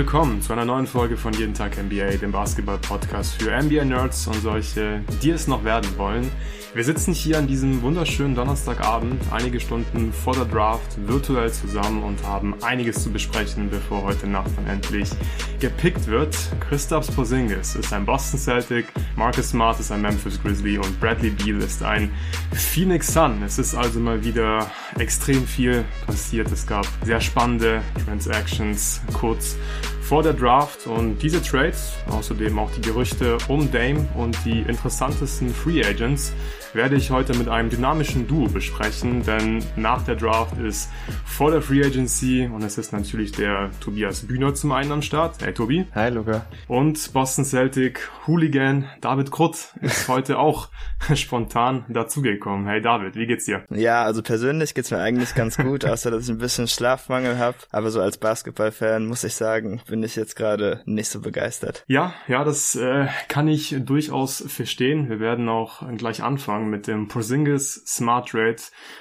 willkommen 0.00 0.40
zu 0.40 0.54
einer 0.54 0.64
neuen 0.64 0.86
Folge 0.86 1.18
von 1.18 1.34
Jeden 1.34 1.52
Tag 1.52 1.76
NBA, 1.76 2.16
dem 2.16 2.32
Basketball-Podcast 2.32 3.34
für 3.34 3.50
NBA-Nerds 3.50 4.28
und 4.28 4.40
solche, 4.40 5.04
die 5.22 5.28
es 5.28 5.46
noch 5.46 5.62
werden 5.62 5.90
wollen. 5.98 6.32
Wir 6.72 6.84
sitzen 6.84 7.12
hier 7.12 7.36
an 7.36 7.48
diesem 7.48 7.82
wunderschönen 7.82 8.34
Donnerstagabend, 8.34 9.20
einige 9.32 9.58
Stunden 9.58 10.12
vor 10.12 10.34
der 10.34 10.44
Draft, 10.44 10.96
virtuell 11.06 11.52
zusammen 11.52 12.04
und 12.04 12.24
haben 12.24 12.54
einiges 12.62 13.02
zu 13.02 13.10
besprechen, 13.10 13.68
bevor 13.68 14.04
heute 14.04 14.28
Nacht 14.28 14.50
dann 14.56 14.68
endlich 14.68 15.10
gepickt 15.58 16.06
wird. 16.06 16.34
Christoph 16.60 17.14
Porzingis 17.14 17.74
ist 17.74 17.92
ein 17.92 18.06
Boston 18.06 18.38
Celtic, 18.38 18.86
Marcus 19.16 19.50
Smart 19.50 19.80
ist 19.80 19.90
ein 19.90 20.00
Memphis 20.00 20.40
Grizzly 20.40 20.78
und 20.78 20.98
Bradley 21.00 21.30
Beal 21.30 21.60
ist 21.60 21.82
ein 21.82 22.10
Phoenix 22.52 23.12
Sun. 23.12 23.42
Es 23.42 23.58
ist 23.58 23.74
also 23.74 23.98
mal 23.98 24.24
wieder 24.24 24.70
extrem 24.96 25.44
viel 25.44 25.84
passiert. 26.06 26.52
Es 26.52 26.66
gab 26.66 26.86
sehr 27.04 27.20
spannende 27.20 27.82
Transactions 28.06 29.02
kurz 29.12 29.56
vor 30.02 30.22
der 30.22 30.32
Draft 30.32 30.86
und 30.86 31.18
diese 31.18 31.42
Trades, 31.42 31.92
außerdem 32.08 32.58
auch 32.58 32.70
die 32.72 32.80
Gerüchte 32.80 33.38
um 33.48 33.70
Dame 33.70 34.08
und 34.14 34.36
die 34.44 34.60
interessantesten 34.60 35.54
Free 35.54 35.84
Agents 35.84 36.32
werde 36.72 36.94
ich 36.94 37.10
heute 37.10 37.36
mit 37.36 37.48
einem 37.48 37.68
dynamischen 37.68 38.28
Duo 38.28 38.46
besprechen, 38.46 39.24
denn 39.24 39.64
nach 39.76 40.04
der 40.04 40.14
Draft 40.14 40.56
ist 40.58 40.88
vor 41.24 41.50
der 41.50 41.62
Free 41.62 41.84
Agency 41.84 42.48
und 42.52 42.62
es 42.62 42.78
ist 42.78 42.92
natürlich 42.92 43.32
der 43.32 43.70
Tobias 43.80 44.20
Bühner 44.26 44.54
zum 44.54 44.70
einen 44.72 44.92
am 44.92 45.02
Start. 45.02 45.36
Hey 45.42 45.52
Tobi. 45.52 45.86
Hi 45.94 46.10
Luca. 46.10 46.46
Und 46.68 47.12
Boston 47.12 47.44
Celtic 47.44 48.08
Hooligan 48.26 48.88
David 49.00 49.32
Krutt 49.32 49.74
ist 49.80 50.08
heute 50.08 50.38
auch 50.38 50.68
spontan 51.14 51.84
dazugekommen. 51.88 52.66
Hey 52.68 52.80
David, 52.80 53.16
wie 53.16 53.26
geht's 53.26 53.46
dir? 53.46 53.64
Ja, 53.70 54.04
also 54.04 54.22
persönlich 54.22 54.74
geht's 54.74 54.92
mir 54.92 54.98
eigentlich 54.98 55.34
ganz 55.34 55.56
gut, 55.56 55.84
außer 55.84 56.10
dass 56.10 56.24
ich 56.24 56.30
ein 56.30 56.38
bisschen 56.38 56.68
Schlafmangel 56.68 57.38
habe. 57.38 57.56
Aber 57.72 57.90
so 57.90 58.00
als 58.00 58.18
Basketballfan 58.18 59.06
muss 59.06 59.24
ich 59.24 59.34
sagen, 59.34 59.80
bin 59.88 60.02
ich 60.04 60.14
jetzt 60.14 60.36
gerade 60.36 60.82
nicht 60.84 61.08
so 61.08 61.20
begeistert. 61.20 61.84
Ja, 61.88 62.14
ja, 62.28 62.44
das 62.44 62.76
äh, 62.76 63.08
kann 63.26 63.48
ich 63.48 63.74
durchaus 63.80 64.44
verstehen. 64.46 65.08
Wir 65.08 65.18
werden 65.18 65.48
auch 65.48 65.82
gleich 65.96 66.22
anfangen 66.22 66.59
angefangen 66.60 66.70
mit 66.70 66.86
dem 66.86 67.08
Porzingis 67.08 67.82
Smart 67.86 68.28
Trade. 68.28 68.56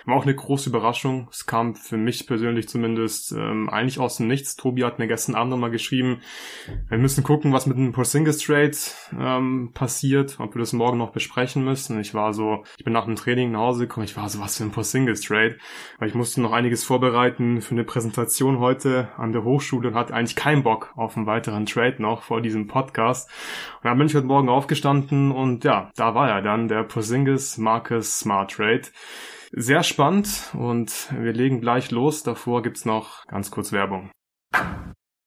War 0.05 0.15
auch 0.15 0.23
eine 0.23 0.35
große 0.35 0.69
Überraschung. 0.69 1.27
Es 1.31 1.45
kam 1.45 1.75
für 1.75 1.97
mich 1.97 2.27
persönlich 2.27 2.69
zumindest 2.69 3.31
ähm, 3.31 3.69
eigentlich 3.69 3.99
aus 3.99 4.17
dem 4.17 4.27
Nichts. 4.27 4.55
Tobi 4.55 4.83
hat 4.83 4.99
mir 4.99 5.07
gestern 5.07 5.35
Abend 5.35 5.51
nochmal 5.51 5.71
geschrieben, 5.71 6.21
wir 6.88 6.97
müssen 6.97 7.23
gucken, 7.23 7.53
was 7.53 7.66
mit 7.66 7.77
dem 7.77 7.91
Porzingis 7.91 8.39
Trade 8.39 8.71
ähm, 9.17 9.71
passiert, 9.73 10.39
ob 10.39 10.55
wir 10.55 10.59
das 10.59 10.73
morgen 10.73 10.97
noch 10.97 11.11
besprechen 11.11 11.63
müssen. 11.63 11.99
Ich 11.99 12.13
war 12.13 12.33
so, 12.33 12.63
ich 12.77 12.83
bin 12.83 12.93
nach 12.93 13.05
dem 13.05 13.16
Training 13.16 13.51
nach 13.51 13.59
Hause 13.59 13.88
gekommen, 13.88 14.05
ich 14.05 14.16
war 14.16 14.29
so, 14.29 14.39
was 14.39 14.57
für 14.57 14.63
ein 14.63 14.71
Porzingis 14.71 15.21
Trade, 15.21 15.57
weil 15.97 16.09
ich 16.09 16.16
musste 16.16 16.41
noch 16.41 16.51
einiges 16.51 16.83
vorbereiten 16.83 17.61
für 17.61 17.71
eine 17.71 17.83
Präsentation 17.83 18.59
heute 18.59 19.09
an 19.17 19.31
der 19.31 19.44
Hochschule 19.44 19.89
und 19.89 19.95
hatte 19.95 20.13
eigentlich 20.13 20.35
keinen 20.35 20.63
Bock 20.63 20.91
auf 20.95 21.17
einen 21.17 21.25
weiteren 21.25 21.66
Trade 21.66 22.01
noch 22.01 22.23
vor 22.23 22.41
diesem 22.41 22.67
Podcast. 22.67 23.29
Und 23.81 23.85
dann 23.85 23.97
bin 23.97 24.07
ich 24.07 24.16
heute 24.16 24.27
Morgen 24.27 24.49
aufgestanden 24.49 25.31
und 25.31 25.63
ja, 25.63 25.91
da 25.95 26.16
war 26.16 26.29
er 26.29 26.41
dann, 26.41 26.67
der 26.67 26.83
Porzingis 26.83 27.48
Marcus 27.58 28.19
Smart 28.19 28.52
Trade. 28.52 28.83
Sehr 29.52 29.83
spannend 29.83 30.52
und 30.53 31.11
wir 31.11 31.33
legen 31.33 31.59
gleich 31.59 31.91
los. 31.91 32.23
Davor 32.23 32.61
gibt's 32.61 32.86
noch 32.86 33.25
ganz 33.25 33.50
kurz 33.50 33.72
Werbung. 33.72 34.11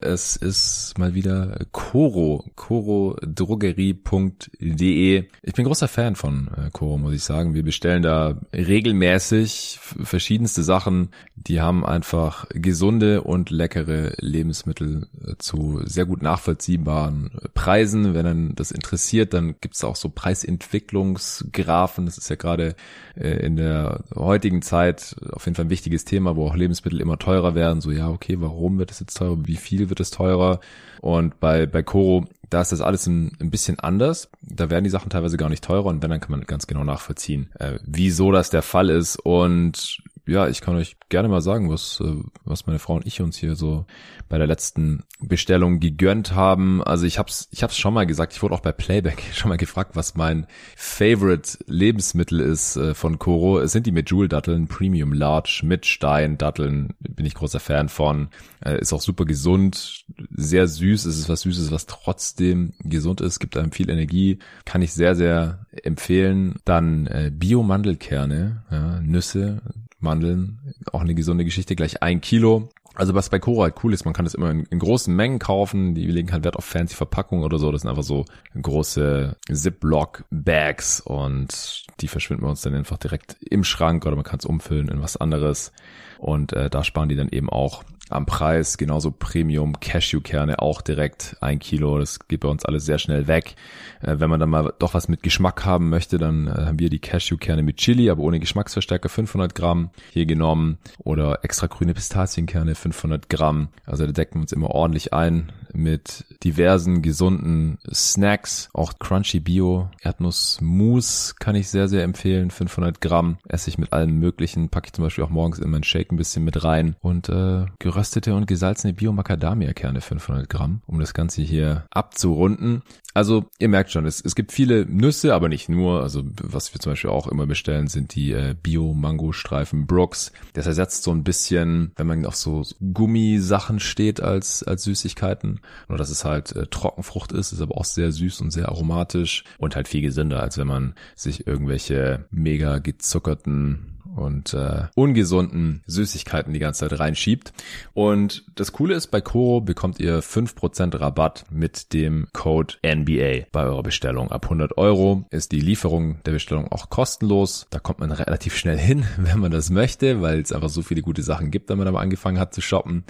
Es 0.03 0.37
ist 0.37 0.95
mal 0.99 1.15
wieder 1.15 1.65
Coro, 1.71 2.45
corodrogerie.de. 2.57 5.25
Ich 5.43 5.55
bin 5.55 5.65
großer 5.65 5.87
Fan 5.87 6.17
von 6.17 6.49
äh, 6.49 6.71
Coro, 6.73 6.99
muss 6.99 7.15
ich 7.15 7.23
sagen. 7.23 7.55
Wir 7.55 7.63
bestellen 7.63 8.03
da 8.03 8.41
regelmäßig 8.53 9.79
verschiedenste 9.81 10.65
Sachen. 10.65 11.11
Die 11.37 11.61
haben 11.61 11.87
einfach 11.87 12.49
gesunde 12.51 13.23
und 13.23 13.51
leckere 13.51 14.15
Lebensmittel 14.19 15.07
äh, 15.25 15.37
zu 15.39 15.81
sehr 15.85 16.07
gut 16.07 16.23
nachvollziehbaren 16.23 17.31
Preisen. 17.55 18.15
Wenn 18.15 18.25
dann 18.25 18.57
das 18.57 18.73
interessiert, 18.73 19.35
dann 19.35 19.55
gibt's 19.61 19.85
auch 19.85 19.97
so 19.97 20.09
Preisentwicklungsgrafen. 20.09 22.07
Das 22.07 22.19
ist 22.19 22.29
ja 22.29 22.37
gerade 22.37 22.75
äh, 23.15 23.47
in 23.47 23.55
der 23.55 24.03
heutigen 24.17 24.63
Zeit 24.63 25.15
auf 25.31 25.45
jeden 25.45 25.55
Fall 25.55 25.67
ein 25.67 25.71
wichtiges 25.71 26.05
Thema, 26.05 26.35
wo 26.35 26.49
auch 26.49 26.57
Lebensmittel 26.57 27.01
immer 27.01 27.19
teurer 27.19 27.55
werden. 27.55 27.81
So, 27.81 27.93
ja, 27.93 28.09
okay, 28.09 28.41
warum 28.41 28.79
wird 28.79 28.91
es 28.91 28.99
jetzt 28.99 29.17
teurer? 29.17 29.39
Wie 29.47 29.57
viel 29.57 29.92
wird 29.93 30.01
es 30.01 30.11
teurer? 30.11 30.61
Und 31.01 31.39
bei, 31.39 31.67
bei 31.67 31.83
Coro, 31.83 32.27
da 32.49 32.61
ist 32.61 32.73
das 32.73 32.81
alles 32.81 33.07
ein, 33.07 33.37
ein 33.41 33.51
bisschen 33.51 33.79
anders. 33.79 34.31
Da 34.41 34.71
werden 34.71 34.85
die 34.85 34.91
Sachen 34.91 35.11
teilweise 35.11 35.37
gar 35.37 35.49
nicht 35.49 35.65
teurer 35.65 35.87
und 35.87 36.03
wenn, 36.03 36.11
dann 36.11 36.21
kann 36.21 36.31
man 36.31 36.43
ganz 36.43 36.67
genau 36.67 36.85
nachvollziehen, 36.85 37.51
äh, 37.59 37.79
wieso 37.85 38.33
das 38.33 38.51
der 38.51 38.63
Fall 38.63 38.89
ist. 38.89 39.17
Und 39.17 39.99
ja, 40.25 40.47
ich 40.47 40.61
kann 40.61 40.77
euch 40.77 40.97
gerne 41.09 41.29
mal 41.29 41.41
sagen, 41.41 41.69
was, 41.69 42.01
äh, 42.01 42.15
was 42.45 42.67
meine 42.67 42.79
Frau 42.79 42.95
und 42.95 43.07
ich 43.07 43.21
uns 43.21 43.37
hier 43.37 43.57
so 43.57 43.87
bei 44.29 44.39
der 44.39 44.47
letzten 44.47 45.03
Bestellung 45.19 45.81
gegönnt 45.81 46.33
haben. 46.33 46.81
Also 46.83 47.07
ich 47.07 47.19
hab's, 47.19 47.49
ich 47.51 47.65
hab's 47.65 47.77
schon 47.77 47.93
mal 47.93 48.07
gesagt, 48.07 48.33
ich 48.33 48.43
wurde 48.43 48.55
auch 48.55 48.61
bei 48.61 48.71
Playback 48.71 49.21
schon 49.35 49.49
mal 49.49 49.57
gefragt, 49.57 49.97
was 49.97 50.15
mein 50.15 50.47
Favorite 50.77 51.59
Lebensmittel 51.67 52.39
ist 52.39 52.77
äh, 52.77 52.95
von 52.95 53.19
Coro. 53.19 53.59
Es 53.59 53.73
sind 53.73 53.87
die 53.87 53.93
Medjool-Datteln, 53.93 54.69
Premium 54.69 55.13
Large 55.13 55.63
mit 55.65 55.87
Stein-Datteln, 55.87 56.95
bin 57.01 57.27
ich 57.27 57.35
großer 57.35 57.61
Fan 57.61 57.89
von. 57.89 58.29
Äh, 58.65 58.81
ist 58.81 58.93
auch 58.93 59.03
super 59.03 59.25
gesund, 59.25 60.05
sehr 60.31 60.69
süß, 60.69 61.05
es 61.05 61.19
ist 61.19 61.29
was 61.29 61.41
Süßes, 61.41 61.73
was 61.73 61.87
trotzdem 61.87 62.75
gesund 62.79 63.21
ist, 63.21 63.41
gibt 63.41 63.57
einem 63.57 63.73
viel 63.73 63.91
Energie, 63.91 64.39
kann 64.65 64.83
ich 64.83 64.93
sehr, 64.93 65.17
sehr 65.17 65.67
empfehlen. 65.83 66.61
Dann 66.65 67.09
Bio-Mandelkerne, 67.33 68.63
ja, 68.71 69.01
Nüsse, 69.01 69.63
Mandeln, 70.03 70.75
auch 70.93 71.01
eine 71.01 71.15
gesunde 71.15 71.45
Geschichte, 71.45 71.77
gleich 71.77 72.03
ein 72.03 72.21
Kilo. 72.21 72.69
Also 72.95 73.15
was 73.15 73.31
bei 73.31 73.39
Cora 73.39 73.65
halt 73.65 73.77
cool 73.83 73.95
ist, 73.95 74.05
man 74.05 74.13
kann 74.13 74.27
das 74.27 74.35
immer 74.35 74.51
in, 74.51 74.65
in, 74.65 74.79
großen 74.79 75.15
Mengen 75.15 75.39
kaufen, 75.39 75.95
die 75.95 76.07
legen 76.07 76.31
halt 76.31 76.45
Wert 76.45 76.57
auf 76.57 76.67
fancy 76.67 76.95
Verpackungen 76.95 77.43
oder 77.43 77.59
so, 77.59 77.73
das 77.73 77.83
sind 77.83 77.91
einfach 77.91 78.03
so 78.03 78.27
große 78.61 79.37
Ziploc-Bags 79.51 81.01
und 81.01 81.87
die 82.01 82.09
verschwinden 82.09 82.45
wir 82.45 82.51
uns 82.51 82.61
dann 82.61 82.75
einfach 82.75 82.99
direkt 82.99 83.37
im 83.49 83.65
Schrank 83.65 84.05
oder 84.05 84.15
man 84.15 84.27
kann 84.27 84.41
es 84.41 84.45
umfüllen 84.45 84.89
in 84.89 85.01
was 85.01 85.17
anderes. 85.17 85.73
Und 86.19 86.53
äh, 86.53 86.69
da 86.69 86.85
sparen 86.85 87.09
die 87.09 87.17
dann 87.17 87.31
eben 87.31 87.49
auch 87.49 87.83
am 88.13 88.27
Preis, 88.27 88.79
genauso 88.79 89.11
Premium 89.11 89.79
Cashewkerne 89.81 90.61
auch 90.61 90.81
direkt 90.81 91.37
ein 91.41 91.59
Kilo. 91.59 91.99
Das 91.99 92.19
geht 92.29 92.41
bei 92.41 92.49
uns 92.49 92.65
alles 92.65 92.85
sehr 92.85 92.99
schnell 92.99 93.27
weg. 93.27 93.57
Äh, 94.01 94.17
wenn 94.19 94.31
man 94.31 94.41
dann 94.41 94.51
mal 94.51 94.73
doch 94.79 94.95
was 94.95 95.09
mit 95.09 95.23
Geschmack 95.23 95.65
haben 95.65 95.89
möchte, 95.89 96.19
dann 96.19 96.47
äh, 96.47 96.51
haben 96.51 96.79
wir 96.79 96.91
die 96.91 96.99
Cashewkerne 96.99 97.63
mit 97.63 97.79
Chili, 97.79 98.11
aber 98.11 98.23
ohne 98.23 98.41
Geschmacksverstärker 98.41 99.09
500 99.09 99.55
Gramm 99.55 99.91
hier 100.13 100.27
genommen 100.27 100.79
oder 100.99 101.41
extra 101.43 101.67
grüne 101.67 101.95
Pistazienkerne 101.95 102.75
500 102.75 103.29
Gramm. 103.29 103.69
Also 103.87 104.07
da 104.07 104.13
decken 104.13 104.37
wir 104.37 104.43
uns 104.43 104.53
immer 104.53 104.71
ordentlich 104.71 105.13
ein 105.13 105.53
mit 105.75 106.25
diversen 106.45 107.03
gesunden 107.03 107.79
Snacks. 107.93 108.69
Auch 108.73 108.99
Crunchy 108.99 109.41
Bio 109.41 109.89
Erdnussmus 110.03 111.37
kann 111.39 111.55
ich 111.55 111.69
sehr, 111.69 111.89
sehr 111.89 112.05
empfehlen. 112.05 112.51
500 112.51 113.01
Gramm 113.01 113.39
esse 113.49 113.71
ich 113.71 113.79
mit 113.79 113.93
allem 113.93 114.19
möglichen. 114.19 114.69
Packe 114.69 114.89
ich 114.89 114.93
zum 114.93 115.05
Beispiel 115.05 115.25
auch 115.25 115.31
morgens 115.31 115.59
in 115.59 115.71
meinen 115.71 115.85
Shake 115.85 116.13
ein 116.13 116.17
bisschen 116.17 116.45
mit 116.45 116.65
rein 116.65 116.97
und 117.01 117.29
äh, 117.29 117.67
geröstete 118.03 118.35
und 118.35 118.47
gesalzene 118.47 118.95
Bio-Macadamia-Kerne 118.95 120.01
500 120.01 120.49
Gramm, 120.49 120.83
um 120.87 120.99
das 120.99 121.15
Ganze 121.15 121.41
hier 121.41 121.87
abzurunden. 121.91 122.83
Also 123.15 123.45
ihr 123.61 123.69
merkt 123.69 123.93
schon, 123.93 124.07
es, 124.07 124.21
es 124.25 124.35
gibt 124.35 124.51
viele 124.51 124.87
Nüsse, 124.87 125.35
aber 125.35 125.49
nicht 125.49 125.69
nur. 125.69 126.03
Also 126.03 126.25
was 126.43 126.75
wir 126.75 126.81
zum 126.81 126.93
Beispiel 126.93 127.11
auch 127.11 127.29
immer 127.29 127.47
bestellen, 127.47 127.87
sind 127.87 128.17
die 128.17 128.33
äh, 128.33 128.57
Bio-Mango-Streifen 128.61 129.87
Brooks. 129.87 130.33
Das 130.55 130.67
ersetzt 130.67 131.05
so 131.05 131.13
ein 131.13 131.23
bisschen, 131.23 131.93
wenn 131.95 132.09
man 132.09 132.27
auf 132.27 132.35
so 132.35 132.65
Gummisachen 132.81 133.79
steht 133.79 134.21
als, 134.21 134.65
als 134.65 134.83
Süßigkeiten. 134.83 135.61
Nur 135.89 135.99
dass 135.99 136.11
es 136.11 136.25
halt 136.25 136.57
äh, 136.57 136.67
Trockenfrucht 136.67 137.31
ist, 137.31 137.53
ist 137.53 137.61
aber 137.61 137.77
auch 137.77 137.85
sehr 137.85 138.11
süß 138.11 138.41
und 138.41 138.51
sehr 138.51 138.69
aromatisch 138.69 139.45
und 139.59 139.77
halt 139.77 139.87
viel 139.87 140.03
gesünder, 140.03 140.43
als 140.43 140.59
wenn 140.59 140.67
man 140.67 140.95
sich 141.15 141.47
irgendwelche 141.47 142.25
mega 142.31 142.79
gezuckerten 142.79 143.92
und 144.15 144.55
äh, 144.55 144.85
ungesunden 144.95 145.83
Süßigkeiten 145.87 146.53
die 146.53 146.59
ganze 146.59 146.89
Zeit 146.89 146.99
reinschiebt. 146.99 147.53
Und 147.95 148.45
das 148.55 148.73
Coole 148.73 148.95
ist, 148.95 149.09
bei 149.09 149.21
Koro 149.21 149.61
bekommt 149.61 150.01
ihr 150.01 150.23
5% 150.23 150.99
Rabatt 150.99 151.45
mit 151.51 151.93
dem 151.93 152.29
Code 152.33 152.75
NBA 152.85 153.47
bei 153.53 153.65
eurer 153.65 153.83
Bestellung. 153.83 154.31
Ab 154.31 154.45
100 154.45 154.79
Euro 154.79 155.25
ist 155.31 155.53
die 155.53 155.61
Lieferung 155.61 156.23
der 156.25 156.33
Bestellung 156.33 156.71
auch 156.71 156.91
kostenlos. 156.91 157.67
Da 157.71 157.79
kommt 157.79 158.01
man 158.01 158.13
relativ 158.13 158.57
schnell 158.57 158.79
hin, 158.79 159.05
wenn 159.17 159.39
man 159.39 159.51
das 159.51 159.71
möchte, 159.71 160.21
weil 160.21 160.41
es 160.41 160.53
einfach 160.53 160.69
so 160.69 160.83
viele 160.83 161.03
gute 161.03 161.23
Sachen 161.23 161.51
gibt, 161.51 161.71
wenn 161.71 161.79
man 161.79 161.89
aber 161.89 162.01
angefangen 162.01 162.39
hat 162.39 162.55
zu 162.55 162.61
shoppen. 162.61 163.05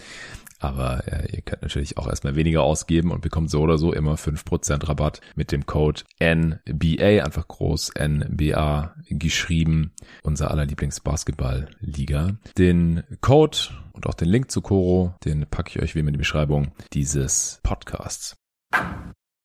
Aber 0.62 1.02
ja, 1.10 1.20
ihr 1.28 1.42
könnt 1.42 1.62
natürlich 1.62 1.98
auch 1.98 2.06
erstmal 2.06 2.36
weniger 2.36 2.62
ausgeben 2.62 3.10
und 3.10 3.20
bekommt 3.20 3.50
so 3.50 3.60
oder 3.62 3.78
so 3.78 3.92
immer 3.92 4.14
5% 4.14 4.88
Rabatt 4.88 5.20
mit 5.34 5.50
dem 5.50 5.66
Code 5.66 6.02
NBA, 6.22 7.24
einfach 7.24 7.48
groß 7.48 7.94
NBA 7.98 8.94
geschrieben, 9.10 9.92
unser 10.22 10.52
aller 10.52 10.64
Lieblingsbasketball-Liga. 10.64 12.36
Den 12.56 13.02
Code 13.20 13.58
und 13.92 14.06
auch 14.06 14.14
den 14.14 14.28
Link 14.28 14.52
zu 14.52 14.62
Coro, 14.62 15.14
den 15.24 15.46
packe 15.50 15.70
ich 15.70 15.82
euch 15.82 15.94
wie 15.96 15.98
immer 15.98 16.08
in 16.10 16.14
die 16.14 16.18
Beschreibung 16.18 16.70
dieses 16.92 17.60
Podcasts. 17.64 18.36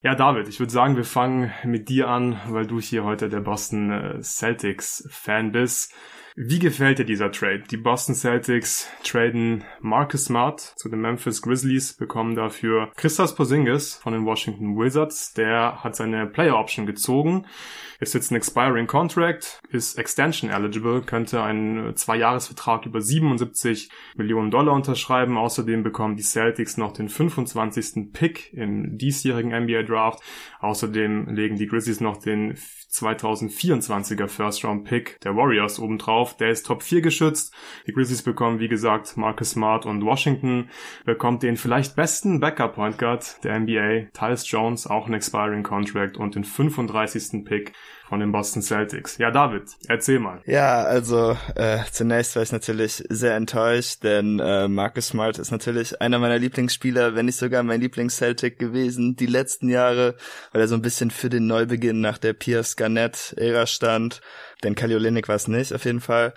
Ja, 0.03 0.13
David, 0.13 0.47
ich 0.47 0.59
würde 0.59 0.71
sagen, 0.71 0.95
wir 0.95 1.03
fangen 1.03 1.51
mit 1.63 1.89
dir 1.89 2.09
an, 2.09 2.39
weil 2.47 2.67
du 2.67 2.79
hier 2.79 3.03
heute 3.03 3.27
der 3.27 3.41
Boston 3.41 3.89
äh, 3.91 4.21
Celtics 4.21 5.07
Fan 5.09 5.51
bist. 5.51 5.93
Wie 6.39 6.59
gefällt 6.59 6.99
dir 6.99 7.03
dieser 7.03 7.31
Trade? 7.31 7.63
Die 7.71 7.77
Boston 7.77 8.13
Celtics 8.13 8.87
traden 9.03 9.63
Marcus 9.79 10.25
Smart 10.25 10.61
zu 10.61 10.87
den 10.87 11.01
Memphis 11.01 11.41
Grizzlies, 11.41 11.93
bekommen 11.93 12.35
dafür 12.35 12.91
Christos 12.95 13.33
Porzingis 13.33 13.95
von 13.95 14.13
den 14.13 14.23
Washington 14.23 14.77
Wizards. 14.77 15.33
Der 15.33 15.83
hat 15.83 15.95
seine 15.95 16.27
Player 16.27 16.55
Option 16.55 16.85
gezogen, 16.85 17.47
ist 17.99 18.13
jetzt 18.13 18.29
ein 18.29 18.35
expiring 18.35 18.85
Contract, 18.85 19.59
ist 19.71 19.97
extension 19.97 20.51
eligible, 20.51 21.01
könnte 21.01 21.41
einen 21.41 21.95
Zwei-Jahres-Vertrag 21.95 22.85
über 22.85 23.01
77 23.01 23.89
Millionen 24.15 24.51
Dollar 24.51 24.75
unterschreiben. 24.75 25.39
Außerdem 25.39 25.81
bekommen 25.81 26.17
die 26.17 26.23
Celtics 26.23 26.77
noch 26.77 26.93
den 26.93 27.09
25. 27.09 28.13
Pick 28.13 28.53
im 28.53 28.99
diesjährigen 28.99 29.59
NBA 29.63 29.81
Draft. 29.81 30.21
Außerdem 30.59 31.29
legen 31.33 31.55
die 31.55 31.65
Grizzlies 31.65 31.99
noch 31.99 32.17
den 32.17 32.55
2024er 33.01 34.27
First 34.27 34.63
Round 34.63 34.85
Pick 34.85 35.19
der 35.21 35.35
Warriors 35.35 35.79
obendrauf. 35.79 36.37
Der 36.37 36.49
ist 36.49 36.65
Top 36.65 36.83
4 36.83 37.01
geschützt. 37.01 37.53
Die 37.87 37.93
Grizzlies 37.93 38.21
bekommen, 38.21 38.59
wie 38.59 38.67
gesagt, 38.67 39.17
Marcus 39.17 39.51
Smart 39.51 39.85
und 39.85 40.03
Washington 40.03 40.69
bekommt 41.05 41.43
den 41.43 41.57
vielleicht 41.57 41.95
besten 41.95 42.39
Backup 42.39 42.75
Point 42.75 42.97
Guard 42.97 43.43
der 43.43 43.59
NBA, 43.59 44.09
Tyus 44.13 44.49
Jones, 44.49 44.87
auch 44.87 45.07
ein 45.07 45.13
expiring 45.13 45.63
Contract 45.63 46.17
und 46.17 46.35
den 46.35 46.43
35. 46.43 47.45
Pick 47.45 47.73
von 48.07 48.19
den 48.21 48.31
Boston 48.31 48.61
Celtics. 48.61 49.17
Ja, 49.17 49.31
David, 49.31 49.63
erzähl 49.87 50.19
mal. 50.19 50.41
Ja, 50.45 50.83
also 50.83 51.37
äh, 51.55 51.79
zunächst 51.91 52.35
war 52.35 52.43
ich 52.43 52.51
natürlich 52.51 53.03
sehr 53.09 53.35
enttäuscht, 53.35 54.03
denn 54.03 54.39
äh, 54.39 54.67
Marcus 54.67 55.07
Smart 55.07 55.37
ist 55.39 55.51
natürlich 55.51 56.01
einer 56.01 56.19
meiner 56.19 56.39
Lieblingsspieler, 56.39 57.15
wenn 57.15 57.25
nicht 57.25 57.37
sogar 57.37 57.63
mein 57.63 57.81
Lieblings-Celtic 57.81 58.59
gewesen, 58.59 59.15
die 59.17 59.25
letzten 59.25 59.67
Jahre, 59.69 60.15
weil 60.53 60.61
er 60.61 60.67
so 60.67 60.75
ein 60.75 60.81
bisschen 60.81 61.11
für 61.11 61.29
den 61.29 61.47
Neubeginn 61.47 61.99
nach 61.99 62.17
der 62.17 62.33
Pierce 62.33 62.77
Garnett-Ära 62.77 63.67
stand. 63.67 64.21
Denn 64.63 64.73
Kelly 64.73 64.95
Olynyk 64.95 65.27
war 65.27 65.35
es 65.35 65.47
nicht, 65.47 65.71
auf 65.73 65.85
jeden 65.85 66.01
Fall. 66.01 66.33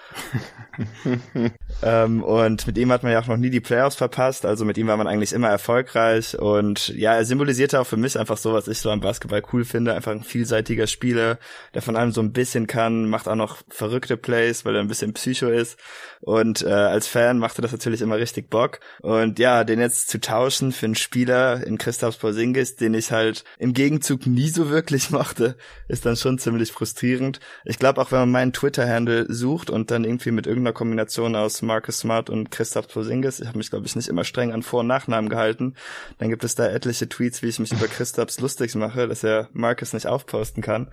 ähm, 1.83 2.23
und 2.23 2.67
mit 2.67 2.77
ihm 2.77 2.93
hat 2.93 3.03
man 3.03 3.13
ja 3.13 3.21
auch 3.21 3.27
noch 3.27 3.39
nie 3.39 3.49
die 3.49 3.61
Playoffs 3.61 3.97
verpasst, 3.97 4.45
also 4.45 4.65
mit 4.67 4.77
ihm 4.77 4.89
war 4.89 4.97
man 4.99 5.07
eigentlich 5.07 5.33
immer 5.33 5.49
erfolgreich. 5.49 6.39
Und 6.39 6.89
ja, 6.89 7.15
er 7.15 7.25
symbolisierte 7.25 7.81
auch 7.81 7.87
für 7.87 7.97
mich 7.97 8.19
einfach 8.19 8.37
so, 8.37 8.53
was 8.53 8.69
ich 8.69 8.79
so 8.79 8.91
am 8.91 9.01
Basketball 9.01 9.43
cool 9.53 9.65
finde, 9.65 9.95
einfach 9.95 10.13
ein 10.13 10.23
vielseitiger 10.23 10.87
Spieler, 10.87 11.39
der 11.73 11.81
von 11.81 11.97
allem 11.97 12.13
so 12.13 12.21
ein 12.21 12.33
bisschen 12.33 12.67
kann, 12.67 13.09
macht 13.09 13.27
auch 13.27 13.37
noch 13.37 13.59
verrückte 13.69 14.19
Plays, 14.19 14.65
weil 14.65 14.75
er 14.75 14.83
ein 14.83 14.89
bisschen 14.89 15.15
Psycho 15.15 15.49
ist. 15.49 15.79
Und 16.21 16.63
äh, 16.63 16.71
als 16.71 17.07
Fan 17.07 17.39
machte 17.39 17.63
das 17.63 17.73
natürlich 17.73 18.03
immer 18.03 18.19
richtig 18.19 18.51
Bock. 18.51 18.81
Und 19.01 19.39
ja, 19.39 19.65
den 19.65 19.81
jetzt 19.81 20.11
zu 20.11 20.21
tauschen 20.21 20.73
für 20.73 20.87
einen 20.87 20.95
Spieler 20.95 21.67
in 21.67 21.79
Christoph 21.79 22.19
Porzingis, 22.19 22.77
den 22.77 22.93
ich 22.93 23.11
halt 23.13 23.45
im 23.59 23.73
Gegenzug 23.73 24.27
nie 24.27 24.51
so 24.51 24.69
wirklich 24.69 25.11
mochte, 25.11 25.57
ist 25.89 26.05
dann 26.05 26.17
schon 26.17 26.39
ziemlich 26.39 26.71
frustrierend. 26.73 27.41
Ich 27.65 27.79
glaube 27.79 28.01
auch, 28.01 28.10
wenn 28.13 28.21
man 28.21 28.31
meinen 28.31 28.53
Twitter-Handle 28.53 29.27
sucht 29.29 29.71
und 29.71 29.91
dann 29.91 30.05
irgendwie 30.05 30.31
mit 30.31 30.47
irgendeiner 30.47 30.73
Kombination 30.73 31.37
aus 31.37 31.63
Marcus 31.63 31.99
Smart 31.99 32.31
und 32.31 32.51
Christoph 32.51 32.89
Porzingis, 32.89 33.41
ich 33.41 33.49
habe 33.49 33.59
mich 33.59 33.71
glaube 33.71 33.87
ich 33.87 33.97
nicht 33.97 34.09
immer 34.09 34.25
streng 34.25 34.53
an 34.53 34.63
Vor- 34.63 34.81
und 34.81 34.87
Nachnamen 34.87 35.29
gehalten, 35.29 35.75
dann 36.19 36.31
gibt 36.31 36.45
es 36.45 36.55
da 36.55 36.67
etliche 36.67 37.09
Tweets, 37.09 37.43
wie 37.43 37.49
ich 37.49 37.59
mich 37.59 37.73
über 37.73 37.87
Christophs 37.87 38.41
lustig 38.41 38.75
mache, 38.75 39.09
dass 39.09 39.25
er 39.25 39.49
Marcus 39.53 39.93
nicht 39.93 40.07
aufposten 40.07 40.63
kann. 40.63 40.91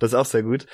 Das 0.00 0.10
ist 0.10 0.14
auch 0.14 0.26
sehr 0.26 0.42
gut. 0.42 0.66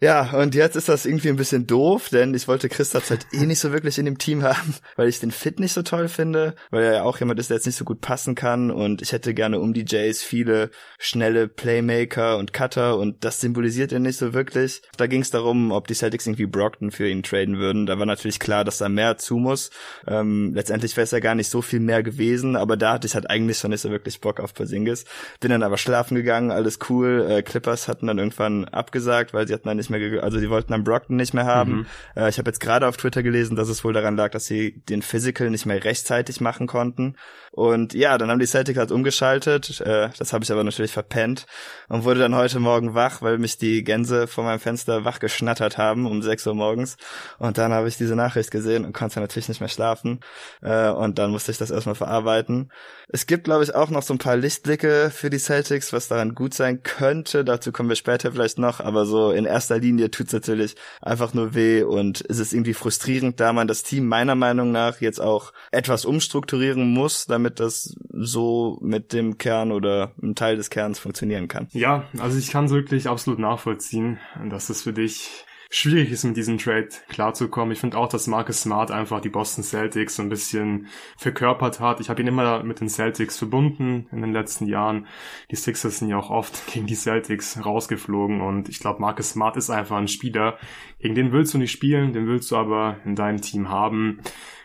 Ja, 0.00 0.30
und 0.30 0.54
jetzt 0.54 0.76
ist 0.76 0.88
das 0.88 1.06
irgendwie 1.06 1.28
ein 1.28 1.36
bisschen 1.36 1.66
doof, 1.66 2.08
denn 2.08 2.34
ich 2.34 2.48
wollte 2.48 2.68
Christoph 2.68 3.10
halt 3.10 3.26
eh 3.32 3.46
nicht 3.46 3.60
so 3.60 3.72
wirklich 3.72 3.98
in 3.98 4.04
dem 4.04 4.18
Team 4.18 4.42
haben, 4.42 4.74
weil 4.96 5.08
ich 5.08 5.20
den 5.20 5.30
Fit 5.30 5.60
nicht 5.60 5.72
so 5.72 5.82
toll 5.82 6.08
finde, 6.08 6.54
weil 6.70 6.84
er 6.84 6.94
ja 6.94 7.02
auch 7.02 7.18
jemand 7.18 7.40
ist, 7.40 7.50
der 7.50 7.56
jetzt 7.56 7.66
nicht 7.66 7.76
so 7.76 7.84
gut 7.84 8.00
passen 8.00 8.34
kann 8.34 8.70
und 8.70 9.02
ich 9.02 9.12
hätte 9.12 9.34
gerne 9.34 9.60
um 9.60 9.72
die 9.72 9.84
Jays 9.86 10.22
viele 10.22 10.70
schnelle 10.98 11.48
Playmaker 11.48 12.38
und 12.38 12.52
Cutter 12.52 12.96
und 12.98 13.24
das 13.24 13.40
symbolisiert 13.40 13.92
er 13.92 14.00
nicht 14.00 14.18
so 14.18 14.32
wirklich. 14.34 14.82
Da 14.96 15.06
ging 15.20 15.24
es 15.24 15.30
darum, 15.30 15.70
ob 15.70 15.86
die 15.86 15.92
Celtics 15.92 16.26
irgendwie 16.26 16.46
Brockton 16.46 16.90
für 16.90 17.06
ihn 17.06 17.22
traden 17.22 17.58
würden. 17.58 17.84
Da 17.84 17.98
war 17.98 18.06
natürlich 18.06 18.40
klar, 18.40 18.64
dass 18.64 18.78
da 18.78 18.88
mehr 18.88 19.18
zu 19.18 19.36
muss. 19.36 19.70
Ähm, 20.06 20.52
letztendlich 20.54 20.96
wäre 20.96 21.04
es 21.04 21.10
ja 21.10 21.20
gar 21.20 21.34
nicht 21.34 21.50
so 21.50 21.60
viel 21.60 21.78
mehr 21.78 22.02
gewesen, 22.02 22.56
aber 22.56 22.78
da 22.78 22.94
hatte 22.94 23.06
ich 23.06 23.14
halt 23.14 23.28
eigentlich 23.28 23.58
schon 23.58 23.70
nicht 23.70 23.82
so 23.82 23.90
wirklich 23.90 24.22
Bock 24.22 24.40
auf 24.40 24.54
Porzingis. 24.54 25.04
Bin 25.38 25.50
dann 25.50 25.62
aber 25.62 25.76
schlafen 25.76 26.14
gegangen, 26.14 26.50
alles 26.50 26.78
cool. 26.88 27.26
Äh, 27.28 27.42
Clippers 27.42 27.86
hatten 27.86 28.06
dann 28.06 28.16
irgendwann 28.16 28.64
abgesagt, 28.64 29.34
weil 29.34 29.46
sie 29.46 29.52
hatten 29.52 29.68
dann 29.68 29.76
nicht 29.76 29.90
mehr, 29.90 30.22
also 30.22 30.38
sie 30.38 30.48
wollten 30.48 30.72
dann 30.72 30.84
Brockton 30.84 31.16
nicht 31.16 31.34
mehr 31.34 31.44
haben. 31.44 31.70
Mhm. 31.80 31.86
Äh, 32.16 32.30
ich 32.30 32.38
habe 32.38 32.48
jetzt 32.48 32.60
gerade 32.60 32.88
auf 32.88 32.96
Twitter 32.96 33.22
gelesen, 33.22 33.56
dass 33.56 33.68
es 33.68 33.84
wohl 33.84 33.92
daran 33.92 34.16
lag, 34.16 34.30
dass 34.30 34.46
sie 34.46 34.80
den 34.88 35.02
Physical 35.02 35.50
nicht 35.50 35.66
mehr 35.66 35.84
rechtzeitig 35.84 36.40
machen 36.40 36.66
konnten. 36.66 37.16
Und 37.52 37.92
ja, 37.92 38.16
dann 38.16 38.30
haben 38.30 38.38
die 38.38 38.46
Celtics 38.46 38.78
halt 38.78 38.90
umgeschaltet. 38.90 39.82
Äh, 39.82 40.08
das 40.18 40.32
habe 40.32 40.44
ich 40.44 40.52
aber 40.52 40.64
natürlich 40.64 40.92
verpennt 40.92 41.44
und 41.88 42.04
wurde 42.04 42.20
dann 42.20 42.34
heute 42.34 42.58
Morgen 42.58 42.94
wach, 42.94 43.20
weil 43.20 43.36
mich 43.36 43.58
die 43.58 43.84
Gänse 43.84 44.26
vor 44.26 44.44
meinem 44.44 44.60
Fenster 44.60 45.04
wach 45.04 45.09
geschnattert 45.18 45.78
haben 45.78 46.06
um 46.06 46.22
6 46.22 46.46
Uhr 46.46 46.54
morgens. 46.54 46.96
Und 47.38 47.58
dann 47.58 47.72
habe 47.72 47.88
ich 47.88 47.96
diese 47.96 48.14
Nachricht 48.14 48.50
gesehen 48.50 48.84
und 48.84 48.92
konnte 48.92 49.18
natürlich 49.18 49.48
nicht 49.48 49.60
mehr 49.60 49.68
schlafen. 49.68 50.20
Äh, 50.62 50.90
und 50.90 51.18
dann 51.18 51.30
musste 51.30 51.50
ich 51.50 51.58
das 51.58 51.70
erstmal 51.70 51.96
verarbeiten. 51.96 52.70
Es 53.08 53.26
gibt, 53.26 53.44
glaube 53.44 53.64
ich, 53.64 53.74
auch 53.74 53.90
noch 53.90 54.02
so 54.02 54.14
ein 54.14 54.18
paar 54.18 54.36
Lichtblicke 54.36 55.10
für 55.12 55.30
die 55.30 55.38
Celtics, 55.38 55.92
was 55.92 56.06
daran 56.06 56.36
gut 56.36 56.54
sein 56.54 56.84
könnte. 56.84 57.44
Dazu 57.44 57.72
kommen 57.72 57.88
wir 57.88 57.96
später 57.96 58.30
vielleicht 58.30 58.58
noch. 58.58 58.78
Aber 58.78 59.06
so 59.06 59.32
in 59.32 59.46
erster 59.46 59.78
Linie 59.78 60.12
tut's 60.12 60.32
natürlich 60.32 60.76
einfach 61.02 61.34
nur 61.34 61.54
weh 61.54 61.82
und 61.82 62.24
es 62.28 62.38
ist 62.38 62.52
irgendwie 62.52 62.74
frustrierend, 62.74 63.40
da 63.40 63.52
man 63.52 63.66
das 63.66 63.82
Team 63.82 64.06
meiner 64.06 64.34
Meinung 64.34 64.70
nach 64.70 65.00
jetzt 65.00 65.20
auch 65.20 65.52
etwas 65.72 66.04
umstrukturieren 66.04 66.92
muss, 66.92 67.26
damit 67.26 67.58
das 67.58 67.96
so 68.12 68.78
mit 68.82 69.12
dem 69.12 69.38
Kern 69.38 69.72
oder 69.72 70.12
einem 70.22 70.34
Teil 70.34 70.56
des 70.56 70.70
Kerns 70.70 70.98
funktionieren 70.98 71.48
kann. 71.48 71.68
Ja, 71.72 72.04
also 72.18 72.38
ich 72.38 72.50
kann 72.50 72.66
es 72.66 72.72
wirklich 72.72 73.08
absolut 73.08 73.38
nachvollziehen, 73.38 74.18
dass 74.48 74.70
es 74.70 74.82
für 74.82 74.92
dich 75.00 75.44
schwierig 75.72 76.10
ist, 76.10 76.24
mit 76.24 76.36
diesem 76.36 76.58
Trade 76.58 76.88
klarzukommen. 77.08 77.72
Ich 77.72 77.78
finde 77.78 77.96
auch, 77.96 78.08
dass 78.08 78.26
Marcus 78.26 78.62
Smart 78.62 78.90
einfach 78.90 79.20
die 79.20 79.28
Boston 79.28 79.62
Celtics 79.62 80.16
so 80.16 80.22
ein 80.22 80.28
bisschen 80.28 80.88
verkörpert 81.16 81.78
hat. 81.78 82.00
Ich 82.00 82.10
habe 82.10 82.20
ihn 82.20 82.26
immer 82.26 82.64
mit 82.64 82.80
den 82.80 82.88
Celtics 82.88 83.38
verbunden 83.38 84.08
in 84.10 84.20
den 84.20 84.32
letzten 84.32 84.66
Jahren. 84.66 85.06
Die 85.52 85.56
Sixers 85.56 85.98
sind 85.98 86.08
ja 86.08 86.18
auch 86.18 86.30
oft 86.30 86.66
gegen 86.72 86.86
die 86.86 86.96
Celtics 86.96 87.64
rausgeflogen 87.64 88.40
und 88.40 88.68
ich 88.68 88.80
glaube, 88.80 89.00
Marcus 89.00 89.30
Smart 89.30 89.56
ist 89.56 89.70
einfach 89.70 89.96
ein 89.96 90.08
Spieler, 90.08 90.58
gegen 90.98 91.14
den 91.14 91.32
willst 91.32 91.54
du 91.54 91.58
nicht 91.58 91.70
spielen, 91.70 92.12
den 92.12 92.26
willst 92.26 92.50
du 92.50 92.56
aber 92.56 92.96
in 93.04 93.14
deinem 93.14 93.40
Team 93.40 93.68
haben. 93.68 94.20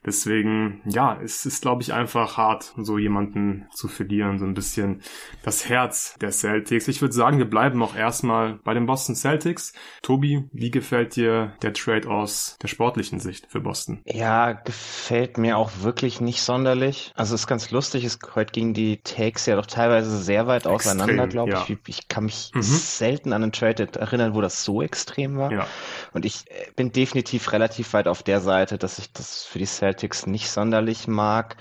Deswegen, 0.05 0.81
ja, 0.85 1.19
es 1.23 1.45
ist, 1.47 1.63
glaube 1.63 1.81
ich, 1.81 1.93
einfach 1.93 2.37
hart, 2.37 2.73
so 2.77 2.99
jemanden 2.99 3.65
zu 3.73 3.87
verlieren, 3.87 4.37
so 4.37 4.45
ein 4.45 4.53
bisschen 4.53 5.01
das 5.43 5.67
Herz 5.67 6.15
der 6.21 6.31
Celtics. 6.31 6.87
Ich 6.87 7.01
würde 7.01 7.13
sagen, 7.13 7.39
wir 7.39 7.49
bleiben 7.49 7.81
auch 7.81 7.95
erstmal 7.95 8.59
bei 8.63 8.75
den 8.75 8.85
Boston 8.85 9.15
Celtics. 9.15 9.73
Tobi, 10.03 10.47
wie 10.51 10.69
gefällt 10.69 11.15
dir 11.15 11.53
der 11.63 11.73
Trade 11.73 12.07
aus 12.07 12.57
der 12.61 12.67
sportlichen 12.67 13.19
Sicht 13.19 13.47
für 13.49 13.61
Boston? 13.61 14.01
Ja, 14.05 14.51
gefällt 14.53 15.39
mir 15.39 15.57
auch 15.57 15.71
wirklich 15.81 16.21
nicht 16.21 16.41
sonderlich. 16.41 17.11
Also 17.15 17.33
es 17.33 17.41
ist 17.41 17.47
ganz 17.47 17.71
lustig, 17.71 18.03
es 18.03 18.19
heute 18.35 18.51
gingen 18.51 18.75
die 18.75 18.97
Takes 18.97 19.47
ja 19.47 19.55
doch 19.55 19.65
teilweise 19.65 20.15
sehr 20.17 20.45
weit 20.45 20.67
extrem, 20.67 20.75
auseinander, 20.75 21.27
glaube 21.27 21.51
ja. 21.51 21.65
ich. 21.67 21.77
Ich 21.87 22.07
kann 22.09 22.25
mich 22.25 22.51
mhm. 22.53 22.61
selten 22.61 23.33
an 23.33 23.41
einen 23.41 23.51
Trade 23.51 23.87
erinnern, 23.97 24.35
wo 24.35 24.41
das 24.41 24.63
so 24.63 24.83
extrem 24.83 25.37
war. 25.37 25.51
Ja. 25.51 25.67
Und 26.13 26.25
ich 26.25 26.43
äh, 26.51 26.71
bin 26.75 26.91
definitiv 26.91 27.51
relativ 27.51 27.93
weit 27.93 28.07
auf 28.07 28.21
der 28.21 28.39
Seite, 28.39 28.77
dass 28.77 28.99
ich 28.99 29.11
das 29.11 29.45
für 29.45 29.57
die 29.57 29.65
Celtics 29.65 29.94
Celtics 29.95 30.27
nicht 30.27 30.49
sonderlich 30.49 31.07
mag. 31.07 31.55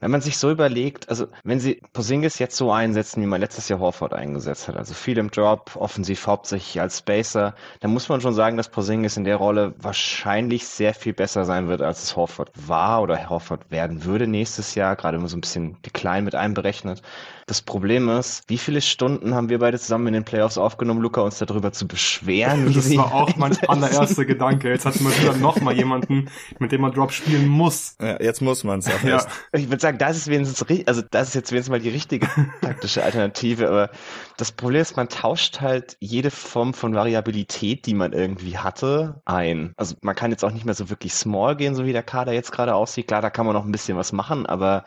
Wenn 0.00 0.12
man 0.12 0.20
sich 0.20 0.38
so 0.38 0.48
überlegt, 0.48 1.08
also 1.08 1.26
wenn 1.42 1.58
sie 1.58 1.80
Posingis 1.92 2.38
jetzt 2.38 2.56
so 2.56 2.70
einsetzen, 2.70 3.20
wie 3.20 3.26
man 3.26 3.40
letztes 3.40 3.68
Jahr 3.68 3.80
Horford 3.80 4.14
eingesetzt 4.14 4.68
hat, 4.68 4.76
also 4.76 4.94
viel 4.94 5.18
im 5.18 5.28
Drop, 5.32 5.74
offensiv 5.74 6.24
hauptsächlich 6.28 6.80
als 6.80 6.98
Spacer, 6.98 7.56
dann 7.80 7.92
muss 7.92 8.08
man 8.08 8.20
schon 8.20 8.32
sagen, 8.32 8.56
dass 8.56 8.68
Posingis 8.68 9.16
in 9.16 9.24
der 9.24 9.36
Rolle 9.36 9.74
wahrscheinlich 9.76 10.68
sehr 10.68 10.94
viel 10.94 11.14
besser 11.14 11.44
sein 11.44 11.66
wird, 11.66 11.82
als 11.82 12.04
es 12.04 12.14
Horford 12.14 12.50
war 12.54 13.02
oder 13.02 13.28
Horford 13.28 13.72
werden 13.72 14.04
würde 14.04 14.28
nächstes 14.28 14.76
Jahr, 14.76 14.94
gerade 14.94 15.16
immer 15.16 15.28
so 15.28 15.36
ein 15.36 15.40
bisschen 15.40 15.82
Decline 15.82 16.22
mit 16.22 16.36
einberechnet. 16.36 17.02
Das 17.48 17.62
Problem 17.62 18.10
ist, 18.10 18.44
wie 18.48 18.58
viele 18.58 18.82
Stunden 18.82 19.34
haben 19.34 19.48
wir 19.48 19.58
beide 19.58 19.78
zusammen 19.78 20.08
in 20.08 20.12
den 20.12 20.24
Playoffs 20.24 20.58
aufgenommen, 20.58 21.00
Luca, 21.00 21.22
uns 21.22 21.38
darüber 21.38 21.72
zu 21.72 21.88
beschweren? 21.88 22.70
Das 22.74 22.94
war 22.94 23.14
auch 23.14 23.34
mein 23.36 23.56
allererster 23.68 24.26
Gedanke. 24.26 24.68
Jetzt 24.68 24.84
hatten 24.84 25.02
wir 25.02 25.18
wieder 25.18 25.34
noch 25.34 25.58
mal 25.62 25.74
jemanden, 25.74 26.28
mit 26.58 26.72
dem 26.72 26.82
man 26.82 26.92
Drop 26.92 27.10
spielen 27.10 27.48
muss. 27.48 27.96
Ja, 28.02 28.20
jetzt 28.20 28.42
muss 28.42 28.64
man 28.64 28.80
es 28.80 28.86
auch 28.88 29.02
ja. 29.02 29.24
Ich 29.52 29.70
würde 29.70 29.80
sagen, 29.80 29.96
das 29.96 30.18
ist 30.18 30.28
wenigstens, 30.28 30.62
also 30.86 31.00
das 31.10 31.28
ist 31.28 31.34
jetzt 31.34 31.50
wenigstens 31.50 31.70
mal 31.70 31.80
die 31.80 31.88
richtige 31.88 32.28
taktische 32.60 33.02
Alternative, 33.02 33.66
aber 33.66 33.90
das 34.36 34.52
Problem 34.52 34.82
ist, 34.82 34.98
man 34.98 35.08
tauscht 35.08 35.62
halt 35.62 35.96
jede 36.00 36.30
Form 36.30 36.74
von 36.74 36.94
Variabilität, 36.94 37.86
die 37.86 37.94
man 37.94 38.12
irgendwie 38.12 38.58
hatte, 38.58 39.22
ein. 39.24 39.72
Also 39.78 39.94
man 40.02 40.14
kann 40.14 40.32
jetzt 40.32 40.44
auch 40.44 40.52
nicht 40.52 40.66
mehr 40.66 40.74
so 40.74 40.90
wirklich 40.90 41.14
small 41.14 41.56
gehen, 41.56 41.74
so 41.74 41.86
wie 41.86 41.94
der 41.94 42.02
Kader 42.02 42.32
jetzt 42.32 42.52
gerade 42.52 42.74
aussieht. 42.74 43.08
Klar, 43.08 43.22
da 43.22 43.30
kann 43.30 43.46
man 43.46 43.54
noch 43.54 43.64
ein 43.64 43.72
bisschen 43.72 43.96
was 43.96 44.12
machen, 44.12 44.44
aber 44.44 44.84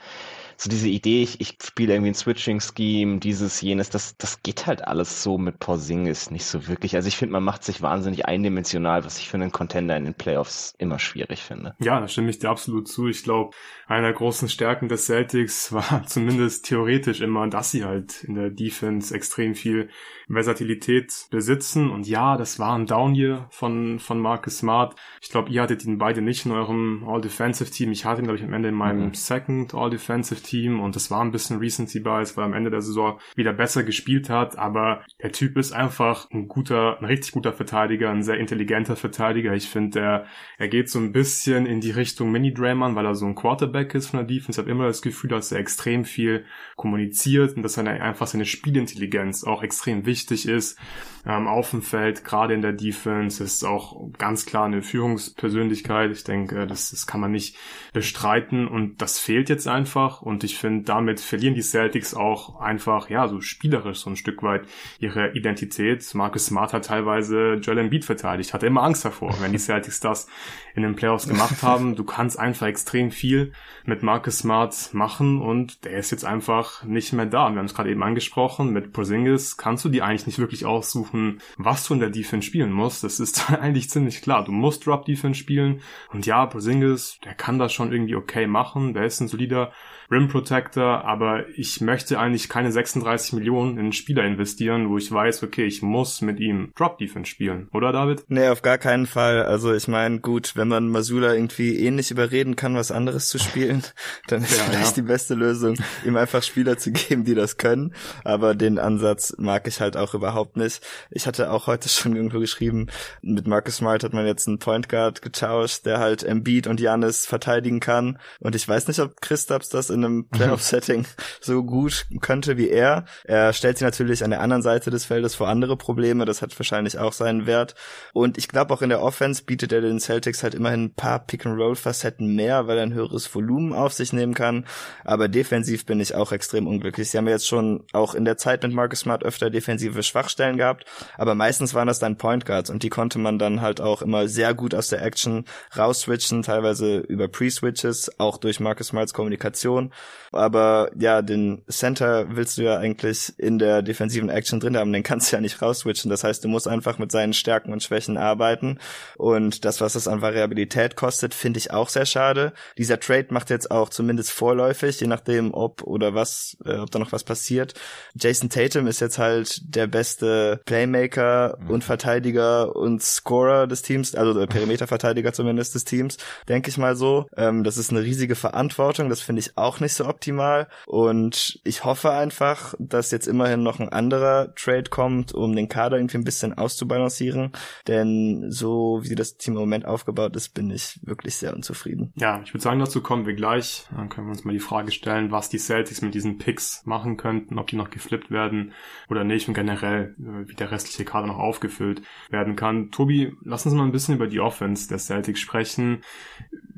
so 0.61 0.69
diese 0.69 0.89
Idee, 0.89 1.23
ich, 1.23 1.41
ich 1.41 1.57
spiele 1.59 1.93
irgendwie 1.93 2.11
ein 2.11 2.13
Switching-Scheme, 2.13 3.17
dieses, 3.17 3.61
jenes, 3.61 3.89
das, 3.89 4.15
das 4.17 4.43
geht 4.43 4.67
halt 4.67 4.87
alles 4.87 5.23
so 5.23 5.39
mit 5.39 5.57
Porzingis 5.57 6.29
nicht 6.29 6.45
so 6.45 6.67
wirklich. 6.67 6.95
Also 6.95 7.07
ich 7.07 7.17
finde, 7.17 7.33
man 7.33 7.43
macht 7.43 7.63
sich 7.63 7.81
wahnsinnig 7.81 8.27
eindimensional, 8.27 9.03
was 9.03 9.17
ich 9.17 9.27
für 9.27 9.37
einen 9.37 9.51
Contender 9.51 9.97
in 9.97 10.05
den 10.05 10.13
Playoffs 10.13 10.75
immer 10.77 10.99
schwierig 10.99 11.41
finde. 11.41 11.73
Ja, 11.79 11.99
da 11.99 12.07
stimme 12.07 12.29
ich 12.29 12.37
dir 12.37 12.51
absolut 12.51 12.87
zu. 12.87 13.07
Ich 13.07 13.23
glaube, 13.23 13.55
einer 13.87 14.03
der 14.03 14.13
großen 14.13 14.49
Stärken 14.49 14.87
des 14.87 15.07
Celtics 15.07 15.73
war 15.73 16.05
zumindest 16.05 16.65
theoretisch 16.65 17.21
immer, 17.21 17.47
dass 17.47 17.71
sie 17.71 17.83
halt 17.83 18.23
in 18.23 18.35
der 18.35 18.51
Defense 18.51 19.15
extrem 19.15 19.55
viel 19.55 19.89
Versatilität 20.31 21.25
besitzen. 21.31 21.89
Und 21.89 22.07
ja, 22.07 22.37
das 22.37 22.59
war 22.59 22.77
ein 22.77 22.85
Down 22.85 23.15
hier 23.15 23.47
von, 23.49 23.97
von 23.97 24.19
Marcus 24.19 24.59
Smart. 24.59 24.95
Ich 25.23 25.29
glaube, 25.29 25.49
ihr 25.49 25.63
hattet 25.63 25.85
ihn 25.85 25.97
beide 25.97 26.21
nicht 26.21 26.45
in 26.45 26.51
eurem 26.51 27.03
All-Defensive-Team. 27.07 27.91
Ich 27.91 28.05
hatte 28.05 28.21
ihn, 28.21 28.25
glaube 28.25 28.37
ich, 28.37 28.45
am 28.45 28.53
Ende 28.53 28.69
in 28.69 28.75
meinem 28.75 29.07
mhm. 29.07 29.13
Second 29.15 29.73
All-Defensive-Team 29.73 30.50
und 30.59 30.95
das 30.95 31.09
war 31.11 31.21
ein 31.21 31.31
bisschen 31.31 31.59
Recency 31.59 31.99
Bias, 31.99 32.37
weil 32.37 32.45
am 32.45 32.53
Ende 32.53 32.69
der 32.69 32.81
Saison 32.81 33.19
wieder 33.35 33.53
besser 33.53 33.83
gespielt 33.83 34.29
hat. 34.29 34.57
Aber 34.57 35.03
der 35.21 35.31
Typ 35.31 35.57
ist 35.57 35.71
einfach 35.71 36.29
ein 36.31 36.47
guter, 36.47 36.99
ein 36.99 37.05
richtig 37.05 37.31
guter 37.31 37.53
Verteidiger, 37.53 38.09
ein 38.09 38.23
sehr 38.23 38.37
intelligenter 38.37 38.95
Verteidiger. 38.95 39.53
Ich 39.53 39.69
finde, 39.69 39.99
er, 39.99 40.25
er 40.57 40.67
geht 40.67 40.89
so 40.89 40.99
ein 40.99 41.11
bisschen 41.11 41.65
in 41.65 41.81
die 41.81 41.91
Richtung 41.91 42.31
Mini-Drayman, 42.31 42.95
weil 42.95 43.05
er 43.05 43.15
so 43.15 43.25
ein 43.25 43.35
Quarterback 43.35 43.95
ist 43.95 44.07
von 44.07 44.19
der 44.19 44.27
Defense. 44.27 44.59
Ich 44.59 44.63
habe 44.63 44.71
immer 44.71 44.87
das 44.87 45.01
Gefühl, 45.01 45.29
dass 45.29 45.51
er 45.51 45.59
extrem 45.59 46.05
viel 46.05 46.45
kommuniziert 46.75 47.55
und 47.55 47.63
dass 47.63 47.77
er 47.77 47.87
einfach 47.87 48.27
seine 48.27 48.45
Spielintelligenz 48.45 49.43
auch 49.43 49.63
extrem 49.63 50.05
wichtig 50.05 50.47
ist 50.47 50.79
ähm, 51.25 51.47
auf 51.47 51.71
dem 51.71 51.81
Feld, 51.81 52.23
gerade 52.23 52.53
in 52.53 52.61
der 52.61 52.73
Defense, 52.73 53.43
ist 53.43 53.63
auch 53.63 54.09
ganz 54.17 54.45
klar 54.45 54.65
eine 54.65 54.81
Führungspersönlichkeit. 54.81 56.11
Ich 56.11 56.23
denke, 56.23 56.65
das, 56.65 56.91
das 56.91 57.05
kann 57.05 57.21
man 57.21 57.31
nicht 57.31 57.55
bestreiten 57.93 58.67
und 58.67 59.01
das 59.01 59.19
fehlt 59.19 59.49
jetzt 59.49 59.67
einfach 59.67 60.21
und 60.21 60.43
ich 60.43 60.57
finde, 60.57 60.83
damit 60.85 61.19
verlieren 61.19 61.55
die 61.55 61.61
Celtics 61.61 62.13
auch 62.13 62.59
einfach, 62.59 63.09
ja, 63.09 63.27
so 63.27 63.41
spielerisch 63.41 63.99
so 63.99 64.09
ein 64.09 64.15
Stück 64.15 64.41
weit 64.43 64.63
ihre 64.99 65.33
Identität. 65.33 66.03
Marcus 66.15 66.47
Smart 66.47 66.73
hat 66.73 66.85
teilweise 66.85 67.53
Joel 67.55 67.79
Embiid 67.79 68.05
verteidigt, 68.05 68.53
hatte 68.53 68.65
immer 68.65 68.83
Angst 68.83 69.05
davor, 69.05 69.35
wenn 69.41 69.51
die 69.51 69.57
Celtics 69.59 69.99
das 69.99 70.27
in 70.73 70.83
den 70.83 70.95
Playoffs 70.95 71.27
gemacht 71.27 71.61
haben. 71.63 71.95
Du 71.95 72.03
kannst 72.03 72.39
einfach 72.39 72.67
extrem 72.67 73.11
viel 73.11 73.51
mit 73.85 74.03
Marcus 74.03 74.39
Smart 74.39 74.89
machen 74.93 75.41
und 75.41 75.85
der 75.85 75.97
ist 75.97 76.11
jetzt 76.11 76.25
einfach 76.25 76.83
nicht 76.83 77.13
mehr 77.13 77.25
da. 77.25 77.49
Wir 77.49 77.59
haben 77.59 77.65
es 77.65 77.73
gerade 77.73 77.91
eben 77.91 78.03
angesprochen, 78.03 78.71
mit 78.71 78.93
Porzingis 78.93 79.57
kannst 79.57 79.85
du 79.85 79.89
die 79.89 80.01
eigentlich 80.01 80.27
nicht 80.27 80.39
wirklich 80.39 80.65
aussuchen 80.65 81.10
aussuchen, 81.11 81.41
was 81.57 81.87
du 81.87 81.93
in 81.93 81.99
der 81.99 82.09
Defense 82.09 82.47
spielen 82.47 82.71
musst. 82.71 83.03
Das 83.03 83.19
ist 83.19 83.49
eigentlich 83.61 83.89
ziemlich 83.89 84.21
klar. 84.21 84.43
Du 84.43 84.51
musst 84.51 84.85
Drop 84.85 85.05
Defense 85.05 85.39
spielen. 85.39 85.81
Und 86.11 86.25
ja, 86.25 86.45
Porzingis, 86.45 87.19
der 87.23 87.33
kann 87.33 87.59
das 87.59 87.73
schon 87.73 87.91
irgendwie 87.91 88.15
okay 88.15 88.47
machen. 88.47 88.93
Der 88.93 89.05
ist 89.05 89.19
ein 89.19 89.27
solider 89.27 89.71
Rim 90.11 90.27
Protector, 90.27 91.05
aber 91.05 91.45
ich 91.55 91.79
möchte 91.79 92.19
eigentlich 92.19 92.49
keine 92.49 92.69
36 92.69 93.31
Millionen 93.31 93.73
in 93.73 93.79
einen 93.79 93.93
Spieler 93.93 94.25
investieren, 94.25 94.89
wo 94.89 94.97
ich 94.97 95.09
weiß, 95.09 95.41
okay, 95.43 95.63
ich 95.63 95.81
muss 95.81 96.19
mit 96.21 96.41
ihm 96.41 96.73
Drop 96.75 96.97
Defense 96.97 97.31
spielen, 97.31 97.69
oder 97.71 97.93
David? 97.93 98.25
Nee, 98.27 98.49
auf 98.49 98.61
gar 98.61 98.77
keinen 98.77 99.05
Fall. 99.05 99.43
Also 99.43 99.73
ich 99.73 99.87
meine, 99.87 100.19
gut, 100.19 100.57
wenn 100.57 100.67
man 100.67 100.89
Masula 100.89 101.33
irgendwie 101.33 101.77
ähnlich 101.77 102.11
überreden 102.11 102.57
kann, 102.57 102.75
was 102.75 102.91
anderes 102.91 103.29
zu 103.29 103.39
spielen, 103.39 103.83
dann 104.27 104.43
ist 104.43 104.57
ja, 104.57 104.63
vielleicht 104.65 104.97
ja. 104.97 105.01
die 105.01 105.07
beste 105.07 105.33
Lösung, 105.33 105.77
ihm 106.05 106.17
einfach 106.17 106.43
Spieler 106.43 106.77
zu 106.77 106.91
geben, 106.91 107.23
die 107.23 107.35
das 107.35 107.55
können. 107.55 107.95
Aber 108.25 108.53
den 108.53 108.79
Ansatz 108.79 109.33
mag 109.37 109.65
ich 109.65 109.79
halt 109.79 109.95
auch 109.95 110.13
überhaupt 110.13 110.57
nicht. 110.57 110.81
Ich 111.09 111.27
hatte 111.27 111.51
auch 111.51 111.67
heute 111.67 111.89
schon 111.89 112.15
irgendwo 112.15 112.39
geschrieben, 112.39 112.87
mit 113.21 113.47
Marcus 113.47 113.77
Smart 113.77 114.03
hat 114.03 114.13
man 114.13 114.25
jetzt 114.25 114.47
einen 114.47 114.59
Point 114.59 114.89
Guard 114.89 115.21
getauscht, 115.21 115.85
der 115.85 115.99
halt 115.99 116.23
Embiid 116.23 116.67
und 116.67 116.79
Janis 116.79 117.25
verteidigen 117.25 117.79
kann. 117.79 118.19
Und 118.39 118.55
ich 118.55 118.67
weiß 118.67 118.87
nicht, 118.87 118.99
ob 118.99 119.21
Christaps 119.21 119.69
das 119.69 119.89
in 119.89 120.03
einem 120.03 120.27
Playoff-Setting 120.29 121.05
so 121.39 121.63
gut 121.63 122.05
könnte 122.21 122.57
wie 122.57 122.69
er. 122.69 123.05
Er 123.23 123.53
stellt 123.53 123.77
sich 123.77 123.85
natürlich 123.85 124.23
an 124.23 124.31
der 124.31 124.41
anderen 124.41 124.61
Seite 124.61 124.91
des 124.91 125.05
Feldes 125.05 125.35
vor 125.35 125.47
andere 125.47 125.77
Probleme. 125.77 126.25
Das 126.25 126.41
hat 126.41 126.57
wahrscheinlich 126.59 126.97
auch 126.97 127.13
seinen 127.13 127.45
Wert. 127.45 127.75
Und 128.13 128.37
ich 128.37 128.47
glaube 128.47 128.73
auch 128.73 128.81
in 128.81 128.89
der 128.89 129.01
Offense 129.01 129.43
bietet 129.43 129.71
er 129.71 129.81
den 129.81 129.99
Celtics 129.99 130.43
halt 130.43 130.55
immerhin 130.55 130.85
ein 130.85 130.93
paar 130.93 131.19
Pick-and-Roll-Facetten 131.19 132.35
mehr, 132.35 132.67
weil 132.67 132.77
er 132.77 132.83
ein 132.83 132.93
höheres 132.93 133.33
Volumen 133.33 133.73
auf 133.73 133.93
sich 133.93 134.13
nehmen 134.13 134.33
kann. 134.33 134.65
Aber 135.03 135.27
defensiv 135.27 135.85
bin 135.85 135.99
ich 135.99 136.15
auch 136.15 136.31
extrem 136.31 136.67
unglücklich. 136.67 137.09
Sie 137.09 137.17
haben 137.17 137.27
jetzt 137.27 137.47
schon 137.47 137.83
auch 137.93 138.15
in 138.15 138.25
der 138.25 138.37
Zeit 138.37 138.63
mit 138.63 138.73
Marcus 138.73 138.99
Smart 138.99 139.23
öfter 139.23 139.49
defensive 139.49 140.03
Schwachstellen 140.03 140.57
gehabt. 140.57 140.85
Aber 141.17 141.35
meistens 141.35 141.73
waren 141.73 141.87
das 141.87 141.99
dann 141.99 142.17
Point 142.17 142.45
Guards 142.45 142.69
und 142.69 142.83
die 142.83 142.89
konnte 142.89 143.19
man 143.19 143.39
dann 143.39 143.61
halt 143.61 143.81
auch 143.81 144.01
immer 144.01 144.27
sehr 144.27 144.53
gut 144.53 144.75
aus 144.75 144.89
der 144.89 145.01
Action 145.03 145.45
rausswitchen, 145.77 146.43
teilweise 146.43 146.99
über 146.99 147.27
Pre-Switches, 147.27 148.19
auch 148.19 148.37
durch 148.37 148.59
Marcus 148.59 148.87
Smarts 148.87 149.13
Kommunikation. 149.13 149.91
Aber 150.31 150.91
ja, 150.97 151.21
den 151.21 151.63
Center 151.69 152.35
willst 152.35 152.57
du 152.57 152.63
ja 152.63 152.77
eigentlich 152.77 153.33
in 153.37 153.59
der 153.59 153.81
defensiven 153.81 154.29
Action 154.29 154.59
drin 154.59 154.77
haben, 154.77 154.93
den 154.93 155.03
kannst 155.03 155.31
du 155.31 155.35
ja 155.35 155.41
nicht 155.41 155.61
rausswitchen. 155.61 156.09
Das 156.09 156.23
heißt, 156.23 156.43
du 156.43 156.47
musst 156.47 156.67
einfach 156.67 156.97
mit 156.97 157.11
seinen 157.11 157.33
Stärken 157.33 157.73
und 157.73 157.83
Schwächen 157.83 158.17
arbeiten. 158.17 158.79
Und 159.17 159.65
das, 159.65 159.81
was 159.81 159.95
es 159.95 160.07
an 160.07 160.21
Variabilität 160.21 160.95
kostet, 160.95 161.33
finde 161.33 161.59
ich 161.59 161.71
auch 161.71 161.89
sehr 161.89 162.05
schade. 162.05 162.53
Dieser 162.77 162.99
Trade 162.99 163.27
macht 163.31 163.49
jetzt 163.49 163.71
auch 163.71 163.89
zumindest 163.89 164.31
vorläufig, 164.31 164.99
je 164.99 165.07
nachdem, 165.07 165.53
ob 165.53 165.83
oder 165.83 166.13
was, 166.13 166.57
äh, 166.65 166.77
ob 166.77 166.91
da 166.91 166.99
noch 166.99 167.11
was 167.11 167.23
passiert. 167.23 167.73
Jason 168.15 168.49
Tatum 168.49 168.87
ist 168.87 169.01
jetzt 169.01 169.17
halt 169.17 169.61
der 169.75 169.87
beste 169.87 170.61
Playmaker 170.81 171.57
mhm. 171.59 171.69
und 171.69 171.83
Verteidiger 171.83 172.75
und 172.75 173.01
Scorer 173.01 173.67
des 173.67 173.81
Teams, 173.81 174.15
also 174.15 174.33
der 174.33 174.47
Perimeterverteidiger 174.47 175.33
zumindest 175.33 175.75
des 175.75 175.85
Teams, 175.85 176.17
denke 176.49 176.69
ich 176.69 176.77
mal 176.77 176.95
so. 176.95 177.27
Ähm, 177.37 177.63
das 177.63 177.77
ist 177.77 177.91
eine 177.91 178.01
riesige 178.01 178.35
Verantwortung. 178.35 179.09
Das 179.09 179.21
finde 179.21 179.41
ich 179.41 179.57
auch 179.57 179.79
nicht 179.79 179.93
so 179.93 180.07
optimal. 180.07 180.67
Und 180.87 181.59
ich 181.63 181.83
hoffe 181.83 182.11
einfach, 182.11 182.73
dass 182.79 183.11
jetzt 183.11 183.27
immerhin 183.27 183.63
noch 183.63 183.79
ein 183.79 183.89
anderer 183.89 184.53
Trade 184.55 184.89
kommt, 184.89 185.33
um 185.33 185.55
den 185.55 185.69
Kader 185.69 185.97
irgendwie 185.97 186.17
ein 186.17 186.23
bisschen 186.23 186.57
auszubalancieren. 186.57 187.51
Denn 187.87 188.47
so 188.49 189.01
wie 189.03 189.15
das 189.15 189.37
Team 189.37 189.53
im 189.53 189.59
Moment 189.59 189.85
aufgebaut 189.85 190.35
ist, 190.35 190.53
bin 190.53 190.71
ich 190.71 190.99
wirklich 191.03 191.35
sehr 191.35 191.53
unzufrieden. 191.55 192.11
Ja, 192.15 192.41
ich 192.43 192.53
würde 192.53 192.63
sagen, 192.63 192.79
dazu 192.79 193.01
kommen 193.01 193.25
wir 193.25 193.33
gleich. 193.33 193.85
Dann 193.95 194.09
können 194.09 194.27
wir 194.27 194.31
uns 194.31 194.45
mal 194.45 194.53
die 194.53 194.59
Frage 194.59 194.91
stellen, 194.91 195.31
was 195.31 195.49
die 195.49 195.59
Celtics 195.59 196.01
mit 196.01 196.13
diesen 196.13 196.37
Picks 196.37 196.83
machen 196.85 197.17
könnten, 197.17 197.59
ob 197.59 197.67
die 197.67 197.75
noch 197.75 197.89
geflippt 197.89 198.31
werden 198.31 198.73
oder 199.09 199.23
nicht 199.23 199.47
und 199.47 199.53
generell, 199.53 200.15
äh, 200.19 200.47
wie 200.47 200.55
der 200.55 200.70
restliche 200.71 201.05
Kader 201.05 201.27
noch 201.27 201.39
aufgefüllt 201.39 202.01
werden 202.29 202.55
kann. 202.55 202.91
Tobi, 202.91 203.35
lass 203.43 203.65
uns 203.65 203.75
mal 203.75 203.83
ein 203.83 203.91
bisschen 203.91 204.15
über 204.15 204.27
die 204.27 204.39
Offense 204.39 204.87
der 204.87 204.99
Celtics 204.99 205.39
sprechen. 205.39 206.03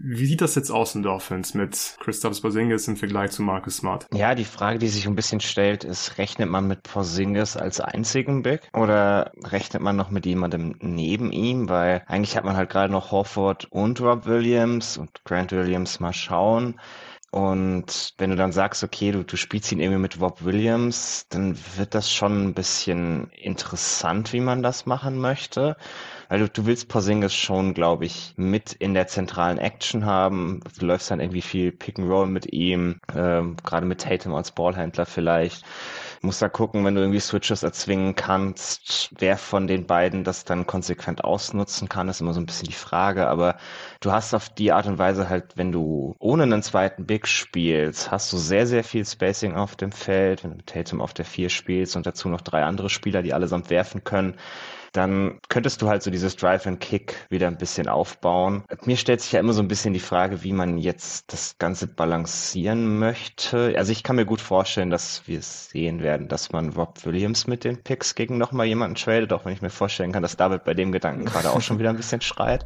Wie 0.05 0.25
sieht 0.25 0.41
das 0.41 0.55
jetzt 0.55 0.69
aus 0.69 0.95
in 0.95 1.03
der 1.03 1.13
Offense 1.13 1.57
mit 1.57 1.97
Christoph 2.01 2.41
Porzingis 2.41 2.87
im 2.89 2.97
Vergleich 2.97 3.31
zu 3.31 3.41
Marcus 3.41 3.77
Smart? 3.77 4.05
Ja, 4.13 4.35
die 4.35 4.43
Frage, 4.43 4.79
die 4.79 4.89
sich 4.89 5.07
ein 5.07 5.15
bisschen 5.15 5.39
stellt, 5.39 5.85
ist, 5.85 6.17
rechnet 6.17 6.49
man 6.49 6.67
mit 6.67 6.83
Porzingis 6.83 7.55
als 7.55 7.79
einzigen 7.79 8.43
Big 8.43 8.69
oder 8.73 9.31
rechnet 9.43 9.81
man 9.81 9.95
noch 9.95 10.09
mit 10.09 10.25
jemandem 10.25 10.75
neben 10.81 11.31
ihm? 11.31 11.69
Weil 11.69 12.03
eigentlich 12.07 12.35
hat 12.35 12.43
man 12.43 12.57
halt 12.57 12.69
gerade 12.69 12.91
noch 12.91 13.11
Horford 13.11 13.65
und 13.71 14.01
Rob 14.01 14.25
Williams 14.25 14.97
und 14.97 15.23
Grant 15.23 15.51
Williams 15.51 15.99
mal 15.99 16.13
schauen. 16.13 16.79
Und 17.33 18.13
wenn 18.19 18.29
du 18.29 18.35
dann 18.35 18.51
sagst, 18.51 18.83
okay, 18.83 19.11
du, 19.11 19.23
du 19.23 19.37
spielst 19.37 19.71
ihn 19.71 19.79
irgendwie 19.79 19.99
mit 19.99 20.21
Rob 20.21 20.43
Williams, 20.43 21.25
dann 21.29 21.57
wird 21.77 21.95
das 21.95 22.11
schon 22.11 22.43
ein 22.43 22.53
bisschen 22.53 23.31
interessant, 23.31 24.33
wie 24.33 24.39
man 24.39 24.61
das 24.61 24.85
machen 24.85 25.17
möchte. 25.17 25.75
Weil 26.29 26.41
du, 26.41 26.49
du 26.49 26.67
willst 26.67 26.89
Porzingis 26.89 27.33
schon, 27.33 27.73
glaube 27.73 28.05
ich, 28.05 28.35
mit 28.37 28.73
in 28.73 28.93
der 28.93 29.07
zentralen 29.07 29.57
Action 29.57 30.05
haben. 30.05 30.59
Du 30.77 30.85
läufst 30.85 31.09
dann 31.09 31.19
irgendwie 31.19 31.41
viel 31.41 31.71
Pick 31.71 31.97
and 31.97 32.07
Roll 32.07 32.27
mit 32.27 32.53
ihm, 32.53 32.99
ähm, 33.15 33.57
gerade 33.63 33.87
mit 33.87 34.01
Tatum 34.01 34.35
als 34.35 34.51
Ballhändler 34.51 35.07
vielleicht. 35.07 35.65
Muss 36.25 36.39
da 36.39 36.47
gucken, 36.47 36.85
wenn 36.85 36.95
du 36.95 37.01
irgendwie 37.01 37.19
Switches 37.19 37.63
erzwingen 37.63 38.15
kannst, 38.15 39.09
wer 39.19 39.37
von 39.37 39.67
den 39.67 39.85
beiden 39.85 40.23
das 40.23 40.45
dann 40.45 40.65
konsequent 40.65 41.21
ausnutzen 41.25 41.89
kann, 41.89 42.07
ist 42.07 42.21
immer 42.21 42.33
so 42.33 42.39
ein 42.39 42.45
bisschen 42.45 42.69
die 42.69 42.73
Frage. 42.73 43.27
Aber 43.27 43.57
du 43.99 44.13
hast 44.13 44.33
auf 44.33 44.47
die 44.47 44.71
Art 44.71 44.87
und 44.87 44.97
Weise 44.97 45.27
halt, 45.27 45.57
wenn 45.57 45.73
du 45.73 46.15
ohne 46.19 46.43
einen 46.43 46.63
zweiten 46.63 47.05
Big 47.05 47.27
spielst, 47.27 48.09
hast 48.09 48.31
du 48.31 48.37
sehr, 48.37 48.65
sehr 48.67 48.85
viel 48.85 49.05
Spacing 49.05 49.55
auf 49.55 49.75
dem 49.75 49.91
Feld. 49.91 50.43
Wenn 50.43 50.51
du 50.51 50.57
mit 50.57 50.67
Tatum 50.67 51.01
auf 51.01 51.13
der 51.13 51.25
4 51.25 51.49
spielst 51.49 51.97
und 51.97 52.05
dazu 52.05 52.29
noch 52.29 52.41
drei 52.41 52.63
andere 52.63 52.89
Spieler, 52.89 53.21
die 53.21 53.33
allesamt 53.33 53.69
werfen 53.69 54.05
können, 54.05 54.35
dann 54.93 55.39
könntest 55.49 55.81
du 55.81 55.89
halt 55.89 56.03
so 56.03 56.11
dieses 56.11 56.35
Drive 56.35 56.67
and 56.67 56.79
Kick 56.79 57.25
wieder 57.29 57.47
ein 57.47 57.57
bisschen 57.57 57.87
aufbauen. 57.87 58.63
Mir 58.85 58.95
stellt 58.95 59.21
sich 59.21 59.31
ja 59.31 59.39
immer 59.39 59.53
so 59.53 59.61
ein 59.61 59.67
bisschen 59.67 59.93
die 59.93 59.99
Frage, 59.99 60.43
wie 60.43 60.53
man 60.53 60.77
jetzt 60.77 61.33
das 61.33 61.57
Ganze 61.57 61.87
balancieren 61.87 62.99
möchte. 62.99 63.73
Also 63.75 63.91
ich 63.91 64.03
kann 64.03 64.15
mir 64.15 64.25
gut 64.25 64.39
vorstellen, 64.39 64.91
dass 64.91 65.27
wir 65.27 65.41
sehen 65.41 66.03
werden, 66.03 66.27
dass 66.27 66.51
man 66.51 66.69
Rob 66.69 67.03
Williams 67.05 67.47
mit 67.47 67.63
den 67.63 67.81
Picks 67.81 68.13
gegen 68.13 68.37
nochmal 68.37 68.67
jemanden 68.67 68.95
tradet, 68.95 69.33
auch 69.33 69.45
wenn 69.45 69.53
ich 69.53 69.63
mir 69.63 69.71
vorstellen 69.71 70.11
kann, 70.11 70.21
dass 70.21 70.37
David 70.37 70.63
bei 70.63 70.75
dem 70.75 70.91
Gedanken 70.91 71.25
gerade 71.25 71.49
auch 71.49 71.61
schon 71.61 71.79
wieder 71.79 71.89
ein 71.89 71.97
bisschen 71.97 72.21
schreit. 72.21 72.63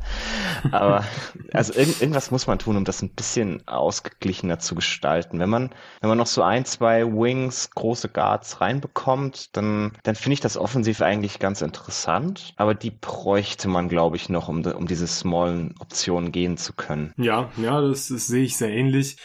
Aber 0.72 1.06
also 1.54 1.74
irgend, 1.74 2.02
irgendwas 2.02 2.30
muss 2.30 2.46
man 2.46 2.60
tun, 2.60 2.76
um 2.76 2.84
das 2.84 3.02
ein 3.02 3.10
bisschen 3.10 3.66
ausgeglichener 3.70 4.60
zu 4.60 4.76
gestalten. 4.76 5.40
Wenn 5.40 5.50
man, 5.50 5.70
wenn 6.02 6.10
man 6.10 6.18
noch 6.18 6.28
so 6.28 6.44
ein, 6.44 6.66
zwei 6.66 7.06
Wings, 7.06 7.70
große 7.72 8.10
Guards 8.10 8.60
reinbekommt, 8.60 9.56
dann, 9.56 9.94
dann 10.04 10.16
finde 10.16 10.34
ich 10.34 10.42
das 10.42 10.58
offensiv 10.58 11.02
eigentlich 11.02 11.40
ganz 11.40 11.62
interessant 11.62 12.17
interessant, 12.18 12.54
aber 12.58 12.74
die 12.74 12.92
bräuchte 12.92 13.68
man, 13.68 13.90
glaube 13.90 14.16
ich, 14.16 14.30
noch, 14.30 14.48
um, 14.48 14.66
um 14.66 14.88
diese 14.88 15.08
smallen 15.08 15.76
Optionen 15.80 16.32
gehen 16.32 16.58
zu 16.58 16.74
können. 16.74 17.14
Ja, 17.18 17.50
ja, 17.58 17.82
das, 17.82 18.08
das 18.10 18.28
sehe 18.28 18.44
ich 18.44 18.58
sehr 18.58 18.70
ähnlich. 18.70 19.18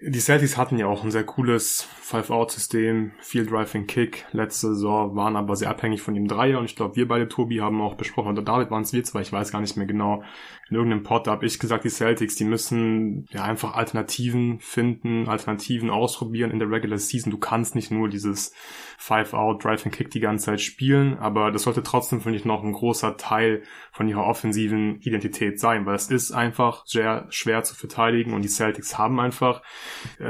Die 0.00 0.20
Celtics 0.20 0.56
hatten 0.56 0.78
ja 0.78 0.86
auch 0.86 1.04
ein 1.04 1.10
sehr 1.10 1.24
cooles 1.24 1.88
Five-Out-System, 2.00 3.12
viel 3.20 3.46
Driving 3.46 3.86
Kick 3.86 4.26
letzte 4.32 4.68
Saison, 4.68 5.16
waren 5.16 5.36
aber 5.36 5.56
sehr 5.56 5.70
abhängig 5.70 6.02
von 6.02 6.14
dem 6.14 6.28
Dreier 6.28 6.58
und 6.58 6.66
ich 6.66 6.76
glaube, 6.76 6.96
wir 6.96 7.08
beide, 7.08 7.28
Tobi, 7.28 7.60
haben 7.60 7.80
auch 7.80 7.94
besprochen, 7.94 8.32
oder 8.32 8.42
David 8.42 8.70
waren 8.70 8.82
es 8.82 8.92
wir 8.92 9.04
zwei, 9.04 9.22
ich 9.22 9.32
weiß 9.32 9.52
gar 9.52 9.60
nicht 9.60 9.76
mehr 9.76 9.86
genau, 9.86 10.22
in 10.68 10.74
irgendeinem 10.74 11.04
Pod 11.04 11.28
habe 11.28 11.46
ich 11.46 11.60
gesagt, 11.60 11.84
die 11.84 11.90
Celtics, 11.90 12.34
die 12.34 12.44
müssen 12.44 13.26
ja 13.30 13.44
einfach 13.44 13.74
Alternativen 13.74 14.58
finden, 14.58 15.28
Alternativen 15.28 15.90
ausprobieren 15.90 16.50
in 16.50 16.58
der 16.58 16.68
Regular 16.68 16.98
Season. 16.98 17.30
Du 17.30 17.38
kannst 17.38 17.76
nicht 17.76 17.92
nur 17.92 18.08
dieses 18.08 18.52
Five-Out, 18.98 19.64
Drive-and-Kick 19.64 20.10
die 20.10 20.18
ganze 20.18 20.46
Zeit 20.46 20.60
spielen, 20.60 21.18
aber 21.18 21.52
das 21.52 21.62
sollte 21.62 21.84
trotzdem, 21.84 22.20
finde 22.20 22.38
ich, 22.38 22.44
noch 22.44 22.64
ein 22.64 22.72
großer 22.72 23.16
Teil 23.16 23.62
von 23.92 24.08
ihrer 24.08 24.24
offensiven 24.24 25.00
Identität 25.02 25.60
sein, 25.60 25.86
weil 25.86 25.94
es 25.94 26.10
ist 26.10 26.32
einfach 26.32 26.84
sehr 26.84 27.26
schwer 27.30 27.62
zu 27.62 27.76
verteidigen 27.76 28.34
und 28.34 28.42
die 28.42 28.48
Celtics 28.48 28.98
haben 28.98 29.20
einfach 29.20 29.62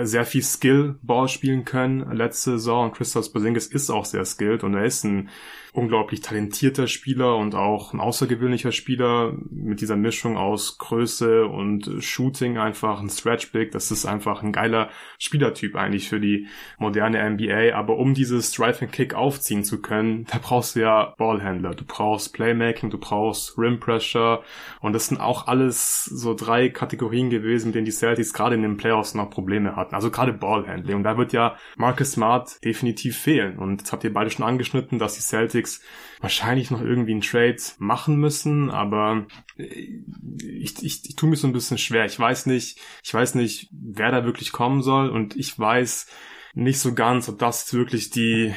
sehr 0.02 0.24
viel 0.24 0.42
Skill-Ball 0.42 1.28
spielen 1.28 1.64
können 1.64 2.10
letzte 2.12 2.52
Saison 2.52 2.86
und 2.86 2.94
Christoph 2.94 3.32
Porzingis 3.32 3.66
ist 3.66 3.90
auch 3.90 4.04
sehr 4.04 4.24
skilled 4.24 4.64
und 4.64 4.74
er 4.74 4.84
ist 4.84 5.04
ein 5.04 5.28
unglaublich 5.76 6.22
talentierter 6.22 6.86
Spieler 6.86 7.36
und 7.36 7.54
auch 7.54 7.92
ein 7.92 8.00
außergewöhnlicher 8.00 8.72
Spieler 8.72 9.34
mit 9.50 9.80
dieser 9.80 9.96
Mischung 9.96 10.36
aus 10.36 10.78
Größe 10.78 11.46
und 11.46 12.02
Shooting 12.02 12.56
einfach 12.56 13.00
ein 13.00 13.10
Stretch 13.10 13.52
Big. 13.52 13.72
Das 13.72 13.90
ist 13.90 14.06
einfach 14.06 14.42
ein 14.42 14.52
geiler 14.52 14.88
Spielertyp 15.18 15.76
eigentlich 15.76 16.08
für 16.08 16.18
die 16.18 16.46
moderne 16.78 17.28
NBA. 17.28 17.74
Aber 17.74 17.98
um 17.98 18.14
dieses 18.14 18.52
Drive 18.52 18.80
and 18.80 18.92
Kick 18.92 19.14
aufziehen 19.14 19.64
zu 19.64 19.82
können, 19.82 20.24
da 20.30 20.38
brauchst 20.38 20.76
du 20.76 20.80
ja 20.80 21.14
Ballhändler. 21.18 21.74
Du 21.74 21.84
brauchst 21.86 22.32
Playmaking, 22.32 22.88
du 22.88 22.98
brauchst 22.98 23.58
Rim 23.58 23.78
Pressure 23.78 24.42
und 24.80 24.94
das 24.94 25.08
sind 25.08 25.20
auch 25.20 25.46
alles 25.46 26.04
so 26.04 26.34
drei 26.34 26.70
Kategorien 26.70 27.28
gewesen, 27.28 27.66
mit 27.66 27.74
denen 27.74 27.84
die 27.84 27.92
Celtics 27.92 28.32
gerade 28.32 28.54
in 28.54 28.62
den 28.62 28.78
Playoffs 28.78 29.14
noch 29.14 29.28
Probleme 29.28 29.45
hatten. 29.76 29.94
Also 29.94 30.10
gerade 30.10 30.32
Ballhandling. 30.32 30.96
Und 30.96 31.02
da 31.02 31.16
wird 31.16 31.32
ja 31.32 31.56
Marcus 31.76 32.12
Smart 32.12 32.64
definitiv 32.64 33.16
fehlen. 33.18 33.58
Und 33.58 33.80
jetzt 33.80 33.92
habt 33.92 34.04
ihr 34.04 34.12
beide 34.12 34.30
schon 34.30 34.44
angeschnitten, 34.44 34.98
dass 34.98 35.14
die 35.14 35.22
Celtics 35.22 35.82
wahrscheinlich 36.20 36.70
noch 36.70 36.80
irgendwie 36.80 37.12
einen 37.12 37.20
Trade 37.20 37.56
machen 37.78 38.16
müssen, 38.16 38.70
aber 38.70 39.26
ich, 39.56 40.82
ich, 40.82 41.04
ich 41.04 41.16
tue 41.16 41.28
mir 41.28 41.36
so 41.36 41.46
ein 41.46 41.52
bisschen 41.52 41.78
schwer. 41.78 42.04
Ich 42.04 42.18
weiß 42.18 42.46
nicht, 42.46 42.78
ich 43.02 43.14
weiß 43.14 43.34
nicht, 43.34 43.68
wer 43.72 44.10
da 44.10 44.24
wirklich 44.24 44.52
kommen 44.52 44.82
soll 44.82 45.08
und 45.08 45.36
ich 45.36 45.58
weiß 45.58 46.06
nicht 46.54 46.80
so 46.80 46.94
ganz, 46.94 47.28
ob 47.28 47.38
das 47.38 47.72
wirklich 47.74 48.10
die 48.10 48.54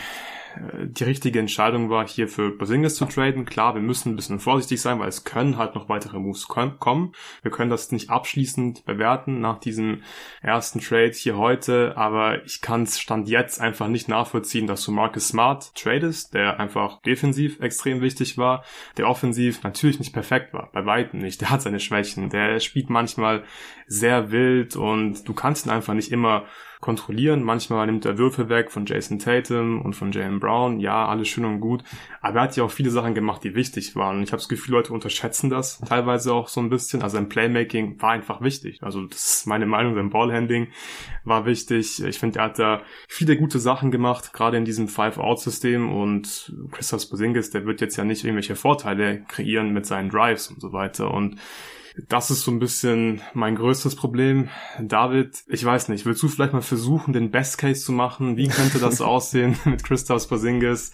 die 0.83 1.03
richtige 1.03 1.39
Entscheidung 1.39 1.89
war, 1.89 2.07
hier 2.07 2.27
für 2.27 2.57
Porzingis 2.57 2.95
zu 2.95 3.05
traden. 3.05 3.45
Klar, 3.45 3.75
wir 3.75 3.81
müssen 3.81 4.13
ein 4.13 4.15
bisschen 4.15 4.39
vorsichtig 4.39 4.81
sein, 4.81 4.99
weil 4.99 5.09
es 5.09 5.23
können 5.23 5.57
halt 5.57 5.75
noch 5.75 5.89
weitere 5.89 6.19
Moves 6.19 6.47
kommen. 6.47 7.13
Wir 7.41 7.51
können 7.51 7.69
das 7.69 7.91
nicht 7.91 8.09
abschließend 8.09 8.85
bewerten 8.85 9.39
nach 9.39 9.59
diesem 9.59 10.03
ersten 10.41 10.79
Trade 10.79 11.11
hier 11.11 11.37
heute, 11.37 11.95
aber 11.97 12.43
ich 12.45 12.61
kann 12.61 12.83
es 12.83 12.99
Stand 12.99 13.29
jetzt 13.29 13.59
einfach 13.59 13.87
nicht 13.87 14.07
nachvollziehen, 14.07 14.67
dass 14.67 14.83
du 14.83 14.91
Marcus 14.91 15.29
Smart 15.29 15.73
tradest, 15.75 16.33
der 16.33 16.59
einfach 16.59 17.01
defensiv 17.01 17.59
extrem 17.59 18.01
wichtig 18.01 18.37
war, 18.37 18.63
der 18.97 19.07
offensiv 19.07 19.63
natürlich 19.63 19.99
nicht 19.99 20.13
perfekt 20.13 20.53
war, 20.53 20.69
bei 20.73 20.85
weitem 20.85 21.19
nicht. 21.19 21.41
Der 21.41 21.49
hat 21.49 21.61
seine 21.61 21.79
Schwächen, 21.79 22.29
der 22.29 22.59
spielt 22.59 22.89
manchmal 22.89 23.43
sehr 23.87 24.31
wild 24.31 24.75
und 24.75 25.27
du 25.27 25.33
kannst 25.33 25.65
ihn 25.65 25.71
einfach 25.71 25.93
nicht 25.93 26.11
immer 26.11 26.45
kontrollieren. 26.79 27.43
Manchmal 27.43 27.85
nimmt 27.87 28.05
er 28.05 28.17
Würfe 28.17 28.47
weg 28.47 28.71
von 28.71 28.85
Jason 28.85 29.19
Tatum 29.19 29.81
und 29.81 29.95
von 29.95 30.11
Jalen 30.11 30.39
Brown. 30.39 30.79
Ja, 30.79 31.07
alles 31.07 31.27
schön 31.27 31.43
und 31.43 31.59
gut. 31.59 31.83
Aber 32.21 32.39
er 32.39 32.43
hat 32.43 32.55
ja 32.55 32.63
auch 32.63 32.71
viele 32.71 32.89
Sachen 32.89 33.13
gemacht, 33.13 33.43
die 33.43 33.53
wichtig 33.53 33.95
waren. 33.95 34.17
Und 34.17 34.23
ich 34.23 34.31
habe 34.31 34.39
das 34.39 34.47
Gefühl, 34.47 34.75
Leute 34.75 34.93
unterschätzen 34.93 35.49
das 35.49 35.79
teilweise 35.79 36.33
auch 36.33 36.47
so 36.47 36.61
ein 36.61 36.69
bisschen. 36.69 37.01
Also 37.01 37.17
sein 37.17 37.27
Playmaking 37.27 38.01
war 38.01 38.11
einfach 38.11 38.41
wichtig. 38.41 38.81
Also 38.81 39.05
das 39.05 39.39
ist 39.39 39.47
meine 39.47 39.65
Meinung. 39.65 39.95
Sein 39.95 40.09
Ballhandling 40.09 40.69
war 41.25 41.45
wichtig. 41.45 42.01
Ich 42.03 42.17
finde, 42.17 42.39
er 42.39 42.45
hat 42.45 42.59
da 42.59 42.81
viele 43.09 43.35
gute 43.35 43.59
Sachen 43.59 43.91
gemacht, 43.91 44.31
gerade 44.31 44.57
in 44.57 44.65
diesem 44.65 44.87
Five-Out-System. 44.87 45.91
Und 45.91 46.53
Christoph 46.71 47.09
Porzingis, 47.09 47.49
der 47.49 47.65
wird 47.65 47.81
jetzt 47.81 47.97
ja 47.97 48.05
nicht 48.05 48.23
irgendwelche 48.23 48.55
Vorteile 48.55 49.23
kreieren 49.27 49.73
mit 49.73 49.85
seinen 49.85 50.09
Drives 50.09 50.47
und 50.47 50.61
so 50.61 50.71
weiter. 50.71 51.11
Und 51.11 51.35
das 52.07 52.31
ist 52.31 52.41
so 52.41 52.51
ein 52.51 52.59
bisschen 52.59 53.21
mein 53.33 53.55
größtes 53.55 53.95
Problem. 53.95 54.49
David, 54.79 55.43
ich 55.47 55.63
weiß 55.63 55.89
nicht, 55.89 56.05
willst 56.05 56.23
du 56.23 56.27
vielleicht 56.27 56.53
mal 56.53 56.61
versuchen, 56.61 57.13
den 57.13 57.31
Best 57.31 57.57
Case 57.57 57.83
zu 57.83 57.91
machen? 57.91 58.37
Wie 58.37 58.47
könnte 58.47 58.79
das 58.79 59.01
aussehen 59.01 59.57
mit 59.65 59.83
Christoph 59.83 60.27
Porzingis? 60.27 60.91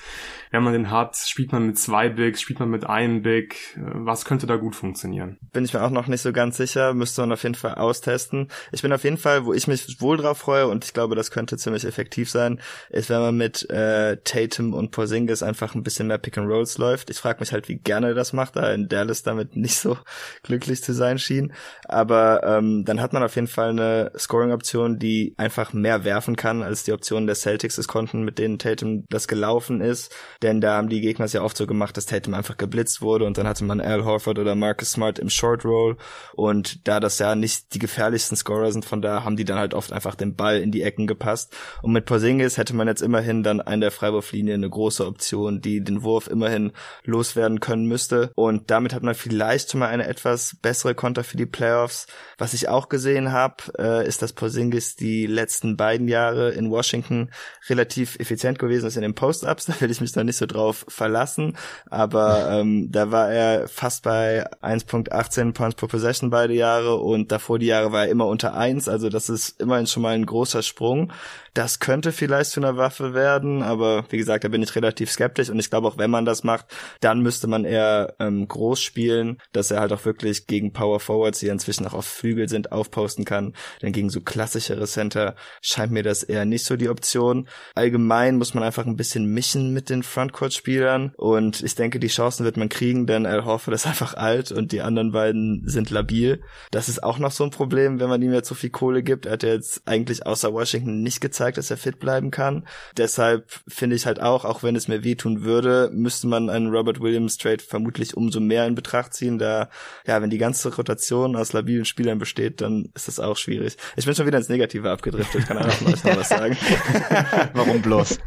wenn 0.55 0.63
man 0.63 0.73
den 0.73 0.89
hat, 0.89 1.17
spielt 1.17 1.51
man 1.51 1.67
mit 1.67 1.77
zwei 1.77 2.07
Bigs, 2.07 2.41
spielt 2.41 2.59
man 2.59 2.69
mit 2.69 2.85
einem 2.85 3.21
Big, 3.21 3.77
was 3.77 4.23
könnte 4.23 4.47
da 4.47 4.55
gut 4.55 4.73
funktionieren? 4.73 5.37
Bin 5.51 5.65
ich 5.65 5.73
mir 5.73 5.83
auch 5.83 5.89
noch 5.89 6.07
nicht 6.07 6.21
so 6.21 6.31
ganz 6.31 6.55
sicher, 6.55 6.93
müsste 6.93 7.21
man 7.21 7.33
auf 7.33 7.43
jeden 7.43 7.55
Fall 7.55 7.75
austesten. 7.75 8.47
Ich 8.71 8.81
bin 8.81 8.93
auf 8.93 9.03
jeden 9.03 9.17
Fall, 9.17 9.45
wo 9.45 9.51
ich 9.51 9.67
mich 9.67 9.99
wohl 9.99 10.15
drauf 10.15 10.37
freue 10.37 10.67
und 10.67 10.85
ich 10.85 10.93
glaube, 10.93 11.15
das 11.15 11.29
könnte 11.29 11.57
ziemlich 11.57 11.83
effektiv 11.83 12.29
sein, 12.29 12.61
ist, 12.89 13.09
wenn 13.09 13.19
man 13.19 13.35
mit 13.35 13.69
äh, 13.69 14.15
Tatum 14.23 14.73
und 14.73 14.91
Porzingis 14.91 15.43
einfach 15.43 15.75
ein 15.75 15.83
bisschen 15.83 16.07
mehr 16.07 16.19
Pick 16.19 16.37
and 16.37 16.49
Rolls 16.49 16.77
läuft. 16.77 17.09
Ich 17.09 17.17
frage 17.17 17.41
mich 17.41 17.51
halt, 17.51 17.67
wie 17.67 17.75
gerne 17.75 18.13
das 18.13 18.31
macht, 18.31 18.55
da 18.55 18.71
in 18.71 18.87
Dallas 18.87 19.23
damit 19.23 19.57
nicht 19.57 19.77
so 19.77 19.97
glücklich 20.43 20.81
zu 20.85 20.93
sein 20.93 21.19
schien. 21.19 21.53
Aber 21.87 22.43
ähm, 22.43 22.85
dann 22.85 23.01
hat 23.01 23.13
man 23.13 23.23
auf 23.23 23.35
jeden 23.35 23.47
Fall 23.47 23.69
eine 23.69 24.11
Scoring-Option, 24.17 24.99
die 24.99 25.33
einfach 25.37 25.73
mehr 25.73 26.03
werfen 26.03 26.35
kann, 26.35 26.63
als 26.63 26.83
die 26.83 26.93
Optionen 26.93 27.27
der 27.27 27.35
Celtics 27.35 27.77
es 27.77 27.87
konnten, 27.87 28.23
mit 28.23 28.39
denen 28.39 28.59
Tatum 28.59 29.05
das 29.09 29.27
gelaufen 29.27 29.81
ist. 29.81 30.15
Denn 30.41 30.61
da 30.61 30.77
haben 30.77 30.89
die 30.89 31.01
Gegner 31.01 31.25
es 31.25 31.33
ja 31.33 31.41
oft 31.41 31.57
so 31.57 31.67
gemacht, 31.67 31.97
dass 31.97 32.05
Tatum 32.05 32.33
einfach 32.33 32.57
geblitzt 32.57 33.01
wurde 33.01 33.25
und 33.25 33.37
dann 33.37 33.47
hatte 33.47 33.63
man 33.63 33.81
Al 33.81 34.05
Horford 34.05 34.39
oder 34.39 34.55
Marcus 34.55 34.91
Smart 34.91 35.19
im 35.19 35.29
Short 35.29 35.65
Roll. 35.65 35.97
Und 36.33 36.87
da 36.87 36.99
das 36.99 37.19
ja 37.19 37.35
nicht 37.35 37.73
die 37.73 37.79
gefährlichsten 37.79 38.37
Scorer 38.37 38.71
sind, 38.71 38.85
von 38.85 39.01
da 39.01 39.23
haben 39.23 39.35
die 39.35 39.45
dann 39.45 39.57
halt 39.57 39.73
oft 39.73 39.91
einfach 39.91 40.15
den 40.15 40.35
Ball 40.35 40.61
in 40.61 40.71
die 40.71 40.83
Ecken 40.83 41.07
gepasst. 41.07 41.55
Und 41.81 41.91
mit 41.91 42.05
Porzingis 42.05 42.57
hätte 42.57 42.75
man 42.75 42.87
jetzt 42.87 43.01
immerhin 43.01 43.43
dann 43.43 43.61
an 43.61 43.81
der 43.81 43.91
Freiwurflinie 43.91 44.53
eine 44.53 44.69
große 44.69 45.05
Option, 45.05 45.61
die 45.61 45.83
den 45.83 46.03
Wurf 46.03 46.27
immerhin 46.27 46.71
loswerden 47.03 47.59
können 47.59 47.85
müsste. 47.85 48.31
Und 48.35 48.71
damit 48.71 48.93
hat 48.93 49.03
man 49.03 49.15
vielleicht 49.15 49.71
schon 49.71 49.79
mal 49.79 49.89
eine 49.89 50.07
etwas 50.07 50.57
bessere 50.61 50.74
Konter 50.95 51.23
für 51.23 51.37
die 51.37 51.45
Playoffs. 51.45 52.07
Was 52.37 52.53
ich 52.53 52.67
auch 52.67 52.89
gesehen 52.89 53.31
habe, 53.31 53.55
äh, 53.77 54.07
ist, 54.07 54.21
dass 54.21 54.33
Porzingis 54.33 54.95
die 54.95 55.25
letzten 55.25 55.77
beiden 55.77 56.07
Jahre 56.07 56.51
in 56.51 56.69
Washington 56.69 57.29
relativ 57.69 58.17
effizient 58.19 58.59
gewesen 58.59 58.87
ist 58.87 58.95
in 58.95 59.01
den 59.01 59.15
Post-Ups, 59.15 59.65
da 59.67 59.79
will 59.79 59.91
ich 59.91 60.01
mich 60.01 60.11
dann 60.11 60.25
nicht 60.25 60.37
so 60.37 60.45
drauf 60.45 60.85
verlassen, 60.87 61.57
aber 61.89 62.49
ähm, 62.51 62.91
da 62.91 63.11
war 63.11 63.31
er 63.31 63.67
fast 63.67 64.03
bei 64.03 64.45
1.18 64.61 65.53
Points 65.53 65.75
per 65.75 65.87
Possession 65.87 66.29
beide 66.29 66.53
Jahre 66.53 66.95
und 66.95 67.31
davor 67.31 67.59
die 67.59 67.67
Jahre 67.67 67.91
war 67.91 68.05
er 68.05 68.11
immer 68.11 68.27
unter 68.27 68.55
1, 68.55 68.89
also 68.89 69.09
das 69.09 69.29
ist 69.29 69.61
immerhin 69.61 69.87
schon 69.87 70.03
mal 70.03 70.15
ein 70.15 70.25
großer 70.25 70.63
Sprung. 70.63 71.11
Das 71.55 71.79
könnte 71.79 72.11
vielleicht 72.11 72.51
zu 72.51 72.59
einer 72.59 72.75
Waffe 72.75 73.13
werden, 73.13 73.63
aber 73.63 74.03
wie 74.09 74.17
gesagt, 74.17 74.43
da 74.43 74.49
bin 74.49 74.61
ich 74.61 74.75
relativ 74.75 75.09
skeptisch 75.09 75.49
und 75.49 75.57
ich 75.57 75.69
glaube 75.69 75.87
auch, 75.87 75.97
wenn 75.97 76.11
man 76.11 76.25
das 76.25 76.43
macht, 76.43 76.65
dann 76.99 77.21
müsste 77.21 77.47
man 77.47 77.63
eher 77.63 78.13
ähm, 78.19 78.45
groß 78.45 78.81
spielen, 78.81 79.37
dass 79.53 79.71
er 79.71 79.79
halt 79.79 79.93
auch 79.93 80.03
wirklich 80.03 80.47
gegen 80.47 80.73
Power 80.73 80.99
Forwards, 80.99 81.39
die 81.39 81.47
inzwischen 81.47 81.87
auch 81.87 81.93
auf 81.93 82.05
Flügel 82.05 82.49
sind, 82.49 82.73
aufposten 82.73 83.23
kann. 83.23 83.53
Denn 83.81 83.93
gegen 83.93 84.09
so 84.09 84.19
klassischere 84.19 84.85
Center 84.85 85.35
scheint 85.61 85.93
mir 85.93 86.03
das 86.03 86.23
eher 86.23 86.43
nicht 86.43 86.65
so 86.65 86.75
die 86.75 86.89
Option. 86.89 87.47
Allgemein 87.73 88.35
muss 88.35 88.53
man 88.53 88.63
einfach 88.63 88.85
ein 88.85 88.97
bisschen 88.97 89.25
mischen 89.25 89.73
mit 89.73 89.89
den 89.89 90.03
Frontcourt-Spielern 90.03 91.13
und 91.15 91.63
ich 91.63 91.75
denke, 91.75 91.99
die 91.99 92.07
Chancen 92.07 92.43
wird 92.43 92.57
man 92.57 92.67
kriegen, 92.67 93.07
denn 93.07 93.25
Al 93.25 93.45
Horford 93.45 93.75
ist 93.75 93.87
einfach 93.87 94.15
alt 94.15 94.51
und 94.51 94.73
die 94.73 94.81
anderen 94.81 95.13
beiden 95.13 95.63
sind 95.65 95.89
labil. 95.89 96.43
Das 96.71 96.89
ist 96.89 97.01
auch 97.01 97.17
noch 97.17 97.31
so 97.31 97.45
ein 97.45 97.51
Problem, 97.51 98.01
wenn 98.01 98.09
man 98.09 98.21
ihm 98.21 98.33
jetzt 98.33 98.49
so 98.49 98.55
viel 98.55 98.71
Kohle 98.71 99.03
gibt. 99.03 99.25
Er 99.25 99.31
hat 99.31 99.43
ja 99.43 99.53
jetzt 99.53 99.83
eigentlich 99.85 100.25
außer 100.25 100.51
Washington 100.51 101.01
nicht 101.01 101.21
gezeigt, 101.21 101.44
gezeigt, 101.45 101.57
dass 101.57 101.71
er 101.71 101.77
fit 101.77 101.99
bleiben 101.99 102.31
kann. 102.31 102.65
Deshalb 102.97 103.51
finde 103.67 103.95
ich 103.95 104.05
halt 104.05 104.21
auch, 104.21 104.45
auch 104.45 104.63
wenn 104.63 104.75
es 104.75 104.87
mir 104.87 105.03
wehtun 105.03 105.43
würde, 105.43 105.89
müsste 105.93 106.27
man 106.27 106.49
einen 106.49 106.69
Robert 106.69 106.99
Williams 106.99 107.37
Trade 107.37 107.63
vermutlich 107.65 108.15
umso 108.15 108.39
mehr 108.39 108.65
in 108.65 108.75
Betracht 108.75 109.13
ziehen, 109.13 109.37
da, 109.37 109.69
ja, 110.05 110.21
wenn 110.21 110.29
die 110.29 110.37
ganze 110.37 110.75
Rotation 110.75 111.35
aus 111.35 111.53
labilen 111.53 111.85
Spielern 111.85 112.19
besteht, 112.19 112.61
dann 112.61 112.89
ist 112.93 113.07
das 113.07 113.19
auch 113.19 113.37
schwierig. 113.37 113.77
Ich 113.95 114.05
bin 114.05 114.15
schon 114.15 114.25
wieder 114.25 114.37
ins 114.37 114.49
Negative 114.49 114.89
abgedriftet, 114.89 115.47
kann 115.47 115.57
einfach 115.57 116.03
mal 116.03 116.17
was 116.17 116.29
sagen. 116.29 116.57
Warum 117.53 117.81
bloß? 117.81 118.19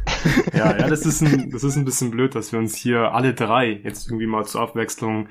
ja, 0.53 0.77
ja, 0.77 0.87
das 0.87 1.05
ist 1.05 1.21
ein, 1.21 1.51
das 1.51 1.63
ist 1.63 1.75
ein 1.75 1.85
bisschen 1.85 2.11
blöd, 2.11 2.35
dass 2.35 2.51
wir 2.51 2.59
uns 2.59 2.75
hier 2.75 3.13
alle 3.13 3.33
drei 3.33 3.81
jetzt 3.83 4.07
irgendwie 4.07 4.27
mal 4.27 4.45
zur 4.45 4.61
Abwechslung 4.61 5.29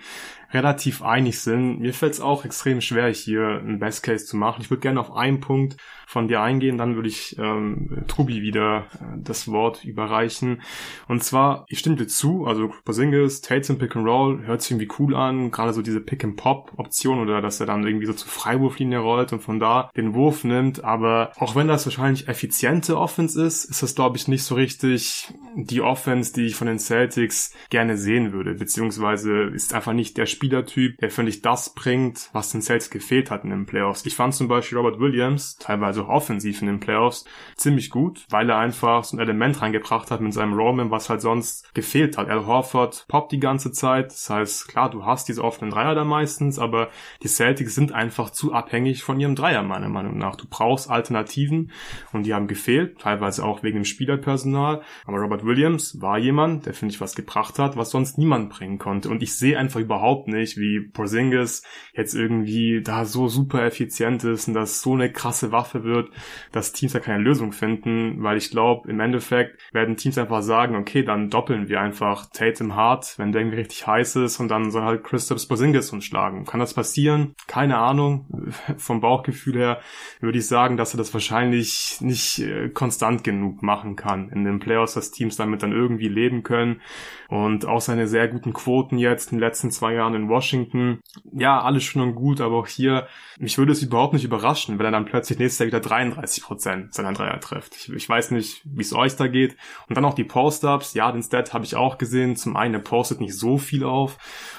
relativ 0.52 1.02
einig 1.02 1.40
sind. 1.40 1.80
Mir 1.80 1.92
fällt 1.92 2.14
es 2.14 2.20
auch 2.20 2.44
extrem 2.44 2.80
schwer, 2.80 3.12
hier 3.12 3.61
ein 3.62 3.78
Best 3.78 4.02
Case 4.02 4.24
zu 4.24 4.37
machen. 4.37 4.62
Ich 4.62 4.70
würde 4.70 4.80
gerne 4.80 5.00
auf 5.00 5.14
einen 5.14 5.40
Punkt 5.40 5.76
von 6.08 6.26
dir 6.26 6.40
eingehen, 6.40 6.78
dann 6.78 6.94
würde 6.94 7.11
ich 7.11 7.38
ähm, 7.38 8.04
Trubi 8.08 8.40
wieder 8.40 8.87
äh, 8.94 9.18
das 9.18 9.46
Wort 9.48 9.84
überreichen. 9.84 10.62
Und 11.06 11.22
zwar, 11.22 11.66
ich 11.68 11.80
stimme 11.80 11.96
dir 11.96 12.06
zu, 12.06 12.46
also 12.46 12.72
Porzingis, 12.87 13.42
Tatum 13.42 13.76
Pick 13.76 13.94
and 13.94 14.06
Roll 14.06 14.46
hört 14.46 14.62
sich 14.62 14.70
irgendwie 14.70 14.88
cool 14.98 15.14
an, 15.14 15.50
gerade 15.50 15.74
so 15.74 15.82
diese 15.82 16.00
Pick 16.00 16.24
and 16.24 16.37
Pop 16.37 16.72
Option 16.78 17.20
oder 17.20 17.42
dass 17.42 17.61
er 17.61 17.66
dann 17.66 17.87
irgendwie 17.87 18.06
so 18.06 18.14
zur 18.14 18.30
Freiwurflinie 18.30 19.00
rollt 19.00 19.34
und 19.34 19.42
von 19.42 19.61
da 19.61 19.90
den 19.98 20.14
Wurf 20.14 20.44
nimmt, 20.44 20.82
aber 20.82 21.32
auch 21.37 21.54
wenn 21.54 21.68
das 21.68 21.84
wahrscheinlich 21.84 22.26
effiziente 22.26 22.96
Offense 22.96 23.44
ist, 23.44 23.66
ist 23.66 23.82
das 23.82 23.94
glaube 23.94 24.16
ich 24.16 24.28
nicht 24.28 24.44
so 24.44 24.54
richtig 24.54 25.28
die 25.56 25.82
Offense, 25.82 26.32
die 26.32 26.46
ich 26.46 26.56
von 26.56 26.68
den 26.68 26.78
Celtics 26.78 27.52
gerne 27.68 27.98
sehen 27.98 28.32
würde, 28.32 28.54
beziehungsweise 28.54 29.42
ist 29.42 29.74
einfach 29.74 29.92
nicht 29.92 30.16
der 30.16 30.24
Spielertyp, 30.38 30.98
der 30.98 31.11
völlig 31.11 31.42
das 31.42 31.74
bringt, 31.74 32.31
was 32.33 32.53
den 32.53 32.62
Celtics 32.62 32.90
gefehlt 32.90 33.33
hat 33.33 33.42
in 33.42 33.51
den 33.51 33.66
Playoffs. 33.66 34.07
Ich 34.07 34.14
fand 34.14 34.33
zum 34.35 34.46
Beispiel 34.46 34.79
Robert 34.79 35.01
Williams, 35.01 35.57
teilweise 35.57 36.05
auch 36.05 36.09
offensiv 36.09 36.61
in 36.61 36.68
den 36.68 36.79
Playoffs, 36.79 37.24
ziemlich 37.57 37.90
gut, 37.90 38.24
weil 38.31 38.48
er 38.48 38.59
einfach 38.59 39.03
so 39.03 39.16
ein 39.16 39.20
Element 39.20 39.61
reingebracht 39.61 40.12
hat 40.12 40.20
mit 40.20 40.33
seinem 40.33 40.55
Roman, 40.55 40.92
was 40.92 41.11
halt 41.11 41.22
sonst 41.22 41.74
gefehlt 41.74 42.16
hat. 42.16 42.29
Al 42.29 42.46
Horford 42.46 43.07
poppt 43.09 43.33
die 43.33 43.40
ganze 43.40 43.72
Zeit, 43.72 44.12
das 44.12 44.31
heißt, 44.31 44.68
klar, 44.68 44.90
du 44.90 45.05
hast 45.05 45.27
diese 45.29 45.42
offenen 45.42 45.72
Dreier 45.72 45.96
da 45.96 46.05
meistens, 46.05 46.61
aber 46.61 46.88
die 47.24 47.29
Celtics 47.29 47.74
sind 47.74 47.90
einfach 47.90 48.31
zu 48.31 48.53
abhängig 48.53 49.03
von 49.03 49.18
ihrem 49.18 49.35
Dreier, 49.35 49.64
meiner 49.64 49.88
Meinung 49.88 50.18
nach. 50.18 50.37
Du 50.37 50.46
brauchst 50.48 50.88
Alternativen 50.88 51.72
und 52.12 52.27
die 52.27 52.35
haben 52.35 52.46
gefehlt, 52.46 53.01
teilweise 53.01 53.44
auch 53.44 53.64
wegen 53.64 53.79
dem 53.79 53.85
Spielerpersonal, 53.85 54.83
aber 55.05 55.18
Robert 55.18 55.44
Williams 55.44 56.01
war 56.01 56.16
jemand, 56.16 56.66
der, 56.66 56.74
finde 56.74 56.94
ich, 56.94 57.01
was 57.01 57.16
gebracht 57.16 57.59
hat, 57.59 57.77
was 57.77 57.90
sonst 57.90 58.18
niemand 58.18 58.51
bringen 58.51 58.79
konnte 58.79 59.09
und 59.09 59.20
ich 59.20 59.35
sehe 59.35 59.59
einfach 59.59 59.81
überhaupt 59.81 60.27
nicht, 60.28 60.56
wie 60.58 60.80
Porzingis 60.80 61.62
jetzt 61.92 62.14
irgendwie 62.14 62.82
da 62.82 63.04
so 63.04 63.28
super 63.28 63.64
effizient 63.64 64.24
ist 64.24 64.48
und 64.48 64.54
das 64.54 64.82
so 64.82 64.94
eine 64.94 65.10
krasse 65.12 65.52
Waffe 65.52 65.84
wird, 65.84 66.10
dass 66.52 66.72
Teams 66.72 66.92
da 66.92 67.00
keine 67.00 67.22
Lösung 67.22 67.52
finden, 67.52 68.22
weil 68.22 68.36
ich 68.36 68.50
glaube, 68.50 68.88
im 68.88 69.00
Endeffekt 69.00 69.60
werden 69.72 69.96
Teams 69.96 70.18
einfach 70.18 70.42
sagen, 70.42 70.76
okay, 70.76 71.02
dann 71.02 71.30
doppeln 71.30 71.68
wir 71.68 71.80
einfach 71.80 72.26
Tatum 72.26 72.76
hart, 72.76 73.18
wenn 73.18 73.32
der 73.32 73.42
irgendwie 73.42 73.58
richtig 73.58 73.86
heiß 73.86 74.16
ist 74.16 74.40
und 74.40 74.48
dann 74.48 74.70
soll 74.70 74.82
halt 74.82 75.04
Christoph 75.04 75.46
Porzingis 75.48 75.92
uns 75.92 76.04
schlagen. 76.04 76.44
Kann 76.44 76.60
das 76.60 76.74
passieren? 76.74 77.34
Keine 77.46 77.78
Ahnung. 77.78 78.26
Vom 78.76 79.00
Bauchgefühl 79.00 79.56
her 79.56 79.80
würde 80.20 80.38
ich 80.38 80.46
sagen, 80.46 80.76
dass 80.76 80.94
er 80.94 80.98
das 80.98 81.12
wahrscheinlich 81.12 81.98
nicht 82.00 82.40
äh, 82.40 82.68
konstant 82.68 83.24
genug 83.24 83.62
machen 83.62 83.96
kann 83.96 84.28
in 84.30 84.44
den 84.44 84.58
Playoffs, 84.58 84.94
dass 84.94 85.10
Teams 85.10 85.36
damit 85.36 85.62
dann 85.62 85.72
irgendwie 85.72 86.08
leben 86.08 86.42
können 86.42 86.80
und 87.28 87.66
auch 87.66 87.80
seine 87.80 88.06
sehr 88.06 88.28
guten 88.28 88.52
Quoten 88.52 88.98
jetzt 88.98 89.32
in 89.32 89.38
den 89.38 89.46
letzten 89.46 89.70
zwei 89.70 89.94
Jahren 89.94 90.14
in 90.18 90.28
Washington. 90.28 91.00
Ja, 91.33 91.61
alles 91.61 91.85
schon 91.85 92.02
und 92.02 92.14
gut, 92.14 92.40
aber 92.40 92.57
auch 92.57 92.66
hier, 92.66 93.07
mich 93.38 93.59
würde 93.59 93.72
es 93.72 93.83
überhaupt 93.83 94.12
nicht 94.12 94.24
überraschen, 94.24 94.78
wenn 94.78 94.87
er 94.87 94.92
dann 94.92 95.04
plötzlich 95.04 95.38
nächstes 95.38 95.61
Jahr 95.61 95.66
wieder 95.68 95.81
33 95.81 96.42
Prozent 96.42 96.94
seiner 96.94 97.12
Dreier 97.12 97.40
trifft. 97.40 97.76
Ich, 97.76 97.92
ich 97.92 98.09
weiß 98.09 98.33
nicht, 98.33 98.62
wie 98.64 98.83
es 98.83 98.92
euch 98.92 99.16
da 99.16 99.26
geht. 99.28 99.57
Und 99.88 99.96
dann 99.96 100.04
auch 100.04 100.14
die 100.14 100.24
Post-Ups. 100.24 100.94
Ja, 100.94 101.11
den 101.12 101.22
Stat 101.22 101.54
habe 101.54 101.64
ich 101.64 101.76
auch 101.76 101.98
gesehen. 101.98 102.37
Zum 102.37 102.57
einen, 102.57 102.74
er 102.74 102.81
postet 102.81 103.20
nicht 103.20 103.38
so 103.38 103.59
viel 103.59 103.85
auf. 103.85 104.18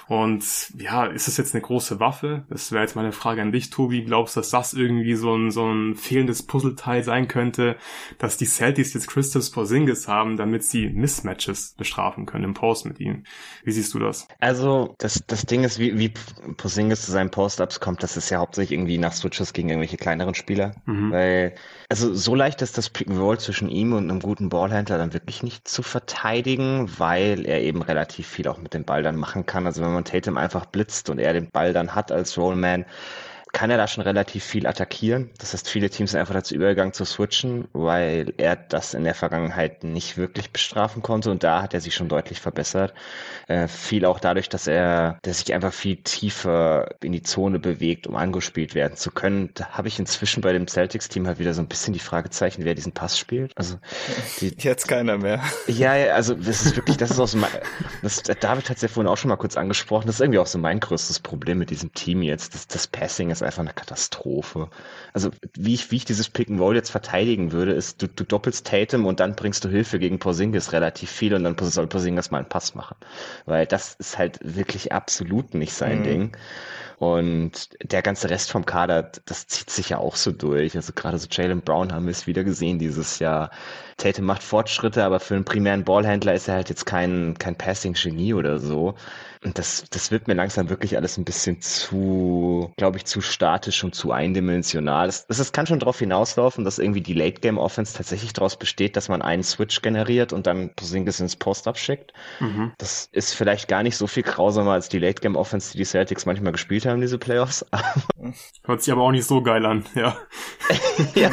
Und 0.09 0.73
ja, 0.75 1.05
ist 1.05 1.27
es 1.27 1.37
jetzt 1.37 1.53
eine 1.53 1.61
große 1.61 1.99
Waffe? 1.99 2.43
Das 2.49 2.71
wäre 2.71 2.81
jetzt 2.81 2.95
meine 2.95 3.11
Frage 3.11 3.43
an 3.43 3.51
dich, 3.51 3.69
Tobi. 3.69 4.03
Glaubst 4.03 4.35
du, 4.35 4.39
dass 4.39 4.49
das 4.49 4.73
irgendwie 4.73 5.13
so 5.13 5.35
ein, 5.35 5.51
so 5.51 5.71
ein 5.71 5.95
fehlendes 5.95 6.41
Puzzleteil 6.41 7.03
sein 7.03 7.27
könnte, 7.27 7.75
dass 8.17 8.35
die 8.35 8.47
Celtics 8.47 8.95
jetzt 8.95 9.07
Christoph 9.07 9.51
Porzingis 9.51 10.07
haben, 10.07 10.35
damit 10.35 10.63
sie 10.63 10.89
Mismatches 10.89 11.75
bestrafen 11.77 12.25
können 12.25 12.43
im 12.43 12.53
Post 12.55 12.87
mit 12.87 12.99
ihm? 12.99 13.23
Wie 13.63 13.71
siehst 13.71 13.93
du 13.93 13.99
das? 13.99 14.27
Also, 14.39 14.95
das, 14.97 15.23
das 15.27 15.45
Ding 15.45 15.63
ist, 15.63 15.77
wie, 15.77 15.99
wie 15.99 16.11
Porzingis 16.57 17.03
zu 17.03 17.11
seinen 17.11 17.29
Post-Ups 17.29 17.79
kommt, 17.79 18.01
das 18.01 18.17
ist 18.17 18.31
ja 18.31 18.39
hauptsächlich 18.39 18.71
irgendwie 18.71 18.97
nach 18.97 19.13
Switches 19.13 19.53
gegen 19.53 19.69
irgendwelche 19.69 19.97
kleineren 19.97 20.33
Spieler. 20.33 20.71
Mhm. 20.87 21.11
Weil, 21.11 21.55
also 21.87 22.15
so 22.15 22.33
leicht 22.33 22.63
ist 22.63 22.79
das 22.79 22.89
Pick 22.89 23.09
and 23.09 23.19
Roll 23.19 23.39
zwischen 23.39 23.69
ihm 23.69 23.93
und 23.93 24.09
einem 24.09 24.21
guten 24.21 24.49
Ballhändler 24.49 24.97
dann 24.97 25.13
wirklich 25.13 25.43
nicht 25.43 25.67
zu 25.67 25.83
verteidigen, 25.83 26.89
weil 26.97 27.45
er 27.45 27.61
eben 27.61 27.83
relativ 27.83 28.27
viel 28.27 28.47
auch 28.47 28.57
mit 28.57 28.73
dem 28.73 28.85
Ball 28.85 29.03
dann 29.03 29.15
machen 29.15 29.45
kann. 29.45 29.67
Also 29.67 29.83
wenn 29.83 29.93
man 29.93 29.98
Tatum 30.05 30.37
einfach 30.37 30.65
blitzt 30.65 31.09
und 31.09 31.19
er 31.19 31.33
den 31.33 31.49
Ball 31.49 31.73
dann 31.73 31.95
hat 31.95 32.11
als 32.11 32.37
Rollman, 32.37 32.85
kann 33.51 33.71
er 33.71 33.77
da 33.77 33.87
schon 33.87 34.03
relativ 34.03 34.43
viel 34.43 34.67
attackieren. 34.67 35.29
Das 35.39 35.53
heißt, 35.53 35.69
viele 35.69 35.89
Teams 35.89 36.11
sind 36.11 36.19
einfach 36.19 36.33
dazu 36.33 36.53
übergegangen 36.53 36.93
zu 36.93 37.05
switchen, 37.05 37.67
weil 37.73 38.33
er 38.37 38.55
das 38.55 38.93
in 38.93 39.03
der 39.03 39.15
Vergangenheit 39.15 39.83
nicht 39.83 40.17
wirklich 40.17 40.51
bestrafen 40.51 41.01
konnte 41.01 41.31
und 41.31 41.43
da 41.43 41.61
hat 41.61 41.73
er 41.73 41.81
sich 41.81 41.95
schon 41.95 42.09
deutlich 42.09 42.39
verbessert. 42.39 42.93
Äh, 43.47 43.67
viel 43.67 44.05
auch 44.05 44.19
dadurch, 44.19 44.49
dass 44.49 44.67
er, 44.67 45.17
dass 45.23 45.39
sich 45.39 45.53
einfach 45.53 45.73
viel 45.73 45.97
tiefer 45.97 46.89
in 47.01 47.11
die 47.11 47.23
Zone 47.23 47.59
bewegt, 47.59 48.05
um 48.07 48.15
angespielt 48.15 48.75
werden 48.75 48.95
zu 48.95 49.11
können. 49.11 49.49
Da 49.55 49.69
habe 49.69 49.87
ich 49.87 49.97
inzwischen 49.97 50.41
bei 50.41 50.53
dem 50.53 50.67
Celtics-Team 50.67 51.25
halt 51.25 51.39
wieder 51.39 51.53
so 51.53 51.61
ein 51.61 51.67
bisschen 51.67 51.93
die 51.93 51.99
Fragezeichen, 51.99 52.65
wer 52.65 52.75
diesen 52.75 52.91
Pass 52.91 53.17
spielt. 53.17 53.57
Also 53.57 53.77
die, 54.41 54.49
jetzt 54.59 54.87
keiner 54.87 55.17
mehr. 55.17 55.41
Ja, 55.67 55.93
also 56.13 56.35
das 56.35 56.65
ist 56.65 56.75
wirklich, 56.75 56.97
das 56.97 57.11
ist 57.11 57.19
auch 57.19 57.27
so 57.27 57.37
mein, 57.37 57.49
das, 58.03 58.21
David 58.21 58.69
hat 58.69 58.77
es 58.77 58.83
ja 58.83 58.87
vorhin 58.87 59.09
auch 59.09 59.17
schon 59.17 59.29
mal 59.29 59.37
kurz 59.37 59.57
angesprochen. 59.57 60.05
Das 60.05 60.15
ist 60.15 60.21
irgendwie 60.21 60.39
auch 60.39 60.47
so 60.47 60.59
mein 60.59 60.79
größtes 60.79 61.19
Problem 61.19 61.57
mit 61.57 61.71
diesem 61.71 61.91
Team 61.93 62.21
jetzt. 62.21 62.53
Das, 62.53 62.67
das 62.67 62.87
Passing 62.87 63.31
ist 63.31 63.38
ist 63.41 63.45
einfach 63.45 63.61
eine 63.61 63.73
Katastrophe. 63.73 64.69
Also 65.13 65.31
wie 65.55 65.73
ich, 65.73 65.91
wie 65.91 65.97
ich 65.97 66.05
dieses 66.05 66.29
Pick 66.29 66.49
and 66.49 66.59
Roll 66.59 66.75
jetzt 66.75 66.91
verteidigen 66.91 67.51
würde, 67.51 67.73
ist, 67.73 68.01
du, 68.01 68.07
du 68.07 68.23
doppelst 68.23 68.67
Tatum 68.67 69.05
und 69.05 69.19
dann 69.19 69.35
bringst 69.35 69.63
du 69.65 69.69
Hilfe 69.69 69.99
gegen 69.99 70.19
Porzingis 70.19 70.71
relativ 70.73 71.09
viel 71.09 71.33
und 71.33 71.43
dann 71.43 71.55
soll 71.57 71.87
Porzingis 71.87 72.31
mal 72.31 72.39
einen 72.39 72.49
Pass 72.49 72.75
machen. 72.75 72.95
Weil 73.45 73.65
das 73.65 73.95
ist 73.95 74.17
halt 74.17 74.39
wirklich 74.41 74.91
absolut 74.91 75.53
nicht 75.53 75.73
sein 75.73 75.99
mhm. 75.99 76.03
Ding. 76.03 76.37
Und 76.99 77.69
der 77.81 78.01
ganze 78.01 78.29
Rest 78.29 78.51
vom 78.51 78.65
Kader, 78.65 79.09
das 79.25 79.47
zieht 79.47 79.69
sich 79.69 79.87
ja 79.87 79.99
auch 79.99 80.17
so 80.17 80.33
durch. 80.33 80.75
Also 80.75 80.91
gerade 80.93 81.17
so 81.17 81.27
Jalen 81.31 81.61
Brown 81.61 81.93
haben 81.93 82.05
wir 82.05 82.11
es 82.11 82.27
wieder 82.27 82.43
gesehen 82.43 82.77
dieses 82.77 83.19
Jahr. 83.19 83.51
Tatum 83.95 84.25
macht 84.25 84.43
Fortschritte, 84.43 85.03
aber 85.05 85.21
für 85.21 85.35
einen 85.35 85.45
primären 85.45 85.85
Ballhändler 85.85 86.33
ist 86.33 86.49
er 86.49 86.55
halt 86.55 86.69
jetzt 86.69 86.85
kein, 86.85 87.37
kein 87.37 87.55
Passing-Genie 87.55 88.33
oder 88.33 88.59
so. 88.59 88.95
Und 89.41 89.57
das, 89.57 89.85
das 89.89 90.11
wird 90.11 90.27
mir 90.27 90.33
langsam 90.33 90.69
wirklich 90.69 90.97
alles 90.97 91.17
ein 91.17 91.23
bisschen 91.23 91.61
zu, 91.61 92.73
glaube 92.75 92.97
ich, 92.97 93.05
zu 93.05 93.21
statisch 93.21 93.85
und 93.85 93.95
zu 93.95 94.11
eindimensional. 94.11 95.05
Das, 95.07 95.27
das 95.27 95.51
kann 95.53 95.65
schon 95.65 95.79
darauf 95.79 95.99
hinauslaufen, 95.99 96.65
dass 96.65 96.77
irgendwie 96.77 96.99
die 96.99 97.13
Late-Game-Offense 97.13 97.95
tatsächlich 97.95 98.33
daraus 98.33 98.57
besteht, 98.57 98.97
dass 98.97 99.07
man 99.07 99.21
einen 99.21 99.43
Switch 99.43 99.81
generiert 99.81 100.33
und 100.33 100.45
dann 100.45 100.71
Porzingis 100.75 101.21
ins 101.21 101.37
Post 101.37 101.69
abschickt. 101.69 102.11
Mhm. 102.41 102.73
Das 102.77 103.07
ist 103.13 103.33
vielleicht 103.33 103.69
gar 103.69 103.83
nicht 103.83 103.95
so 103.95 104.07
viel 104.07 104.23
grausamer 104.23 104.73
als 104.73 104.89
die 104.89 104.99
Late-Game-Offense, 104.99 105.71
die 105.71 105.77
die 105.77 105.85
Celtics 105.85 106.25
manchmal 106.25 106.51
gespielt 106.51 106.85
haben, 106.85 106.88
diese 106.97 107.17
Playoffs. 107.17 107.65
Hört 108.65 108.81
sich 108.81 108.91
aber 108.91 109.03
auch 109.03 109.11
nicht 109.11 109.25
so 109.25 109.41
geil 109.41 109.65
an, 109.65 109.85
ja. 109.95 110.15
ja. 111.15 111.31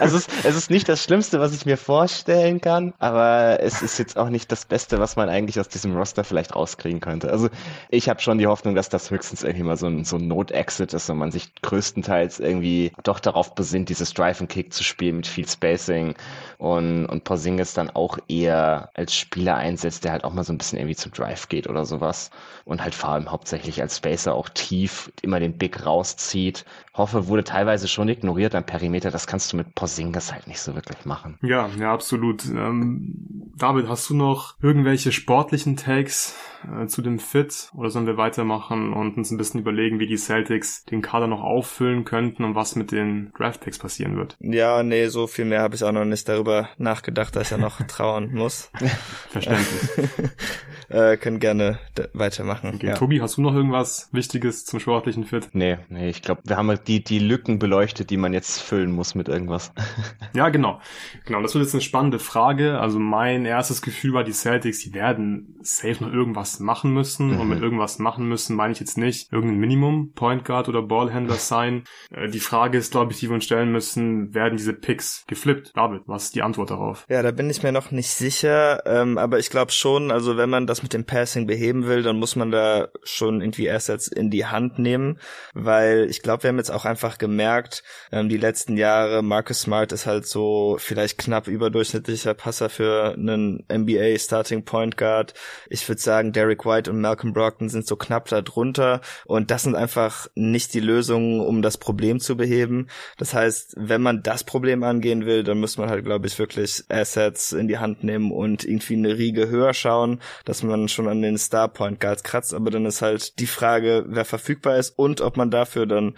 Also 0.00 0.16
es 0.16 0.26
ist, 0.26 0.44
es 0.44 0.56
ist 0.56 0.70
nicht 0.70 0.88
das 0.88 1.02
Schlimmste, 1.02 1.40
was 1.40 1.54
ich 1.54 1.66
mir 1.66 1.76
vorstellen 1.76 2.60
kann, 2.60 2.94
aber 2.98 3.60
es 3.60 3.82
ist 3.82 3.98
jetzt 3.98 4.16
auch 4.16 4.30
nicht 4.30 4.50
das 4.50 4.64
Beste, 4.64 4.98
was 4.98 5.16
man 5.16 5.28
eigentlich 5.28 5.60
aus 5.60 5.68
diesem 5.68 5.94
Roster 5.96 6.24
vielleicht 6.24 6.54
rauskriegt 6.54 6.86
kriegen 6.86 7.00
könnte. 7.00 7.30
Also 7.30 7.48
ich 7.90 8.08
habe 8.08 8.20
schon 8.20 8.38
die 8.38 8.46
Hoffnung, 8.46 8.74
dass 8.74 8.88
das 8.88 9.10
höchstens 9.10 9.42
irgendwie 9.42 9.64
mal 9.64 9.76
so 9.76 9.86
ein, 9.86 10.04
so 10.04 10.16
ein 10.16 10.28
Not-Exit 10.28 10.94
ist 10.94 11.10
und 11.10 11.18
man 11.18 11.32
sich 11.32 11.52
größtenteils 11.62 12.38
irgendwie 12.38 12.92
doch 13.02 13.18
darauf 13.18 13.54
besinnt, 13.54 13.88
dieses 13.88 14.14
Drive-and-Kick 14.14 14.72
zu 14.72 14.84
spielen 14.84 15.16
mit 15.16 15.26
viel 15.26 15.48
Spacing 15.48 16.14
und, 16.58 17.06
und 17.06 17.24
Porzingis 17.24 17.74
dann 17.74 17.90
auch 17.90 18.18
eher 18.28 18.90
als 18.94 19.14
Spieler 19.14 19.56
einsetzt, 19.56 20.04
der 20.04 20.12
halt 20.12 20.24
auch 20.24 20.32
mal 20.32 20.44
so 20.44 20.52
ein 20.52 20.58
bisschen 20.58 20.78
irgendwie 20.78 20.96
zum 20.96 21.12
Drive 21.12 21.48
geht 21.48 21.68
oder 21.68 21.84
sowas 21.84 22.30
und 22.64 22.82
halt 22.82 22.94
vor 22.94 23.10
allem 23.10 23.30
hauptsächlich 23.30 23.82
als 23.82 23.96
Spacer 23.96 24.34
auch 24.36 24.48
tief 24.48 25.12
immer 25.22 25.40
den 25.40 25.56
Big 25.58 25.84
rauszieht. 25.84 26.64
Hoffe, 26.96 27.28
wurde 27.28 27.44
teilweise 27.44 27.88
schon 27.88 28.08
ignoriert 28.08 28.54
am 28.54 28.64
Perimeter, 28.64 29.10
das 29.10 29.26
kannst 29.26 29.52
du 29.52 29.56
mit 29.56 29.74
Porzingis 29.74 30.32
halt 30.32 30.46
nicht 30.46 30.60
so 30.60 30.74
wirklich 30.74 31.04
machen. 31.04 31.38
Ja, 31.42 31.68
ja, 31.78 31.92
absolut. 31.92 32.44
Ähm, 32.46 33.52
David, 33.56 33.88
hast 33.88 34.08
du 34.10 34.14
noch 34.14 34.54
irgendwelche 34.62 35.12
sportlichen 35.12 35.76
Takes 35.76 36.34
äh, 36.64 36.86
zu 36.86 37.02
dem 37.02 37.18
Fit 37.18 37.70
oder 37.74 37.90
sollen 37.90 38.06
wir 38.06 38.16
weitermachen 38.16 38.92
und 38.92 39.16
uns 39.16 39.30
ein 39.30 39.38
bisschen 39.38 39.60
überlegen, 39.60 39.98
wie 39.98 40.06
die 40.06 40.16
Celtics 40.16 40.84
den 40.84 41.02
Kader 41.02 41.26
noch 41.26 41.42
auffüllen 41.42 42.04
könnten 42.04 42.44
und 42.44 42.54
was 42.54 42.76
mit 42.76 42.92
den 42.92 43.32
Draft 43.36 43.60
Picks 43.60 43.78
passieren 43.78 44.16
wird? 44.16 44.36
Ja, 44.40 44.82
nee, 44.82 45.08
so 45.08 45.26
viel 45.26 45.44
mehr 45.44 45.60
habe 45.60 45.74
ich 45.74 45.84
auch 45.84 45.92
noch 45.92 46.04
nicht 46.04 46.28
darüber 46.28 46.68
nachgedacht, 46.78 47.36
dass 47.36 47.52
er 47.52 47.58
noch 47.58 47.80
trauern 47.88 48.32
muss. 48.32 48.70
Verständlich. 49.30 49.90
äh, 50.88 51.16
können 51.16 51.40
gerne 51.40 51.78
weitermachen. 52.12 52.72
Okay. 52.74 52.88
Ja. 52.88 52.94
Tobi, 52.94 53.20
hast 53.20 53.36
du 53.36 53.42
noch 53.42 53.54
irgendwas 53.54 54.08
Wichtiges 54.12 54.64
zum 54.64 54.80
sportlichen 54.80 55.24
Fit? 55.24 55.48
Nee, 55.52 55.78
nee, 55.88 56.08
ich 56.08 56.22
glaube, 56.22 56.42
wir 56.44 56.56
haben 56.56 56.68
halt 56.68 56.85
die, 56.86 57.02
die 57.02 57.18
Lücken 57.18 57.58
beleuchtet, 57.58 58.10
die 58.10 58.16
man 58.16 58.32
jetzt 58.32 58.60
füllen 58.60 58.92
muss 58.92 59.14
mit 59.14 59.28
irgendwas. 59.28 59.72
ja, 60.34 60.48
genau. 60.48 60.80
Genau, 61.24 61.42
das 61.42 61.54
wird 61.54 61.64
jetzt 61.64 61.74
eine 61.74 61.82
spannende 61.82 62.18
Frage. 62.18 62.78
Also 62.80 62.98
mein 62.98 63.44
erstes 63.44 63.82
Gefühl 63.82 64.12
war, 64.12 64.24
die 64.24 64.32
Celtics, 64.32 64.80
die 64.80 64.94
werden 64.94 65.56
safe 65.62 66.04
noch 66.04 66.12
irgendwas 66.12 66.60
machen 66.60 66.92
müssen. 66.92 67.34
Mhm. 67.34 67.40
Und 67.40 67.48
mit 67.48 67.62
irgendwas 67.62 67.98
machen 67.98 68.28
müssen 68.28 68.56
meine 68.56 68.72
ich 68.72 68.80
jetzt 68.80 68.98
nicht 68.98 69.32
irgendein 69.32 69.58
Minimum 69.58 70.12
Point 70.12 70.44
Guard 70.44 70.68
oder 70.68 70.82
Ballhändler 70.82 71.36
sein. 71.36 71.84
Äh, 72.10 72.28
die 72.28 72.40
Frage 72.40 72.78
ist, 72.78 72.92
glaube 72.92 73.12
ich, 73.12 73.20
die 73.20 73.28
wir 73.28 73.34
uns 73.34 73.44
stellen 73.44 73.72
müssen, 73.72 74.34
werden 74.34 74.56
diese 74.56 74.72
Picks 74.72 75.24
geflippt? 75.26 75.72
David, 75.74 76.02
was 76.06 76.24
ist 76.24 76.34
die 76.34 76.42
Antwort 76.42 76.70
darauf? 76.70 77.04
Ja, 77.08 77.22
da 77.22 77.30
bin 77.30 77.50
ich 77.50 77.62
mir 77.62 77.72
noch 77.72 77.90
nicht 77.90 78.10
sicher, 78.10 78.82
ähm, 78.86 79.18
aber 79.18 79.38
ich 79.38 79.50
glaube 79.50 79.72
schon, 79.72 80.10
also 80.10 80.36
wenn 80.36 80.50
man 80.50 80.66
das 80.66 80.82
mit 80.82 80.92
dem 80.92 81.04
Passing 81.04 81.46
beheben 81.46 81.86
will, 81.86 82.02
dann 82.02 82.18
muss 82.18 82.36
man 82.36 82.50
da 82.50 82.88
schon 83.02 83.40
irgendwie 83.40 83.70
Assets 83.70 84.08
in 84.08 84.30
die 84.30 84.46
Hand 84.46 84.78
nehmen, 84.78 85.18
weil 85.54 86.06
ich 86.10 86.22
glaube, 86.22 86.44
wir 86.44 86.48
haben 86.48 86.58
jetzt 86.58 86.70
auch 86.76 86.84
einfach 86.84 87.18
gemerkt, 87.18 87.82
ähm, 88.12 88.28
die 88.28 88.36
letzten 88.36 88.76
Jahre, 88.76 89.22
Marcus 89.22 89.62
Smart 89.62 89.92
ist 89.92 90.06
halt 90.06 90.26
so 90.26 90.76
vielleicht 90.78 91.18
knapp 91.18 91.48
überdurchschnittlicher 91.48 92.34
Passer 92.34 92.68
für 92.68 93.14
einen 93.14 93.64
NBA 93.72 94.18
Starting 94.18 94.64
Point 94.64 94.96
Guard. 94.96 95.34
Ich 95.68 95.88
würde 95.88 96.00
sagen, 96.00 96.32
Derek 96.32 96.64
White 96.64 96.90
und 96.90 97.00
Malcolm 97.00 97.32
Brockton 97.32 97.68
sind 97.68 97.86
so 97.86 97.96
knapp 97.96 98.28
da 98.28 98.42
drunter 98.42 99.00
und 99.24 99.50
das 99.50 99.64
sind 99.64 99.74
einfach 99.74 100.28
nicht 100.34 100.74
die 100.74 100.80
Lösungen, 100.80 101.40
um 101.40 101.62
das 101.62 101.78
Problem 101.78 102.20
zu 102.20 102.36
beheben. 102.36 102.88
Das 103.18 103.34
heißt, 103.34 103.74
wenn 103.76 104.02
man 104.02 104.22
das 104.22 104.44
Problem 104.44 104.82
angehen 104.82 105.26
will, 105.26 105.42
dann 105.42 105.58
muss 105.58 105.78
man 105.78 105.88
halt, 105.88 106.04
glaube 106.04 106.26
ich, 106.26 106.38
wirklich 106.38 106.84
Assets 106.88 107.52
in 107.52 107.68
die 107.68 107.78
Hand 107.78 108.04
nehmen 108.04 108.30
und 108.30 108.64
irgendwie 108.64 108.94
eine 108.94 109.16
Riege 109.16 109.48
höher 109.48 109.74
schauen, 109.74 110.20
dass 110.44 110.62
man 110.62 110.88
schon 110.88 111.08
an 111.08 111.22
den 111.22 111.38
Star 111.38 111.68
Point 111.68 112.00
Guards 112.00 112.22
kratzt. 112.22 112.54
Aber 112.54 112.70
dann 112.70 112.86
ist 112.86 113.02
halt 113.02 113.38
die 113.38 113.46
Frage, 113.46 114.04
wer 114.08 114.24
verfügbar 114.24 114.76
ist 114.76 114.98
und 114.98 115.20
ob 115.20 115.36
man 115.36 115.50
dafür 115.50 115.86
dann 115.86 116.16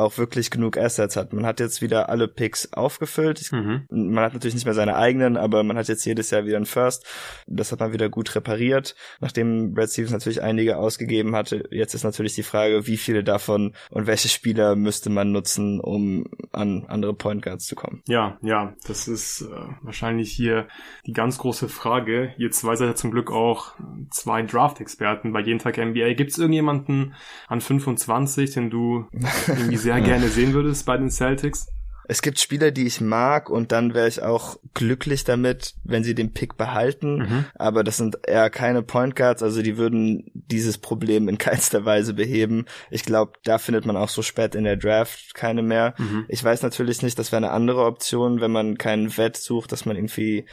auch 0.00 0.18
wirklich 0.18 0.50
genug 0.50 0.76
Assets 0.76 1.16
hat. 1.16 1.32
Man 1.32 1.46
hat 1.46 1.60
jetzt 1.60 1.82
wieder 1.82 2.08
alle 2.08 2.28
Picks 2.28 2.72
aufgefüllt. 2.72 3.50
Mhm. 3.52 3.86
Man 3.90 4.24
hat 4.24 4.34
natürlich 4.34 4.54
nicht 4.54 4.64
mehr 4.64 4.74
seine 4.74 4.96
eigenen, 4.96 5.36
aber 5.36 5.62
man 5.62 5.76
hat 5.76 5.88
jetzt 5.88 6.04
jedes 6.04 6.30
Jahr 6.30 6.44
wieder 6.44 6.56
einen 6.56 6.66
First. 6.66 7.06
Das 7.46 7.72
hat 7.72 7.80
man 7.80 7.92
wieder 7.92 8.08
gut 8.08 8.34
repariert, 8.34 8.94
nachdem 9.20 9.74
Brad 9.74 9.90
Stevens 9.90 10.12
natürlich 10.12 10.42
einige 10.42 10.76
ausgegeben 10.76 11.34
hatte. 11.36 11.68
Jetzt 11.70 11.94
ist 11.94 12.04
natürlich 12.04 12.34
die 12.34 12.42
Frage, 12.42 12.86
wie 12.86 12.96
viele 12.96 13.24
davon 13.24 13.74
und 13.90 14.06
welche 14.06 14.28
Spieler 14.28 14.76
müsste 14.76 15.10
man 15.10 15.32
nutzen, 15.32 15.80
um 15.80 16.24
an 16.52 16.84
andere 16.88 17.14
Point 17.14 17.42
Guards 17.42 17.66
zu 17.66 17.74
kommen. 17.74 18.02
Ja, 18.06 18.38
ja, 18.42 18.74
das 18.86 19.08
ist 19.08 19.42
äh, 19.42 19.46
wahrscheinlich 19.82 20.32
hier 20.32 20.68
die 21.06 21.12
ganz 21.12 21.38
große 21.38 21.68
Frage. 21.68 22.34
Ihr 22.38 22.50
zwei 22.50 22.76
seid 22.76 22.88
ja 22.88 22.94
zum 22.94 23.10
Glück 23.10 23.30
auch 23.30 23.74
zwei 24.10 24.42
Draft-Experten 24.42 25.32
bei 25.32 25.40
jeden 25.40 25.58
Tag 25.58 25.78
NBA. 25.78 26.14
Gibt 26.14 26.32
es 26.32 26.38
irgendjemanden 26.38 27.14
an 27.48 27.60
25, 27.60 28.52
den 28.52 28.70
du 28.70 29.06
irgendwie 29.46 29.76
sehr 29.76 29.89
gerne 29.98 30.28
sehen 30.28 30.52
würdest 30.52 30.86
bei 30.86 30.96
den 30.96 31.10
Celtics? 31.10 31.66
es 32.10 32.22
gibt 32.22 32.40
Spieler, 32.40 32.72
die 32.72 32.88
ich 32.88 33.00
mag 33.00 33.48
und 33.48 33.70
dann 33.70 33.94
wäre 33.94 34.08
ich 34.08 34.20
auch 34.20 34.58
glücklich 34.74 35.22
damit, 35.22 35.74
wenn 35.84 36.02
sie 36.02 36.16
den 36.16 36.32
Pick 36.32 36.56
behalten. 36.56 37.18
Mhm. 37.18 37.44
Aber 37.54 37.84
das 37.84 37.98
sind 37.98 38.18
eher 38.26 38.50
keine 38.50 38.82
Point 38.82 39.14
Guards, 39.14 39.44
also 39.44 39.62
die 39.62 39.76
würden 39.76 40.28
dieses 40.34 40.76
Problem 40.76 41.28
in 41.28 41.38
keinster 41.38 41.84
Weise 41.84 42.12
beheben. 42.12 42.64
Ich 42.90 43.04
glaube, 43.04 43.34
da 43.44 43.58
findet 43.58 43.86
man 43.86 43.96
auch 43.96 44.08
so 44.08 44.22
spät 44.22 44.56
in 44.56 44.64
der 44.64 44.76
Draft 44.76 45.34
keine 45.34 45.62
mehr. 45.62 45.94
Mhm. 45.98 46.24
Ich 46.26 46.42
weiß 46.42 46.62
natürlich 46.62 47.02
nicht, 47.02 47.16
das 47.16 47.30
wäre 47.30 47.44
eine 47.44 47.52
andere 47.52 47.84
Option, 47.84 48.40
wenn 48.40 48.50
man 48.50 48.76
keinen 48.76 49.16
Wett 49.16 49.36
sucht, 49.36 49.70
dass 49.70 49.86
man 49.86 49.94
irgendwie 49.94 50.46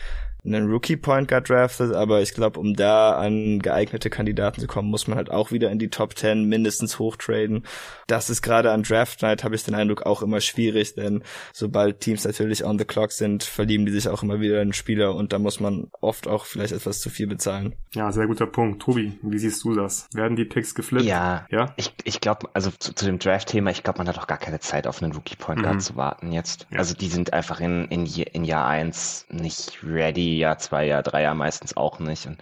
einen 0.47 0.69
Rookie 0.69 0.95
Point 0.95 1.27
Guard 1.27 1.49
draftet, 1.49 1.93
aber 1.93 2.21
ich 2.21 2.33
glaube, 2.33 2.59
um 2.59 2.73
da 2.73 3.17
an 3.17 3.59
geeignete 3.59 4.09
Kandidaten 4.09 4.61
zu 4.61 4.67
kommen, 4.67 4.89
muss 4.89 5.07
man 5.07 5.17
halt 5.17 5.29
auch 5.29 5.51
wieder 5.51 5.69
in 5.71 5.79
die 5.79 5.89
Top 5.89 6.17
10 6.17 6.45
mindestens 6.45 6.99
hochtraden. 6.99 7.63
Das 8.07 8.29
ist 8.29 8.41
gerade 8.41 8.71
an 8.71 8.83
Draft 8.83 9.21
Night, 9.21 9.43
habe 9.43 9.55
ich 9.55 9.63
den 9.63 9.75
Eindruck, 9.75 10.05
auch 10.05 10.21
immer 10.21 10.41
schwierig, 10.41 10.95
denn 10.95 11.23
sobald 11.53 11.99
Teams 11.99 12.23
natürlich 12.23 12.63
on 12.63 12.79
the 12.79 12.85
clock 12.85 13.11
sind, 13.11 13.43
verlieben 13.43 13.85
die 13.85 13.91
sich 13.91 14.07
auch 14.07 14.23
immer 14.23 14.39
wieder 14.39 14.61
in 14.61 14.73
Spieler 14.73 15.15
und 15.15 15.33
da 15.33 15.39
muss 15.39 15.59
man 15.59 15.87
oft 16.01 16.27
auch 16.27 16.45
vielleicht 16.45 16.73
etwas 16.73 16.99
zu 16.99 17.09
viel 17.09 17.27
bezahlen. 17.27 17.75
Ja, 17.93 18.11
sehr 18.11 18.27
guter 18.27 18.47
Punkt. 18.47 18.81
Tobi, 18.81 19.17
wie 19.21 19.39
siehst 19.39 19.63
du 19.63 19.75
das? 19.75 20.07
Werden 20.13 20.35
die 20.35 20.45
Picks 20.45 20.73
geflippt? 20.75 21.05
Ja, 21.05 21.45
ja? 21.49 21.73
ich, 21.75 21.93
ich 22.03 22.21
glaube, 22.21 22.49
also 22.53 22.71
zu, 22.71 22.93
zu 22.93 23.05
dem 23.05 23.19
Draft-Thema, 23.19 23.71
ich 23.71 23.83
glaube, 23.83 23.99
man 23.99 24.07
hat 24.07 24.17
auch 24.17 24.27
gar 24.27 24.37
keine 24.37 24.59
Zeit 24.59 24.87
auf 24.87 25.03
einen 25.03 25.11
Rookie 25.11 25.35
Point 25.35 25.61
Guard 25.61 25.75
mhm. 25.75 25.79
zu 25.81 25.95
warten 25.95 26.31
jetzt. 26.31 26.67
Ja. 26.71 26.79
Also 26.79 26.95
die 26.95 27.07
sind 27.07 27.33
einfach 27.33 27.59
in, 27.59 27.85
in, 27.85 28.05
in 28.05 28.43
Jahr 28.45 28.67
eins 28.67 29.25
nicht 29.29 29.79
ready 29.83 30.36
Jahr 30.37 30.57
zwei, 30.57 30.85
Jahr 30.85 31.03
drei 31.03 31.23
Jahr 31.23 31.35
meistens 31.35 31.75
auch 31.77 31.99
nicht. 31.99 32.25
Und 32.27 32.37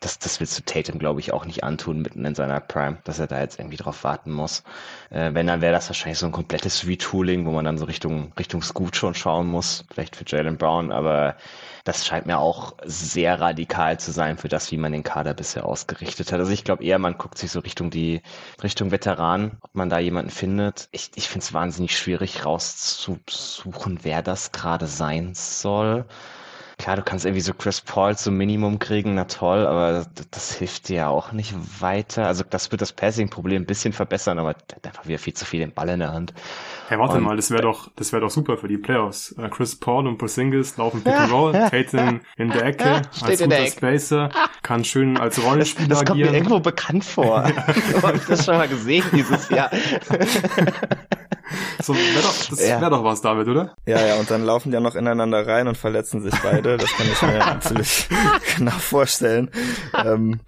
das, 0.00 0.18
das 0.18 0.40
willst 0.40 0.58
du 0.58 0.62
Tatum, 0.62 0.98
glaube 0.98 1.20
ich, 1.20 1.32
auch 1.32 1.44
nicht 1.44 1.62
antun 1.62 2.00
mitten 2.00 2.24
in 2.24 2.34
seiner 2.34 2.58
Prime, 2.58 2.98
dass 3.04 3.18
er 3.18 3.26
da 3.26 3.40
jetzt 3.40 3.58
irgendwie 3.58 3.76
drauf 3.76 4.02
warten 4.02 4.32
muss. 4.32 4.64
Äh, 5.10 5.34
wenn, 5.34 5.46
dann 5.46 5.60
wäre 5.60 5.74
das 5.74 5.88
wahrscheinlich 5.90 6.18
so 6.18 6.26
ein 6.26 6.32
komplettes 6.32 6.86
Retooling, 6.86 7.44
wo 7.44 7.50
man 7.50 7.66
dann 7.66 7.76
so 7.76 7.84
Richtung, 7.84 8.32
Richtung 8.38 8.62
Scoot 8.62 8.96
schon 8.96 9.14
schauen 9.14 9.46
muss, 9.46 9.84
vielleicht 9.92 10.16
für 10.16 10.24
Jalen 10.26 10.56
Brown, 10.56 10.90
aber 10.90 11.36
das 11.84 12.06
scheint 12.06 12.26
mir 12.26 12.38
auch 12.38 12.74
sehr 12.84 13.40
radikal 13.40 14.00
zu 14.00 14.10
sein 14.10 14.38
für 14.38 14.48
das, 14.48 14.72
wie 14.72 14.78
man 14.78 14.92
den 14.92 15.02
Kader 15.02 15.34
bisher 15.34 15.66
ausgerichtet 15.66 16.32
hat. 16.32 16.40
Also 16.40 16.52
ich 16.52 16.64
glaube 16.64 16.82
eher, 16.82 16.98
man 16.98 17.18
guckt 17.18 17.36
sich 17.36 17.50
so 17.50 17.60
Richtung 17.60 17.90
die 17.90 18.22
Richtung 18.62 18.90
Veteran, 18.90 19.58
ob 19.60 19.74
man 19.74 19.90
da 19.90 19.98
jemanden 19.98 20.30
findet. 20.30 20.88
Ich, 20.92 21.10
ich 21.14 21.28
finde 21.28 21.44
es 21.44 21.52
wahnsinnig 21.52 21.96
schwierig 21.96 22.46
rauszusuchen, 22.46 23.98
wer 24.02 24.22
das 24.22 24.52
gerade 24.52 24.86
sein 24.86 25.34
soll 25.34 26.06
klar, 26.80 26.96
du 26.96 27.02
kannst 27.02 27.24
irgendwie 27.24 27.42
so 27.42 27.52
Chris 27.52 27.80
Paul 27.80 28.16
zum 28.16 28.36
Minimum 28.36 28.78
kriegen, 28.78 29.14
na 29.14 29.24
toll, 29.24 29.66
aber 29.66 30.06
das, 30.14 30.30
das 30.30 30.52
hilft 30.54 30.88
dir 30.88 30.96
ja 30.96 31.08
auch 31.08 31.32
nicht 31.32 31.54
weiter. 31.80 32.26
Also 32.26 32.42
das 32.48 32.70
wird 32.70 32.80
das 32.80 32.92
Passing-Problem 32.92 33.62
ein 33.62 33.66
bisschen 33.66 33.92
verbessern, 33.92 34.38
aber 34.38 34.54
der 34.54 34.76
hat 34.76 34.86
einfach 34.86 35.06
wieder 35.06 35.18
viel 35.18 35.34
zu 35.34 35.44
viel 35.44 35.60
den 35.60 35.72
Ball 35.72 35.90
in 35.90 36.00
der 36.00 36.12
Hand. 36.12 36.32
Hey, 36.88 36.98
warte 36.98 37.18
und, 37.18 37.24
mal, 37.24 37.36
das 37.36 37.50
wäre 37.50 37.62
doch, 37.62 37.90
das 37.96 38.12
wäre 38.12 38.22
doch 38.22 38.30
super 38.30 38.56
für 38.56 38.68
die 38.68 38.78
Playoffs. 38.78 39.34
Uh, 39.38 39.48
Chris 39.48 39.76
Paul 39.76 40.06
und 40.06 40.18
Porzingis 40.18 40.76
laufen 40.76 41.04
Pick 41.04 41.12
and 41.12 41.32
Roll, 41.32 41.52
Tatum 41.52 42.20
in 42.36 42.50
der 42.50 42.64
Ecke, 42.64 43.02
als 43.20 43.42
guter 43.42 43.66
Spacer, 43.66 44.30
kann 44.62 44.84
schön 44.84 45.18
als 45.18 45.42
Rollenspieler 45.42 45.88
das, 45.88 45.98
das 46.00 46.08
kommt 46.08 46.20
mir 46.20 46.32
irgendwo 46.32 46.60
bekannt 46.60 47.04
vor. 47.04 47.44
ich 47.76 48.02
habe 48.02 48.20
das 48.26 48.44
schon 48.44 48.56
mal 48.56 48.68
gesehen 48.68 49.04
dieses 49.12 49.48
Jahr. 49.50 49.70
So, 51.82 51.94
wär 51.94 52.22
doch, 52.22 52.48
das 52.50 52.66
ja. 52.66 52.80
wäre 52.80 52.90
doch 52.90 53.04
was, 53.04 53.22
David, 53.22 53.48
oder? 53.48 53.74
Ja, 53.86 54.04
ja, 54.06 54.16
und 54.16 54.30
dann 54.30 54.44
laufen 54.44 54.70
die 54.70 54.74
ja 54.74 54.80
noch 54.80 54.94
ineinander 54.94 55.46
rein 55.46 55.66
und 55.66 55.78
verletzen 55.78 56.20
sich 56.20 56.34
beide. 56.42 56.76
Das 56.76 56.90
kann 56.92 57.06
ich 57.10 57.22
mir 57.22 57.38
natürlich 57.38 58.08
genau 58.56 58.72
vorstellen. 58.72 59.50
Ähm, 59.94 60.40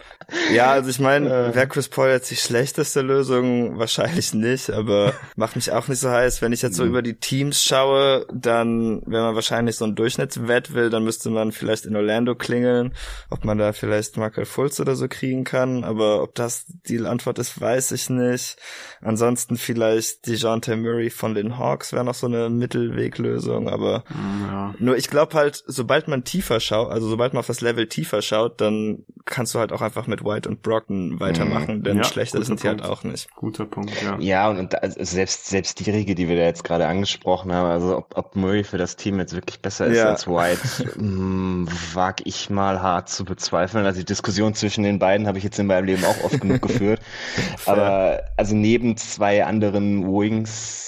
ja, 0.53 0.71
also 0.73 0.91
ich 0.91 0.99
meine, 0.99 1.29
äh. 1.29 1.55
wäre 1.55 1.69
Chris 1.69 1.89
Paul 1.89 2.11
jetzt 2.11 2.31
die 2.31 2.37
schlechteste 2.37 3.01
Lösung? 3.01 3.79
Wahrscheinlich 3.79 4.35
nicht, 4.35 4.71
aber 4.71 5.15
macht 5.37 5.57
mich 5.57 5.73
auch 5.73 5.89
nicht 5.89 6.01
so 6.01 6.11
heiß. 6.11 6.43
Wenn 6.43 6.53
ich 6.53 6.63
jetzt 6.63 6.77
so 6.77 6.85
mhm. 6.85 6.91
über 6.91 7.03
die 7.03 7.15
Teams 7.15 7.63
schaue, 7.63 8.27
dann, 8.33 9.03
wenn 9.07 9.23
man 9.23 9.35
wahrscheinlich 9.35 9.77
so 9.77 9.87
ein 9.87 9.95
Durchschnittswett 9.95 10.75
will, 10.75 10.91
dann 10.91 11.05
müsste 11.05 11.31
man 11.31 11.53
vielleicht 11.53 11.87
in 11.87 11.97
Orlando 11.97 12.35
klingeln, 12.35 12.95
ob 13.31 13.45
man 13.45 13.57
da 13.57 13.73
vielleicht 13.73 14.19
Michael 14.19 14.45
Fultz 14.45 14.81
oder 14.81 14.97
so 14.97 15.09
kriegen 15.09 15.45
kann. 15.45 15.85
Aber 15.85 16.23
ob 16.23 16.35
das 16.35 16.67
die 16.87 17.01
Antwort 17.01 17.39
ist, 17.39 17.59
weiß 17.61 17.93
ich 17.93 18.11
nicht. 18.11 18.57
Ansonsten 19.01 19.57
vielleicht 19.57 20.27
DeJounte 20.27 20.77
Murray 20.77 20.92
von 21.11 21.35
den 21.35 21.59
Hawks 21.59 21.93
wäre 21.93 22.05
noch 22.05 22.15
so 22.15 22.27
eine 22.27 22.51
Mittelweglösung, 22.51 23.69
aber 23.69 24.05
mm, 24.09 24.45
ja. 24.47 24.75
nur 24.79 24.97
ich 24.97 25.09
glaube 25.09 25.35
halt, 25.35 25.63
sobald 25.67 26.09
man 26.09 26.25
tiefer 26.25 26.61
schaut, 26.61 26.91
also 26.91 27.09
sobald 27.09 27.33
man 27.33 27.41
auf 27.41 27.47
das 27.47 27.61
Level 27.61 27.87
tiefer 27.89 28.23
schaut, 28.23 28.61
dann 28.61 29.05
kannst 29.25 29.55
du 29.55 29.59
halt 29.59 29.73
auch 29.73 29.81
einfach 29.81 30.07
mit 30.07 30.25
White 30.25 30.49
und 30.49 30.63
Brockton 30.63 31.21
weitermachen, 31.21 31.79
mm, 31.79 31.83
denn 31.83 31.97
ja, 31.99 32.05
schlechter 32.05 32.43
sind 32.45 32.61
sie 32.61 32.69
halt 32.69 32.83
auch 32.83 33.05
nicht. 33.05 33.33
Guter 33.35 33.65
Punkt, 33.65 33.93
ja. 34.03 34.19
Ja, 34.19 34.51
und, 34.51 34.59
und 34.59 34.83
also 34.83 35.03
selbst, 35.03 35.47
selbst 35.47 35.81
die 35.81 35.91
Regel, 35.91 36.15
die 36.15 36.29
wir 36.29 36.37
da 36.37 36.43
jetzt 36.43 36.65
gerade 36.65 36.87
angesprochen 36.87 37.53
haben, 37.53 37.69
also 37.69 37.97
ob, 37.99 38.17
ob 38.17 38.37
Murray 38.37 38.65
für 38.65 38.79
das 38.79 38.97
Team 38.97 39.19
jetzt 39.19 39.35
wirklich 39.35 39.61
besser 39.61 39.87
ist 39.87 39.99
ja. 39.99 40.11
als 40.11 40.27
White, 40.27 41.01
mh, 41.01 41.71
wag 41.95 42.17
ich 42.25 42.51
mal 42.51 42.83
hart 42.83 43.09
zu 43.09 43.25
bezweifeln. 43.25 43.87
Also 43.87 44.01
die 44.01 44.07
Diskussion 44.07 44.55
zwischen 44.55 44.85
den 44.85 44.99
beiden 44.99 45.27
habe 45.27 45.39
ich 45.39 45.45
jetzt 45.45 45.59
in 45.59 45.67
meinem 45.67 45.85
Leben 45.85 46.05
auch 46.05 46.25
oft 46.25 46.41
genug 46.41 46.63
geführt. 46.63 47.01
Aber 47.67 48.23
also 48.37 48.55
neben 48.55 48.97
zwei 48.97 49.45
anderen 49.45 50.07
Wings 50.07 50.82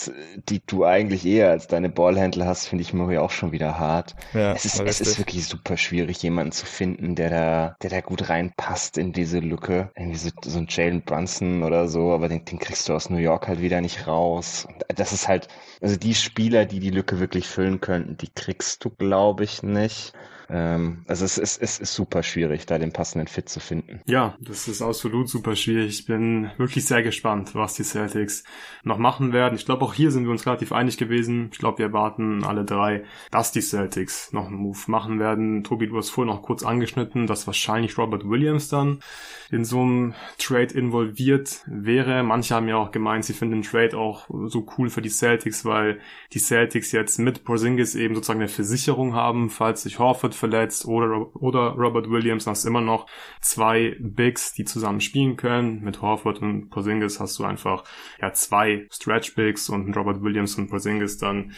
die 0.48 0.61
du 0.66 0.85
eigentlich 0.85 1.24
eher 1.26 1.50
als 1.50 1.66
deine 1.66 1.88
Ballhändler 1.88 2.46
hast, 2.46 2.66
finde 2.66 2.83
ich 2.83 2.92
Murray 2.92 3.18
auch 3.18 3.30
schon 3.30 3.52
wieder 3.52 3.78
hart. 3.78 4.14
Ja, 4.33 4.52
es 4.52 4.64
ist, 4.64 4.80
es 4.80 5.00
ist 5.00 5.18
wirklich 5.18 5.46
super 5.46 5.76
schwierig, 5.76 6.22
jemanden 6.22 6.52
zu 6.52 6.66
finden, 6.66 7.14
der 7.14 7.30
da, 7.30 7.76
der 7.83 7.90
da 7.90 8.00
gut 8.00 8.28
reinpasst 8.28 8.98
in 8.98 9.12
diese 9.12 9.38
Lücke. 9.38 9.90
Irgendwie 9.96 10.18
so, 10.18 10.30
so 10.44 10.59
ein 10.59 10.66
Jalen 10.68 11.02
Brunson 11.02 11.62
oder 11.62 11.88
so, 11.88 12.12
aber 12.12 12.28
den, 12.28 12.44
den 12.44 12.59
kriegst 12.59 12.88
du 12.88 12.94
aus 12.94 13.11
New 13.11 13.18
York 13.18 13.48
halt 13.48 13.61
wieder 13.61 13.80
nicht 13.80 14.07
raus. 14.07 14.66
Das 14.88 15.12
ist 15.12 15.28
halt, 15.28 15.48
also 15.80 15.96
die 15.96 16.14
Spieler, 16.14 16.64
die 16.64 16.80
die 16.80 16.90
Lücke 16.90 17.20
wirklich 17.20 17.46
füllen 17.46 17.80
könnten, 17.80 18.16
die 18.16 18.30
kriegst 18.35 18.85
du, 18.85 18.90
glaube 18.90 19.44
ich, 19.44 19.62
nicht. 19.62 20.12
Ähm, 20.48 21.04
also 21.07 21.24
es 21.24 21.38
ist, 21.38 21.61
es 21.62 21.78
ist 21.78 21.94
super 21.94 22.22
schwierig, 22.22 22.66
da 22.66 22.78
den 22.78 22.92
passenden 22.92 23.28
Fit 23.28 23.48
zu 23.48 23.61
finden. 23.61 24.00
Ja, 24.07 24.37
das 24.40 24.68
ist 24.68 24.83
absolut 24.83 25.28
super 25.28 25.57
schwierig. 25.57 26.00
Ich 26.00 26.07
bin 26.07 26.50
wirklich 26.57 26.85
sehr 26.85 27.02
gespannt, 27.02 27.54
was 27.54 27.74
die 27.74 27.85
Celtics 27.85 28.44
noch 28.83 28.98
machen 28.98 29.33
werden. 29.33 29.54
Ich 29.57 29.64
glaube, 29.64 29.85
auch 29.85 29.94
hier 29.94 30.11
sind 30.11 30.24
wir 30.24 30.30
uns 30.30 30.46
relativ 30.46 30.72
einig 30.72 30.98
gewesen. 30.98 31.50
Ich 31.52 31.59
glaube, 31.59 31.78
wir 31.78 31.87
erwarten 31.87 32.44
alle 32.44 32.64
drei, 32.64 33.04
dass 33.30 33.52
die 33.52 33.62
Celtics 33.62 34.33
noch 34.33 34.46
einen 34.46 34.57
Move 34.57 34.78
machen 34.87 35.18
werden. 35.18 35.64
Tobi, 35.64 35.87
du 35.87 35.96
hast 35.96 36.11
vorhin 36.11 36.33
noch 36.33 36.42
kurz 36.42 36.62
angeschnitten, 36.62 37.26
dass 37.26 37.46
wahrscheinlich 37.46 37.96
Robert 37.98 38.28
Williams 38.28 38.68
dann 38.68 39.00
in 39.50 39.64
so 39.64 39.80
einem 39.80 40.14
Trade 40.38 40.74
involviert 40.74 41.62
wäre. 41.66 42.22
Manche 42.22 42.54
haben 42.54 42.68
ja 42.68 42.76
auch 42.76 42.90
gemeint, 42.90 43.24
sie 43.24 43.33
finden 43.33 43.62
den 43.62 43.62
Trade 43.62 43.96
auch 43.96 44.28
so 44.46 44.66
cool 44.76 44.90
für 44.90 45.02
die 45.02 45.11
Celtics, 45.11 45.64
weil 45.64 46.00
die 46.33 46.38
Celtics 46.38 46.92
jetzt 46.92 47.18
mit 47.18 47.44
Porzingis 47.44 47.94
eben 47.94 48.14
sozusagen 48.14 48.40
eine 48.40 48.48
Versicherung 48.48 49.14
haben, 49.14 49.50
falls 49.50 49.83
sich 49.83 49.98
Horford 49.98 50.34
verletzt 50.35 50.87
oder, 50.87 51.35
oder 51.37 51.70
Robert 51.70 52.11
Williams, 52.11 52.47
hast 52.47 52.64
immer 52.64 52.81
noch 52.81 53.07
zwei 53.40 53.97
Bigs, 54.01 54.53
die 54.53 54.64
zusammen 54.64 55.01
spielen 55.01 55.37
können. 55.37 55.83
Mit 55.83 56.03
Horford 56.03 56.40
und 56.42 56.70
Porzingis 56.70 57.20
hast 57.20 57.38
du 57.38 57.44
einfach 57.44 57.85
ja 58.20 58.33
zwei 58.33 58.87
Stretch 58.90 59.35
Bigs 59.35 59.68
und 59.68 59.97
Robert 59.97 60.23
Williams 60.23 60.57
und 60.57 60.68
Porzingis 60.68 61.18
dann 61.18 61.53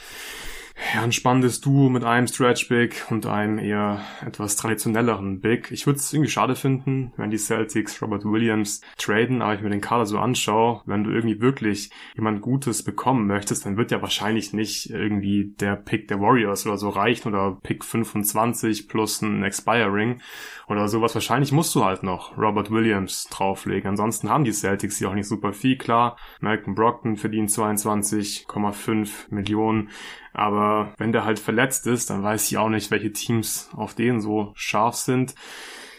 ja, 0.95 1.03
ein 1.03 1.13
spannendes 1.13 1.63
Duo 1.63 1.89
mit 1.89 2.05
einem 2.05 2.27
Stretch 2.27 2.69
Big 2.69 3.07
und 3.09 3.25
einem 3.25 3.59
eher 3.59 4.03
etwas 4.25 4.57
traditionelleren 4.57 5.41
Big. 5.41 5.71
Ich 5.71 5.87
würde 5.87 5.99
es 5.99 6.13
irgendwie 6.13 6.31
schade 6.31 6.55
finden, 6.55 7.13
wenn 7.17 7.31
die 7.31 7.39
Celtics 7.39 8.03
Robert 8.03 8.25
Williams 8.25 8.83
traden, 8.99 9.41
aber 9.41 9.55
ich 9.55 9.63
mir 9.63 9.71
den 9.71 9.81
Kader 9.81 10.05
so 10.05 10.19
anschaue, 10.19 10.83
wenn 10.85 11.03
du 11.03 11.11
irgendwie 11.11 11.41
wirklich 11.41 11.91
jemand 12.15 12.43
Gutes 12.43 12.83
bekommen 12.83 13.27
möchtest, 13.27 13.65
dann 13.65 13.79
wird 13.79 13.91
ja 13.91 14.03
wahrscheinlich 14.03 14.53
nicht 14.53 14.91
irgendwie 14.91 15.55
der 15.59 15.77
Pick 15.77 16.09
der 16.09 16.21
Warriors 16.21 16.67
oder 16.67 16.77
so 16.77 16.91
reichen 16.91 17.29
oder 17.29 17.59
Pick 17.63 17.83
25 17.83 18.87
plus 18.87 19.23
ein 19.23 19.43
Expiring 19.45 20.21
oder 20.69 20.89
sowas. 20.89 21.15
Wahrscheinlich 21.15 21.53
musst 21.53 21.75
du 21.75 21.85
halt 21.85 22.03
noch 22.03 22.37
Robert 22.37 22.71
Williams 22.71 23.29
drauflegen. 23.31 23.89
Ansonsten 23.89 24.29
haben 24.29 24.45
die 24.45 24.53
Celtics 24.53 25.01
ja 25.01 25.09
auch 25.09 25.15
nicht 25.15 25.29
super 25.29 25.53
viel. 25.53 25.79
Klar, 25.79 26.17
Malcolm 26.41 26.75
Brockton 26.75 27.17
verdient 27.17 27.51
22,5 27.51 29.09
Millionen. 29.31 29.89
Aber 30.37 30.93
wenn 30.99 31.13
der 31.13 31.25
halt 31.25 31.39
verletzt 31.39 31.87
ist, 31.87 32.11
dann 32.11 32.23
weiß 32.23 32.51
ich 32.51 32.59
auch 32.59 32.69
nicht, 32.69 32.91
welche 32.91 33.11
Teams 33.11 33.71
auf 33.75 33.95
den 33.95 34.21
so 34.21 34.53
scharf 34.55 34.95
sind 34.95 35.35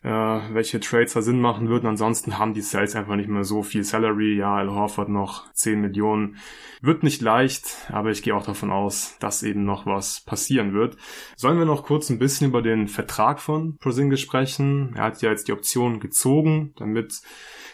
äh, 0.03 0.09
welche 0.53 0.79
Trades 0.79 1.13
da 1.13 1.21
Sinn 1.21 1.41
machen 1.41 1.67
würden. 1.69 1.87
Ansonsten 1.87 2.37
haben 2.37 2.53
die 2.53 2.61
Cells 2.61 2.95
einfach 2.95 3.15
nicht 3.15 3.29
mehr 3.29 3.43
so 3.43 3.63
viel 3.63 3.83
Salary. 3.83 4.37
Ja, 4.37 4.55
Al 4.55 4.69
Horford 4.69 5.09
noch 5.09 5.51
10 5.53 5.81
Millionen. 5.81 6.37
Wird 6.81 7.03
nicht 7.03 7.21
leicht, 7.21 7.87
aber 7.91 8.11
ich 8.11 8.21
gehe 8.21 8.35
auch 8.35 8.45
davon 8.45 8.71
aus, 8.71 9.17
dass 9.19 9.43
eben 9.43 9.65
noch 9.65 9.85
was 9.85 10.21
passieren 10.21 10.73
wird. 10.73 10.95
Sollen 11.35 11.57
wir 11.57 11.65
noch 11.65 11.83
kurz 11.83 12.09
ein 12.09 12.19
bisschen 12.19 12.47
über 12.47 12.61
den 12.61 12.87
Vertrag 12.87 13.39
von 13.39 13.77
Prozingis 13.77 14.21
sprechen? 14.21 14.93
Er 14.95 15.05
hat 15.05 15.21
ja 15.21 15.31
jetzt 15.31 15.47
die 15.47 15.53
Option 15.53 15.99
gezogen, 15.99 16.73
damit 16.77 17.21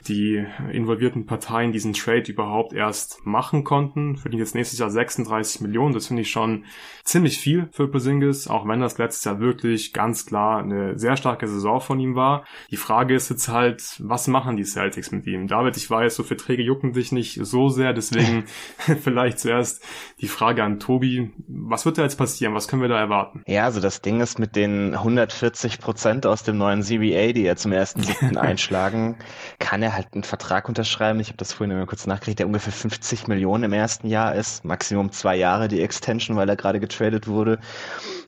die 0.08 0.46
involvierten 0.72 1.26
Parteien 1.26 1.72
diesen 1.72 1.94
Trade 1.94 2.32
überhaupt 2.32 2.74
erst 2.74 3.26
machen 3.26 3.64
konnten. 3.64 4.18
Verdient 4.18 4.42
jetzt 4.42 4.56
nächstes 4.56 4.80
Jahr 4.80 4.90
36 4.90 5.62
Millionen. 5.62 5.94
Das 5.94 6.08
finde 6.08 6.22
ich 6.22 6.32
schon 6.32 6.66
ziemlich 7.04 7.38
viel 7.38 7.70
für 7.72 7.88
Porzingis, 7.88 8.48
auch 8.48 8.68
wenn 8.68 8.80
das 8.80 8.98
letztes 8.98 9.24
Jahr 9.24 9.40
wirklich 9.40 9.94
ganz 9.94 10.26
klar 10.26 10.60
eine 10.60 10.98
sehr 10.98 11.18
starke 11.18 11.48
Saison 11.48 11.82
von 11.82 12.00
ihm 12.00 12.16
war. 12.16 12.46
Die 12.72 12.78
Frage 12.78 13.16
ist 13.16 13.30
jetzt 13.30 13.48
halt, 13.50 13.96
was 14.00 14.28
machen 14.28 14.58
die 14.58 14.64
Celtics 14.64 15.12
mit 15.12 15.26
ihm? 15.28 15.48
David, 15.48 15.78
ich 15.78 15.90
weiß, 15.90 16.16
so 16.16 16.24
Verträge 16.24 16.64
jucken 16.64 16.94
dich 16.94 17.12
nicht 17.12 17.40
so 17.44 17.70
sehr, 17.70 17.94
deswegen 17.94 18.46
vielleicht 19.04 19.40
zuerst 19.40 19.84
die 20.22 20.28
Frage 20.28 20.64
an 20.64 20.80
Tobi. 20.80 21.32
Was 21.48 21.86
wird 21.86 21.98
da 21.98 22.04
jetzt 22.04 22.18
passieren? 22.18 22.54
Was 22.54 22.68
können 22.68 22.82
wir 22.82 22.90
da 22.90 23.00
erwarten? 23.00 23.44
Ja, 23.48 23.66
also 23.66 23.80
das 23.80 24.02
Ding 24.02 24.22
ist 24.22 24.40
mit 24.40 24.56
den 24.56 24.94
140 24.94 25.80
Prozent 25.80 26.26
aus 26.26 26.44
dem 26.44 26.58
neuen 26.58 26.82
CBA, 26.82 27.34
die 27.34 27.46
er 27.46 27.56
zum 27.56 27.72
ersten 27.72 28.38
einschlagen, 28.38 29.18
kann 29.60 29.82
er 29.82 29.93
halt 29.94 30.08
einen 30.14 30.24
Vertrag 30.24 30.68
unterschreiben. 30.68 31.20
Ich 31.20 31.28
habe 31.28 31.38
das 31.38 31.54
vorhin 31.54 31.76
mal 31.76 31.86
kurz 31.86 32.08
nachgekriegt, 32.08 32.40
der 32.40 32.48
ungefähr 32.48 32.74
50 32.74 33.28
Millionen 33.28 33.64
im 33.64 33.74
ersten 33.74 34.08
Jahr 34.08 34.36
ist. 34.36 34.66
Maximum 34.66 35.12
zwei 35.12 35.36
Jahre 35.36 35.68
die 35.68 35.82
Extension, 35.82 36.38
weil 36.38 36.50
er 36.50 36.56
gerade 36.56 36.80
getradet 36.80 37.28
wurde. 37.28 37.60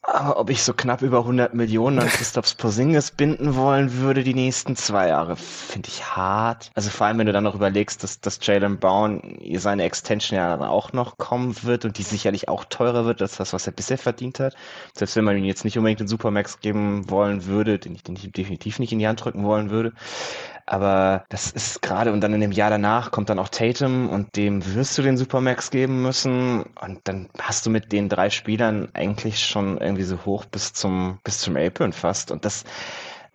Aber 0.02 0.40
ob 0.40 0.50
ich 0.50 0.62
so 0.64 0.74
knapp 0.74 1.02
über 1.02 1.20
100 1.20 1.54
Millionen 1.54 2.00
an 2.00 2.08
Christoph 2.08 2.56
Porzingis 2.58 3.12
binden 3.12 3.56
wollen 3.56 3.98
würde 3.98 4.24
die 4.24 4.36
nächsten 4.36 4.76
zwei 4.76 5.08
Jahre, 5.08 5.36
finde 5.36 5.90
ich 5.90 6.06
hart. 6.06 6.70
Also 6.76 6.92
vor 6.92 7.08
allem, 7.08 7.18
wenn 7.18 7.26
du 7.26 7.34
dann 7.34 7.44
noch 7.44 7.56
überlegst, 7.56 8.04
dass, 8.04 8.20
dass 8.20 8.40
Jalen 8.42 8.78
Brown 8.78 9.40
seine 9.56 9.84
Extension 9.84 10.38
ja 10.38 10.56
dann 10.56 10.68
auch 10.68 10.94
noch 10.94 11.18
kommen 11.18 11.56
wird 11.64 11.86
und 11.86 11.98
die 11.98 12.04
sicherlich 12.04 12.50
auch 12.50 12.66
teurer 12.66 13.06
wird 13.06 13.22
als 13.22 13.38
das, 13.38 13.54
was 13.54 13.66
er 13.66 13.74
bisher 13.74 13.98
verdient 13.98 14.40
hat. 14.40 14.56
Selbst 14.94 15.16
wenn 15.16 15.26
man 15.26 15.38
ihn 15.38 15.46
jetzt 15.46 15.66
nicht 15.66 15.78
unbedingt 15.78 16.02
den 16.02 16.08
Supermax 16.08 16.60
geben 16.60 17.10
wollen 17.10 17.46
würde, 17.46 17.80
den 17.80 17.96
ich, 17.96 18.04
den 18.04 18.16
ich 18.16 18.32
definitiv 18.32 18.80
nicht 18.80 18.92
in 18.92 19.00
die 19.00 19.08
Hand 19.08 19.24
drücken 19.24 19.44
wollen 19.44 19.72
würde. 19.72 19.94
Aber 20.68 21.26
das 21.30 21.52
ist 21.52 21.82
gerade 21.84 22.12
und 22.12 22.22
dann 22.22 22.34
in 22.34 22.42
dem 22.42 22.52
Jahr 22.52 22.72
danach 22.72 23.12
kommt 23.12 23.30
dann 23.30 23.38
auch 23.38 23.50
Tatum 23.50 24.10
und 24.10 24.36
dem 24.36 24.74
wirst 24.74 24.98
du 24.98 25.04
den 25.04 25.16
Supermax 25.18 25.70
geben 25.70 26.02
müssen 26.02 26.64
und 26.82 27.02
dann 27.04 27.30
hast 27.40 27.66
du 27.68 27.70
mit 27.70 27.92
den 27.92 28.10
drei 28.10 28.32
Spielern 28.32 28.90
eigentlich 28.94 29.46
schon 29.46 29.78
irgendwie 29.78 30.04
so 30.04 30.26
hoch 30.26 30.46
bis 30.46 30.74
zum 30.74 31.20
bis 31.24 31.38
zum 31.40 31.56
Apron 31.56 31.94
fast 31.94 32.32
und 32.32 32.46
das 32.46 32.64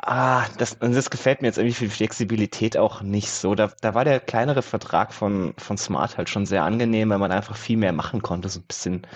Ah, 0.03 0.47
das, 0.57 0.79
das 0.79 1.11
gefällt 1.11 1.43
mir 1.43 1.49
jetzt 1.49 1.59
irgendwie 1.59 1.75
für 1.75 1.85
die 1.85 1.91
Flexibilität 1.91 2.77
auch 2.79 3.03
nicht 3.03 3.31
so. 3.31 3.55
Da, 3.55 3.71
da 3.83 3.95
war 3.95 4.05
der 4.05 4.19
kleinere 4.21 4.63
Vertrag 4.63 5.13
von, 5.13 5.53
von 5.59 5.77
Smart 5.77 6.17
halt 6.17 6.31
schon 6.31 6.47
sehr 6.47 6.65
angenehm, 6.65 7.11
weil 7.11 7.19
man 7.19 7.31
einfach 7.33 7.55
viel 7.57 7.77
mehr 7.77 7.93
machen 7.93 8.23
konnte, 8.23 8.49
so 8.49 8.61
ein 8.61 8.65
bisschen 8.67 9.07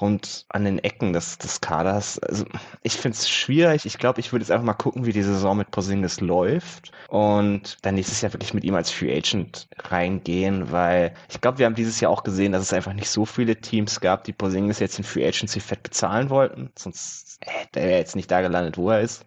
rund 0.00 0.46
an 0.48 0.64
den 0.64 0.78
Ecken 0.78 1.12
des, 1.12 1.38
des 1.38 1.60
Kaders. 1.60 2.18
Also 2.20 2.44
ich 2.82 2.94
finde 2.94 3.16
es 3.16 3.28
schwierig. 3.28 3.86
Ich 3.86 3.98
glaube, 3.98 4.20
ich 4.20 4.32
würde 4.32 4.42
jetzt 4.42 4.50
einfach 4.50 4.64
mal 4.64 4.74
gucken, 4.74 5.06
wie 5.06 5.12
die 5.12 5.22
Saison 5.22 5.56
mit 5.56 5.70
Porzingis 5.70 6.20
läuft 6.20 6.92
und 7.08 7.78
dann 7.82 7.94
nächstes 7.94 8.20
Jahr 8.20 8.32
wirklich 8.32 8.54
mit 8.54 8.64
ihm 8.64 8.74
als 8.74 8.90
Free 8.90 9.16
Agent 9.16 9.68
reingehen, 9.84 10.70
weil 10.70 11.14
ich 11.30 11.40
glaube, 11.40 11.58
wir 11.58 11.66
haben 11.66 11.74
dieses 11.74 12.00
Jahr 12.00 12.10
auch 12.10 12.22
gesehen, 12.22 12.52
dass 12.52 12.62
es 12.62 12.72
einfach 12.72 12.92
nicht 12.92 13.10
so 13.10 13.24
viele 13.24 13.56
Teams 13.56 14.00
gab, 14.00 14.24
die 14.24 14.32
Porzingis 14.32 14.78
jetzt 14.80 14.98
in 14.98 15.04
Free 15.04 15.26
Agency 15.26 15.60
fett 15.60 15.82
bezahlen 15.82 16.30
wollten. 16.30 16.70
Sonst 16.76 17.38
hätte 17.40 17.80
er 17.80 17.98
jetzt 17.98 18.16
nicht 18.16 18.30
da 18.30 18.40
gelandet, 18.40 18.76
wo 18.76 18.90
er 18.90 19.00
ist. 19.00 19.24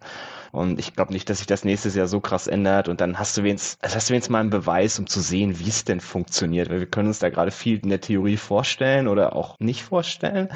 Und 0.52 0.78
ich 0.78 0.94
glaube 0.94 1.12
nicht, 1.12 1.28
dass 1.30 1.38
sich 1.38 1.46
das 1.46 1.64
nächstes 1.64 1.94
Jahr 1.94 2.06
so 2.06 2.20
krass 2.20 2.46
ändert. 2.46 2.88
Und 2.88 3.00
dann 3.00 3.18
hast 3.18 3.36
du 3.36 3.42
wenigstens, 3.42 3.78
also 3.80 3.96
hast 3.96 4.08
du 4.08 4.12
wenigstens 4.12 4.32
mal 4.32 4.40
einen 4.40 4.50
Beweis, 4.50 4.98
um 4.98 5.06
zu 5.06 5.20
sehen, 5.20 5.58
wie 5.58 5.68
es 5.68 5.84
denn 5.84 6.00
funktioniert. 6.00 6.70
Weil 6.70 6.80
wir 6.80 6.86
können 6.86 7.08
uns 7.08 7.18
da 7.18 7.30
gerade 7.30 7.50
viel 7.50 7.78
in 7.78 7.88
der 7.88 8.00
Theorie 8.00 8.36
vorstellen 8.36 9.08
oder 9.08 9.36
auch 9.36 9.58
nicht 9.58 9.82
vorstellen. 9.82 10.48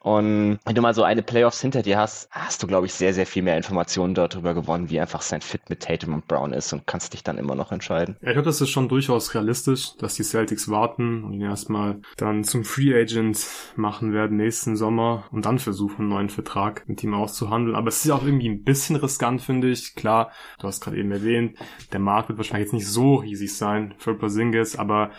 Und 0.00 0.58
wenn 0.64 0.74
du 0.74 0.82
mal 0.82 0.94
so 0.94 1.02
eine 1.02 1.22
Playoffs 1.22 1.60
hinter 1.60 1.82
dir 1.82 1.98
hast, 1.98 2.28
hast 2.30 2.62
du, 2.62 2.66
glaube 2.66 2.86
ich, 2.86 2.94
sehr, 2.94 3.14
sehr 3.14 3.26
viel 3.26 3.42
mehr 3.42 3.56
Informationen 3.56 4.14
darüber 4.14 4.54
gewonnen, 4.54 4.90
wie 4.90 5.00
einfach 5.00 5.22
sein 5.22 5.40
Fit 5.40 5.68
mit 5.68 5.80
Tatum 5.80 6.14
und 6.14 6.28
Brown 6.28 6.52
ist 6.52 6.72
und 6.72 6.86
kannst 6.86 7.12
dich 7.12 7.22
dann 7.22 7.38
immer 7.38 7.54
noch 7.54 7.72
entscheiden. 7.72 8.16
Ja, 8.20 8.28
ich 8.28 8.34
glaube, 8.34 8.46
das 8.46 8.60
ist 8.60 8.70
schon 8.70 8.88
durchaus 8.88 9.34
realistisch, 9.34 9.96
dass 9.98 10.14
die 10.14 10.22
Celtics 10.22 10.68
warten 10.68 11.24
und 11.24 11.34
ihn 11.34 11.42
erstmal 11.42 12.00
dann 12.16 12.44
zum 12.44 12.64
Free 12.64 12.94
Agent 12.94 13.46
machen 13.76 14.12
werden 14.12 14.36
nächsten 14.36 14.76
Sommer 14.76 15.24
und 15.30 15.46
dann 15.46 15.58
versuchen, 15.58 16.02
einen 16.02 16.08
neuen 16.08 16.28
Vertrag 16.28 16.88
mit 16.88 17.02
ihm 17.02 17.14
auszuhandeln. 17.14 17.76
Aber 17.76 17.88
es 17.88 18.04
ist 18.04 18.10
auch 18.10 18.24
irgendwie 18.24 18.48
ein 18.48 18.64
bisschen 18.64 18.96
riskant 18.96 19.41
finde 19.42 19.70
ich. 19.70 19.94
Klar, 19.94 20.32
du 20.58 20.66
hast 20.66 20.80
gerade 20.80 20.98
eben 20.98 21.12
erwähnt, 21.12 21.58
der 21.92 22.00
Markt 22.00 22.28
wird 22.28 22.38
wahrscheinlich 22.38 22.66
jetzt 22.66 22.74
nicht 22.74 22.88
so 22.88 23.16
riesig 23.16 23.54
sein 23.56 23.94
für 23.98 24.14
Porzingis, 24.14 24.76
aber 24.76 25.10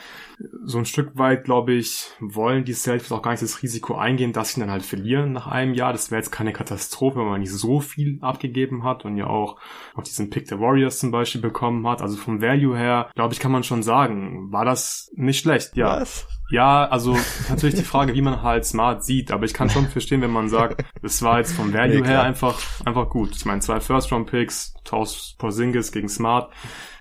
so 0.63 0.78
ein 0.78 0.86
Stück 0.86 1.17
weit, 1.17 1.43
glaube 1.43 1.74
ich, 1.74 2.08
wollen 2.19 2.65
die 2.65 2.74
Celtics 2.74 3.12
auch 3.12 3.22
gar 3.22 3.32
nicht 3.32 3.43
das 3.43 3.62
Risiko 3.62 3.96
eingehen, 3.96 4.34
dass 4.34 4.54
sie 4.54 4.62
dann 4.62 4.72
halt 4.72 4.84
verlieren 4.84 5.32
nach 5.32 5.48
einem 5.48 5.74
Jahr. 5.74 5.91
Das 5.91 6.12
wäre 6.12 6.19
jetzt 6.19 6.32
keine 6.32 6.54
Katastrophe, 6.54 7.19
wenn 7.19 7.28
man 7.28 7.41
nicht 7.41 7.52
so 7.52 7.80
viel 7.80 8.17
abgegeben 8.22 8.84
hat 8.84 9.06
und 9.06 9.17
ja 9.17 9.28
auch 9.28 9.58
auf 9.96 10.04
diesen 10.04 10.30
Pick 10.30 10.48
der 10.48 10.60
Warriors 10.60 11.00
zum 11.00 11.12
Beispiel 11.12 11.41
bekommen 11.41 11.88
hat. 11.88 12.02
Also 12.02 12.17
vom 12.17 12.41
Value 12.41 12.78
her, 12.78 13.10
glaube 13.15 13.34
ich, 13.34 13.39
kann 13.39 13.52
man 13.52 13.63
schon 13.63 13.84
sagen, 13.84 14.52
war 14.52 14.65
das 14.65 15.12
nicht 15.15 15.39
schlecht. 15.39 15.76
Ja. 15.76 16.02
Was? 16.02 16.28
Ja, 16.50 16.86
also 16.86 17.17
natürlich 17.50 17.76
die 17.76 17.84
Frage, 17.84 18.13
wie 18.13 18.22
man 18.22 18.43
halt 18.43 18.65
Smart 18.65 19.04
sieht, 19.04 19.32
aber 19.32 19.46
ich 19.46 19.54
kann 19.54 19.72
schon 19.72 19.88
verstehen, 19.88 20.22
wenn 20.22 20.32
man 20.32 20.50
sagt, 20.50 20.86
es 21.02 21.24
war 21.24 21.39
jetzt 21.39 21.54
vom 21.54 21.74
Value 21.74 22.02
nee, 22.02 22.08
her 22.08 22.22
einfach 22.22 22.62
einfach 22.86 23.10
gut. 23.10 23.36
Ich 23.36 23.46
meine, 23.46 23.62
zwei 23.62 23.80
First-Round-Picks, 23.80 24.76
Taus 24.84 25.36
Porzingis 25.39 25.91
gegen 25.91 26.10
Smart. 26.10 26.52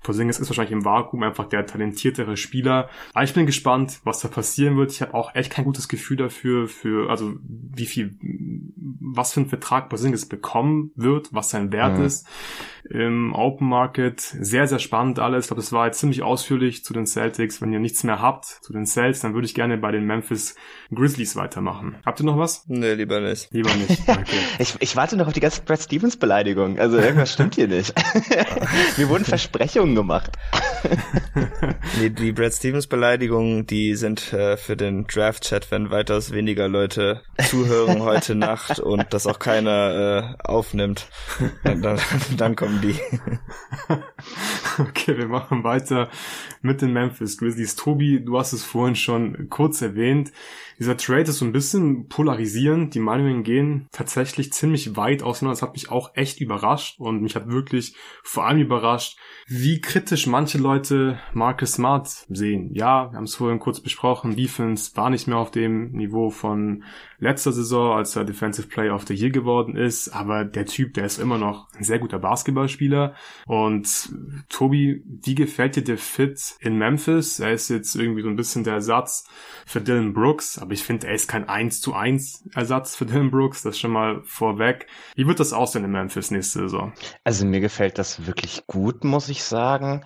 Porzingis 0.03 0.39
ist 0.39 0.49
wahrscheinlich 0.49 0.73
im 0.73 0.85
Vakuum 0.85 1.23
einfach 1.23 1.47
der 1.47 1.65
talentiertere 1.65 2.37
Spieler. 2.37 2.89
Aber 3.13 3.23
ich 3.23 3.33
bin 3.33 3.45
gespannt, 3.45 3.99
was 4.03 4.19
da 4.19 4.27
passieren 4.27 4.77
wird. 4.77 4.91
Ich 4.91 5.01
habe 5.01 5.13
auch 5.13 5.33
echt 5.33 5.51
kein 5.51 5.65
gutes 5.65 5.87
Gefühl 5.87 6.17
dafür, 6.17 6.67
für 6.67 7.09
also 7.09 7.33
wie 7.43 7.85
viel, 7.85 8.15
was 8.99 9.33
für 9.33 9.41
ein 9.41 9.49
Vertrag 9.49 9.89
Porzingis 9.89 10.27
bekommen 10.27 10.91
wird, 10.95 11.33
was 11.33 11.49
sein 11.49 11.71
Wert 11.71 11.97
mhm. 11.97 12.05
ist 12.05 12.27
im 12.89 13.33
Open 13.33 13.67
Market. 13.67 14.19
Sehr, 14.19 14.67
sehr 14.67 14.79
spannend 14.79 15.19
alles. 15.19 15.45
Ich 15.45 15.47
glaube, 15.49 15.61
das 15.61 15.71
war 15.71 15.85
jetzt 15.85 15.99
ziemlich 15.99 16.23
ausführlich 16.23 16.83
zu 16.83 16.93
den 16.93 17.05
Celtics. 17.05 17.61
Wenn 17.61 17.71
ihr 17.71 17.79
nichts 17.79 18.03
mehr 18.03 18.21
habt 18.21 18.45
zu 18.45 18.73
den 18.73 18.85
Celtics, 18.85 19.21
dann 19.21 19.33
würde 19.33 19.45
ich 19.45 19.53
gerne 19.53 19.77
bei 19.77 19.91
den 19.91 20.05
Memphis 20.05 20.55
Grizzlies 20.93 21.35
weitermachen. 21.35 21.95
Habt 22.05 22.19
ihr 22.19 22.25
noch 22.25 22.37
was? 22.37 22.65
Nee, 22.67 22.93
lieber 22.93 23.19
nicht. 23.21 23.51
Lieber 23.51 23.73
nicht. 23.75 24.01
Okay. 24.13 24.37
ich, 24.59 24.75
ich 24.79 24.95
warte 24.95 25.17
noch 25.17 25.27
auf 25.27 25.33
die 25.33 25.39
ganze 25.39 25.61
Brad 25.63 25.81
Stevens 25.81 26.17
Beleidigung. 26.17 26.77
Also 26.77 26.97
irgendwas 26.97 27.33
stimmt 27.33 27.55
hier 27.55 27.67
nicht. 27.67 27.93
Mir 28.97 29.09
wurden 29.09 29.25
Versprechungen 29.25 29.95
gemacht. 29.95 30.31
nee, 31.99 32.09
die 32.09 32.31
Brad 32.31 32.53
Stevens 32.53 32.87
Beleidigungen, 32.87 33.65
die 33.65 33.95
sind 33.95 34.31
äh, 34.31 34.55
für 34.55 34.77
den 34.77 35.07
Draft-Chat, 35.07 35.71
wenn 35.71 35.89
weitaus 35.89 36.31
weniger 36.31 36.67
Leute 36.67 37.21
zuhören 37.49 38.01
heute 38.01 38.35
Nacht 38.35 38.79
und 38.79 39.05
das 39.11 39.25
auch 39.25 39.39
keiner 39.39 40.35
äh, 40.39 40.47
aufnimmt. 40.47 41.07
Dann, 41.63 41.99
dann 42.37 42.55
kommen 42.55 42.72
die. 42.81 42.95
okay, 44.79 45.17
wir 45.17 45.27
machen 45.27 45.63
weiter 45.63 46.09
mit 46.61 46.81
den 46.81 46.93
Memphis 46.93 47.37
Grizzlies. 47.37 47.75
Tobi, 47.75 48.23
du 48.23 48.37
hast 48.37 48.53
es 48.53 48.63
vorhin 48.63 48.95
schon 48.95 49.49
kurz 49.49 49.81
erwähnt. 49.81 50.31
Dieser 50.79 50.97
Trade 50.97 51.23
ist 51.23 51.37
so 51.37 51.45
ein 51.45 51.51
bisschen 51.51 52.07
polarisierend. 52.07 52.95
Die 52.95 52.99
Meinungen 52.99 53.43
gehen 53.43 53.87
tatsächlich 53.91 54.51
ziemlich 54.53 54.95
weit 54.95 55.23
auseinander. 55.23 55.53
Das 55.53 55.61
hat 55.61 55.73
mich 55.73 55.91
auch 55.91 56.11
echt 56.15 56.41
überrascht 56.41 56.99
und 56.99 57.21
mich 57.21 57.35
hat 57.35 57.49
wirklich 57.49 57.95
vor 58.23 58.45
allem 58.45 58.59
überrascht, 58.59 59.17
wie 59.47 59.81
kritisch 59.81 60.27
manche 60.27 60.57
Leute 60.57 61.19
Marcus 61.33 61.73
Smart 61.73 62.07
sehen. 62.29 62.73
Ja, 62.73 63.11
wir 63.11 63.17
haben 63.17 63.25
es 63.25 63.35
vorhin 63.35 63.59
kurz 63.59 63.79
besprochen. 63.79 64.35
Defense 64.35 64.95
war 64.95 65.09
nicht 65.09 65.27
mehr 65.27 65.37
auf 65.37 65.51
dem 65.51 65.91
Niveau 65.91 66.29
von 66.29 66.83
letzter 67.23 67.51
Saison, 67.51 67.97
als 67.97 68.15
er 68.15 68.25
Defensive 68.25 68.67
Player 68.67 68.93
of 68.93 69.07
the 69.07 69.15
Year 69.15 69.31
geworden 69.31 69.75
ist. 69.75 70.09
Aber 70.09 70.45
der 70.45 70.65
Typ, 70.65 70.93
der 70.93 71.05
ist 71.05 71.19
immer 71.19 71.37
noch 71.37 71.67
ein 71.75 71.83
sehr 71.83 71.99
guter 71.99 72.19
Basketballspieler. 72.19 73.15
Und 73.47 74.13
Tobi, 74.49 75.03
wie 75.05 75.35
gefällt 75.35 75.75
dir 75.75 75.83
der 75.83 75.97
Fit 75.97 76.55
in 76.59 76.77
Memphis? 76.77 77.39
Er 77.39 77.53
ist 77.53 77.69
jetzt 77.69 77.95
irgendwie 77.95 78.21
so 78.21 78.29
ein 78.29 78.35
bisschen 78.35 78.63
der 78.63 78.75
Ersatz 78.75 79.27
für 79.65 79.81
Dylan 79.81 80.13
Brooks. 80.13 80.59
Aber 80.59 80.73
ich 80.73 80.83
finde, 80.83 81.07
er 81.07 81.15
ist 81.15 81.27
kein 81.27 81.47
1 81.49 81.81
zu 81.81 81.93
1 81.93 82.49
Ersatz 82.53 82.95
für 82.95 83.05
Dylan 83.05 83.31
Brooks, 83.31 83.63
das 83.63 83.79
schon 83.79 83.91
mal 83.91 84.21
vorweg. 84.23 84.87
Wie 85.15 85.25
wird 85.27 85.39
das 85.39 85.53
aussehen 85.53 85.85
in 85.85 85.91
Memphis 85.91 86.31
nächste 86.31 86.59
Saison? 86.59 86.93
Also 87.23 87.45
mir 87.45 87.61
gefällt 87.61 87.97
das 87.97 88.27
wirklich 88.27 88.67
gut, 88.67 89.03
muss 89.03 89.29
ich 89.29 89.43
sagen. 89.43 90.03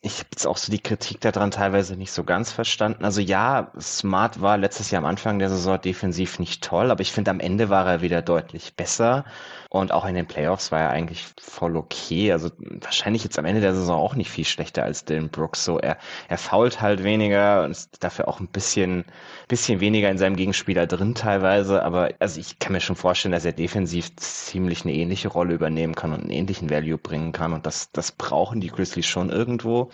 Ich 0.00 0.18
habe 0.18 0.28
jetzt 0.32 0.46
auch 0.46 0.56
so 0.56 0.70
die 0.70 0.80
Kritik 0.80 1.20
daran 1.20 1.50
teilweise 1.50 1.96
nicht 1.96 2.12
so 2.12 2.24
ganz 2.24 2.52
verstanden. 2.52 3.04
Also 3.04 3.20
ja, 3.20 3.72
Smart 3.80 4.40
war 4.40 4.58
letztes 4.58 4.90
Jahr 4.90 5.02
am 5.02 5.08
Anfang 5.08 5.38
der 5.38 5.48
Saison 5.48 5.80
defensiv 5.80 6.38
nicht 6.38 6.51
toll, 6.60 6.90
aber 6.90 7.00
ich 7.00 7.12
finde 7.12 7.30
am 7.30 7.40
Ende 7.40 7.68
war 7.68 7.86
er 7.86 8.00
wieder 8.02 8.22
deutlich 8.22 8.74
besser. 8.74 9.24
Und 9.68 9.90
auch 9.90 10.04
in 10.04 10.14
den 10.14 10.26
Playoffs 10.26 10.70
war 10.70 10.80
er 10.80 10.90
eigentlich 10.90 11.24
voll 11.40 11.76
okay. 11.76 12.30
Also 12.30 12.50
wahrscheinlich 12.82 13.24
jetzt 13.24 13.38
am 13.38 13.46
Ende 13.46 13.62
der 13.62 13.74
Saison 13.74 13.98
auch 13.98 14.14
nicht 14.14 14.30
viel 14.30 14.44
schlechter 14.44 14.84
als 14.84 15.06
Dylan 15.06 15.30
Brooks. 15.30 15.64
So, 15.64 15.78
er, 15.78 15.96
er 16.28 16.36
fault 16.36 16.82
halt 16.82 17.04
weniger 17.04 17.64
und 17.64 17.70
ist 17.70 18.04
dafür 18.04 18.28
auch 18.28 18.38
ein 18.38 18.48
bisschen, 18.48 19.06
bisschen 19.48 19.80
weniger 19.80 20.10
in 20.10 20.18
seinem 20.18 20.36
Gegenspieler 20.36 20.86
drin 20.86 21.14
teilweise. 21.14 21.82
Aber 21.82 22.10
also 22.18 22.38
ich 22.38 22.58
kann 22.58 22.72
mir 22.72 22.80
schon 22.80 22.96
vorstellen, 22.96 23.32
dass 23.32 23.46
er 23.46 23.52
defensiv 23.52 24.14
ziemlich 24.16 24.84
eine 24.84 24.92
ähnliche 24.92 25.28
Rolle 25.28 25.54
übernehmen 25.54 25.94
kann 25.94 26.12
und 26.12 26.20
einen 26.20 26.30
ähnlichen 26.30 26.68
Value 26.68 26.98
bringen 26.98 27.32
kann. 27.32 27.54
Und 27.54 27.64
das, 27.64 27.90
das 27.92 28.12
brauchen 28.12 28.60
die 28.60 28.68
Grizzlies 28.68 29.06
schon 29.06 29.30
irgendwo. 29.30 29.90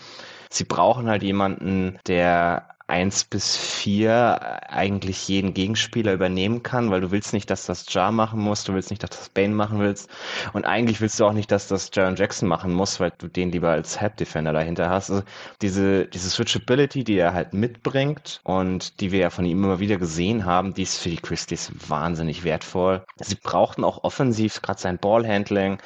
Sie 0.50 0.64
brauchen 0.64 1.08
halt 1.08 1.22
jemanden, 1.22 1.98
der 2.06 2.68
eins 2.88 3.24
bis 3.24 3.56
vier 3.56 4.60
eigentlich 4.68 5.28
jeden 5.28 5.52
Gegenspieler 5.52 6.14
übernehmen 6.14 6.62
kann, 6.62 6.90
weil 6.90 7.02
du 7.02 7.10
willst 7.10 7.34
nicht, 7.34 7.50
dass 7.50 7.66
das 7.66 7.84
Jar 7.92 8.12
machen 8.12 8.40
muss, 8.40 8.64
du 8.64 8.72
willst 8.72 8.90
nicht, 8.90 9.02
dass 9.02 9.10
das 9.10 9.28
Bane 9.28 9.54
machen 9.54 9.78
willst 9.78 10.08
und 10.54 10.64
eigentlich 10.64 11.00
willst 11.00 11.20
du 11.20 11.26
auch 11.26 11.34
nicht, 11.34 11.52
dass 11.52 11.68
das 11.68 11.90
Jaron 11.92 12.16
Jackson 12.16 12.48
machen 12.48 12.72
muss, 12.72 12.98
weil 12.98 13.12
du 13.18 13.28
den 13.28 13.52
lieber 13.52 13.70
als 13.70 14.00
Help 14.00 14.16
Defender 14.16 14.54
dahinter 14.54 14.88
hast. 14.88 15.10
Also 15.10 15.22
diese, 15.60 16.06
diese 16.06 16.30
Switchability, 16.30 17.04
die 17.04 17.18
er 17.18 17.34
halt 17.34 17.52
mitbringt 17.52 18.40
und 18.44 19.00
die 19.00 19.12
wir 19.12 19.20
ja 19.20 19.30
von 19.30 19.44
ihm 19.44 19.62
immer 19.62 19.80
wieder 19.80 19.98
gesehen 19.98 20.46
haben, 20.46 20.72
die 20.72 20.82
ist 20.82 20.98
für 20.98 21.10
die 21.10 21.16
Christies 21.16 21.70
wahnsinnig 21.88 22.42
wertvoll. 22.42 23.04
Sie 23.16 23.36
brauchten 23.36 23.84
auch 23.84 24.02
offensiv 24.02 24.62
gerade 24.62 24.80
sein 24.80 24.98
Ballhandling, 24.98 25.78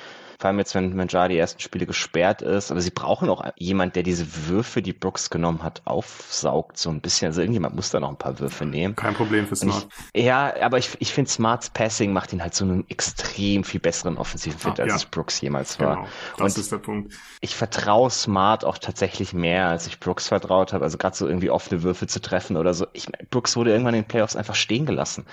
vor 0.42 0.48
allem 0.48 0.58
jetzt, 0.58 0.74
wenn, 0.74 0.98
wenn 0.98 1.06
Jar 1.06 1.28
die 1.28 1.38
ersten 1.38 1.60
Spiele 1.60 1.86
gesperrt 1.86 2.42
ist. 2.42 2.72
Aber 2.72 2.80
sie 2.80 2.90
brauchen 2.90 3.30
auch 3.30 3.44
jemand, 3.56 3.94
der 3.94 4.02
diese 4.02 4.48
Würfe, 4.48 4.82
die 4.82 4.92
Brooks 4.92 5.30
genommen 5.30 5.62
hat, 5.62 5.82
aufsaugt 5.84 6.78
so 6.78 6.90
ein 6.90 7.00
bisschen. 7.00 7.28
Also 7.28 7.42
irgendjemand 7.42 7.76
muss 7.76 7.90
da 7.90 8.00
noch 8.00 8.08
ein 8.08 8.16
paar 8.16 8.40
Würfe 8.40 8.66
nehmen. 8.66 8.96
Kein 8.96 9.14
Problem 9.14 9.46
für 9.46 9.54
Smart. 9.54 9.86
Ich, 10.12 10.24
ja, 10.24 10.52
aber 10.60 10.78
ich, 10.78 10.90
ich 10.98 11.12
finde 11.12 11.30
Smarts 11.30 11.70
Passing 11.70 12.12
macht 12.12 12.32
ihn 12.32 12.42
halt 12.42 12.54
so 12.54 12.64
einen 12.64 12.84
extrem 12.90 13.62
viel 13.62 13.78
besseren 13.78 14.18
offensiven 14.18 14.58
Fit, 14.58 14.80
ah, 14.80 14.82
als 14.82 14.90
ja. 14.90 14.96
es 14.96 15.04
Brooks 15.04 15.40
jemals 15.40 15.78
war. 15.78 15.94
Genau, 15.94 16.08
das 16.38 16.56
Und 16.56 16.60
ist 16.60 16.72
der 16.72 16.78
Punkt. 16.78 17.14
Ich 17.40 17.54
vertraue 17.54 18.10
Smart 18.10 18.64
auch 18.64 18.78
tatsächlich 18.78 19.32
mehr, 19.32 19.68
als 19.68 19.86
ich 19.86 20.00
Brooks 20.00 20.26
vertraut 20.26 20.72
habe. 20.72 20.82
Also 20.82 20.98
gerade 20.98 21.14
so 21.14 21.28
irgendwie 21.28 21.50
offene 21.50 21.84
Würfe 21.84 22.08
zu 22.08 22.20
treffen 22.20 22.56
oder 22.56 22.74
so. 22.74 22.88
Ich, 22.94 23.06
Brooks 23.30 23.54
wurde 23.54 23.70
irgendwann 23.70 23.94
in 23.94 24.02
den 24.02 24.08
Playoffs 24.08 24.34
einfach 24.34 24.56
stehen 24.56 24.86
gelassen. 24.86 25.24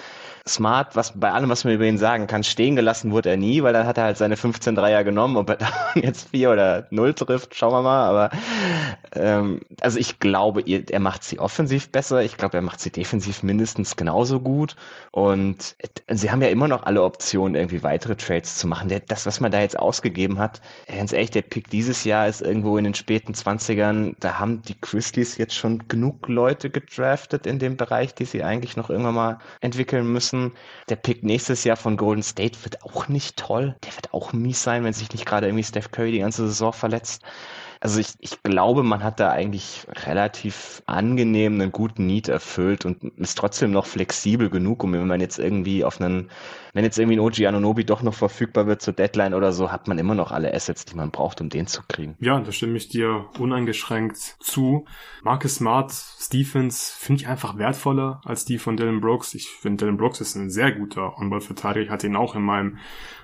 Smart, 0.49 0.95
was 0.95 1.17
bei 1.19 1.31
allem, 1.31 1.49
was 1.49 1.63
man 1.63 1.73
über 1.73 1.85
ihn 1.85 1.97
sagen 1.97 2.27
kann, 2.27 2.43
stehen 2.43 2.75
gelassen 2.75 3.11
wurde 3.11 3.29
er 3.29 3.37
nie, 3.37 3.63
weil 3.63 3.73
dann 3.73 3.87
hat 3.87 3.97
er 3.97 4.05
halt 4.05 4.17
seine 4.17 4.37
15 4.37 4.75
Dreier 4.75 5.03
genommen, 5.03 5.37
ob 5.37 5.49
er 5.49 5.55
da 5.57 5.67
jetzt 5.95 6.29
vier 6.29 6.51
oder 6.51 6.87
null 6.89 7.13
trifft, 7.13 7.55
schauen 7.55 7.73
wir 7.73 7.81
mal. 7.81 8.07
Aber 8.09 8.29
ähm, 9.15 9.61
also 9.81 9.99
ich 9.99 10.19
glaube, 10.19 10.61
er 10.61 10.99
macht 10.99 11.23
sie 11.23 11.39
offensiv 11.39 11.91
besser. 11.91 12.21
Ich 12.23 12.37
glaube, 12.37 12.57
er 12.57 12.61
macht 12.61 12.79
sie 12.79 12.91
defensiv 12.91 13.43
mindestens 13.43 13.95
genauso 13.95 14.39
gut. 14.39 14.75
Und 15.11 15.75
sie 16.09 16.31
haben 16.31 16.41
ja 16.41 16.49
immer 16.49 16.67
noch 16.67 16.83
alle 16.83 17.03
Optionen, 17.03 17.55
irgendwie 17.55 17.83
weitere 17.83 18.15
Trades 18.15 18.57
zu 18.57 18.67
machen. 18.67 18.89
das, 19.07 19.25
was 19.25 19.39
man 19.39 19.51
da 19.51 19.59
jetzt 19.61 19.77
ausgegeben 19.77 20.39
hat, 20.39 20.61
ganz 20.87 21.13
ehrlich, 21.13 21.31
der 21.31 21.41
Pick 21.43 21.69
dieses 21.69 22.03
Jahr 22.03 22.27
ist 22.27 22.41
irgendwo 22.41 22.77
in 22.77 22.83
den 22.83 22.95
späten 22.95 23.33
20ern. 23.33 24.15
Da 24.19 24.39
haben 24.39 24.61
die 24.63 24.79
Grizzlies 24.79 25.37
jetzt 25.37 25.55
schon 25.55 25.87
genug 25.87 26.27
Leute 26.27 26.69
gedraftet 26.69 27.45
in 27.45 27.59
dem 27.59 27.77
Bereich, 27.77 28.15
die 28.15 28.25
sie 28.25 28.43
eigentlich 28.43 28.75
noch 28.75 28.89
irgendwann 28.89 29.15
mal 29.15 29.39
entwickeln 29.61 30.11
müssen 30.11 30.38
lassen. 30.39 30.53
Der 30.89 30.95
Pick 30.95 31.23
nächstes 31.23 31.63
Jahr 31.63 31.77
von 31.77 31.97
Golden 31.97 32.23
State 32.23 32.63
wird 32.63 32.83
auch 32.83 33.07
nicht 33.07 33.37
toll. 33.37 33.75
Der 33.83 33.95
wird 33.95 34.13
auch 34.13 34.33
mies 34.33 34.63
sein, 34.63 34.83
wenn 34.83 34.93
sich 34.93 35.11
nicht 35.11 35.25
gerade 35.25 35.47
irgendwie 35.47 35.63
Steph 35.63 35.91
Curry 35.91 36.11
die 36.11 36.19
ganze 36.19 36.47
Saison 36.47 36.73
verletzt. 36.73 37.23
Also 37.81 37.99
ich, 37.99 38.13
ich 38.19 38.43
glaube, 38.43 38.83
man 38.83 39.03
hat 39.03 39.19
da 39.19 39.31
eigentlich 39.31 39.87
relativ 40.05 40.83
angenehm 40.85 41.53
einen 41.53 41.71
guten 41.71 42.05
Need 42.07 42.27
erfüllt 42.27 42.85
und 42.85 43.03
ist 43.17 43.37
trotzdem 43.37 43.71
noch 43.71 43.85
flexibel 43.85 44.49
genug, 44.49 44.83
um 44.83 44.93
wenn 44.93 45.07
man 45.07 45.21
jetzt 45.21 45.39
irgendwie 45.39 45.85
auf 45.85 46.01
einen 46.01 46.29
wenn 46.73 46.83
jetzt 46.83 46.99
irgendwie 46.99 47.17
ein 47.17 47.19
OG 47.19 47.45
Anunobi 47.47 47.83
doch 47.83 48.03
noch 48.03 48.13
verfügbar 48.13 48.67
wird 48.67 48.81
zur 48.81 48.93
Deadline 48.93 49.33
oder 49.33 49.51
so, 49.51 49.71
hat 49.71 49.87
man 49.87 49.97
immer 49.97 50.13
noch 50.13 50.31
alle 50.31 50.53
Assets, 50.53 50.85
die 50.85 50.95
man 50.95 51.11
braucht, 51.11 51.41
um 51.41 51.49
den 51.49 51.67
zu 51.67 51.81
kriegen. 51.87 52.15
Ja, 52.19 52.39
da 52.39 52.51
stimme 52.51 52.77
ich 52.77 52.89
dir 52.89 53.25
uneingeschränkt 53.39 54.17
zu. 54.17 54.85
Marcus 55.23 55.55
Smart, 55.55 55.91
Stephens 55.91 56.91
finde 56.91 57.23
ich 57.23 57.27
einfach 57.27 57.57
wertvoller 57.57 58.21
als 58.23 58.45
die 58.45 58.59
von 58.59 58.77
Dylan 58.77 59.01
Brooks. 59.01 59.33
Ich 59.33 59.49
finde, 59.49 59.85
Dylan 59.85 59.97
Brooks 59.97 60.21
ist 60.21 60.35
ein 60.35 60.49
sehr 60.49 60.71
guter 60.71 61.17
On-Ball-Verteidiger. 61.17 61.85
Ich 61.85 61.91
hatte 61.91 62.07
ihn 62.07 62.15
auch 62.15 62.35
in 62.35 62.43
meinem 62.43 62.77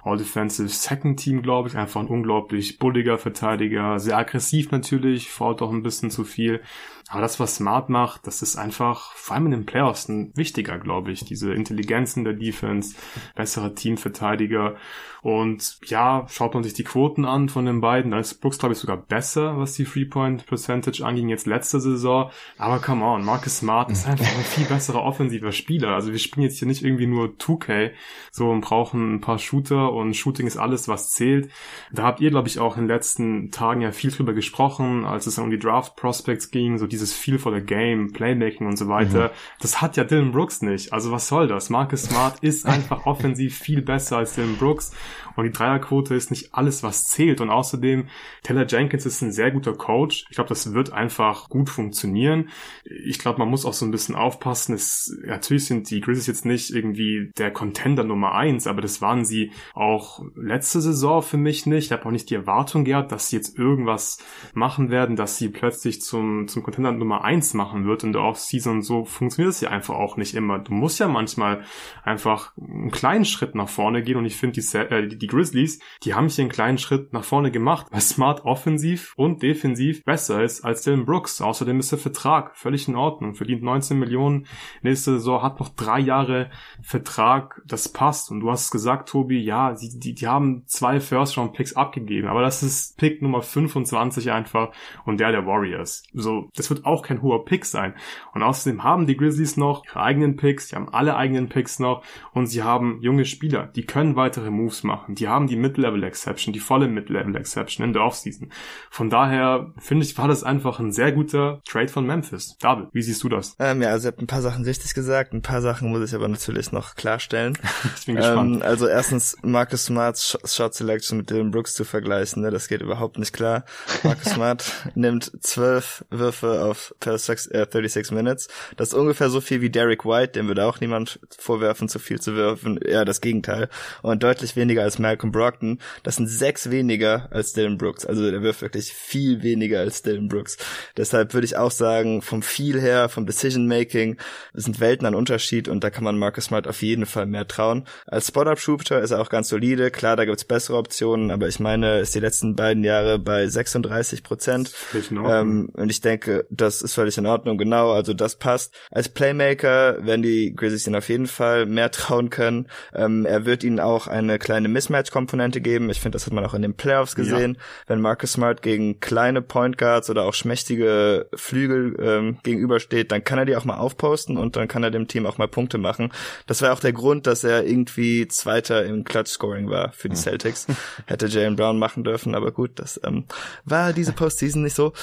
All-Defensive 0.03 0.69
Second 0.69 1.19
Team, 1.19 1.41
glaube 1.41 1.69
ich. 1.69 1.77
Einfach 1.77 2.01
ein 2.01 2.07
unglaublich 2.07 2.79
bulliger 2.79 3.17
Verteidiger. 3.17 3.99
Sehr 3.99 4.17
aggressiv 4.17 4.44
natürlich, 4.71 5.29
fault 5.29 5.61
auch 5.61 5.71
ein 5.71 5.83
bisschen 5.83 6.11
zu 6.11 6.23
viel. 6.23 6.61
Aber 7.09 7.21
das, 7.21 7.39
was 7.39 7.57
Smart 7.57 7.89
macht, 7.89 8.25
das 8.25 8.41
ist 8.41 8.55
einfach, 8.55 9.13
vor 9.13 9.35
allem 9.35 9.45
in 9.45 9.51
den 9.51 9.65
Playoffs, 9.65 10.09
wichtiger, 10.09 10.79
glaube 10.79 11.11
ich. 11.11 11.23
Diese 11.23 11.53
Intelligenzen 11.53 12.23
der 12.23 12.33
Defense, 12.33 12.95
bessere 13.35 13.75
Teamverteidiger. 13.75 14.75
Und 15.21 15.79
ja, 15.85 16.27
schaut 16.29 16.53
man 16.53 16.63
sich 16.63 16.73
die 16.73 16.83
Quoten 16.83 17.25
an 17.25 17.49
von 17.49 17.65
den 17.65 17.81
beiden, 17.81 18.11
da 18.11 18.19
ist 18.19 18.41
Brooks, 18.41 18.59
glaube 18.59 18.73
ich, 18.73 18.79
sogar 18.79 18.97
besser, 18.97 19.57
was 19.57 19.73
die 19.73 19.83
Three-Point-Percentage 19.83 21.03
anging, 21.03 21.29
jetzt 21.29 21.47
letzte 21.47 21.79
Saison. 21.79 22.29
Aber 22.59 22.77
come 22.77 23.03
on, 23.03 23.25
Marcus 23.25 23.57
Smart 23.57 23.89
ist 23.89 24.07
einfach 24.07 24.25
ein 24.25 24.43
viel 24.43 24.65
besserer 24.65 25.01
offensiver 25.01 25.51
Spieler. 25.51 25.95
Also 25.95 26.11
wir 26.11 26.19
spielen 26.19 26.43
jetzt 26.43 26.59
hier 26.59 26.67
nicht 26.67 26.83
irgendwie 26.83 27.07
nur 27.07 27.37
2K, 27.39 27.91
so 28.31 28.51
und 28.51 28.61
brauchen 28.61 29.15
ein 29.15 29.21
paar 29.21 29.39
Shooter 29.39 29.93
und 29.93 30.15
Shooting 30.15 30.45
ist 30.45 30.57
alles, 30.57 30.87
was 30.87 31.09
zählt. 31.09 31.49
Da 31.91 32.03
habt 32.03 32.21
ihr, 32.21 32.29
glaube 32.29 32.47
ich, 32.47 32.59
auch 32.59 32.77
in 32.77 32.83
den 32.83 32.89
letzten 32.89 33.49
Tagen 33.49 33.81
ja 33.81 33.91
viel 33.91 34.11
drüber 34.11 34.33
gesprochen, 34.33 35.05
als 35.05 35.25
es 35.25 35.39
um 35.39 35.49
die 35.49 35.57
Draft 35.57 35.95
Prospects 35.95 36.51
ging, 36.51 36.77
so 36.77 36.85
dieses 36.95 37.21
the 37.21 37.61
Game, 37.61 38.11
Playmaking 38.13 38.67
und 38.67 38.77
so 38.77 38.87
weiter. 38.87 39.27
Mhm. 39.27 39.31
Das 39.59 39.81
hat 39.81 39.97
ja 39.97 40.03
Dylan 40.03 40.31
Brooks 40.31 40.61
nicht. 40.61 40.93
Also 40.93 41.11
was 41.11 41.27
soll 41.27 41.47
das? 41.47 41.69
Marcus 41.69 42.03
Smart 42.03 42.39
ist 42.41 42.65
einfach 42.65 43.05
offensiv 43.05 43.57
viel 43.57 43.81
besser 43.81 44.17
als 44.17 44.35
Dylan 44.35 44.57
Brooks 44.57 44.91
und 45.35 45.45
die 45.45 45.51
Dreierquote 45.51 46.15
ist 46.15 46.31
nicht 46.31 46.53
alles, 46.53 46.83
was 46.83 47.05
zählt. 47.05 47.41
Und 47.41 47.49
außerdem, 47.49 48.07
Taylor 48.43 48.65
Jenkins 48.65 49.05
ist 49.05 49.21
ein 49.21 49.31
sehr 49.31 49.51
guter 49.51 49.73
Coach. 49.73 50.25
Ich 50.29 50.35
glaube, 50.35 50.49
das 50.49 50.73
wird 50.73 50.93
einfach 50.93 51.49
gut 51.49 51.69
funktionieren. 51.69 52.49
Ich 52.85 53.19
glaube, 53.19 53.39
man 53.39 53.49
muss 53.49 53.65
auch 53.65 53.73
so 53.73 53.85
ein 53.85 53.91
bisschen 53.91 54.15
aufpassen. 54.15 54.73
Es, 54.73 55.15
natürlich 55.25 55.65
sind 55.65 55.89
die 55.89 56.01
Grizzlies 56.01 56.27
jetzt 56.27 56.45
nicht 56.45 56.71
irgendwie 56.71 57.31
der 57.37 57.51
Contender 57.51 58.03
Nummer 58.03 58.33
eins, 58.33 58.67
aber 58.67 58.81
das 58.81 59.01
waren 59.01 59.25
sie 59.25 59.51
auch 59.73 60.23
letzte 60.35 60.81
Saison 60.81 61.21
für 61.21 61.37
mich 61.37 61.65
nicht. 61.65 61.85
Ich 61.85 61.91
habe 61.91 62.05
auch 62.05 62.11
nicht 62.11 62.29
die 62.29 62.35
Erwartung 62.35 62.85
gehabt, 62.85 63.11
dass 63.11 63.29
sie 63.29 63.35
jetzt 63.35 63.57
irgendwas 63.57 64.17
machen 64.53 64.89
werden, 64.89 65.15
dass 65.15 65.37
sie 65.37 65.49
plötzlich 65.49 66.01
zum, 66.01 66.47
zum 66.47 66.63
Contender 66.63 66.84
Nummer 66.91 67.23
eins 67.23 67.53
machen 67.53 67.85
wird 67.85 68.03
in 68.03 68.13
der 68.13 68.21
Offseason. 68.21 68.81
So 68.81 69.05
funktioniert 69.05 69.53
es 69.53 69.61
ja 69.61 69.69
einfach 69.69 69.95
auch 69.95 70.17
nicht 70.17 70.33
immer. 70.33 70.59
Du 70.59 70.73
musst 70.73 70.99
ja 70.99 71.07
manchmal 71.07 71.63
einfach 72.03 72.53
einen 72.57 72.91
kleinen 72.91 73.25
Schritt 73.25 73.55
nach 73.55 73.69
vorne 73.69 74.03
gehen 74.03 74.17
und 74.17 74.25
ich 74.25 74.35
finde, 74.35 74.59
die, 74.59 74.77
äh, 74.77 75.07
die 75.07 75.27
Grizzlies, 75.27 75.79
die 76.03 76.13
haben 76.13 76.27
hier 76.27 76.43
einen 76.43 76.51
kleinen 76.51 76.77
Schritt 76.77 77.13
nach 77.13 77.23
vorne 77.23 77.51
gemacht, 77.51 77.87
weil 77.91 78.01
Smart 78.01 78.45
offensiv 78.45 79.13
und 79.15 79.43
defensiv 79.43 80.03
besser 80.03 80.43
ist 80.43 80.63
als 80.63 80.83
Dylan 80.83 81.05
Brooks. 81.05 81.41
Außerdem 81.41 81.79
ist 81.79 81.91
der 81.91 81.99
Vertrag 81.99 82.55
völlig 82.57 82.87
in 82.87 82.95
Ordnung, 82.95 83.35
verdient 83.35 83.63
19 83.63 83.97
Millionen 83.97 84.47
nächste 84.81 85.13
Saison, 85.13 85.41
hat 85.41 85.59
noch 85.59 85.69
drei 85.69 85.99
Jahre 85.99 86.49
Vertrag, 86.81 87.61
das 87.65 87.89
passt. 87.89 88.31
Und 88.31 88.39
du 88.39 88.51
hast 88.51 88.71
gesagt, 88.71 89.09
Tobi, 89.09 89.39
ja, 89.39 89.73
die, 89.73 89.99
die, 89.99 90.13
die 90.13 90.27
haben 90.27 90.63
zwei 90.65 90.99
First-Round-Picks 90.99 91.75
abgegeben, 91.75 92.27
aber 92.27 92.41
das 92.41 92.63
ist 92.63 92.97
Pick 92.97 93.21
Nummer 93.21 93.41
25 93.41 94.31
einfach 94.31 94.71
und 95.05 95.19
der 95.19 95.31
der 95.31 95.45
Warriors. 95.45 96.03
So, 96.13 96.49
das 96.55 96.69
wird 96.69 96.74
auch 96.83 97.03
kein 97.03 97.21
hoher 97.21 97.45
Pick 97.45 97.65
sein. 97.65 97.93
Und 98.33 98.43
außerdem 98.43 98.83
haben 98.83 99.07
die 99.07 99.15
Grizzlies 99.15 99.55
noch 99.55 99.85
ihre 99.85 100.01
eigenen 100.01 100.35
Picks, 100.35 100.67
die 100.67 100.75
haben 100.75 100.89
alle 100.89 101.15
eigenen 101.15 101.47
Picks 101.47 101.79
noch 101.79 102.03
und 102.33 102.47
sie 102.47 102.63
haben 102.63 102.99
junge 103.01 103.25
Spieler, 103.25 103.67
die 103.67 103.85
können 103.85 104.15
weitere 104.15 104.49
Moves 104.49 104.83
machen. 104.83 105.15
Die 105.15 105.27
haben 105.27 105.47
die 105.47 105.55
Mid-Level 105.55 106.03
Exception, 106.03 106.53
die 106.53 106.59
volle 106.59 106.87
Mid-Level 106.87 107.35
Exception 107.35 107.85
in 107.85 107.93
der 107.93 108.03
Offseason. 108.03 108.51
Von 108.89 109.09
daher 109.09 109.73
finde 109.77 110.05
ich, 110.05 110.17
war 110.17 110.27
das 110.27 110.43
einfach 110.43 110.79
ein 110.79 110.91
sehr 110.91 111.11
guter 111.11 111.61
Trade 111.67 111.87
von 111.87 112.05
Memphis. 112.05 112.57
David, 112.59 112.87
wie 112.91 113.01
siehst 113.01 113.23
du 113.23 113.29
das? 113.29 113.55
Ähm, 113.59 113.81
ja, 113.81 113.89
also 113.89 114.07
ihr 114.07 114.11
habt 114.11 114.21
ein 114.21 114.27
paar 114.27 114.41
Sachen 114.41 114.65
richtig 114.65 114.93
gesagt, 114.93 115.33
ein 115.33 115.41
paar 115.41 115.61
Sachen 115.61 115.89
muss 115.89 116.09
ich 116.09 116.15
aber 116.15 116.27
natürlich 116.27 116.71
noch 116.71 116.95
klarstellen. 116.95 117.57
ich 117.97 118.05
bin 118.05 118.15
gespannt. 118.15 118.55
Ähm, 118.57 118.61
also 118.61 118.87
erstens 118.87 119.37
Marcus 119.43 119.85
Smarts 119.85 120.37
Shot 120.45 120.73
Selection 120.73 121.19
mit 121.19 121.29
Dylan 121.29 121.51
Brooks 121.51 121.73
zu 121.75 121.83
vergleichen, 121.83 122.41
ne, 122.41 122.51
das 122.51 122.67
geht 122.67 122.81
überhaupt 122.81 123.19
nicht 123.19 123.33
klar. 123.33 123.65
Marcus 124.03 124.25
Smart 124.33 124.71
nimmt 124.95 125.31
zwölf 125.41 126.05
Würfe 126.09 126.59
auf 126.65 126.95
per 126.99 127.17
36 127.17 128.11
äh, 128.11 128.13
Minutes. 128.13 128.47
Das 128.77 128.89
ist 128.89 128.93
ungefähr 128.93 129.29
so 129.29 129.41
viel 129.41 129.61
wie 129.61 129.69
Derek 129.69 130.05
White, 130.05 130.33
dem 130.33 130.47
würde 130.47 130.65
auch 130.65 130.79
niemand 130.79 131.19
vorwerfen, 131.37 131.89
zu 131.89 131.99
viel 131.99 132.19
zu 132.19 132.35
werfen. 132.35 132.79
Ja, 132.87 133.05
das 133.05 133.21
Gegenteil. 133.21 133.69
Und 134.01 134.23
deutlich 134.23 134.55
weniger 134.55 134.83
als 134.83 134.99
Malcolm 134.99 135.31
Brockton. 135.31 135.79
Das 136.03 136.15
sind 136.15 136.27
sechs 136.27 136.69
weniger 136.71 137.27
als 137.31 137.53
Dylan 137.53 137.77
Brooks. 137.77 138.05
Also 138.05 138.29
der 138.29 138.41
wirft 138.41 138.61
wirklich 138.61 138.93
viel 138.93 139.43
weniger 139.43 139.79
als 139.79 140.01
Dylan 140.01 140.27
Brooks. 140.27 140.57
Deshalb 140.97 141.33
würde 141.33 141.45
ich 141.45 141.57
auch 141.57 141.71
sagen, 141.71 142.21
vom 142.21 142.41
Feel 142.41 142.79
her, 142.79 143.09
vom 143.09 143.25
Decision 143.25 143.67
Making, 143.67 144.17
sind 144.53 144.79
Welten 144.79 145.07
an 145.07 145.15
Unterschied 145.15 145.67
und 145.67 145.83
da 145.83 145.89
kann 145.89 146.03
man 146.03 146.17
Marcus 146.17 146.45
Smart 146.45 146.67
auf 146.67 146.81
jeden 146.81 147.05
Fall 147.05 147.25
mehr 147.25 147.47
trauen. 147.47 147.85
Als 148.05 148.27
Spot-Up-Shooter 148.27 149.01
ist 149.01 149.11
er 149.11 149.21
auch 149.21 149.29
ganz 149.29 149.49
solide. 149.49 149.91
Klar, 149.91 150.15
da 150.15 150.25
gibt's 150.25 150.45
bessere 150.45 150.77
Optionen, 150.77 151.31
aber 151.31 151.47
ich 151.47 151.59
meine, 151.59 151.99
ist 151.99 152.15
die 152.15 152.19
letzten 152.19 152.55
beiden 152.55 152.83
Jahre 152.83 153.19
bei 153.19 153.47
36 153.47 154.23
Prozent. 154.23 154.71
Ähm, 155.11 155.69
und 155.73 155.89
ich 155.89 156.01
denke, 156.01 156.45
das 156.55 156.81
ist 156.81 156.93
völlig 156.93 157.17
in 157.17 157.25
Ordnung, 157.25 157.57
genau. 157.57 157.91
Also 157.91 158.13
das 158.13 158.35
passt. 158.35 158.73
Als 158.91 159.09
Playmaker 159.09 160.05
werden 160.05 160.21
die 160.21 160.55
Grizzlies 160.55 160.87
ihn 160.87 160.95
auf 160.95 161.09
jeden 161.09 161.27
Fall 161.27 161.65
mehr 161.65 161.91
trauen 161.95 162.29
können. 162.29 162.67
Ähm, 162.93 163.25
er 163.25 163.45
wird 163.45 163.63
ihnen 163.63 163.79
auch 163.79 164.07
eine 164.07 164.39
kleine 164.39 164.67
Mismatch-Komponente 164.67 165.61
geben. 165.61 165.89
Ich 165.89 165.99
finde, 165.99 166.15
das 166.15 166.25
hat 166.25 166.33
man 166.33 166.45
auch 166.45 166.53
in 166.53 166.61
den 166.61 166.75
Playoffs 166.75 167.15
gesehen. 167.15 167.55
Ja. 167.55 167.61
Wenn 167.87 168.01
Marcus 168.01 168.33
Smart 168.33 168.61
gegen 168.61 168.99
kleine 168.99 169.41
Point 169.41 169.77
Guards 169.77 170.09
oder 170.09 170.23
auch 170.23 170.33
schmächtige 170.33 171.27
Flügel 171.33 171.95
ähm, 171.99 172.37
gegenübersteht, 172.43 173.11
dann 173.11 173.23
kann 173.23 173.39
er 173.39 173.45
die 173.45 173.55
auch 173.55 173.65
mal 173.65 173.77
aufposten 173.77 174.37
und 174.37 174.55
dann 174.55 174.67
kann 174.67 174.83
er 174.83 174.91
dem 174.91 175.07
Team 175.07 175.25
auch 175.25 175.37
mal 175.37 175.47
Punkte 175.47 175.77
machen. 175.77 176.11
Das 176.47 176.61
war 176.61 176.73
auch 176.73 176.79
der 176.79 176.93
Grund, 176.93 177.27
dass 177.27 177.43
er 177.43 177.65
irgendwie 177.65 178.27
Zweiter 178.27 178.85
im 178.85 179.03
Clutch-Scoring 179.03 179.69
war 179.69 179.91
für 179.91 180.09
die 180.09 180.15
hm. 180.15 180.21
Celtics. 180.21 180.67
Hätte 181.05 181.27
Jalen 181.27 181.55
Brown 181.55 181.79
machen 181.79 182.03
dürfen, 182.03 182.35
aber 182.35 182.51
gut, 182.51 182.71
das 182.75 182.99
ähm, 183.03 183.25
war 183.65 183.93
diese 183.93 184.13
Postseason 184.13 184.63
nicht 184.63 184.75
so. 184.75 184.93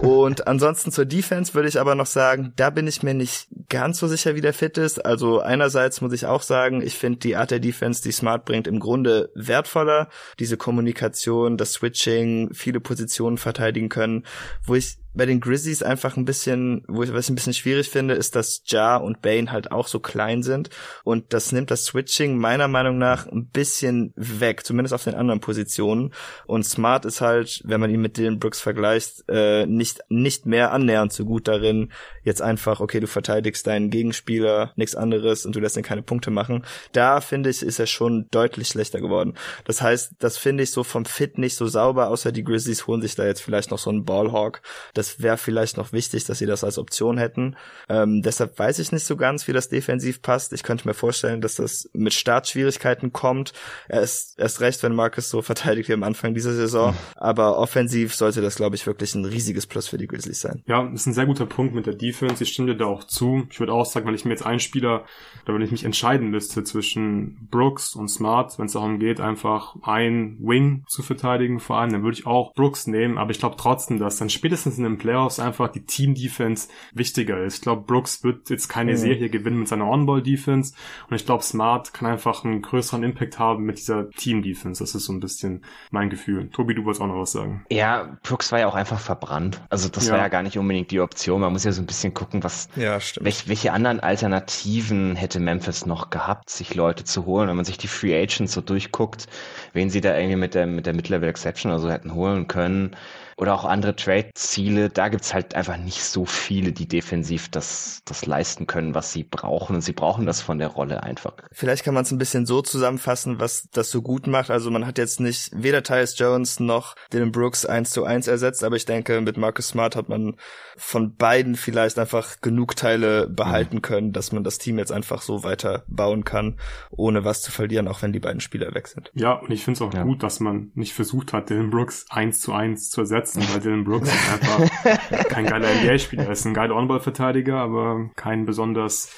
Und 0.00 0.46
ansonsten 0.46 0.90
zur 0.94 1.04
Defense 1.04 1.54
würde 1.54 1.68
ich 1.68 1.78
aber 1.78 1.94
noch 1.94 2.06
sagen, 2.06 2.52
da 2.56 2.70
bin 2.70 2.86
ich 2.86 3.02
mir 3.02 3.14
nicht 3.14 3.48
ganz 3.68 3.98
so 3.98 4.08
sicher, 4.08 4.34
wie 4.34 4.40
der 4.40 4.54
fit 4.54 4.78
ist. 4.78 5.04
Also 5.04 5.40
einerseits 5.40 6.00
muss 6.00 6.12
ich 6.12 6.26
auch 6.26 6.42
sagen, 6.42 6.80
ich 6.80 6.96
finde 6.96 7.18
die 7.18 7.36
Art 7.36 7.50
der 7.50 7.60
Defense, 7.60 8.02
die 8.02 8.12
Smart 8.12 8.44
bringt, 8.44 8.66
im 8.66 8.80
Grunde 8.80 9.30
wertvoller. 9.34 10.08
Diese 10.38 10.56
Kommunikation, 10.56 11.56
das 11.56 11.74
Switching, 11.74 12.54
viele 12.54 12.80
Positionen 12.80 13.38
verteidigen 13.38 13.88
können, 13.88 14.24
wo 14.64 14.74
ich 14.74 14.96
bei 15.14 15.26
den 15.26 15.40
Grizzlies 15.40 15.82
einfach 15.82 16.16
ein 16.16 16.24
bisschen, 16.24 16.84
wo 16.88 17.02
ich 17.02 17.12
was 17.12 17.26
ich 17.26 17.30
ein 17.30 17.34
bisschen 17.36 17.54
schwierig 17.54 17.88
finde, 17.88 18.14
ist, 18.14 18.36
dass 18.36 18.62
Ja 18.66 18.96
und 18.96 19.22
Bane 19.22 19.50
halt 19.50 19.72
auch 19.72 19.88
so 19.88 20.00
klein 20.00 20.42
sind 20.42 20.70
und 21.04 21.32
das 21.32 21.52
nimmt 21.52 21.70
das 21.70 21.84
Switching 21.84 22.36
meiner 22.36 22.68
Meinung 22.68 22.98
nach 22.98 23.26
ein 23.26 23.46
bisschen 23.46 24.12
weg, 24.16 24.64
zumindest 24.66 24.94
auf 24.94 25.04
den 25.04 25.14
anderen 25.14 25.40
Positionen. 25.40 26.12
Und 26.46 26.64
Smart 26.64 27.04
ist 27.04 27.20
halt, 27.20 27.62
wenn 27.64 27.80
man 27.80 27.90
ihn 27.90 28.00
mit 28.00 28.16
Dylan 28.16 28.38
Brooks 28.38 28.60
vergleicht, 28.60 29.24
äh, 29.28 29.66
nicht 29.66 30.00
nicht 30.08 30.46
mehr 30.46 30.72
annähernd 30.72 31.12
so 31.12 31.24
gut 31.24 31.48
darin. 31.48 31.92
Jetzt 32.22 32.42
einfach, 32.42 32.80
okay, 32.80 33.00
du 33.00 33.06
verteidigst 33.06 33.66
deinen 33.66 33.90
Gegenspieler, 33.90 34.72
nichts 34.76 34.94
anderes 34.94 35.46
und 35.46 35.54
du 35.54 35.60
lässt 35.60 35.76
ihn 35.76 35.82
keine 35.82 36.02
Punkte 36.02 36.30
machen. 36.30 36.64
Da 36.92 37.20
finde 37.20 37.50
ich, 37.50 37.62
ist 37.62 37.78
er 37.78 37.86
schon 37.86 38.26
deutlich 38.30 38.68
schlechter 38.68 39.00
geworden. 39.00 39.34
Das 39.64 39.82
heißt, 39.82 40.14
das 40.18 40.38
finde 40.38 40.62
ich 40.62 40.70
so 40.70 40.84
vom 40.84 41.04
Fit 41.04 41.38
nicht 41.38 41.56
so 41.56 41.66
sauber, 41.66 42.08
außer 42.08 42.32
die 42.32 42.44
Grizzlies 42.44 42.86
holen 42.86 43.02
sich 43.02 43.14
da 43.14 43.26
jetzt 43.26 43.42
vielleicht 43.42 43.70
noch 43.70 43.78
so 43.78 43.90
einen 43.90 44.04
Ballhawk. 44.04 44.62
Das 44.94 45.03
das 45.04 45.20
wäre 45.20 45.36
vielleicht 45.36 45.76
noch 45.76 45.92
wichtig, 45.92 46.24
dass 46.24 46.38
sie 46.38 46.46
das 46.46 46.64
als 46.64 46.78
Option 46.78 47.18
hätten. 47.18 47.56
Ähm, 47.88 48.22
deshalb 48.22 48.58
weiß 48.58 48.78
ich 48.78 48.90
nicht 48.92 49.04
so 49.04 49.16
ganz, 49.16 49.46
wie 49.46 49.52
das 49.52 49.68
defensiv 49.68 50.22
passt. 50.22 50.52
Ich 50.52 50.62
könnte 50.62 50.88
mir 50.88 50.94
vorstellen, 50.94 51.40
dass 51.40 51.56
das 51.56 51.90
mit 51.92 52.14
Startschwierigkeiten 52.14 53.12
kommt. 53.12 53.52
Er 53.88 54.00
ist 54.00 54.38
erst 54.38 54.60
recht, 54.60 54.82
wenn 54.82 54.94
Marcus 54.94 55.28
so 55.28 55.42
verteidigt 55.54 55.88
wie 55.88 55.92
am 55.92 56.02
Anfang 56.02 56.34
dieser 56.34 56.54
Saison. 56.54 56.96
Aber 57.16 57.58
offensiv 57.58 58.14
sollte 58.14 58.40
das, 58.40 58.56
glaube 58.56 58.76
ich, 58.76 58.86
wirklich 58.86 59.14
ein 59.14 59.24
riesiges 59.24 59.66
Plus 59.66 59.88
für 59.88 59.98
die 59.98 60.06
Grizzlies 60.06 60.40
sein. 60.40 60.62
Ja, 60.66 60.82
das 60.84 61.02
ist 61.02 61.06
ein 61.06 61.14
sehr 61.14 61.26
guter 61.26 61.46
Punkt 61.46 61.74
mit 61.74 61.86
der 61.86 61.94
Defense. 61.94 62.42
Ich 62.42 62.52
stimme 62.52 62.72
dir 62.72 62.78
da 62.78 62.86
auch 62.86 63.04
zu. 63.04 63.46
Ich 63.50 63.60
würde 63.60 63.72
auch 63.72 63.84
sagen, 63.84 64.06
wenn 64.06 64.14
ich 64.14 64.24
mir 64.24 64.30
jetzt 64.30 64.46
einen 64.46 64.60
Spieler, 64.60 65.04
da 65.44 65.52
würde 65.52 65.66
ich 65.66 65.70
mich 65.70 65.84
entscheiden 65.84 66.30
müsste 66.30 66.64
zwischen 66.64 67.48
Brooks 67.50 67.94
und 67.94 68.08
Smart, 68.08 68.58
wenn 68.58 68.66
es 68.66 68.72
darum 68.72 68.98
geht, 68.98 69.20
einfach 69.20 69.76
ein 69.82 70.38
Wing 70.40 70.84
zu 70.88 71.02
verteidigen 71.02 71.60
vor 71.60 71.76
allem, 71.76 71.92
dann 71.92 72.02
würde 72.02 72.18
ich 72.18 72.26
auch 72.26 72.54
Brooks 72.54 72.86
nehmen. 72.86 73.18
Aber 73.18 73.30
ich 73.30 73.38
glaube 73.38 73.56
trotzdem, 73.58 73.98
dass 73.98 74.16
dann 74.16 74.30
spätestens 74.30 74.78
in 74.78 74.86
einem 74.86 74.93
den 74.94 74.98
Playoffs 74.98 75.38
einfach 75.38 75.68
die 75.68 75.84
Team-Defense 75.84 76.68
wichtiger 76.92 77.42
ist. 77.42 77.56
Ich 77.56 77.60
glaube, 77.62 77.82
Brooks 77.82 78.24
wird 78.24 78.50
jetzt 78.50 78.68
keine 78.68 78.92
mhm. 78.92 78.96
Serie 78.96 79.28
gewinnen 79.28 79.58
mit 79.58 79.68
seiner 79.68 79.86
On-Ball-Defense 79.86 80.74
und 81.08 81.16
ich 81.16 81.26
glaube, 81.26 81.42
Smart 81.42 81.92
kann 81.92 82.08
einfach 82.08 82.44
einen 82.44 82.62
größeren 82.62 83.02
Impact 83.02 83.38
haben 83.38 83.64
mit 83.64 83.78
dieser 83.78 84.10
Team-Defense. 84.10 84.82
Das 84.82 84.94
ist 84.94 85.04
so 85.04 85.12
ein 85.12 85.20
bisschen 85.20 85.64
mein 85.90 86.10
Gefühl. 86.10 86.48
Tobi, 86.50 86.74
du 86.74 86.84
wolltest 86.84 87.02
auch 87.02 87.06
noch 87.06 87.20
was 87.20 87.32
sagen. 87.32 87.64
Ja, 87.70 88.16
Brooks 88.22 88.52
war 88.52 88.60
ja 88.60 88.66
auch 88.66 88.74
einfach 88.74 89.00
verbrannt. 89.00 89.60
Also 89.70 89.88
das 89.88 90.06
ja. 90.06 90.12
war 90.12 90.20
ja 90.20 90.28
gar 90.28 90.42
nicht 90.42 90.58
unbedingt 90.58 90.90
die 90.90 91.00
Option. 91.00 91.40
Man 91.40 91.52
muss 91.52 91.64
ja 91.64 91.72
so 91.72 91.82
ein 91.82 91.86
bisschen 91.86 92.14
gucken, 92.14 92.44
was, 92.44 92.68
ja, 92.76 92.98
welch, 93.20 93.48
welche 93.48 93.72
anderen 93.72 94.00
Alternativen 94.00 95.16
hätte 95.16 95.40
Memphis 95.40 95.86
noch 95.86 96.10
gehabt, 96.10 96.50
sich 96.50 96.74
Leute 96.74 97.04
zu 97.04 97.26
holen. 97.26 97.48
Wenn 97.48 97.56
man 97.56 97.64
sich 97.64 97.78
die 97.78 97.88
Free 97.88 98.14
Agents 98.14 98.52
so 98.52 98.60
durchguckt, 98.60 99.26
wen 99.72 99.90
sie 99.90 100.00
da 100.00 100.16
irgendwie 100.16 100.36
mit 100.36 100.54
der, 100.54 100.66
mit 100.66 100.86
der 100.86 100.94
Mid-Level 100.94 101.28
Exception 101.28 101.72
oder 101.72 101.80
so 101.80 101.90
hätten 101.90 102.14
holen 102.14 102.46
können 102.46 102.96
oder 103.36 103.54
auch 103.54 103.64
andere 103.64 103.96
Trade-Ziele, 103.96 104.90
da 104.90 105.08
gibt's 105.08 105.34
halt 105.34 105.54
einfach 105.54 105.76
nicht 105.76 106.02
so 106.02 106.24
viele, 106.24 106.72
die 106.72 106.86
defensiv 106.86 107.48
das, 107.48 108.02
das 108.04 108.26
leisten 108.26 108.66
können, 108.66 108.94
was 108.94 109.12
sie 109.12 109.24
brauchen. 109.24 109.76
Und 109.76 109.82
sie 109.82 109.92
brauchen 109.92 110.26
das 110.26 110.40
von 110.40 110.58
der 110.58 110.68
Rolle 110.68 111.02
einfach. 111.02 111.34
Vielleicht 111.52 111.84
kann 111.84 111.94
man 111.94 112.04
es 112.04 112.10
ein 112.10 112.18
bisschen 112.18 112.46
so 112.46 112.62
zusammenfassen, 112.62 113.40
was 113.40 113.68
das 113.72 113.90
so 113.90 114.02
gut 114.02 114.26
macht. 114.26 114.50
Also 114.50 114.70
man 114.70 114.86
hat 114.86 114.98
jetzt 114.98 115.20
nicht 115.20 115.50
weder 115.54 115.82
Tyus 115.82 116.18
Jones 116.18 116.60
noch 116.60 116.94
Dylan 117.12 117.32
Brooks 117.32 117.66
eins 117.66 117.90
zu 117.90 118.04
eins 118.04 118.26
ersetzt, 118.26 118.64
aber 118.64 118.76
ich 118.76 118.84
denke, 118.84 119.20
mit 119.20 119.36
Marcus 119.36 119.68
Smart 119.68 119.96
hat 119.96 120.08
man 120.08 120.36
von 120.76 121.16
beiden 121.16 121.54
vielleicht 121.56 121.98
einfach 121.98 122.40
genug 122.40 122.76
Teile 122.76 123.28
behalten 123.28 123.76
mhm. 123.76 123.82
können, 123.82 124.12
dass 124.12 124.32
man 124.32 124.44
das 124.44 124.58
Team 124.58 124.78
jetzt 124.78 124.92
einfach 124.92 125.22
so 125.22 125.44
weiter 125.44 125.84
bauen 125.88 126.24
kann, 126.24 126.58
ohne 126.90 127.24
was 127.24 127.42
zu 127.42 127.52
verlieren, 127.52 127.88
auch 127.88 128.02
wenn 128.02 128.12
die 128.12 128.20
beiden 128.20 128.40
Spieler 128.40 128.74
weg 128.74 128.88
sind. 128.88 129.10
Ja, 129.14 129.32
und 129.34 129.50
ich 129.50 129.64
finde 129.64 129.76
es 129.78 129.82
auch 129.82 129.94
ja. 129.94 130.02
gut, 130.02 130.22
dass 130.22 130.40
man 130.40 130.70
nicht 130.74 130.94
versucht 130.94 131.32
hat, 131.32 131.50
Dylan 131.50 131.70
Brooks 131.70 132.06
eins 132.10 132.40
zu 132.40 132.52
eins 132.52 132.90
zu 132.90 133.00
ersetzen 133.00 133.23
ersetzen, 133.24 133.52
weil 133.52 133.60
Dylan 133.60 133.84
Brooks 133.84 134.08
ist 134.08 134.32
einfach 134.32 135.28
kein 135.28 135.46
geiler 135.46 135.68
NBA-Spieler. 135.82 136.24
Er 136.24 136.32
ist 136.32 136.44
ein 136.46 136.54
geiler 136.54 136.76
On-Ball-Verteidiger, 136.76 137.56
aber 137.56 138.10
kein 138.16 138.44
besonders 138.46 139.12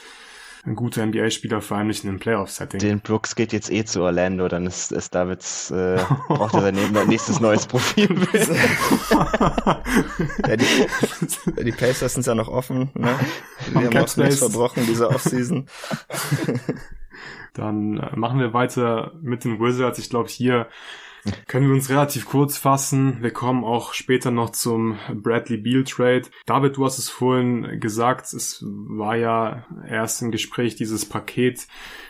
ein 0.64 0.74
guter 0.74 1.06
NBA-Spieler, 1.06 1.60
vor 1.60 1.76
allem 1.76 1.86
nicht 1.86 2.02
in 2.02 2.10
einem 2.10 2.18
Playoff-Setting. 2.18 2.80
Dylan 2.80 3.00
Brooks 3.00 3.36
geht 3.36 3.52
jetzt 3.52 3.70
eh 3.70 3.84
zu 3.84 4.02
Orlando, 4.02 4.48
dann 4.48 4.66
ist, 4.66 4.90
ist 4.90 5.14
Davids, 5.14 5.70
äh, 5.70 5.96
braucht 6.28 6.54
er 6.54 6.60
sein 6.60 6.76
nächstes 7.06 7.38
neues 7.38 7.66
Profil. 7.66 8.08
ja, 10.48 10.56
die, 10.56 11.64
die 11.64 11.72
Pacers 11.72 12.14
sind 12.14 12.26
ja 12.26 12.34
noch 12.34 12.48
offen, 12.48 12.90
ne? 12.94 13.16
Die 13.70 13.76
haben 13.76 13.96
auch 13.96 14.16
nichts 14.16 14.38
verbrochen, 14.38 14.84
diese 14.88 15.08
Offseason. 15.08 15.66
Dann 17.54 17.98
äh, 17.98 18.16
machen 18.16 18.40
wir 18.40 18.52
weiter 18.52 19.12
mit 19.22 19.44
den 19.44 19.60
Wizards. 19.60 20.00
Ich 20.00 20.10
glaube, 20.10 20.28
hier 20.28 20.66
können 21.46 21.68
wir 21.68 21.74
uns 21.74 21.90
relativ 21.90 22.26
kurz 22.26 22.56
fassen. 22.56 23.22
Wir 23.22 23.32
kommen 23.32 23.64
auch 23.64 23.92
später 23.92 24.30
noch 24.30 24.50
zum 24.50 24.98
Bradley 25.12 25.58
Beal 25.58 25.84
Trade. 25.84 26.22
David, 26.46 26.76
du 26.76 26.84
hast 26.84 26.98
es 26.98 27.08
vorhin 27.08 27.80
gesagt, 27.80 28.32
es 28.32 28.64
war 28.66 29.16
ja 29.16 29.66
erst 29.88 30.22
im 30.22 30.30
Gespräch 30.30 30.76
dieses 30.76 31.08
Paket 31.08 31.66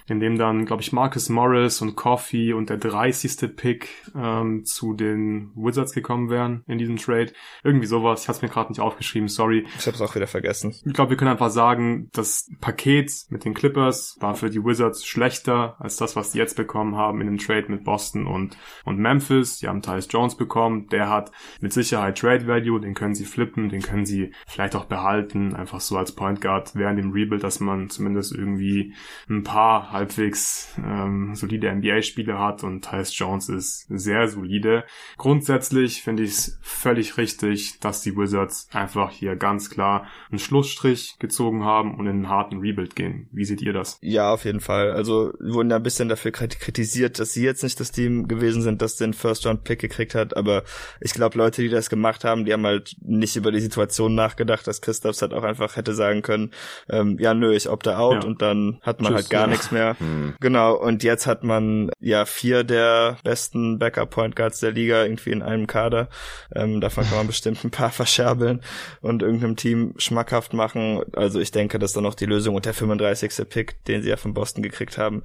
in 0.09 0.21
dem 0.21 0.39
dann, 0.39 0.67
glaube 0.67 0.83
ich, 0.83 0.93
Marcus 0.93 1.29
Morris 1.29 1.83
und 1.83 1.97
Coffee 1.97 2.53
und 2.53 2.71
der 2.71 2.77
30. 2.77 3.57
Pick 3.57 3.89
ähm, 4.15 4.65
zu 4.65 4.95
den 4.95 5.51
Wizards 5.55 5.93
gekommen 5.93 6.31
wären 6.31 6.63
in 6.67 6.79
diesem 6.79 6.97
Trade. 6.97 7.33
Irgendwie 7.65 7.87
sowas. 7.87 8.23
Ich 8.23 8.29
habe 8.29 8.37
es 8.37 8.43
mir 8.43 8.49
gerade 8.49 8.71
nicht 8.71 8.81
aufgeschrieben, 8.81 9.29
sorry. 9.29 9.67
Ich 9.79 9.87
habe 9.87 9.97
es 9.97 10.01
auch 10.01 10.15
wieder 10.15 10.27
vergessen. 10.27 10.75
Ich 10.85 10.93
glaube, 10.93 11.11
wir 11.11 11.17
können 11.17 11.33
einfach 11.33 11.51
sagen, 11.51 12.09
das 12.13 12.49
Paket 12.61 13.13
mit 13.31 13.45
den 13.45 13.55
Clippers 13.55 14.17
war 14.21 14.35
für 14.35 14.51
die 14.51 14.65
Wizards 14.65 15.05
schlechter 15.05 15.77
als 15.81 15.97
das, 15.97 16.15
was 16.15 16.31
die 16.31 16.39
jetzt 16.39 16.57
bekommen 16.57 16.97
haben 16.97 17.21
in 17.21 17.27
dem 17.27 17.39
Trade 17.39 17.67
mit 17.69 17.85
Boston 17.85 18.27
und, 18.27 18.57
und 18.85 18.99
Memphis. 19.07 19.59
Die 19.59 19.69
haben 19.69 19.83
Tyus 19.83 20.09
Jones 20.11 20.37
bekommen. 20.37 20.89
Der 20.89 21.09
hat 21.09 21.31
mit 21.61 21.73
Sicherheit 21.73 22.19
Trade 22.19 22.47
Value. 22.47 22.81
Den 22.81 22.95
können 22.95 23.15
sie 23.15 23.25
flippen, 23.25 23.69
den 23.69 23.83
können 23.83 24.07
sie 24.07 24.33
vielleicht 24.47 24.75
auch 24.75 24.87
behalten. 24.87 25.55
Einfach 25.55 25.81
so 25.81 25.97
als 25.97 26.13
Point 26.13 26.41
Guard 26.41 26.75
während 26.75 26.99
dem 26.99 27.13
Rebuild, 27.13 27.43
dass 27.43 27.61
man 27.61 27.89
zumindest 27.89 28.35
irgendwie 28.35 28.95
ein 29.29 29.45
paar 29.45 29.93
halbwegs 29.93 30.75
ähm, 30.79 31.35
solide 31.35 31.73
NBA-Spieler 31.73 32.39
hat 32.39 32.65
und 32.65 32.85
Tyus 32.85 33.17
Jones 33.17 33.49
ist 33.49 33.87
sehr 33.89 34.29
solide. 34.29 34.85
Grundsätzlich 35.17 36.03
finde 36.03 36.25
ich 36.25 36.31
es 36.31 36.59
völlig 36.63 37.17
richtig, 37.17 37.79
dass 37.81 38.03
die 38.03 38.17
Wizards 38.17 38.69
einfach 38.73 39.11
hier 39.11 39.37
ganz 39.37 39.71
klar 39.71 40.07
einen 40.31 40.39
Schlussstrich 40.39 41.17
gezogen 41.19 41.65
haben 41.65 41.95
und 41.95 42.07
in 42.07 42.17
einen 42.17 42.29
harten 42.29 42.59
Rebuild 42.59 42.97
gehen. 42.97 43.29
Wie 43.33 43.45
seht 43.45 43.63
ihr 43.63 43.73
das? 43.73 43.99
Ja, 44.01 44.33
auf 44.33 44.45
jeden 44.45 44.61
Fall. 44.61 44.93
Also 44.93 45.33
wurden 45.41 45.71
ja 45.71 45.77
ein 45.77 45.83
bisschen 45.83 46.09
dafür 46.09 46.33
kritisiert, 46.33 47.19
dass 47.19 47.33
sie 47.33 47.45
jetzt 47.45 47.63
nicht 47.63 47.79
das 47.81 47.93
Team 47.93 48.29
gewesen 48.29 48.63
sind, 48.63 48.83
das 48.83 48.96
Clippers 48.97 48.99
den 48.99 49.15
First-Round-Pick 49.15 49.79
gekriegt 49.79 50.15
hat, 50.15 50.37
aber 50.37 50.65
ich 51.01 51.13
glaube, 51.13 51.39
Leute, 51.39 51.63
die 51.63 51.69
das 51.69 51.91
gemacht 51.91 52.25
haben, 52.25 52.45
die 52.45 52.53
haben 52.53 52.67
halt 52.67 52.97
nicht 53.01 53.37
über 53.37 53.53
die 53.53 53.61
Situation 53.61 54.15
nachgedacht, 54.15 54.67
dass 54.67 54.81
Christophs 54.81 55.23
halt 55.23 55.33
auch 55.33 55.43
einfach 55.43 55.77
hätte 55.77 55.95
sagen 55.95 56.23
können, 56.23 56.53
ähm, 56.89 57.19
ja 57.19 57.35
nö, 57.35 57.55
ich 57.55 57.69
opte 57.69 57.99
out 57.99 58.23
ja. 58.23 58.29
und 58.29 58.43
dann 58.43 58.79
hat 58.83 59.01
man 59.01 59.13
Tschüss, 59.13 59.23
halt 59.23 59.31
gar 59.31 59.43
ja. 59.43 59.47
nichts 59.49 59.71
mehr. 59.71 59.97
Hm. 60.07 60.35
Genau, 60.41 60.75
und 60.75 61.03
jetzt 61.05 61.27
hat 61.27 61.43
man 61.43 61.91
ja 62.01 62.27
vier 62.27 62.65
der 62.65 63.17
besten 63.25 63.79
Backup-Point 63.79 64.37
Guards 64.37 64.61
der 64.61 64.73
Liga 64.73 65.05
irgendwie 65.05 65.31
in 65.31 65.43
einem 65.43 65.67
Kader. 65.67 66.09
Ähm, 66.55 66.81
davon 66.81 67.05
kann 67.05 67.17
man 67.17 67.27
bestimmt 67.29 67.65
ein 67.65 67.71
paar 67.71 67.91
verscherbeln 67.91 68.61
und 69.01 69.23
irgendeinem 69.23 69.57
Team 69.57 69.95
schmackhaft 69.97 70.53
machen. 70.53 71.03
Also 71.15 71.41
ich 71.41 71.51
denke, 71.51 71.79
dass 71.79 71.95
dann 71.95 72.03
noch 72.03 72.15
die 72.15 72.27
Lösung 72.27 72.57
und 72.57 72.67
der 72.67 72.75
35. 72.75 73.49
Pick, 73.49 73.85
den 73.85 74.03
sie 74.03 74.11
ja 74.11 74.17
von 74.17 74.35
Boston 74.35 74.63
gekriegt 74.63 74.99
haben, 74.99 75.23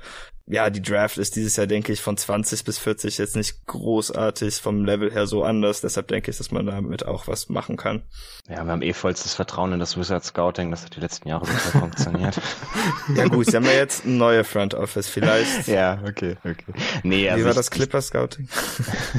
ja, 0.51 0.69
die 0.69 0.81
Draft 0.81 1.17
ist 1.17 1.35
dieses 1.35 1.55
Jahr, 1.55 1.67
denke 1.67 1.93
ich, 1.93 2.01
von 2.01 2.17
20 2.17 2.65
bis 2.65 2.77
40 2.77 3.17
jetzt 3.17 3.35
nicht 3.35 3.50
großartig 3.67 4.55
vom 4.55 4.85
Level 4.85 5.11
her 5.11 5.27
so 5.27 5.43
anders. 5.43 5.81
Deshalb 5.81 6.07
denke 6.07 6.31
ich, 6.31 6.37
dass 6.37 6.51
man 6.51 6.65
damit 6.65 7.05
auch 7.05 7.27
was 7.27 7.49
machen 7.49 7.77
kann. 7.77 8.01
Ja, 8.49 8.63
wir 8.63 8.71
haben 8.71 8.81
eh 8.81 8.93
vollstes 8.93 9.33
Vertrauen 9.33 9.73
in 9.73 9.79
das 9.79 9.97
Wizard 9.97 10.23
Scouting. 10.25 10.71
Das 10.71 10.83
hat 10.83 10.95
die 10.95 10.99
letzten 10.99 11.29
Jahre 11.29 11.45
super 11.45 11.79
funktioniert. 11.79 12.39
ja 13.15 13.27
gut, 13.27 13.47
sie 13.47 13.55
haben 13.55 13.65
ja 13.65 13.71
jetzt 13.71 14.05
ein 14.05 14.17
neue 14.17 14.43
Front 14.43 14.73
Office 14.73 15.07
vielleicht. 15.07 15.67
ja, 15.67 15.99
okay, 16.07 16.37
okay. 16.43 16.73
Nee, 17.03 17.29
also 17.29 17.39
Wie 17.39 17.45
war 17.45 17.51
ich, 17.51 17.57
das 17.57 17.71
Clipper 17.71 18.01
Scouting? 18.01 18.49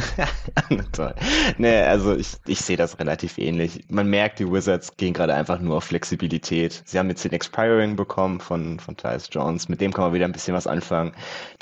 Toll. 0.92 1.14
Nee, 1.58 1.82
also 1.82 2.14
ich, 2.14 2.32
ich 2.46 2.60
sehe 2.60 2.76
das 2.76 2.98
relativ 2.98 3.38
ähnlich. 3.38 3.84
Man 3.88 4.08
merkt, 4.08 4.38
die 4.38 4.50
Wizards 4.50 4.96
gehen 4.96 5.14
gerade 5.14 5.34
einfach 5.34 5.60
nur 5.60 5.76
auf 5.76 5.84
Flexibilität. 5.84 6.82
Sie 6.84 6.98
haben 6.98 7.08
jetzt 7.08 7.24
den 7.24 7.32
Expiring 7.32 7.96
bekommen 7.96 8.40
von, 8.40 8.80
von 8.80 8.96
Tyus 8.96 9.28
Jones. 9.30 9.68
Mit 9.68 9.80
dem 9.80 9.92
kann 9.92 10.04
man 10.04 10.12
wieder 10.12 10.26
ein 10.26 10.32
bisschen 10.32 10.54
was 10.54 10.66
anfangen 10.66 11.12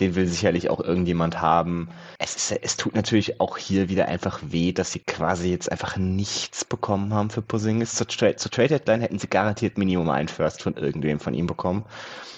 den 0.00 0.14
will 0.14 0.26
sicherlich 0.26 0.70
auch 0.70 0.80
irgendjemand 0.80 1.40
haben. 1.40 1.88
Es, 2.18 2.36
ist, 2.36 2.59
es 2.62 2.76
tut 2.76 2.94
natürlich 2.94 3.40
auch 3.40 3.56
hier 3.56 3.88
wieder 3.88 4.08
einfach 4.08 4.40
weh, 4.42 4.72
dass 4.72 4.92
sie 4.92 5.00
quasi 5.00 5.50
jetzt 5.50 5.70
einfach 5.70 5.96
nichts 5.96 6.64
bekommen 6.64 7.12
haben 7.14 7.30
für 7.30 7.42
Posingis. 7.42 7.94
Zur, 7.94 8.06
Tra 8.06 8.36
zur 8.36 8.50
Trade 8.50 8.68
Deadline 8.68 9.00
hätten 9.00 9.18
sie 9.18 9.28
garantiert 9.28 9.78
Minimum 9.78 10.10
ein 10.10 10.28
First 10.28 10.62
von 10.62 10.74
irgendwem 10.74 11.20
von 11.20 11.34
ihm 11.34 11.46
bekommen. 11.46 11.84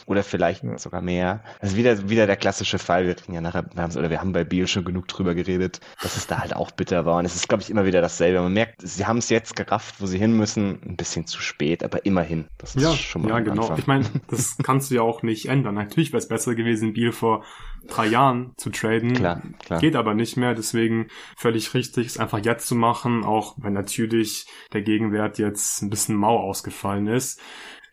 Oder 0.07 0.25
vielleicht 0.25 0.65
ja. 0.65 0.77
sogar 0.79 1.01
mehr. 1.01 1.43
Also 1.61 1.77
wieder, 1.77 2.09
wieder 2.09 2.27
der 2.27 2.37
klassische 2.37 2.79
Fall. 2.79 3.07
Wir 3.07 3.15
kriegen 3.15 3.35
ja 3.35 3.41
nachher, 3.41 3.65
oder 3.75 4.11
wir 4.11 4.21
haben 4.21 4.33
bei 4.33 4.45
Biel 4.45 4.67
schon 4.67 4.85
genug 4.85 5.07
drüber 5.07 5.35
geredet, 5.35 5.81
dass 6.03 6.17
es 6.17 6.27
da 6.27 6.39
halt 6.39 6.57
auch 6.57 6.73
bitter 6.73 7.05
war. 7.07 7.19
Und 7.19 7.25
es 7.25 7.37
ist, 7.37 7.49
glaube 7.49 7.63
ich, 7.63 7.71
immer 7.71 7.85
wieder 7.87 8.01
dasselbe. 8.01 8.41
Man 8.41 8.53
merkt, 8.53 8.83
sie 8.83 9.07
haben 9.07 9.19
es 9.19 9.29
jetzt 9.29 9.55
gerafft, 9.55 9.97
wo 10.01 10.07
sie 10.07 10.19
hin 10.19 10.37
müssen. 10.37 10.81
Ein 10.85 10.97
bisschen 10.97 11.27
zu 11.27 11.41
spät, 11.41 11.85
aber 11.85 12.05
immerhin. 12.05 12.47
Das 12.59 12.75
ist 12.75 12.83
ja, 12.83 12.93
schon 12.93 13.23
mal 13.23 13.29
Ja, 13.29 13.41
genau. 13.41 13.63
Anfang. 13.63 13.79
Ich 13.79 13.87
meine, 13.87 14.05
das 14.29 14.57
kannst 14.63 14.91
du 14.91 14.97
ja 14.97 15.03
auch 15.03 15.23
nicht 15.23 15.47
ändern. 15.47 15.77
Natürlich 15.77 16.13
wäre 16.13 16.19
es 16.19 16.29
besser 16.29 16.55
gewesen, 16.57 16.93
Biel 16.93 17.13
vor 17.13 17.45
drei 17.89 18.07
Jahren 18.07 18.53
zu 18.57 18.71
traden. 18.71 19.15
Klar, 19.15 19.43
klar. 19.65 19.81
Geht 19.81 19.97
aber 19.97 20.15
nicht 20.15 20.37
mehr, 20.37 20.55
deswegen 20.55 21.09
völlig 21.37 21.75
richtig, 21.75 22.07
es 22.07 22.19
einfach 22.19 22.39
jetzt 22.45 22.67
zu 22.67 22.75
machen, 22.75 23.25
auch 23.25 23.55
wenn 23.59 23.73
natürlich 23.73 24.47
der 24.73 24.83
Gegenwert 24.83 25.39
jetzt 25.39 25.83
ein 25.83 25.91
bisschen 25.91 26.17
mau 26.17 26.39
ausgefallen 26.39 27.07
ist. 27.07 27.41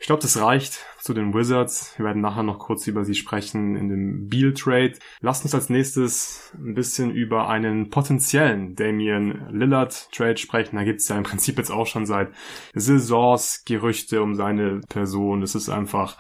Ich 0.01 0.05
glaube, 0.05 0.21
das 0.21 0.39
reicht 0.39 0.85
zu 0.97 1.13
den 1.13 1.33
Wizards. 1.33 1.93
Wir 1.97 2.05
werden 2.05 2.21
nachher 2.21 2.43
noch 2.43 2.57
kurz 2.57 2.87
über 2.87 3.03
sie 3.03 3.15
sprechen 3.15 3.75
in 3.75 3.89
dem 3.89 4.29
Beal 4.29 4.53
Trade. 4.53 4.93
Lasst 5.19 5.43
uns 5.43 5.53
als 5.53 5.69
nächstes 5.69 6.53
ein 6.57 6.73
bisschen 6.73 7.11
über 7.11 7.49
einen 7.49 7.89
potenziellen 7.89 8.75
Damian 8.75 9.49
Lillard 9.51 10.09
Trade 10.13 10.37
sprechen. 10.37 10.77
Da 10.77 10.85
gibt 10.85 11.01
es 11.01 11.09
ja 11.09 11.17
im 11.17 11.23
Prinzip 11.23 11.57
jetzt 11.57 11.69
auch 11.69 11.85
schon 11.85 12.05
seit 12.05 12.29
Saisons 12.73 13.63
Gerüchte 13.65 14.21
um 14.21 14.35
seine 14.35 14.79
Person. 14.87 15.43
Es 15.43 15.53
ist 15.53 15.67
einfach 15.67 16.17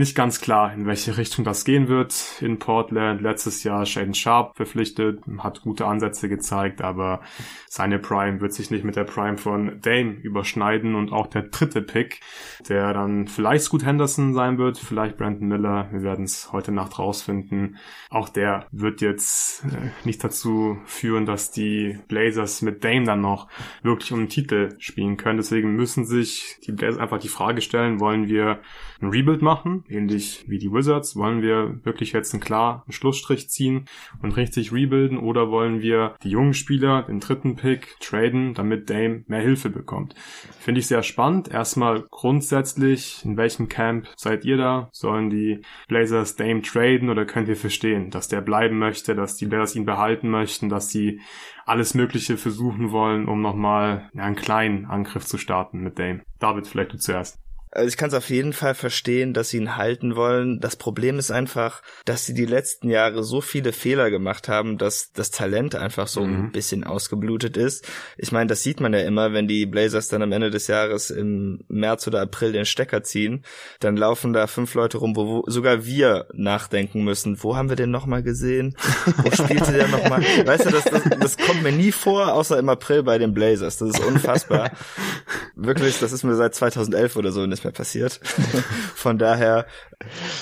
nicht 0.00 0.16
ganz 0.16 0.40
klar, 0.40 0.72
in 0.72 0.86
welche 0.86 1.16
Richtung 1.18 1.44
das 1.44 1.64
gehen 1.64 1.86
wird 1.86 2.40
in 2.40 2.58
Portland. 2.58 3.20
Letztes 3.20 3.62
Jahr 3.62 3.84
Shaden 3.84 4.14
Sharp 4.14 4.56
verpflichtet, 4.56 5.20
hat 5.38 5.60
gute 5.60 5.86
Ansätze 5.86 6.28
gezeigt, 6.28 6.80
aber 6.80 7.20
seine 7.68 7.98
Prime 7.98 8.40
wird 8.40 8.54
sich 8.54 8.70
nicht 8.70 8.82
mit 8.82 8.96
der 8.96 9.04
Prime 9.04 9.36
von 9.36 9.80
Dame 9.82 10.12
überschneiden 10.12 10.94
und 10.94 11.12
auch 11.12 11.26
der 11.26 11.42
dritte 11.42 11.82
Pick, 11.82 12.20
der 12.68 12.94
dann 12.94 13.28
vielleicht 13.28 13.64
Scoot 13.64 13.84
Henderson 13.84 14.32
sein 14.32 14.58
wird, 14.58 14.78
vielleicht 14.78 15.18
Brandon 15.18 15.46
Miller, 15.46 15.88
wir 15.92 16.02
werden 16.02 16.24
es 16.24 16.50
heute 16.50 16.72
Nacht 16.72 16.98
rausfinden. 16.98 17.76
Auch 18.08 18.30
der 18.30 18.66
wird 18.72 19.02
jetzt 19.02 19.64
äh, 19.64 19.90
nicht 20.04 20.24
dazu 20.24 20.78
führen, 20.86 21.26
dass 21.26 21.50
die 21.50 21.98
Blazers 22.08 22.62
mit 22.62 22.82
Dame 22.82 23.04
dann 23.04 23.20
noch 23.20 23.48
wirklich 23.82 24.12
um 24.12 24.20
den 24.20 24.28
Titel 24.30 24.70
spielen 24.78 25.18
können. 25.18 25.36
Deswegen 25.36 25.76
müssen 25.76 26.06
sich 26.06 26.58
die 26.66 26.72
Blazers 26.72 26.98
einfach 26.98 27.18
die 27.18 27.28
Frage 27.28 27.60
stellen, 27.60 28.00
wollen 28.00 28.28
wir 28.28 28.60
ein 29.02 29.10
Rebuild 29.10 29.42
machen, 29.42 29.84
ähnlich 29.90 30.44
wie 30.48 30.58
die 30.58 30.72
Wizards? 30.72 31.16
Wollen 31.16 31.42
wir 31.42 31.84
wirklich 31.84 32.12
jetzt 32.12 32.32
einen 32.32 32.42
klaren 32.42 32.82
Schlussstrich 32.90 33.48
ziehen 33.48 33.86
und 34.22 34.36
richtig 34.36 34.72
rebuilden 34.72 35.18
oder 35.18 35.50
wollen 35.50 35.82
wir 35.82 36.14
die 36.22 36.30
jungen 36.30 36.54
Spieler, 36.54 37.02
den 37.02 37.20
dritten 37.20 37.56
Pick, 37.56 37.96
traden, 38.00 38.54
damit 38.54 38.90
Dame 38.90 39.24
mehr 39.26 39.40
Hilfe 39.40 39.70
bekommt? 39.70 40.14
Finde 40.58 40.80
ich 40.80 40.86
sehr 40.86 41.02
spannend. 41.02 41.48
Erstmal 41.48 42.06
grundsätzlich, 42.10 43.24
in 43.24 43.36
welchem 43.36 43.68
Camp 43.68 44.08
seid 44.16 44.44
ihr 44.44 44.56
da? 44.56 44.88
Sollen 44.92 45.30
die 45.30 45.60
Blazers 45.88 46.36
Dame 46.36 46.62
traden 46.62 47.10
oder 47.10 47.24
könnt 47.24 47.48
ihr 47.48 47.56
verstehen, 47.56 48.10
dass 48.10 48.28
der 48.28 48.40
bleiben 48.40 48.78
möchte, 48.78 49.14
dass 49.14 49.36
die 49.36 49.46
Blazers 49.46 49.76
ihn 49.76 49.86
behalten 49.86 50.30
möchten, 50.30 50.68
dass 50.68 50.90
sie 50.90 51.20
alles 51.66 51.94
Mögliche 51.94 52.36
versuchen 52.36 52.90
wollen, 52.90 53.28
um 53.28 53.42
nochmal 53.42 54.10
einen 54.16 54.36
kleinen 54.36 54.86
Angriff 54.86 55.24
zu 55.24 55.38
starten 55.38 55.80
mit 55.80 55.98
Dame? 55.98 56.22
David, 56.38 56.66
vielleicht 56.66 56.92
du 56.92 56.98
zuerst. 56.98 57.38
Also 57.72 57.88
ich 57.88 57.96
kann 57.96 58.08
es 58.08 58.14
auf 58.14 58.30
jeden 58.30 58.52
Fall 58.52 58.74
verstehen, 58.74 59.32
dass 59.32 59.50
sie 59.50 59.58
ihn 59.58 59.76
halten 59.76 60.16
wollen. 60.16 60.58
Das 60.58 60.74
Problem 60.74 61.18
ist 61.18 61.30
einfach, 61.30 61.82
dass 62.04 62.26
sie 62.26 62.34
die 62.34 62.46
letzten 62.46 62.90
Jahre 62.90 63.22
so 63.22 63.40
viele 63.40 63.72
Fehler 63.72 64.10
gemacht 64.10 64.48
haben, 64.48 64.76
dass 64.76 65.12
das 65.12 65.30
Talent 65.30 65.76
einfach 65.76 66.08
so 66.08 66.24
mhm. 66.24 66.46
ein 66.46 66.52
bisschen 66.52 66.82
ausgeblutet 66.82 67.56
ist. 67.56 67.86
Ich 68.18 68.32
meine, 68.32 68.48
das 68.48 68.64
sieht 68.64 68.80
man 68.80 68.92
ja 68.92 69.00
immer, 69.00 69.32
wenn 69.32 69.46
die 69.46 69.66
Blazers 69.66 70.08
dann 70.08 70.22
am 70.22 70.32
Ende 70.32 70.50
des 70.50 70.66
Jahres 70.66 71.10
im 71.10 71.60
März 71.68 72.08
oder 72.08 72.20
April 72.22 72.50
den 72.50 72.64
Stecker 72.64 73.04
ziehen, 73.04 73.44
dann 73.78 73.96
laufen 73.96 74.32
da 74.32 74.48
fünf 74.48 74.74
Leute 74.74 74.98
rum, 74.98 75.14
wo 75.14 75.44
sogar 75.46 75.84
wir 75.84 76.26
nachdenken 76.32 77.04
müssen. 77.04 77.40
Wo 77.40 77.56
haben 77.56 77.68
wir 77.68 77.76
den 77.76 77.92
nochmal 77.92 78.24
gesehen? 78.24 78.76
Wo 79.22 79.30
spielte 79.44 79.72
der 79.72 79.86
nochmal? 79.86 80.22
Weißt 80.44 80.64
du, 80.64 80.70
das, 80.70 80.84
das, 80.84 81.02
das 81.20 81.38
kommt 81.38 81.62
mir 81.62 81.72
nie 81.72 81.92
vor, 81.92 82.32
außer 82.32 82.58
im 82.58 82.68
April 82.68 83.04
bei 83.04 83.18
den 83.18 83.32
Blazers. 83.32 83.76
Das 83.76 83.90
ist 83.90 84.04
unfassbar. 84.04 84.72
Wirklich, 85.54 86.00
das 86.00 86.10
ist 86.10 86.24
mir 86.24 86.34
seit 86.34 86.54
2011 86.56 87.14
oder 87.14 87.30
so 87.30 87.46
nicht 87.46 87.59
mehr 87.64 87.72
passiert. 87.72 88.20
Von 88.94 89.18
daher 89.18 89.66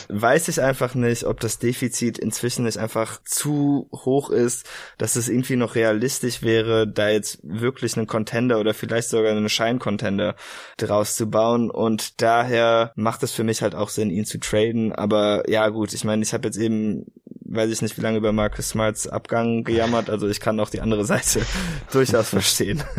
weiß 0.09 0.49
ich 0.49 0.61
einfach 0.61 0.95
nicht, 0.95 1.25
ob 1.25 1.41
das 1.41 1.59
Defizit 1.59 2.19
inzwischen 2.19 2.65
nicht 2.65 2.79
einfach 2.79 3.21
zu 3.25 3.89
hoch 3.93 4.31
ist, 4.31 4.69
dass 4.99 5.17
es 5.17 5.29
irgendwie 5.29 5.57
noch 5.57 5.75
realistisch 5.75 6.43
wäre, 6.43 6.87
da 6.87 7.09
jetzt 7.09 7.41
wirklich 7.43 7.97
einen 7.97 8.07
Contender 8.07 8.61
oder 8.61 8.73
vielleicht 8.73 9.09
sogar 9.09 9.33
einen 9.33 9.49
Scheincontender 9.49 10.37
draus 10.77 11.17
zu 11.17 11.29
bauen. 11.29 11.71
Und 11.71 12.21
daher 12.23 12.93
macht 12.95 13.23
es 13.23 13.33
für 13.33 13.45
mich 13.45 13.63
halt 13.63 13.75
auch 13.75 13.89
Sinn, 13.89 14.11
ihn 14.11 14.25
zu 14.25 14.39
traden. 14.39 14.93
Aber 14.93 15.49
ja 15.51 15.69
gut, 15.69 15.93
ich 15.93 16.05
meine, 16.05 16.23
ich 16.23 16.33
habe 16.33 16.47
jetzt 16.47 16.59
eben 16.59 17.07
weiß 17.49 17.71
ich 17.71 17.83
nicht, 17.83 17.97
wie 17.97 18.03
lange 18.03 18.19
über 18.19 18.33
Marcus 18.33 18.71
Smarts 18.71 19.09
Abgang 19.09 19.65
gejammert. 19.65 20.11
Also 20.11 20.29
ich 20.29 20.41
kann 20.41 20.61
auch 20.61 20.71
die 20.71 20.81
andere 20.81 21.05
Seite 21.05 21.41
durchaus 21.93 22.31
verstehen. 22.31 22.83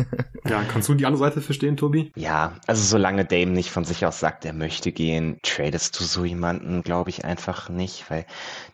Ja, 0.48 0.64
kannst 0.64 0.88
du 0.88 0.94
die 0.94 1.04
andere 1.04 1.22
Seite 1.22 1.42
verstehen, 1.42 1.76
Tobi? 1.76 2.12
Ja, 2.16 2.54
also 2.66 2.82
solange 2.82 3.26
Dame 3.26 3.52
nicht 3.52 3.70
von 3.70 3.84
sich 3.84 4.06
aus 4.06 4.20
sagt, 4.20 4.44
er 4.44 4.54
möchte 4.54 4.90
gehen, 4.90 5.38
tradest 5.42 6.00
du 6.00 6.04
so 6.04 6.24
jemanden, 6.24 6.82
glaube 6.82 7.10
ich, 7.10 7.24
einfach 7.24 7.68
nicht, 7.68 8.10
weil 8.10 8.24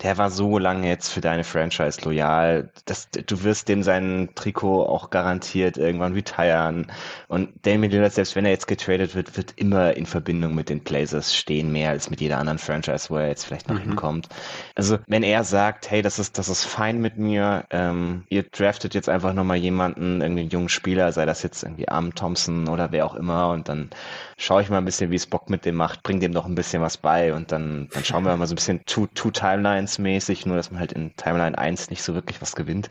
der 0.02 0.16
war 0.16 0.30
so 0.30 0.58
lange 0.58 0.88
jetzt 0.88 1.08
für 1.08 1.20
deine 1.20 1.42
Franchise 1.42 2.00
loyal, 2.02 2.70
dass 2.84 3.10
du 3.10 3.42
wirst 3.42 3.68
dem 3.68 3.82
sein 3.82 4.28
Trikot 4.36 4.84
auch 4.84 5.10
garantiert 5.10 5.76
irgendwann 5.76 6.12
retiren. 6.12 6.86
Und 7.26 7.50
Damian 7.62 7.90
Lillard, 7.90 8.12
selbst 8.12 8.36
wenn 8.36 8.44
er 8.44 8.52
jetzt 8.52 8.68
getradet 8.68 9.14
wird, 9.16 9.36
wird 9.36 9.52
immer 9.56 9.96
in 9.96 10.06
Verbindung 10.06 10.54
mit 10.54 10.68
den 10.68 10.80
Blazers 10.80 11.34
stehen, 11.34 11.72
mehr 11.72 11.90
als 11.90 12.10
mit 12.10 12.20
jeder 12.20 12.38
anderen 12.38 12.58
Franchise, 12.58 13.10
wo 13.10 13.16
er 13.16 13.28
jetzt 13.28 13.44
vielleicht 13.44 13.68
noch 13.68 13.76
mhm. 13.76 13.82
hinkommt. 13.82 14.28
Also 14.76 14.98
wenn 15.08 15.24
er 15.24 15.42
sagt, 15.42 15.65
hey, 15.88 16.02
das 16.02 16.18
ist, 16.18 16.38
das 16.38 16.48
ist 16.48 16.64
fein 16.64 17.00
mit 17.00 17.18
mir, 17.18 17.64
ähm, 17.70 18.24
ihr 18.28 18.42
draftet 18.42 18.94
jetzt 18.94 19.08
einfach 19.08 19.32
nochmal 19.32 19.56
jemanden, 19.56 20.20
irgendeinen 20.20 20.50
jungen 20.50 20.68
Spieler, 20.68 21.12
sei 21.12 21.26
das 21.26 21.42
jetzt 21.42 21.62
irgendwie 21.62 21.88
Arm 21.88 22.14
Thompson 22.14 22.68
oder 22.68 22.92
wer 22.92 23.06
auch 23.06 23.14
immer 23.14 23.50
und 23.50 23.68
dann 23.68 23.90
schaue 24.38 24.62
ich 24.62 24.68
mal 24.68 24.78
ein 24.78 24.84
bisschen, 24.84 25.10
wie 25.10 25.16
es 25.16 25.26
Bock 25.26 25.48
mit 25.48 25.64
dem 25.64 25.76
macht, 25.76 26.02
bring 26.02 26.20
dem 26.20 26.32
noch 26.32 26.46
ein 26.46 26.54
bisschen 26.54 26.82
was 26.82 26.96
bei 26.96 27.32
und 27.32 27.52
dann, 27.52 27.88
dann 27.92 28.04
schauen 28.04 28.24
wir 28.24 28.36
mal 28.36 28.46
so 28.46 28.52
ein 28.52 28.56
bisschen 28.56 28.84
Two, 28.84 29.06
Two 29.14 29.30
Timelines 29.30 29.98
mäßig, 29.98 30.46
nur 30.46 30.56
dass 30.56 30.70
man 30.70 30.80
halt 30.80 30.92
in 30.92 31.14
Timeline 31.16 31.56
1 31.56 31.90
nicht 31.90 32.02
so 32.02 32.14
wirklich 32.14 32.40
was 32.42 32.54
gewinnt. 32.54 32.88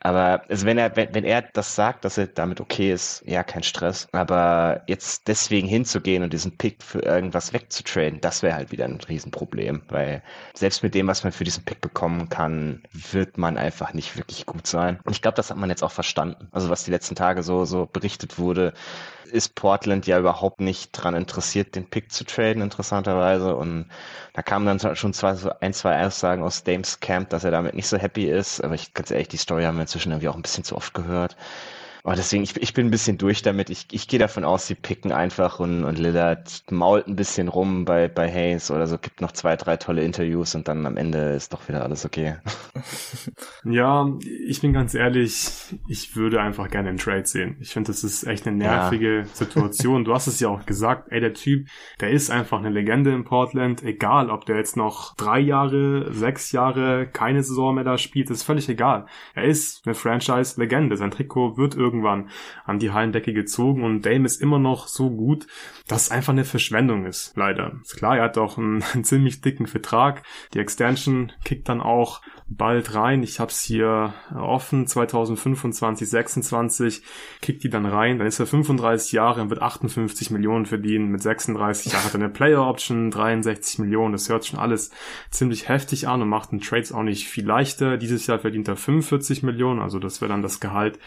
Aber 0.00 0.42
also 0.48 0.66
wenn 0.66 0.78
er, 0.78 0.96
wenn, 0.96 1.14
wenn 1.14 1.24
er 1.24 1.42
das 1.42 1.74
sagt, 1.74 2.04
dass 2.04 2.18
er 2.18 2.26
damit 2.26 2.60
okay 2.60 2.92
ist, 2.92 3.22
ja, 3.26 3.42
kein 3.42 3.62
Stress. 3.62 4.08
Aber 4.12 4.82
jetzt 4.86 5.28
deswegen 5.28 5.66
hinzugehen 5.66 6.22
und 6.22 6.32
diesen 6.32 6.56
Pick 6.56 6.82
für 6.82 7.00
irgendwas 7.00 7.52
wegzutraden, 7.52 8.20
das 8.20 8.42
wäre 8.42 8.54
halt 8.54 8.70
wieder 8.72 8.84
ein 8.84 9.00
Riesenproblem, 9.00 9.82
weil 9.88 10.22
selbst 10.54 10.82
mit 10.82 10.94
dem, 10.94 11.06
was 11.06 11.24
man 11.24 11.32
für 11.32 11.44
diesen 11.44 11.64
Pick 11.64 11.80
bekommt, 11.80 12.05
bekommen 12.06 12.28
kann, 12.28 12.82
wird 12.92 13.36
man 13.36 13.56
einfach 13.56 13.92
nicht 13.92 14.16
wirklich 14.16 14.46
gut 14.46 14.66
sein. 14.66 15.00
Und 15.04 15.12
ich 15.12 15.22
glaube, 15.22 15.34
das 15.34 15.50
hat 15.50 15.56
man 15.56 15.70
jetzt 15.70 15.82
auch 15.82 15.90
verstanden. 15.90 16.48
Also 16.52 16.70
was 16.70 16.84
die 16.84 16.92
letzten 16.92 17.16
Tage 17.16 17.42
so, 17.42 17.64
so 17.64 17.86
berichtet 17.86 18.38
wurde, 18.38 18.74
ist 19.24 19.56
Portland 19.56 20.06
ja 20.06 20.18
überhaupt 20.20 20.60
nicht 20.60 20.92
dran 20.92 21.16
interessiert, 21.16 21.74
den 21.74 21.90
Pick 21.90 22.12
zu 22.12 22.24
traden, 22.24 22.62
interessanterweise. 22.62 23.56
Und 23.56 23.86
da 24.34 24.42
kamen 24.42 24.66
dann 24.66 24.96
schon 24.96 25.14
zwei, 25.14 25.34
so 25.34 25.50
ein, 25.60 25.72
zwei 25.72 26.06
Aussagen 26.06 26.44
aus 26.44 26.62
Dames 26.62 27.00
Camp, 27.00 27.30
dass 27.30 27.42
er 27.42 27.50
damit 27.50 27.74
nicht 27.74 27.88
so 27.88 27.96
happy 27.96 28.26
ist. 28.30 28.62
Aber 28.62 28.74
ich 28.74 28.94
ganz 28.94 29.10
ehrlich, 29.10 29.28
die 29.28 29.36
Story 29.36 29.64
haben 29.64 29.76
wir 29.76 29.82
inzwischen 29.82 30.12
irgendwie 30.12 30.28
auch 30.28 30.36
ein 30.36 30.42
bisschen 30.42 30.62
zu 30.62 30.76
oft 30.76 30.94
gehört. 30.94 31.36
Aber 32.06 32.14
deswegen, 32.14 32.44
ich, 32.44 32.56
ich 32.62 32.72
bin 32.72 32.86
ein 32.86 32.92
bisschen 32.92 33.18
durch 33.18 33.42
damit. 33.42 33.68
Ich, 33.68 33.88
ich 33.90 34.06
gehe 34.06 34.20
davon 34.20 34.44
aus, 34.44 34.68
sie 34.68 34.76
picken 34.76 35.10
einfach 35.10 35.58
und, 35.58 35.82
und 35.82 35.98
Lillard 35.98 36.62
mault 36.70 37.08
ein 37.08 37.16
bisschen 37.16 37.48
rum 37.48 37.84
bei, 37.84 38.06
bei 38.06 38.32
Hayes 38.32 38.70
oder 38.70 38.86
so, 38.86 38.96
gibt 38.96 39.20
noch 39.20 39.32
zwei, 39.32 39.56
drei 39.56 39.76
tolle 39.76 40.04
Interviews 40.04 40.54
und 40.54 40.68
dann 40.68 40.86
am 40.86 40.96
Ende 40.96 41.30
ist 41.30 41.52
doch 41.52 41.68
wieder 41.68 41.82
alles 41.82 42.04
okay. 42.04 42.36
Ja, 43.64 44.08
ich 44.46 44.60
bin 44.60 44.72
ganz 44.72 44.94
ehrlich, 44.94 45.48
ich 45.88 46.14
würde 46.14 46.40
einfach 46.40 46.70
gerne 46.70 46.90
einen 46.90 46.98
Trade 46.98 47.26
sehen. 47.26 47.56
Ich 47.58 47.72
finde, 47.72 47.88
das 47.88 48.04
ist 48.04 48.24
echt 48.24 48.46
eine 48.46 48.56
nervige 48.56 49.18
ja. 49.18 49.24
Situation. 49.24 50.04
Du 50.04 50.14
hast 50.14 50.28
es 50.28 50.38
ja 50.38 50.48
auch 50.48 50.64
gesagt, 50.64 51.08
ey, 51.10 51.18
der 51.18 51.34
Typ, 51.34 51.66
der 52.00 52.10
ist 52.10 52.30
einfach 52.30 52.60
eine 52.60 52.70
Legende 52.70 53.12
in 53.12 53.24
Portland, 53.24 53.82
egal 53.82 54.30
ob 54.30 54.46
der 54.46 54.58
jetzt 54.58 54.76
noch 54.76 55.16
drei 55.16 55.40
Jahre, 55.40 56.12
sechs 56.12 56.52
Jahre, 56.52 57.08
keine 57.08 57.42
Saison 57.42 57.74
mehr 57.74 57.82
da 57.82 57.98
spielt, 57.98 58.30
ist 58.30 58.44
völlig 58.44 58.68
egal. 58.68 59.06
Er 59.34 59.46
ist 59.46 59.84
eine 59.84 59.96
Franchise-Legende. 59.96 60.96
Sein 60.96 61.10
Trikot 61.10 61.56
wird 61.56 61.74
irgendwie 61.74 61.95
irgendwann 61.96 62.30
an 62.64 62.78
die 62.78 62.90
Hallendecke 62.90 63.32
gezogen 63.32 63.82
und 63.82 64.04
Dame 64.04 64.26
ist 64.26 64.40
immer 64.40 64.58
noch 64.58 64.88
so 64.88 65.10
gut, 65.10 65.46
dass 65.88 66.04
es 66.04 66.10
einfach 66.10 66.32
eine 66.32 66.44
Verschwendung 66.44 67.06
ist, 67.06 67.32
leider. 67.36 67.72
Ist 67.82 67.96
klar, 67.96 68.18
er 68.18 68.24
hat 68.24 68.38
auch 68.38 68.58
einen, 68.58 68.82
einen 68.94 69.04
ziemlich 69.04 69.40
dicken 69.40 69.66
Vertrag. 69.66 70.22
Die 70.54 70.58
Extension 70.58 71.32
kickt 71.44 71.68
dann 71.68 71.80
auch 71.80 72.22
bald 72.48 72.94
rein. 72.94 73.22
Ich 73.22 73.40
habe 73.40 73.50
es 73.50 73.60
hier 73.60 74.14
offen, 74.34 74.86
2025, 74.86 76.08
26 76.08 77.02
kickt 77.42 77.64
die 77.64 77.70
dann 77.70 77.86
rein. 77.86 78.18
Dann 78.18 78.26
ist 78.26 78.38
er 78.38 78.46
35 78.46 79.12
Jahre 79.12 79.42
und 79.42 79.50
wird 79.50 79.62
58 79.62 80.30
Millionen 80.30 80.66
verdienen. 80.66 81.10
Mit 81.10 81.22
36 81.22 81.92
Jahren 81.92 82.04
hat 82.04 82.14
er 82.14 82.20
eine 82.20 82.28
Player 82.28 82.66
Option, 82.66 83.10
63 83.10 83.80
Millionen. 83.80 84.12
Das 84.12 84.28
hört 84.28 84.46
schon 84.46 84.60
alles 84.60 84.90
ziemlich 85.30 85.68
heftig 85.68 86.06
an 86.06 86.22
und 86.22 86.28
macht 86.28 86.52
den 86.52 86.60
Trades 86.60 86.92
auch 86.92 87.02
nicht 87.02 87.26
viel 87.28 87.46
leichter. 87.46 87.96
Dieses 87.96 88.26
Jahr 88.26 88.38
verdient 88.38 88.68
er 88.68 88.76
45 88.76 89.42
Millionen, 89.42 89.80
also 89.80 89.98
das 89.98 90.20
wäre 90.20 90.30
dann 90.30 90.42
das 90.42 90.60
Gehalt, 90.60 91.00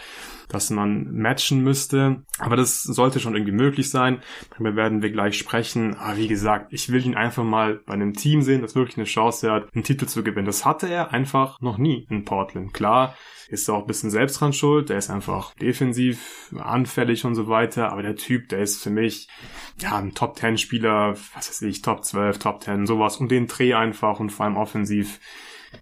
das 0.50 0.70
man 0.72 1.14
matchen 1.14 1.64
müsste. 1.64 2.24
Aber 2.40 2.58
das 2.58 2.84
sollte 2.84 3.20
schon 3.22 3.36
irgendwie 3.36 3.54
möglich 3.54 3.90
sein. 3.90 4.22
Darüber 4.52 4.76
werden 4.76 5.02
wir 5.02 5.12
gleich 5.12 5.38
sprechen. 5.38 5.96
Aber 5.96 6.18
wie 6.18 6.28
gesagt, 6.28 6.74
ich 6.74 6.92
will 6.92 7.06
ihn 7.06 7.16
einfach 7.16 7.44
mal 7.44 7.76
bei 7.86 7.94
einem 7.94 8.14
Team 8.14 8.42
sehen, 8.42 8.62
das 8.62 8.76
wirklich 8.76 8.98
eine 8.98 9.06
Chance 9.06 9.52
hat, 9.52 9.74
einen 9.74 9.84
Titel 9.84 10.08
zu 10.08 10.24
gewinnen. 10.24 10.46
Das 10.46 10.66
hatte 10.66 10.90
er 10.90 11.14
einfach 11.14 11.29
einfach 11.30 11.62
noch 11.62 11.78
nie 11.78 12.08
in 12.10 12.26
Portland. 12.26 12.74
Klar, 12.74 13.16
ist 13.50 13.70
auch 13.70 13.82
ein 13.82 13.88
bisschen 13.88 14.10
selbst 14.10 14.40
dran 14.40 14.54
schuld. 14.54 14.90
Der 14.90 14.98
ist 14.98 15.10
einfach 15.10 15.54
defensiv 15.56 16.54
anfällig 16.58 17.26
und 17.26 17.36
so 17.36 17.48
weiter. 17.48 17.92
Aber 17.92 18.02
der 18.02 18.16
Typ, 18.16 18.50
der 18.50 18.60
ist 18.60 18.82
für 18.82 18.90
mich, 18.90 19.28
ja, 19.80 19.98
ein 19.98 20.14
Top 20.14 20.38
10 20.38 20.58
Spieler, 20.58 21.16
was 21.36 21.50
weiß 21.50 21.62
ich, 21.64 21.82
Top 21.82 22.04
12, 22.04 22.40
Top 22.40 22.64
10, 22.64 22.88
sowas. 22.88 23.18
Und 23.18 23.30
den 23.30 23.48
Dreh 23.48 23.74
einfach 23.74 24.20
und 24.20 24.32
vor 24.32 24.46
allem 24.46 24.58
offensiv 24.58 25.20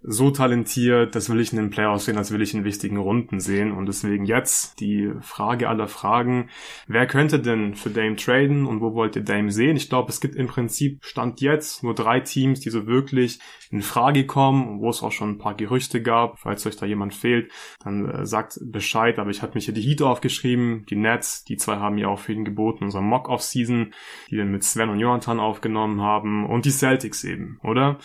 so 0.02 0.30
talentiert, 0.30 1.14
das 1.14 1.30
will 1.30 1.40
ich 1.40 1.52
in 1.52 1.58
den 1.58 1.70
Playoffs 1.70 2.04
sehen, 2.04 2.16
das 2.16 2.30
will 2.30 2.42
ich 2.42 2.54
in 2.54 2.64
wichtigen 2.64 2.96
Runden 2.96 3.40
sehen. 3.40 3.72
Und 3.72 3.86
deswegen 3.86 4.24
jetzt 4.24 4.80
die 4.80 5.12
Frage 5.20 5.68
aller 5.68 5.88
Fragen. 5.88 6.50
Wer 6.86 7.06
könnte 7.06 7.40
denn 7.40 7.74
für 7.74 7.90
Dame 7.90 8.16
traden 8.16 8.66
und 8.66 8.80
wo 8.80 8.94
wollt 8.94 9.16
ihr 9.16 9.22
Dame 9.22 9.50
sehen? 9.50 9.76
Ich 9.76 9.88
glaube, 9.88 10.10
es 10.10 10.20
gibt 10.20 10.36
im 10.36 10.46
Prinzip 10.46 11.04
Stand 11.04 11.40
jetzt 11.40 11.82
nur 11.82 11.94
drei 11.94 12.20
Teams, 12.20 12.60
die 12.60 12.70
so 12.70 12.86
wirklich 12.86 13.38
in 13.70 13.82
Frage 13.82 14.26
kommen, 14.26 14.80
wo 14.80 14.88
es 14.90 15.02
auch 15.02 15.12
schon 15.12 15.30
ein 15.30 15.38
paar 15.38 15.54
Gerüchte 15.54 16.02
gab. 16.02 16.38
Falls 16.38 16.66
euch 16.66 16.76
da 16.76 16.86
jemand 16.86 17.14
fehlt, 17.14 17.50
dann 17.82 18.08
äh, 18.08 18.26
sagt 18.26 18.58
Bescheid. 18.62 19.18
Aber 19.18 19.30
ich 19.30 19.42
habe 19.42 19.52
mich 19.54 19.66
hier 19.66 19.74
die 19.74 19.82
Heat 19.82 20.02
aufgeschrieben, 20.02 20.86
die 20.88 20.96
Nets, 20.96 21.44
die 21.44 21.56
zwei 21.56 21.76
haben 21.76 21.98
ja 21.98 22.08
auch 22.08 22.18
für 22.18 22.32
ihn 22.32 22.44
geboten, 22.44 22.84
unser 22.84 23.00
Mock-Off-Season, 23.00 23.92
die 24.30 24.36
wir 24.36 24.44
mit 24.44 24.64
Sven 24.64 24.90
und 24.90 25.00
Jonathan 25.00 25.40
aufgenommen 25.40 26.00
haben 26.00 26.46
und 26.46 26.64
die 26.64 26.70
Celtics 26.70 27.24
eben, 27.24 27.58
oder? 27.62 27.98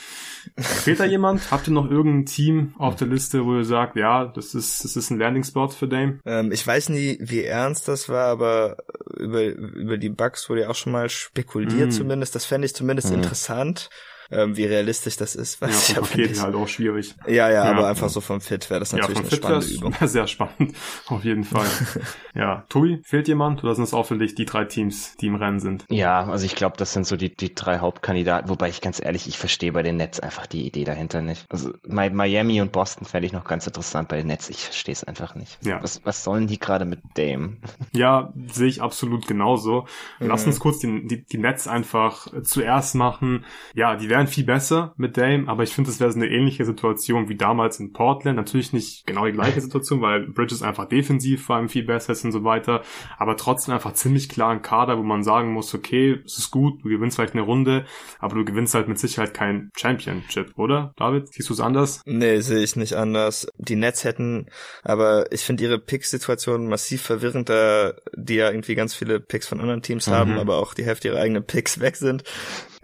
Fehlt 0.57 0.99
da 0.99 1.05
jemand? 1.05 1.51
Habt 1.51 1.67
ihr 1.67 1.72
noch 1.73 1.89
irgendein 1.89 2.25
Team 2.25 2.73
auf 2.77 2.95
der 2.95 3.07
Liste, 3.07 3.45
wo 3.45 3.55
ihr 3.55 3.65
sagt, 3.65 3.95
ja, 3.95 4.25
das 4.25 4.55
ist, 4.55 4.83
das 4.83 4.95
ist 4.95 5.09
ein 5.09 5.19
Landing-Spot 5.19 5.69
für 5.69 5.87
Dame? 5.87 6.19
Ähm, 6.25 6.51
ich 6.51 6.65
weiß 6.65 6.89
nie, 6.89 7.17
wie 7.21 7.43
ernst 7.43 7.87
das 7.87 8.09
war, 8.09 8.27
aber 8.27 8.77
über, 9.17 9.43
über 9.43 9.97
die 9.97 10.09
Bugs 10.09 10.49
wurde 10.49 10.61
ja 10.61 10.69
auch 10.69 10.75
schon 10.75 10.91
mal 10.91 11.09
spekuliert 11.09 11.89
mm. 11.89 11.91
zumindest. 11.91 12.35
Das 12.35 12.45
fände 12.45 12.65
ich 12.65 12.75
zumindest 12.75 13.11
mm. 13.11 13.15
interessant 13.15 13.89
ähm, 14.33 14.57
wie 14.57 14.65
realistisch 14.65 15.17
das 15.17 15.35
ist. 15.35 15.61
Weiß 15.61 15.89
ja, 15.89 15.95
vom 15.95 16.07
Paket 16.07 16.41
halt 16.41 16.55
auch 16.55 16.67
schwierig. 16.67 17.15
Ja, 17.27 17.49
ja, 17.49 17.49
ja, 17.49 17.63
aber 17.63 17.87
einfach 17.87 18.09
so 18.09 18.21
vom 18.21 18.41
Fit 18.41 18.69
wäre 18.69 18.79
das 18.79 18.93
natürlich 18.93 19.15
ja, 19.15 19.21
eine 19.21 19.29
Fit 19.29 19.37
spannende 19.39 19.67
Übung. 19.67 19.95
Sehr 20.07 20.27
spannend, 20.27 20.75
auf 21.07 21.23
jeden 21.23 21.43
Fall. 21.43 21.67
ja, 22.35 22.65
Tobi, 22.69 23.01
fehlt 23.03 23.27
jemand 23.27 23.63
oder 23.63 23.75
sind 23.75 23.83
es 23.85 23.93
auch 23.93 24.05
für 24.05 24.17
dich 24.17 24.35
die 24.35 24.45
drei 24.45 24.65
Teams, 24.65 25.15
die 25.17 25.27
im 25.27 25.35
Rennen 25.35 25.59
sind? 25.59 25.85
Ja, 25.89 26.25
also 26.25 26.45
ich 26.45 26.55
glaube, 26.55 26.77
das 26.77 26.93
sind 26.93 27.05
so 27.05 27.15
die, 27.15 27.35
die 27.35 27.53
drei 27.53 27.79
Hauptkandidaten, 27.79 28.49
wobei 28.49 28.69
ich 28.69 28.81
ganz 28.81 29.03
ehrlich, 29.03 29.27
ich 29.27 29.37
verstehe 29.37 29.71
bei 29.71 29.83
den 29.83 29.97
Nets 29.97 30.19
einfach 30.19 30.47
die 30.47 30.65
Idee 30.65 30.83
dahinter 30.83 31.21
nicht. 31.21 31.45
Also 31.49 31.71
Miami 31.87 32.61
und 32.61 32.71
Boston 32.71 33.05
fände 33.05 33.27
ich 33.27 33.33
noch 33.33 33.45
ganz 33.45 33.67
interessant 33.67 34.09
bei 34.09 34.17
den 34.17 34.27
Nets, 34.27 34.49
ich 34.49 34.63
verstehe 34.63 34.93
es 34.93 35.03
einfach 35.03 35.35
nicht. 35.35 35.57
Ja. 35.63 35.81
Was, 35.81 36.01
was 36.03 36.23
sollen 36.23 36.47
die 36.47 36.59
gerade 36.59 36.85
mit 36.85 36.99
Dame? 37.15 37.57
Ja, 37.91 38.33
sehe 38.47 38.67
ich 38.67 38.81
absolut 38.81 39.27
genauso. 39.27 39.85
Lass 40.19 40.43
mhm. 40.43 40.51
uns 40.51 40.59
kurz 40.59 40.79
die, 40.79 41.05
die, 41.05 41.23
die 41.23 41.37
Nets 41.37 41.67
einfach 41.67 42.27
zuerst 42.43 42.95
machen. 42.95 43.45
Ja, 43.75 43.95
die 43.95 44.09
werden 44.09 44.22
wären 44.23 44.27
viel 44.33 44.43
besser 44.45 44.93
mit 44.97 45.17
Dame, 45.17 45.47
aber 45.47 45.63
ich 45.63 45.73
finde, 45.73 45.89
es 45.89 45.99
wäre 45.99 46.11
so 46.11 46.17
eine 46.17 46.29
ähnliche 46.29 46.65
Situation 46.65 47.29
wie 47.29 47.35
damals 47.35 47.79
in 47.79 47.93
Portland. 47.93 48.37
Natürlich 48.37 48.73
nicht 48.73 49.05
genau 49.05 49.25
die 49.25 49.31
gleiche 49.31 49.61
Situation, 49.61 50.01
weil 50.01 50.27
Bridges 50.27 50.61
einfach 50.61 50.87
defensiv 50.87 51.43
vor 51.43 51.57
allem 51.57 51.69
viel 51.69 51.83
besser 51.83 52.13
ist 52.13 52.23
und 52.23 52.31
so 52.31 52.43
weiter, 52.43 52.83
aber 53.17 53.37
trotzdem 53.37 53.73
einfach 53.73 53.93
ziemlich 53.93 54.29
klar 54.29 54.51
ein 54.51 54.61
Kader, 54.61 54.97
wo 54.97 55.03
man 55.03 55.23
sagen 55.23 55.53
muss, 55.53 55.73
okay, 55.73 56.21
es 56.25 56.37
ist 56.37 56.51
gut, 56.51 56.83
du 56.83 56.89
gewinnst 56.89 57.17
vielleicht 57.17 57.33
eine 57.33 57.43
Runde, 57.43 57.85
aber 58.19 58.35
du 58.35 58.45
gewinnst 58.45 58.73
halt 58.73 58.87
mit 58.87 58.99
Sicherheit 58.99 59.33
kein 59.33 59.69
Championship, 59.75 60.57
oder? 60.57 60.93
David, 60.97 61.27
siehst 61.33 61.49
du 61.49 61.53
es 61.53 61.59
anders? 61.59 62.01
Nee, 62.05 62.39
sehe 62.39 62.63
ich 62.63 62.75
nicht 62.75 62.93
anders. 62.93 63.47
Die 63.57 63.75
Nets 63.75 64.03
hätten, 64.03 64.47
aber 64.83 65.31
ich 65.31 65.41
finde 65.41 65.63
ihre 65.63 65.79
Pick-Situation 65.79 66.67
massiv 66.67 67.01
verwirrend, 67.01 67.49
da 67.49 67.93
die 68.15 68.35
ja 68.35 68.49
irgendwie 68.49 68.75
ganz 68.75 68.93
viele 68.93 69.19
Picks 69.19 69.47
von 69.47 69.59
anderen 69.59 69.81
Teams 69.81 70.07
mhm. 70.07 70.11
haben, 70.11 70.37
aber 70.37 70.57
auch 70.57 70.73
die 70.73 70.85
Hälfte 70.85 71.09
ihrer 71.09 71.19
eigenen 71.19 71.45
Picks 71.45 71.79
weg 71.79 71.95
sind 71.95 72.23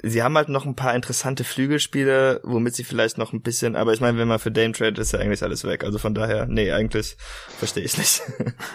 sie 0.04 0.24
haben 0.24 0.36
halt 0.36 0.50
noch 0.50 0.66
ein 0.66 0.76
paar 0.76 0.96
interessante 0.96 1.44
Flügelspiele, 1.44 2.42
womit 2.44 2.76
sie 2.76 2.84
vielleicht 2.84 3.18
noch 3.18 3.34
ein 3.34 3.42
bisschen, 3.42 3.76
aber 3.76 3.94
ich 3.94 4.02
meine, 4.02 4.18
wenn 4.18 4.28
man 4.28 4.40
für 4.40 4.52
Dame 4.52 4.74
trade, 4.74 5.00
ist 5.00 5.14
ja 5.14 5.20
eigentlich 5.20 5.44
alles 5.44 5.64
weg. 5.64 5.84
Also 5.84 5.98
von 5.98 6.14
daher, 6.14 6.46
nee, 6.46 6.72
eigentlich 6.72 7.16
verstehe 7.18 7.84
ich 7.84 7.98
nicht. 7.98 8.22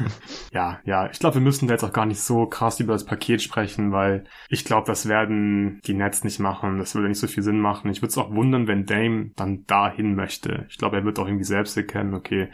ja, 0.52 0.80
ja, 0.84 1.10
ich 1.10 1.18
glaube, 1.18 1.36
wir 1.36 1.42
müssen 1.42 1.66
da 1.66 1.74
jetzt 1.74 1.84
auch 1.84 1.92
gar 1.92 2.06
nicht 2.06 2.20
so 2.20 2.46
krass 2.46 2.80
über 2.80 2.92
das 2.92 3.04
Paket 3.04 3.42
sprechen, 3.42 3.92
weil 3.92 4.24
ich 4.48 4.64
glaube, 4.64 4.86
das 4.86 5.08
werden 5.08 5.80
die 5.86 5.94
Nets 5.94 6.24
nicht 6.24 6.40
machen. 6.40 6.78
Das 6.78 6.94
würde 6.94 7.08
nicht 7.08 7.20
so 7.20 7.26
viel 7.26 7.42
Sinn 7.42 7.60
machen. 7.60 7.90
Ich 7.90 8.02
würde 8.02 8.10
es 8.10 8.18
auch 8.18 8.34
wundern, 8.34 8.66
wenn 8.66 8.86
Dame 8.86 9.30
dann 9.36 9.64
dahin 9.66 10.14
möchte. 10.14 10.66
Ich 10.68 10.78
glaube, 10.78 10.96
er 10.96 11.04
wird 11.04 11.18
auch 11.18 11.26
irgendwie 11.26 11.44
selbst 11.44 11.76
erkennen, 11.76 12.14
okay, 12.14 12.48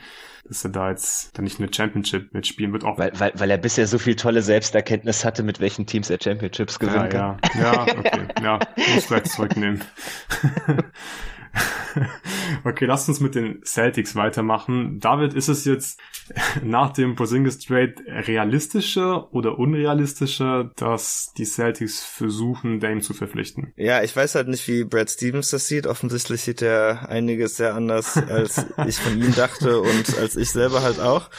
dass 0.45 0.65
er 0.65 0.71
da 0.71 0.91
jetzt 0.91 1.37
dann 1.37 1.45
nicht 1.45 1.59
eine 1.59 1.73
Championship 1.73 2.33
mitspielen 2.35 2.73
wird. 2.73 2.85
Auch 2.85 2.99
weil, 2.99 3.13
weil, 3.19 3.33
weil 3.35 3.51
er 3.51 3.59
bisher 3.59 3.87
so 3.87 3.99
viel 3.99 4.17
tolle 4.17 4.43
Selbsterkenntnis 4.43 5.25
hatte, 5.25 5.43
mit 5.43 5.61
welchen 5.61 5.87
Teams 5.87 6.11
er 6.11 6.19
Championships 6.21 6.79
gewinnen 6.79 7.11
ja, 7.13 7.37
kann. 7.39 7.39
Ja, 7.59 7.73
ja, 7.73 7.83
okay. 7.83 8.29
Ja, 8.43 8.59
muss 8.95 9.05
vielleicht 9.05 9.29
zurücknehmen. 9.29 9.83
okay, 12.65 12.87
lasst 12.87 13.09
uns 13.09 13.21
mit 13.21 13.35
den 13.35 13.63
Celtics 13.65 14.17
weitermachen. 14.17 14.99
David, 15.01 15.35
ist 15.35 15.49
es 15.49 15.65
jetzt 15.65 16.01
nach 16.63 16.93
dem 16.93 17.17
Porzingis 17.17 17.59
Trade 17.59 17.95
realistischer 18.07 19.33
oder 19.33 19.59
unrealistischer, 19.59 20.71
dass 20.77 21.33
die 21.37 21.45
Celtics 21.45 22.03
versuchen, 22.03 22.81
Dame 22.81 23.01
zu 23.01 23.15
verpflichten? 23.15 23.73
Ja, 23.77 24.03
ich 24.03 24.15
weiß 24.15 24.35
halt 24.35 24.49
nicht, 24.49 24.67
wie 24.69 24.85
Brad 24.85 25.11
Stevens 25.11 25.51
das 25.51 25.67
sieht. 25.67 25.87
Offensichtlich 25.87 26.43
sieht 26.43 26.63
er 26.63 27.09
einiges 27.09 27.57
sehr 27.57 27.75
anders, 27.75 28.17
als 28.17 28.67
ich 28.87 28.97
von 28.97 29.21
ihm 29.21 29.35
dachte 29.35 29.81
und 29.81 30.19
als 30.19 30.37
ich 30.37 30.51
selber 30.51 30.83
halt 30.83 31.01
auch. 31.01 31.31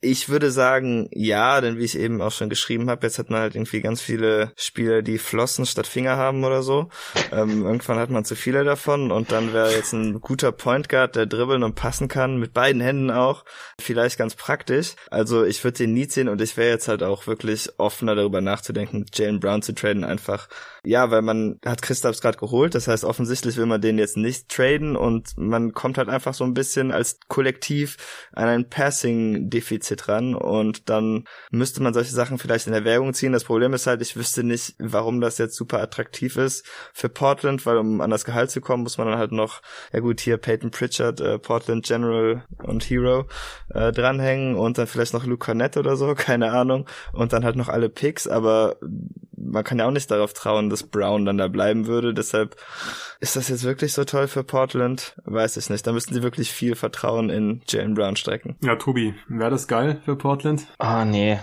Ich 0.00 0.28
würde 0.28 0.50
sagen, 0.50 1.08
ja, 1.12 1.60
denn 1.60 1.78
wie 1.78 1.84
ich 1.84 1.98
eben 1.98 2.20
auch 2.20 2.30
schon 2.30 2.48
geschrieben 2.48 2.88
habe, 2.90 3.06
jetzt 3.06 3.18
hat 3.18 3.30
man 3.30 3.40
halt 3.40 3.54
irgendwie 3.54 3.80
ganz 3.80 4.00
viele 4.00 4.52
Spieler, 4.56 5.02
die 5.02 5.18
Flossen 5.18 5.66
statt 5.66 5.86
Finger 5.86 6.16
haben 6.16 6.44
oder 6.44 6.62
so. 6.62 6.88
Ähm, 7.32 7.62
irgendwann 7.66 7.98
hat 7.98 8.10
man 8.10 8.24
zu 8.24 8.36
viele 8.36 8.64
davon 8.64 9.10
und 9.10 9.32
dann 9.32 9.52
wäre 9.52 9.72
jetzt 9.72 9.92
ein 9.92 10.20
guter 10.20 10.52
Point 10.52 10.88
Guard, 10.88 11.16
der 11.16 11.26
dribbeln 11.26 11.62
und 11.62 11.74
passen 11.74 12.08
kann, 12.08 12.38
mit 12.38 12.52
beiden 12.52 12.80
Händen 12.80 13.10
auch, 13.10 13.44
vielleicht 13.80 14.18
ganz 14.18 14.34
praktisch. 14.34 14.94
Also 15.10 15.44
ich 15.44 15.62
würde 15.64 15.78
den 15.78 15.94
nie 15.94 16.06
ziehen 16.06 16.28
und 16.28 16.40
ich 16.40 16.56
wäre 16.56 16.70
jetzt 16.70 16.88
halt 16.88 17.02
auch 17.02 17.26
wirklich 17.26 17.70
offener 17.78 18.14
darüber 18.14 18.40
nachzudenken, 18.40 19.06
Jalen 19.12 19.40
Brown 19.40 19.62
zu 19.62 19.74
traden, 19.74 20.04
einfach 20.04 20.48
ja, 20.84 21.10
weil 21.10 21.22
man 21.22 21.58
hat 21.64 21.82
Christaps 21.82 22.20
gerade 22.20 22.38
geholt, 22.38 22.74
das 22.74 22.88
heißt 22.88 23.04
offensichtlich 23.04 23.56
will 23.56 23.66
man 23.66 23.80
den 23.80 23.98
jetzt 23.98 24.16
nicht 24.16 24.48
traden 24.48 24.96
und 24.96 25.36
man 25.36 25.72
kommt 25.72 25.98
halt 25.98 26.08
einfach 26.08 26.34
so 26.34 26.44
ein 26.44 26.54
bisschen 26.54 26.92
als 26.92 27.18
Kollektiv 27.28 27.96
an 28.32 28.48
ein 28.48 28.68
Passing-Defizit 28.68 30.08
ran 30.08 30.34
und 30.34 30.88
dann 30.88 31.24
müsste 31.50 31.82
man 31.82 31.94
solche 31.94 32.12
Sachen 32.12 32.38
vielleicht 32.38 32.66
in 32.66 32.72
Erwägung 32.72 33.14
ziehen. 33.14 33.32
Das 33.32 33.44
Problem 33.44 33.72
ist 33.72 33.86
halt, 33.86 34.02
ich 34.02 34.16
wüsste 34.16 34.44
nicht, 34.44 34.74
warum 34.78 35.20
das 35.20 35.38
jetzt 35.38 35.56
super 35.56 35.80
attraktiv 35.80 36.36
ist 36.36 36.66
für 36.92 37.08
Portland, 37.08 37.66
weil 37.66 37.78
um 37.78 38.00
an 38.00 38.10
das 38.10 38.24
Gehalt 38.24 38.50
zu 38.50 38.60
kommen, 38.60 38.82
muss 38.82 38.98
man 38.98 39.08
dann 39.08 39.18
halt 39.18 39.32
noch 39.32 39.62
ja 39.92 40.00
gut, 40.00 40.20
hier 40.20 40.36
Peyton 40.36 40.70
Pritchard, 40.70 41.20
äh, 41.20 41.38
Portland 41.38 41.86
General 41.86 42.44
und 42.62 42.84
Hero 42.84 43.26
äh, 43.70 43.92
dranhängen 43.92 44.56
und 44.56 44.78
dann 44.78 44.86
vielleicht 44.86 45.14
noch 45.14 45.24
Luke 45.24 45.44
Cornett 45.44 45.76
oder 45.76 45.96
so, 45.96 46.14
keine 46.16 46.52
Ahnung. 46.52 46.86
Und 47.12 47.32
dann 47.32 47.44
halt 47.44 47.56
noch 47.56 47.68
alle 47.68 47.88
Picks, 47.88 48.26
aber 48.26 48.76
man 49.40 49.64
kann 49.64 49.78
ja 49.78 49.86
auch 49.86 49.92
nicht 49.92 50.10
darauf 50.10 50.32
trauen, 50.32 50.70
dass 50.70 50.82
Brown 50.82 51.24
dann 51.24 51.38
da 51.38 51.48
bleiben 51.48 51.86
würde. 51.86 52.14
Deshalb 52.14 52.56
ist 53.20 53.36
das 53.36 53.48
jetzt 53.48 53.64
wirklich 53.64 53.92
so 53.92 54.04
toll 54.04 54.28
für 54.28 54.44
Portland? 54.44 55.14
Weiß 55.24 55.56
ich 55.56 55.70
nicht. 55.70 55.86
Da 55.86 55.92
müssten 55.92 56.14
sie 56.14 56.22
wirklich 56.22 56.52
viel 56.52 56.74
Vertrauen 56.74 57.30
in 57.30 57.62
Jalen 57.68 57.94
Brown 57.94 58.16
strecken. 58.16 58.56
Ja, 58.62 58.76
Tobi, 58.76 59.14
wäre 59.28 59.50
das 59.50 59.66
geil 59.66 60.00
für 60.04 60.16
Portland? 60.16 60.66
Oh, 60.78 61.04
nee. 61.04 61.38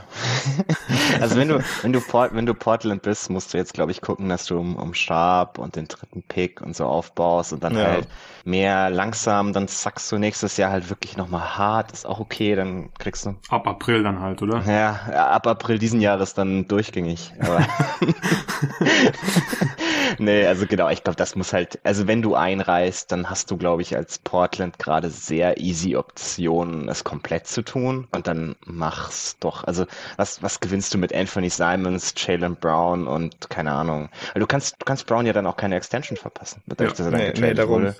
also 1.22 1.36
wenn 1.36 1.50
du, 1.50 1.64
wenn 1.82 1.94
du, 1.94 2.02
Port, 2.02 2.34
wenn 2.34 2.46
du 2.46 2.54
Portland 2.54 3.02
bist, 3.02 3.30
musst 3.30 3.54
du 3.54 3.58
jetzt, 3.58 3.74
glaube 3.74 3.92
ich, 3.92 4.02
gucken, 4.02 4.30
dass 4.30 4.46
du 4.46 4.58
um, 4.58 4.76
um 4.76 4.94
Sharp 4.94 5.58
und 5.58 5.76
den 5.76 5.88
dritten 5.88 6.24
Pick 6.24 6.62
und 6.62 6.76
so 6.76 6.86
aufbaust 6.86 7.54
und 7.54 7.64
dann 7.64 7.78
ja. 7.78 7.86
halt 7.86 8.08
mehr 8.46 8.90
langsam, 8.90 9.54
dann 9.54 9.68
zackst 9.68 10.12
du 10.12 10.18
nächstes 10.18 10.58
Jahr 10.58 10.72
halt 10.72 10.90
wirklich 10.90 11.18
nochmal 11.18 11.58
hart, 11.58 11.92
ist 11.92 12.06
auch 12.06 12.20
okay, 12.20 12.56
dann 12.56 12.94
kriegst 13.00 13.26
du. 13.26 13.36
Ab 13.50 13.68
April 13.68 14.04
dann 14.04 14.20
halt, 14.20 14.42
oder? 14.42 14.64
Ja, 14.68 15.32
ab 15.32 15.48
April 15.48 15.80
diesen 15.80 16.00
Jahres 16.00 16.36
dann 16.36 16.68
durchgängig. 16.68 17.34
Aber 17.40 17.66
nee, 20.20 20.46
also 20.46 20.66
genau, 20.66 20.90
ich 20.90 21.04
glaube, 21.04 21.18
das 21.18 21.36
muss 21.36 21.54
halt, 21.54 21.80
also 21.84 22.08
wenn 22.08 22.22
du 22.22 22.36
einreist, 22.36 23.12
dann 23.12 23.30
hast 23.30 23.52
du, 23.52 23.58
glaube 23.58 23.82
ich, 23.82 23.96
als 23.96 24.20
Portland 24.20 24.80
gerade 24.80 25.10
sehr 25.10 25.60
easy 25.60 25.96
Optionen, 25.96 26.90
es 26.90 27.04
komplett 27.04 27.48
zu 27.48 27.62
tun 27.62 28.08
und 28.12 28.28
dann 28.28 28.56
mach's 28.66 29.38
doch. 29.40 29.64
Also 29.64 29.86
was, 30.18 30.42
was 30.42 30.60
gewinnst 30.60 30.94
du 30.94 30.98
mit 30.98 31.14
Anthony 31.14 31.50
Simons, 31.50 32.14
Jalen 32.18 32.56
Brown 32.56 33.08
und 33.08 33.50
keine 33.50 33.72
Ahnung. 33.72 34.10
Du 34.34 34.48
kannst, 34.48 34.76
du 34.80 34.86
kannst 34.86 35.06
Brown 35.06 35.26
ja 35.26 35.34
dann 35.34 35.48
auch 35.48 35.58
keine 35.58 35.76
Extension 35.76 36.18
verpassen, 36.18 36.62
dadurch, 36.66 36.92
ja, 36.92 36.96
dass 36.96 37.06
er 37.08 37.12
nee, 37.12 37.34
nee, 37.40 37.54
darum. 37.54 37.84
Wurde. 37.84 37.96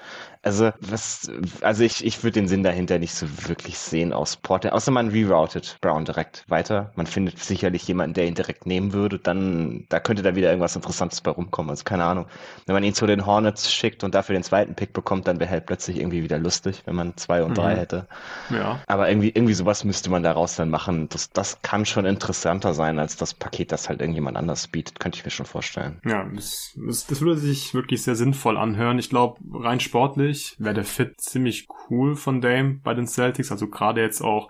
Also 0.46 0.70
was, 0.80 1.32
also 1.62 1.84
ich, 1.84 2.06
ich 2.06 2.24
würde 2.24 2.40
den 2.40 2.48
Sinn 2.48 2.62
dahinter 2.62 3.00
nicht 3.00 3.16
so 3.16 3.26
wirklich 3.48 3.80
sehen 3.80 4.14
aus 4.14 4.38
Portland, 4.38 4.76
außer 4.76 4.92
man 4.92 5.08
reroutet 5.08 5.78
Brown 5.82 6.06
direkt 6.06 6.46
weiter. 6.48 6.92
Man 6.96 7.08
findet 7.08 7.40
sicherlich 7.40 7.88
jemanden, 7.88 8.14
der 8.14 8.28
ihn 8.28 8.36
direkt 8.36 8.68
nehmen 8.68 8.94
würde, 8.94 9.18
dann, 9.18 9.86
da 9.90 10.00
könnte 10.00 10.22
da 10.22 10.36
wieder 10.36 10.50
irgendwas 10.50 10.76
Interessantes 10.76 11.22
bei 11.22 11.32
rumkommen. 11.32 11.72
Also 11.72 11.84
keine 11.84 12.04
Ahnung. 12.04 12.28
Wenn 12.68 12.76
man 12.76 12.84
ihn 12.84 12.94
zu 12.94 13.08
den 13.08 13.26
Hornets 13.26 13.74
schickt 13.74 14.04
und 14.04 14.14
dafür 14.14 14.34
den 14.34 14.44
zweiten 14.44 14.76
Pick 14.76 14.94
bekommt, 14.94 15.28
dann 15.28 15.40
wäre 15.40 15.50
halt 15.50 15.66
plötzlich 15.66 15.98
irgendwie 15.98 16.22
wieder 16.22 16.38
lustig, 16.38 16.84
wenn 16.86 16.96
man 16.96 17.18
zwei 17.18 17.42
und 17.42 17.52
mhm. 17.52 17.56
drei 17.56 17.76
hätte. 17.76 18.08
Ja. 18.52 18.82
Aber 18.86 19.10
irgendwie, 19.10 19.30
irgendwie 19.30 19.56
sowas 19.56 19.84
müsste 19.84 20.12
man 20.12 20.22
daraus 20.22 20.56
dann 20.56 20.70
machen. 20.70 21.10
Das, 21.10 21.32
das 21.32 21.64
kann 21.64 21.88
schon 21.88 22.06
interessanter 22.06 22.76
sein 22.76 23.00
als 23.00 23.18
das 23.18 23.34
Paket, 23.34 23.72
das 23.72 23.90
halt 23.90 24.00
irgendjemand 24.00 24.38
anders 24.38 24.68
bietet, 24.68 25.00
könnte 25.00 25.18
ich 25.18 25.26
mir 25.26 25.32
schon 25.32 25.48
vorstellen. 25.48 26.00
Ja, 26.06 26.24
das, 26.36 26.78
das, 26.86 27.08
das 27.08 27.22
würde 27.22 27.38
sich 27.38 27.74
wirklich 27.74 28.04
sehr 28.04 28.16
sinnvoll 28.16 28.58
anhören. 28.58 29.00
Ich 29.00 29.10
glaube, 29.10 29.40
rein 29.52 29.80
sportlich 29.80 30.35
eigentlich 30.36 30.56
wäre 30.60 30.76
der 30.76 30.84
Fit 30.84 31.22
ziemlich 31.22 31.68
cool 31.90 32.16
von 32.16 32.42
Dame 32.42 32.80
bei 32.84 32.94
den 32.94 33.08
Celtics. 33.08 33.52
Also 33.52 33.68
gerade 33.68 34.02
jetzt 34.02 34.22
auch, 34.22 34.50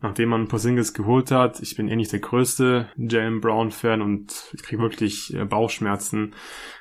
nachdem 0.00 0.30
man 0.30 0.48
Porzingis 0.48 0.94
geholt 0.94 1.30
hat. 1.30 1.60
Ich 1.60 1.76
bin 1.76 1.88
eh 1.88 1.96
nicht 1.96 2.12
der 2.12 2.20
größte 2.20 2.88
Jalen 2.96 3.40
Brown-Fan 3.40 4.00
und 4.00 4.50
ich 4.54 4.62
kriege 4.62 4.80
wirklich 4.80 5.34
äh, 5.34 5.44
Bauchschmerzen 5.44 6.34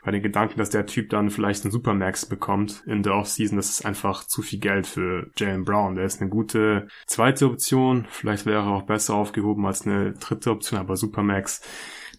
bei 0.04 0.12
den 0.12 0.22
Gedanken, 0.22 0.60
dass 0.60 0.70
der 0.70 0.86
Typ 0.86 1.10
dann 1.10 1.30
vielleicht 1.30 1.66
einen 1.66 1.72
Supermax 1.72 2.26
bekommt 2.26 2.84
in 2.86 3.04
der 3.04 3.16
Offseason. 3.16 3.58
Das 3.58 3.70
ist 3.70 3.86
einfach 3.86 4.24
zu 4.24 4.42
viel 4.42 4.60
Geld 4.60 4.88
für 4.88 5.30
Jalen 5.36 5.66
Brown. 5.66 5.96
Der 5.96 6.06
ist 6.06 6.22
eine 6.22 6.30
gute 6.30 6.88
zweite 7.06 7.48
Option. 7.48 8.06
Vielleicht 8.10 8.46
wäre 8.46 8.64
er 8.64 8.68
auch 8.68 8.84
besser 8.84 9.16
aufgehoben 9.16 9.66
als 9.66 9.86
eine 9.86 10.14
dritte 10.14 10.52
Option, 10.52 10.80
aber 10.80 10.96
Supermax 10.96 11.62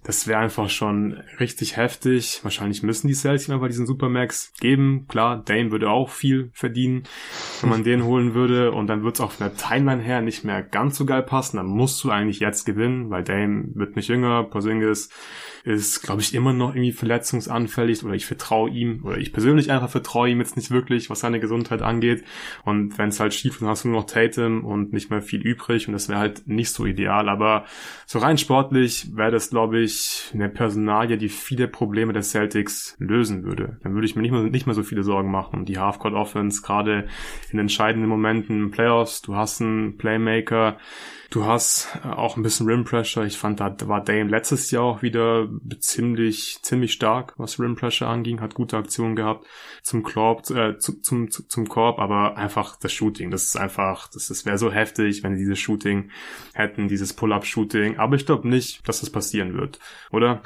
das 0.04 0.26
wäre 0.26 0.38
einfach 0.38 0.70
schon 0.70 1.20
richtig 1.40 1.76
heftig. 1.76 2.40
Wahrscheinlich 2.42 2.82
müssen 2.82 3.08
die 3.08 3.14
Celtics 3.14 3.50
einfach 3.50 3.66
diesen 3.66 3.86
Supermax 3.86 4.52
geben. 4.60 5.06
Klar, 5.08 5.42
Dane 5.44 5.70
würde 5.70 5.90
auch 5.90 6.10
viel 6.10 6.50
verdienen, 6.54 7.02
wenn 7.60 7.70
man 7.70 7.84
den 7.84 8.04
holen 8.04 8.34
würde. 8.34 8.72
Und 8.72 8.86
dann 8.86 9.02
wird 9.02 9.16
es 9.16 9.20
auch 9.20 9.32
von 9.32 9.48
der 9.48 9.56
Timeline 9.56 10.02
her 10.02 10.20
nicht 10.20 10.44
mehr 10.44 10.62
ganz 10.62 10.96
so 10.96 11.04
geil 11.04 11.22
passen. 11.22 11.56
Dann 11.56 11.66
musst 11.66 12.02
du 12.04 12.10
eigentlich 12.10 12.40
jetzt 12.40 12.64
gewinnen, 12.64 13.10
weil 13.10 13.24
Dame 13.24 13.64
wird 13.74 13.96
nicht 13.96 14.08
jünger. 14.08 14.44
Porzingis 14.44 15.10
ist, 15.68 16.02
glaube 16.02 16.22
ich, 16.22 16.34
immer 16.34 16.54
noch 16.54 16.70
irgendwie 16.70 16.92
verletzungsanfällig 16.92 18.02
oder 18.02 18.14
ich 18.14 18.24
vertraue 18.24 18.70
ihm 18.70 19.02
oder 19.04 19.18
ich 19.18 19.34
persönlich 19.34 19.70
einfach 19.70 19.90
vertraue 19.90 20.30
ihm 20.30 20.38
jetzt 20.38 20.56
nicht 20.56 20.70
wirklich, 20.70 21.10
was 21.10 21.20
seine 21.20 21.40
Gesundheit 21.40 21.82
angeht. 21.82 22.24
Und 22.64 22.96
wenn 22.96 23.10
es 23.10 23.20
halt 23.20 23.34
schief 23.34 23.52
ist, 23.52 23.60
dann 23.60 23.68
hast 23.68 23.84
du 23.84 23.88
nur 23.88 24.00
noch 24.00 24.06
Tatum 24.06 24.64
und 24.64 24.94
nicht 24.94 25.10
mehr 25.10 25.20
viel 25.20 25.42
übrig 25.42 25.86
und 25.86 25.92
das 25.92 26.08
wäre 26.08 26.20
halt 26.20 26.48
nicht 26.48 26.70
so 26.70 26.86
ideal. 26.86 27.28
Aber 27.28 27.66
so 28.06 28.18
rein 28.18 28.38
sportlich 28.38 29.14
wäre 29.14 29.30
das, 29.30 29.50
glaube 29.50 29.80
ich, 29.80 30.30
eine 30.32 30.48
Personalie, 30.48 31.18
die 31.18 31.28
viele 31.28 31.68
Probleme 31.68 32.14
der 32.14 32.22
Celtics 32.22 32.96
lösen 32.98 33.44
würde. 33.44 33.78
Dann 33.82 33.92
würde 33.92 34.06
ich 34.06 34.16
mir 34.16 34.22
nicht 34.22 34.32
mehr, 34.32 34.44
nicht 34.44 34.66
mehr 34.66 34.74
so 34.74 34.82
viele 34.82 35.02
Sorgen 35.02 35.30
machen. 35.30 35.66
Die 35.66 35.78
Halfcourt 35.78 36.14
Offense, 36.14 36.62
gerade 36.62 37.08
in 37.52 37.58
entscheidenden 37.58 38.08
Momenten, 38.08 38.70
Playoffs, 38.70 39.20
du 39.20 39.36
hast 39.36 39.60
einen 39.60 39.98
Playmaker, 39.98 40.78
Du 41.30 41.44
hast 41.44 41.88
äh, 42.02 42.08
auch 42.08 42.36
ein 42.36 42.42
bisschen 42.42 42.66
Rim 42.66 42.84
Pressure. 42.84 43.24
Ich 43.24 43.36
fand, 43.36 43.60
da 43.60 43.76
war 43.82 44.02
Dame 44.02 44.30
letztes 44.30 44.70
Jahr 44.70 44.84
auch 44.84 45.02
wieder 45.02 45.46
ziemlich, 45.78 46.58
ziemlich 46.62 46.92
stark, 46.92 47.34
was 47.36 47.60
Rim 47.60 47.76
Pressure 47.76 48.08
anging, 48.08 48.40
hat 48.40 48.54
gute 48.54 48.78
Aktionen 48.78 49.14
gehabt 49.14 49.46
zum 49.82 50.02
Korb, 50.02 50.48
äh, 50.50 50.78
zu, 50.78 51.02
zum, 51.02 51.30
zu, 51.30 51.46
zum 51.46 51.68
Korb, 51.68 51.98
aber 51.98 52.38
einfach 52.38 52.76
das 52.76 52.92
Shooting. 52.92 53.30
Das 53.30 53.44
ist 53.44 53.56
einfach, 53.56 54.08
das, 54.08 54.28
das 54.28 54.46
wäre 54.46 54.56
so 54.56 54.72
heftig, 54.72 55.22
wenn 55.22 55.36
sie 55.36 55.42
dieses 55.42 55.58
Shooting 55.58 56.10
hätten, 56.54 56.88
dieses 56.88 57.12
Pull-Up-Shooting. 57.12 57.98
Aber 57.98 58.16
ich 58.16 58.24
glaube 58.24 58.48
nicht, 58.48 58.88
dass 58.88 59.00
das 59.00 59.10
passieren 59.10 59.52
wird, 59.52 59.78
oder? 60.10 60.42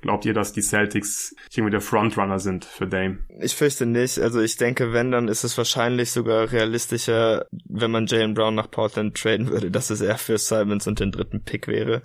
Glaubt 0.00 0.24
ihr, 0.24 0.34
dass 0.34 0.52
die 0.52 0.62
Celtics 0.62 1.34
irgendwie 1.54 1.70
der 1.70 1.80
Frontrunner 1.80 2.38
sind 2.38 2.64
für 2.64 2.86
Dame? 2.86 3.18
Ich 3.40 3.54
fürchte 3.54 3.86
nicht. 3.86 4.18
Also 4.18 4.40
ich 4.40 4.56
denke, 4.56 4.92
wenn, 4.92 5.10
dann 5.10 5.28
ist 5.28 5.44
es 5.44 5.56
wahrscheinlich 5.58 6.10
sogar 6.10 6.50
realistischer, 6.52 7.46
wenn 7.68 7.90
man 7.90 8.06
Jalen 8.06 8.34
Brown 8.34 8.54
nach 8.54 8.70
Portland 8.70 9.16
traden 9.16 9.48
würde, 9.48 9.70
dass 9.70 9.90
es 9.90 10.00
eher 10.00 10.18
für 10.18 10.38
Simons 10.38 10.86
und 10.86 11.00
den 11.00 11.12
dritten 11.12 11.42
Pick 11.44 11.68
wäre. 11.68 12.02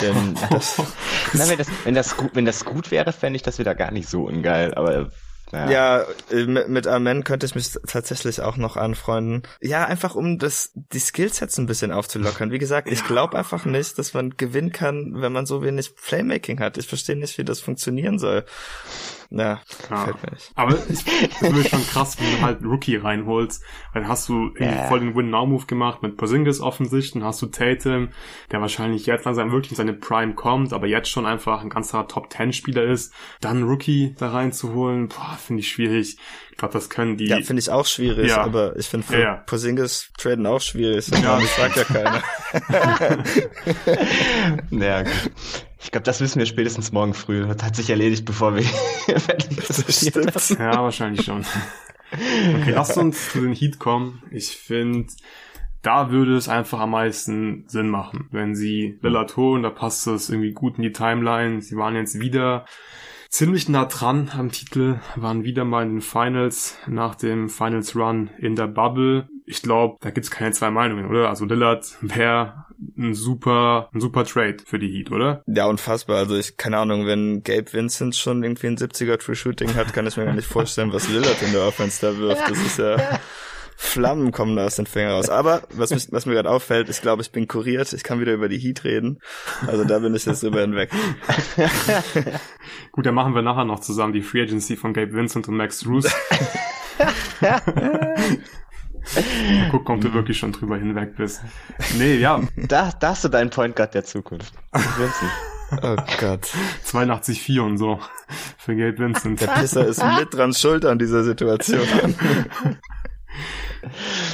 Denn 0.00 0.34
das, 0.50 0.80
Na, 1.32 1.48
wenn, 1.48 1.58
das, 1.58 1.68
wenn, 1.84 1.94
das 1.94 2.16
gut, 2.16 2.30
wenn 2.34 2.44
das 2.44 2.64
gut 2.64 2.90
wäre, 2.90 3.12
fände 3.12 3.36
ich 3.36 3.42
das 3.42 3.58
wieder 3.58 3.74
gar 3.74 3.90
nicht 3.90 4.08
so 4.08 4.24
ungeil. 4.24 4.74
Aber 4.74 5.10
ja, 5.52 5.70
ja 5.70 6.06
äh, 6.30 6.46
mit, 6.46 6.68
mit 6.68 6.86
Amen 6.86 7.24
könnte 7.24 7.46
ich 7.46 7.54
mich 7.54 7.70
tatsächlich 7.86 8.40
auch 8.40 8.56
noch 8.56 8.76
anfreunden. 8.76 9.42
Ja, 9.60 9.84
einfach 9.84 10.14
um 10.14 10.38
das 10.38 10.72
die 10.74 10.98
Skillsets 10.98 11.58
ein 11.58 11.66
bisschen 11.66 11.92
aufzulockern. 11.92 12.50
Wie 12.50 12.58
gesagt, 12.58 12.90
ich 12.90 13.04
glaube 13.04 13.38
einfach 13.38 13.64
nicht, 13.64 13.98
dass 13.98 14.14
man 14.14 14.36
gewinnen 14.36 14.72
kann, 14.72 15.20
wenn 15.20 15.32
man 15.32 15.46
so 15.46 15.62
wenig 15.62 15.94
Playmaking 15.96 16.60
hat. 16.60 16.78
Ich 16.78 16.88
verstehe 16.88 17.16
nicht, 17.16 17.36
wie 17.38 17.44
das 17.44 17.60
funktionieren 17.60 18.18
soll. 18.18 18.44
Ja, 19.34 19.60
ja. 19.88 19.96
Fällt 19.96 20.22
mir 20.22 20.30
nicht. 20.32 20.50
Aber 20.54 20.76
ich 20.88 21.02
finde 21.38 21.60
es 21.60 21.68
schon 21.70 21.86
krass, 21.86 22.18
wenn 22.20 22.30
du 22.36 22.42
halt 22.42 22.58
einen 22.58 22.70
Rookie 22.70 22.96
reinholst, 22.96 23.62
weil 23.92 24.02
dann 24.02 24.10
hast 24.10 24.28
du 24.28 24.48
irgendwie 24.48 24.64
yeah. 24.64 24.88
voll 24.88 25.00
den 25.00 25.16
Win-Now-Move 25.16 25.64
gemacht 25.64 26.02
mit 26.02 26.18
Porzingis 26.18 26.60
offensichtlich, 26.60 27.14
dann 27.14 27.24
hast 27.24 27.40
du 27.40 27.46
Tatum, 27.46 28.10
der 28.50 28.60
wahrscheinlich 28.60 29.06
jetzt 29.06 29.24
langsam 29.24 29.50
wirklich 29.50 29.72
in 29.72 29.76
seine 29.76 29.94
Prime 29.94 30.34
kommt, 30.34 30.74
aber 30.74 30.86
jetzt 30.86 31.08
schon 31.08 31.24
einfach 31.24 31.62
ein 31.62 31.70
ganzer 31.70 32.06
Top-10-Spieler 32.06 32.84
ist. 32.84 33.14
Dann 33.40 33.58
einen 33.58 33.68
Rookie 33.68 34.14
da 34.18 34.30
reinzuholen, 34.32 35.08
boah, 35.08 35.38
finde 35.38 35.60
ich 35.60 35.68
schwierig. 35.68 36.18
Ich 36.50 36.58
glaube, 36.58 36.74
das 36.74 36.90
können 36.90 37.16
die... 37.16 37.28
Ja, 37.28 37.40
finde 37.40 37.60
ich 37.60 37.70
auch 37.70 37.86
schwierig, 37.86 38.28
ja. 38.28 38.42
aber 38.42 38.76
ich 38.76 38.86
finde 38.86 39.06
für 39.06 39.14
ja, 39.14 39.20
ja. 39.20 39.34
Porzingis 39.46 40.10
traden 40.18 40.46
auch 40.46 40.60
schwierig. 40.60 41.08
Ja. 41.08 41.40
Das 41.40 41.56
sagt 41.56 41.76
ja 41.76 41.84
keiner. 41.84 42.22
naja, 44.70 45.02
gut. 45.04 45.30
Ich 45.82 45.90
glaube, 45.90 46.04
das 46.04 46.20
wissen 46.20 46.38
wir 46.38 46.46
spätestens 46.46 46.92
morgen 46.92 47.12
früh. 47.12 47.46
Das 47.46 47.62
hat 47.62 47.76
sich 47.76 47.90
erledigt, 47.90 48.24
bevor 48.24 48.54
wir 48.56 48.62
das 50.32 50.48
Ja, 50.50 50.82
wahrscheinlich 50.82 51.24
schon. 51.24 51.44
Okay, 52.14 52.72
lasst 52.72 52.98
uns 52.98 53.32
zu 53.32 53.40
den 53.40 53.54
Heat 53.54 53.78
kommen. 53.78 54.22
Ich 54.30 54.58
finde, 54.58 55.06
da 55.80 56.10
würde 56.10 56.36
es 56.36 56.46
einfach 56.46 56.80
am 56.80 56.90
meisten 56.90 57.64
Sinn 57.68 57.88
machen. 57.88 58.28
Wenn 58.30 58.54
sie 58.54 58.98
Lillard 59.00 59.38
holen, 59.38 59.62
da 59.62 59.70
passt 59.70 60.06
das 60.06 60.28
irgendwie 60.28 60.52
gut 60.52 60.76
in 60.76 60.82
die 60.82 60.92
Timeline. 60.92 61.62
Sie 61.62 61.74
waren 61.74 61.96
jetzt 61.96 62.20
wieder 62.20 62.66
ziemlich 63.30 63.70
nah 63.70 63.86
dran 63.86 64.30
am 64.36 64.52
Titel, 64.52 65.00
waren 65.16 65.42
wieder 65.42 65.64
mal 65.64 65.84
in 65.84 65.92
den 65.94 66.00
Finals 66.02 66.76
nach 66.86 67.14
dem 67.14 67.48
Finals 67.48 67.96
Run 67.96 68.28
in 68.36 68.56
der 68.56 68.66
Bubble. 68.66 69.26
Ich 69.46 69.62
glaube, 69.62 69.96
da 70.02 70.10
gibt's 70.10 70.30
keine 70.30 70.52
zwei 70.52 70.70
Meinungen, 70.70 71.06
oder? 71.06 71.30
Also 71.30 71.46
Lillard 71.46 71.96
wäre 72.02 72.61
ein 72.96 73.14
super, 73.14 73.88
ein 73.92 74.00
super 74.00 74.24
Trade 74.24 74.58
für 74.64 74.78
die 74.78 74.88
Heat, 74.88 75.10
oder? 75.10 75.42
Ja, 75.46 75.66
unfassbar. 75.66 76.16
Also 76.16 76.36
ich, 76.36 76.56
keine 76.56 76.78
Ahnung, 76.78 77.06
wenn 77.06 77.42
Gabe 77.42 77.72
Vincent 77.72 78.16
schon 78.16 78.42
irgendwie 78.42 78.68
ein 78.68 78.76
70er 78.76 79.18
True 79.18 79.34
Shooting 79.34 79.74
hat, 79.74 79.92
kann 79.92 80.06
ich 80.06 80.16
mir 80.16 80.24
gar 80.24 80.34
nicht 80.34 80.48
vorstellen, 80.48 80.92
was 80.92 81.08
Lillard 81.08 81.42
in 81.42 81.52
der 81.52 81.66
Offense 81.66 82.00
da 82.00 82.16
wirft. 82.18 82.50
Das 82.50 82.58
ist 82.58 82.78
ja, 82.78 82.96
Flammen 83.76 84.32
kommen 84.32 84.56
da 84.56 84.66
aus 84.66 84.76
den 84.76 84.86
Fingern 84.86 85.12
raus. 85.12 85.28
Aber 85.28 85.62
was, 85.74 85.90
mich, 85.90 86.06
was 86.12 86.24
mir 86.24 86.34
gerade 86.34 86.50
auffällt, 86.50 86.88
ich 86.88 87.02
glaube, 87.02 87.22
ich 87.22 87.32
bin 87.32 87.48
kuriert. 87.48 87.92
Ich 87.92 88.04
kann 88.04 88.20
wieder 88.20 88.32
über 88.32 88.48
die 88.48 88.58
Heat 88.58 88.84
reden. 88.84 89.18
Also 89.66 89.84
da 89.84 89.98
bin 89.98 90.14
ich 90.14 90.24
jetzt 90.24 90.42
drüber 90.42 90.60
hinweg. 90.60 90.90
Gut, 92.92 93.04
dann 93.04 93.14
machen 93.14 93.34
wir 93.34 93.42
nachher 93.42 93.64
noch 93.64 93.80
zusammen 93.80 94.12
die 94.12 94.22
Free 94.22 94.42
Agency 94.42 94.76
von 94.76 94.92
Gabe 94.92 95.12
Vincent 95.12 95.48
und 95.48 95.56
Max 95.56 95.86
Roos. 95.86 96.06
Guck, 99.70 99.84
kommt 99.84 100.04
du 100.04 100.12
wirklich 100.14 100.38
schon 100.38 100.52
drüber 100.52 100.76
hinweg 100.76 101.16
bist. 101.16 101.42
Nee, 101.98 102.16
ja. 102.16 102.40
Da, 102.56 102.90
da 102.98 103.08
hast 103.10 103.24
du 103.24 103.28
deinen 103.28 103.50
Point 103.50 103.76
Guard 103.76 103.94
der 103.94 104.04
Zukunft. 104.04 104.52
Oh 105.82 105.96
Gott. 106.20 106.50
82,4 106.86 107.60
und 107.60 107.78
so 107.78 107.98
für 108.58 108.76
Gabe 108.76 108.98
Vincent. 108.98 109.40
Der 109.40 109.46
Pisser 109.48 109.86
ist 109.86 110.02
mit 110.18 110.34
dran 110.34 110.52
schuld 110.52 110.84
an 110.84 110.98
dieser 110.98 111.24
Situation. 111.24 111.80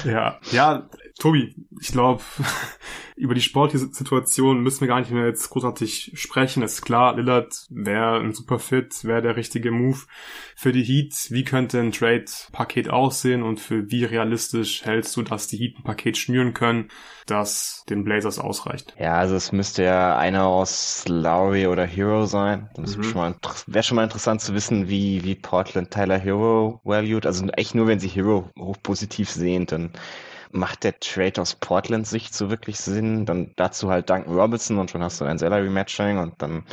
ja, 0.05 0.39
ja, 0.51 0.89
Tobi, 1.19 1.55
ich 1.81 1.89
glaube, 1.89 2.23
über 3.17 3.35
die 3.35 3.41
sportliche 3.41 3.87
Situation 3.93 4.63
müssen 4.63 4.83
wir 4.83 4.89
gar 4.89 5.01
nicht 5.01 5.11
mehr 5.11 5.27
jetzt 5.27 5.51
großartig 5.51 6.13
sprechen. 6.15 6.63
ist 6.63 6.83
klar, 6.83 7.17
Lillard 7.17 7.67
wäre 7.71 8.21
ein 8.21 8.33
super 8.33 8.61
Fit, 8.61 9.05
wäre 9.05 9.21
der 9.21 9.37
richtige 9.37 9.73
Move 9.73 9.99
für 10.55 10.71
die 10.71 10.85
Heat. 10.85 11.15
Wie 11.31 11.43
könnte 11.43 11.81
ein 11.81 11.91
Trade-Paket 11.91 12.91
aussehen 12.91 13.43
und 13.43 13.59
für 13.59 13.91
wie 13.91 14.05
realistisch 14.05 14.85
hältst 14.85 15.17
du, 15.17 15.23
dass 15.23 15.49
die 15.49 15.57
Heat 15.57 15.79
ein 15.79 15.83
Paket 15.83 16.17
schnüren 16.17 16.55
können, 16.55 16.89
das 17.27 17.85
den 17.89 18.05
Blazers 18.05 18.39
ausreicht? 18.39 18.95
Ja, 18.99 19.15
also 19.15 19.35
es 19.35 19.51
müsste 19.51 19.83
ja 19.83 20.17
einer 20.17 20.47
aus 20.47 21.05
Lowry 21.09 21.67
oder 21.67 21.85
Hero 21.85 22.27
sein. 22.27 22.71
Das 22.75 22.97
mhm. 22.97 23.35
wäre 23.67 23.83
schon 23.83 23.97
mal 23.97 24.05
interessant 24.05 24.41
zu 24.41 24.55
wissen, 24.55 24.89
wie, 24.89 25.25
wie 25.25 25.35
Portland 25.35 25.91
Tyler 25.91 26.19
Hero 26.19 26.81
valued. 26.85 27.27
Also 27.27 27.45
echt 27.49 27.75
nur, 27.75 27.89
wenn 27.89 27.99
sie 27.99 28.09
Hero 28.09 28.49
hochpositiv 28.57 29.31
sehen, 29.31 29.67
dann 29.67 29.91
macht 30.51 30.85
der 30.85 30.99
Trade 31.01 31.41
aus 31.41 31.55
Portland 31.55 32.07
Sicht 32.07 32.35
so 32.35 32.51
wirklich 32.51 32.79
Sinn? 32.79 33.27
Dann 33.27 33.51
dazu 33.57 33.91
halt 33.91 34.11
Duncan 34.11 34.35
Robinson 34.35 34.79
und 34.79 34.91
schon 34.91 35.03
hast 35.03 35.21
du 35.21 35.25
ein 35.25 35.39
Salary 35.39 35.69
Matching 35.71 36.19
und 36.19 36.41
dann 36.43 36.65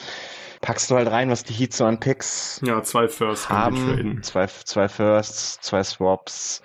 packst 0.61 0.89
du 0.89 0.95
halt 0.95 1.09
rein, 1.09 1.29
was 1.29 1.43
die 1.43 1.53
Heat 1.53 1.73
so 1.73 1.85
an 1.85 1.99
Picks 1.99 2.61
ja, 2.63 2.81
zwei 2.83 3.07
Firsts 3.07 3.49
haben. 3.49 4.21
Zwei, 4.23 4.47
zwei 4.47 4.87
Firsts, 4.87 5.59
zwei 5.61 5.83
Swaps. 5.83 6.61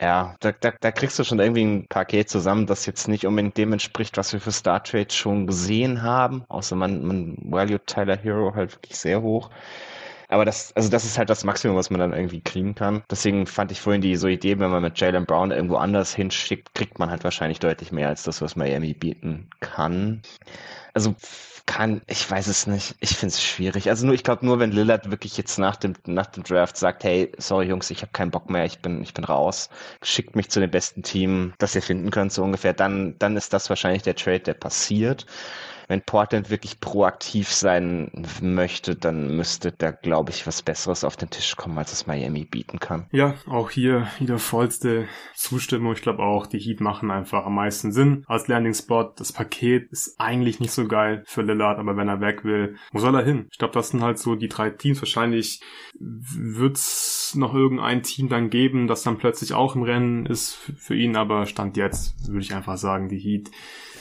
Ja, 0.00 0.34
da, 0.40 0.52
da, 0.52 0.72
da 0.80 0.92
kriegst 0.92 1.18
du 1.18 1.24
schon 1.24 1.40
irgendwie 1.40 1.64
ein 1.64 1.86
Paket 1.86 2.30
zusammen, 2.30 2.66
das 2.66 2.86
jetzt 2.86 3.06
nicht 3.06 3.26
unbedingt 3.26 3.58
dem 3.58 3.74
entspricht, 3.74 4.16
was 4.16 4.32
wir 4.32 4.40
für 4.40 4.52
Star 4.52 4.82
Trade 4.82 5.10
schon 5.10 5.46
gesehen 5.46 6.02
haben. 6.02 6.44
Außer 6.48 6.74
man, 6.74 7.04
man 7.06 7.36
value 7.42 7.84
Tyler 7.84 8.16
Hero 8.16 8.54
halt 8.54 8.72
wirklich 8.72 8.96
sehr 8.96 9.20
hoch. 9.20 9.50
Aber 10.30 10.44
das, 10.44 10.72
also 10.76 10.88
das 10.88 11.04
ist 11.04 11.18
halt 11.18 11.28
das 11.28 11.42
Maximum, 11.42 11.76
was 11.76 11.90
man 11.90 11.98
dann 11.98 12.12
irgendwie 12.12 12.40
kriegen 12.40 12.76
kann. 12.76 13.02
Deswegen 13.10 13.46
fand 13.46 13.72
ich 13.72 13.80
vorhin 13.80 14.00
die 14.00 14.14
so 14.14 14.28
Idee, 14.28 14.60
wenn 14.60 14.70
man 14.70 14.82
mit 14.82 14.98
Jalen 15.00 15.26
Brown 15.26 15.50
irgendwo 15.50 15.76
anders 15.76 16.14
hinschickt, 16.14 16.72
kriegt 16.74 17.00
man 17.00 17.10
halt 17.10 17.24
wahrscheinlich 17.24 17.58
deutlich 17.58 17.90
mehr 17.90 18.08
als 18.08 18.22
das, 18.22 18.40
was 18.40 18.54
Miami 18.54 18.94
bieten 18.94 19.50
kann. 19.58 20.22
Also 20.94 21.16
kann, 21.66 22.02
ich 22.08 22.28
weiß 22.28 22.46
es 22.46 22.66
nicht. 22.68 22.96
Ich 23.00 23.10
finde 23.10 23.32
es 23.32 23.42
schwierig. 23.42 23.88
Also 23.88 24.06
nur, 24.06 24.14
ich 24.14 24.24
glaube 24.24 24.46
nur, 24.46 24.58
wenn 24.60 24.72
Lillard 24.72 25.10
wirklich 25.10 25.36
jetzt 25.36 25.58
nach 25.58 25.76
dem, 25.76 25.94
nach 26.06 26.26
dem 26.26 26.42
Draft 26.44 26.76
sagt, 26.76 27.04
hey, 27.04 27.32
sorry 27.38 27.66
Jungs, 27.66 27.90
ich 27.90 28.02
habe 28.02 28.12
keinen 28.12 28.30
Bock 28.30 28.50
mehr, 28.50 28.64
ich 28.64 28.80
bin, 28.80 29.02
ich 29.02 29.14
bin 29.14 29.24
raus, 29.24 29.68
schickt 30.02 30.36
mich 30.36 30.48
zu 30.48 30.60
dem 30.60 30.70
besten 30.70 31.02
Team, 31.02 31.54
das 31.58 31.74
ihr 31.74 31.82
finden 31.82 32.10
könnt, 32.10 32.32
so 32.32 32.42
ungefähr, 32.42 32.72
dann, 32.72 33.16
dann 33.18 33.36
ist 33.36 33.52
das 33.52 33.68
wahrscheinlich 33.68 34.02
der 34.02 34.16
Trade, 34.16 34.40
der 34.40 34.54
passiert 34.54 35.26
wenn 35.90 36.02
Portland 36.02 36.50
wirklich 36.50 36.78
proaktiv 36.78 37.48
sein 37.48 38.12
möchte, 38.40 38.94
dann 38.94 39.34
müsste 39.36 39.72
da, 39.72 39.90
glaube 39.90 40.30
ich, 40.30 40.46
was 40.46 40.62
Besseres 40.62 41.02
auf 41.02 41.16
den 41.16 41.30
Tisch 41.30 41.56
kommen, 41.56 41.76
als 41.78 41.92
es 41.92 42.06
Miami 42.06 42.44
bieten 42.44 42.78
kann. 42.78 43.06
Ja, 43.10 43.34
auch 43.48 43.70
hier 43.70 44.06
wieder 44.20 44.38
vollste 44.38 45.08
Zustimmung. 45.34 45.94
Ich 45.94 46.02
glaube 46.02 46.22
auch, 46.22 46.46
die 46.46 46.60
Heat 46.60 46.80
machen 46.80 47.10
einfach 47.10 47.44
am 47.44 47.56
meisten 47.56 47.90
Sinn 47.90 48.22
als 48.28 48.46
Landing-Spot. 48.46 49.14
Das 49.16 49.32
Paket 49.32 49.90
ist 49.90 50.14
eigentlich 50.20 50.60
nicht 50.60 50.70
so 50.70 50.86
geil 50.86 51.24
für 51.26 51.42
Lillard, 51.42 51.80
aber 51.80 51.96
wenn 51.96 52.08
er 52.08 52.20
weg 52.20 52.44
will, 52.44 52.76
wo 52.92 53.00
soll 53.00 53.16
er 53.16 53.24
hin? 53.24 53.48
Ich 53.50 53.58
glaube, 53.58 53.74
das 53.74 53.88
sind 53.88 54.00
halt 54.00 54.20
so 54.20 54.36
die 54.36 54.48
drei 54.48 54.70
Teams. 54.70 55.02
Wahrscheinlich 55.02 55.60
wird's 55.98 57.34
noch 57.34 57.52
irgendein 57.52 58.04
Team 58.04 58.28
dann 58.28 58.48
geben, 58.48 58.86
das 58.86 59.02
dann 59.02 59.18
plötzlich 59.18 59.54
auch 59.54 59.74
im 59.74 59.82
Rennen 59.82 60.24
ist 60.26 60.54
für 60.54 60.94
ihn, 60.94 61.16
aber 61.16 61.46
Stand 61.46 61.76
jetzt 61.76 62.28
würde 62.28 62.42
ich 62.42 62.54
einfach 62.54 62.76
sagen, 62.76 63.08
die 63.08 63.18
Heat 63.18 63.50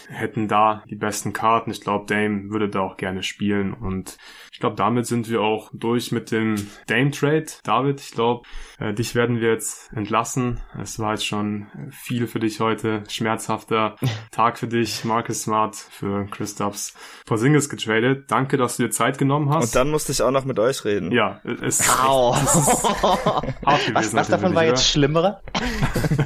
hätten 0.10 0.48
da 0.48 0.84
die 0.90 0.96
besten 0.96 1.34
Karten. 1.34 1.72
Ich 1.72 1.82
glaube, 1.82 2.06
Dame 2.08 2.50
würde 2.50 2.70
da 2.70 2.82
auch 2.82 2.98
gerne 2.98 3.24
spielen 3.24 3.74
und 3.74 4.18
ich 4.52 4.60
glaube, 4.60 4.76
damit 4.76 5.06
sind 5.06 5.30
wir 5.30 5.42
auch 5.42 5.70
durch 5.72 6.12
mit 6.12 6.32
dem 6.32 6.56
Dame-Trade. 6.88 7.46
David, 7.64 8.02
ich 8.02 8.12
glaube, 8.12 8.46
äh, 8.78 8.94
dich 8.94 9.16
werden 9.16 9.40
wir 9.40 9.52
jetzt 9.52 9.90
entlassen. 9.94 10.60
Es 10.82 11.00
war 11.00 11.12
jetzt 11.12 11.26
schon 11.26 11.68
viel 11.92 12.28
für 12.28 12.40
dich 12.40 12.60
heute. 12.60 13.04
Schmerzhafter 13.08 13.96
Tag 14.32 14.58
für 14.58 14.68
dich. 14.68 15.06
Marcus 15.06 15.44
Smart 15.44 15.78
für 15.78 16.26
Christophs 16.26 16.94
Porzingis 17.26 17.70
getradet. 17.70 18.30
Danke, 18.30 18.58
dass 18.58 18.76
du 18.76 18.84
dir 18.84 18.90
Zeit 18.90 19.18
genommen 19.18 19.50
hast. 19.50 19.68
Und 19.68 19.76
dann 19.76 19.92
musste 19.92 20.12
ich 20.12 20.22
auch 20.22 20.32
noch 20.32 20.44
mit 20.44 20.60
euch 20.60 20.84
reden. 20.84 21.14
Ja, 21.14 21.40
es 21.46 21.80
ist, 21.80 22.04
Au. 22.04 22.34
Echt, 22.34 22.46
hart 22.54 23.54
gewesen. 23.64 23.94
Was, 23.94 24.14
was 24.14 24.28
davon 24.28 24.56
war 24.56 24.66
jetzt 24.66 24.90
schlimmerer? 24.90 25.42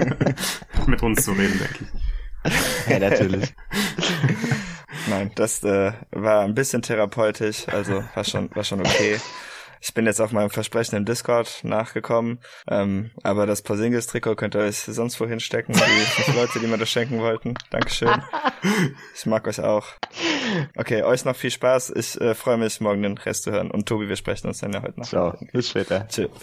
mit 0.87 1.03
uns 1.03 1.23
zu 1.23 1.33
reden, 1.33 1.59
denke 1.59 1.83
ich. 1.83 2.12
ja, 2.89 2.99
natürlich. 2.99 3.53
Nein, 5.07 5.31
das 5.35 5.63
äh, 5.63 5.93
war 6.11 6.43
ein 6.43 6.55
bisschen 6.55 6.81
therapeutisch, 6.81 7.67
also 7.67 8.03
war 8.15 8.23
schon, 8.23 8.49
war 8.55 8.63
schon 8.63 8.79
okay. 8.79 9.19
Ich 9.85 9.93
bin 9.93 10.05
jetzt 10.05 10.21
auf 10.21 10.31
meinem 10.31 10.49
Versprechen 10.49 10.95
im 10.95 11.03
Discord 11.03 11.59
nachgekommen, 11.63 12.39
ähm, 12.69 13.11
aber 13.21 13.45
das 13.45 13.61
Porzingis-Trikot 13.63 14.35
könnt 14.35 14.55
ihr 14.55 14.61
euch 14.61 14.77
sonst 14.77 15.19
wohin 15.19 15.41
stecken, 15.41 15.73
die 15.73 16.31
Leute, 16.37 16.61
die 16.61 16.67
mir 16.67 16.77
das 16.77 16.89
schenken 16.89 17.19
wollten. 17.19 17.55
Dankeschön. 17.69 18.09
Ich 19.13 19.25
mag 19.25 19.45
euch 19.45 19.59
auch. 19.59 19.87
Okay, 20.77 21.03
euch 21.03 21.25
noch 21.25 21.35
viel 21.35 21.51
Spaß. 21.51 21.91
Ich 21.97 22.19
äh, 22.21 22.33
freue 22.33 22.57
mich, 22.57 22.79
morgen 22.79 23.01
den 23.03 23.17
Rest 23.17 23.43
zu 23.43 23.51
hören. 23.51 23.71
Und 23.71 23.87
Tobi, 23.87 24.07
wir 24.07 24.15
sprechen 24.15 24.47
uns 24.47 24.59
dann 24.59 24.71
ja 24.71 24.81
heute 24.81 24.99
noch. 24.99 25.07
Ciao, 25.07 25.37
bis 25.51 25.69
später. 25.69 26.07
Tschüss. 26.07 26.29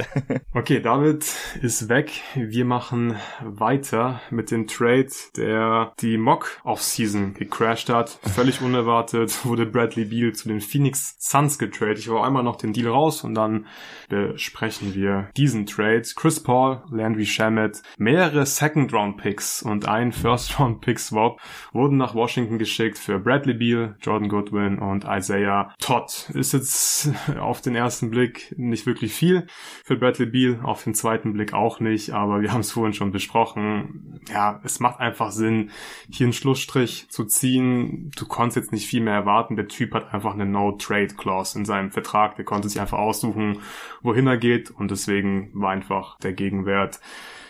Okay, 0.53 0.80
David 0.80 1.24
ist 1.62 1.88
weg. 1.88 2.11
Wir 2.34 2.64
machen 2.64 3.16
weiter 3.41 4.20
mit 4.30 4.51
dem 4.51 4.66
Trade, 4.66 5.09
der 5.36 5.93
die 6.01 6.18
Mock 6.18 6.61
Off-Season 6.64 7.34
gecrashed 7.34 7.88
hat. 7.88 8.18
Völlig 8.34 8.61
unerwartet 8.61 9.45
wurde 9.45 9.64
Bradley 9.64 10.05
Beal 10.05 10.32
zu 10.32 10.49
den 10.49 10.61
Phoenix 10.61 11.16
Suns 11.18 11.59
getradet. 11.59 12.01
Ich 12.01 12.11
war 12.11 12.26
einmal 12.26 12.43
noch 12.43 12.57
den 12.57 12.72
Deal 12.72 12.88
raus 12.88 13.22
und 13.22 13.30
dann 13.35 13.66
besprechen 14.09 14.95
wir 14.95 15.28
diesen 15.37 15.66
Trade. 15.66 16.03
Chris 16.16 16.43
Paul, 16.43 16.83
Landry 16.91 17.26
Shamet, 17.26 17.83
mehrere 17.99 18.47
Second-Round-Picks 18.47 19.62
und 19.62 19.89
ein 19.89 20.12
First-Round-Pick-Swap 20.12 21.41
wurden 21.72 21.97
nach 21.97 22.14
Washington 22.14 22.59
geschickt 22.59 22.99
für 22.99 23.18
Bradley 23.18 23.55
Beal, 23.55 23.97
Jordan 24.01 24.28
Goodwin 24.28 24.78
und 24.78 25.05
Isaiah 25.09 25.74
Todd. 25.78 26.31
Ist 26.35 26.53
jetzt 26.53 27.12
auf 27.41 27.61
den 27.61 27.74
ersten 27.74 28.11
Blick 28.11 28.55
nicht 28.57 28.87
wirklich 28.87 29.12
viel 29.12 29.47
für 29.85 29.97
Bradley 29.97 30.26
Beal, 30.26 30.61
auf 30.62 30.85
den 30.85 30.95
zweiten 30.95 31.33
Blick 31.33 31.53
auch 31.53 31.81
nicht, 31.81 32.11
aber 32.11 32.41
wir 32.41 32.53
haben 32.53 32.61
es 32.61 32.72
vorhin 32.72 32.93
schon 32.93 33.12
besprochen. 33.12 34.20
Ja, 34.31 34.61
es 34.64 34.81
macht 34.81 35.01
einfach 35.01 35.31
Sinn, 35.31 35.70
hier 36.11 36.26
einen 36.26 36.33
Schlussstrich 36.33 37.09
zu 37.09 37.24
ziehen. 37.24 38.11
Du 38.16 38.26
konntest 38.26 38.57
jetzt 38.57 38.72
nicht 38.72 38.87
viel 38.87 39.01
mehr 39.01 39.14
erwarten. 39.14 39.57
Der 39.57 39.68
Typ 39.68 39.95
hat 39.95 40.12
einfach 40.12 40.35
eine 40.35 40.47
No-Trade-Clause 40.47 41.59
in 41.59 41.64
seinem 41.64 41.91
Vertrag. 41.91 42.37
Der 42.37 42.45
konnte 42.45 42.68
sich 42.68 42.81
einfach 42.81 42.99
aussuchen, 43.21 43.59
wohin 44.03 44.27
er 44.27 44.39
geht. 44.39 44.71
Und 44.71 44.91
deswegen 44.91 45.51
war 45.53 45.71
einfach 45.71 46.18
der 46.18 46.33
Gegenwert 46.33 47.01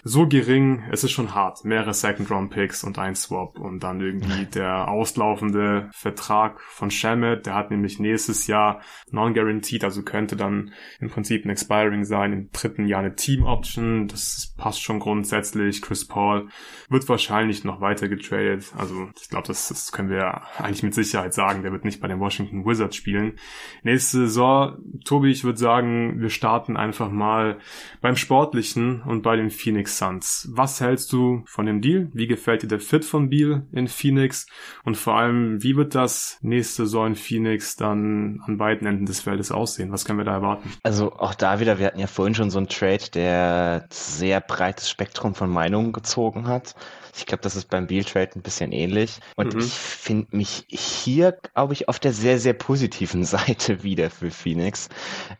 so 0.02 0.26
gering, 0.26 0.82
es 0.90 1.04
ist 1.04 1.12
schon 1.12 1.34
hart. 1.34 1.64
Mehrere 1.64 1.92
Second-Round-Picks 1.92 2.84
und 2.84 2.98
ein 2.98 3.14
Swap 3.14 3.58
und 3.58 3.82
dann 3.82 4.00
irgendwie 4.00 4.46
der 4.46 4.88
auslaufende 4.88 5.90
Vertrag 5.92 6.60
von 6.60 6.90
Shamet, 6.90 7.46
der 7.46 7.54
hat 7.54 7.70
nämlich 7.70 7.98
nächstes 7.98 8.46
Jahr 8.46 8.80
non-guaranteed, 9.10 9.84
also 9.84 10.02
könnte 10.02 10.36
dann 10.36 10.72
im 11.00 11.10
Prinzip 11.10 11.44
ein 11.44 11.50
Expiring 11.50 12.04
sein, 12.04 12.32
im 12.32 12.50
dritten 12.50 12.86
Jahr 12.86 13.00
eine 13.00 13.14
Team-Option, 13.14 14.08
das 14.08 14.54
passt 14.56 14.82
schon 14.82 15.00
grundsätzlich. 15.00 15.82
Chris 15.82 16.06
Paul 16.06 16.48
wird 16.88 17.08
wahrscheinlich 17.08 17.64
noch 17.64 17.80
weiter 17.80 18.08
getradet, 18.08 18.72
also 18.78 19.08
ich 19.20 19.28
glaube, 19.28 19.48
das, 19.48 19.68
das 19.68 19.92
können 19.92 20.10
wir 20.10 20.42
eigentlich 20.58 20.82
mit 20.82 20.94
Sicherheit 20.94 21.34
sagen, 21.34 21.62
der 21.62 21.72
wird 21.72 21.84
nicht 21.84 22.00
bei 22.00 22.08
den 22.08 22.20
Washington 22.20 22.64
Wizards 22.64 22.96
spielen. 22.96 23.34
Nächste 23.82 24.18
Saison, 24.18 24.78
Tobi, 25.04 25.30
ich 25.30 25.44
würde 25.44 25.58
sagen, 25.58 26.20
wir 26.20 26.30
starten 26.30 26.76
einfach 26.76 27.10
mal 27.10 27.58
beim 28.00 28.16
Sportlichen 28.16 29.02
und 29.02 29.22
bei 29.22 29.36
den 29.36 29.50
Phoenix 29.50 29.89
Suns. 29.98 30.48
Was 30.52 30.80
hältst 30.80 31.12
du 31.12 31.42
von 31.46 31.66
dem 31.66 31.80
Deal? 31.80 32.08
Wie 32.12 32.26
gefällt 32.26 32.62
dir 32.62 32.68
der 32.68 32.80
Fit 32.80 33.04
von 33.04 33.30
Beal 33.30 33.66
in 33.72 33.88
Phoenix? 33.88 34.46
Und 34.84 34.96
vor 34.96 35.16
allem, 35.16 35.62
wie 35.62 35.76
wird 35.76 35.94
das 35.94 36.38
nächste 36.42 36.84
Saison 36.84 37.08
in 37.08 37.16
Phoenix 37.16 37.76
dann 37.76 38.40
an 38.46 38.58
beiden 38.58 38.86
Enden 38.86 39.06
des 39.06 39.20
Feldes 39.20 39.52
aussehen? 39.52 39.92
Was 39.92 40.04
können 40.04 40.18
wir 40.18 40.24
da 40.24 40.34
erwarten? 40.34 40.72
Also 40.82 41.12
auch 41.12 41.34
da 41.34 41.60
wieder, 41.60 41.78
wir 41.78 41.86
hatten 41.86 42.00
ja 42.00 42.06
vorhin 42.06 42.34
schon 42.34 42.50
so 42.50 42.58
einen 42.58 42.68
Trade, 42.68 43.10
der 43.14 43.86
sehr 43.90 44.40
breites 44.40 44.90
Spektrum 44.90 45.34
von 45.34 45.50
Meinungen 45.50 45.92
gezogen 45.92 46.46
hat. 46.46 46.74
Ich 47.16 47.26
glaube, 47.26 47.42
das 47.42 47.56
ist 47.56 47.68
beim 47.68 47.86
Beal 47.86 48.04
Trade 48.04 48.30
ein 48.36 48.42
bisschen 48.42 48.72
ähnlich. 48.72 49.20
Und 49.36 49.54
mhm. 49.54 49.60
ich 49.60 49.72
finde 49.72 50.36
mich 50.36 50.64
hier, 50.68 51.32
glaube 51.32 51.72
ich, 51.72 51.88
auf 51.88 51.98
der 51.98 52.12
sehr, 52.12 52.38
sehr 52.38 52.54
positiven 52.54 53.24
Seite 53.30 53.82
wieder 53.82 54.10
für 54.10 54.30
Phoenix 54.30 54.88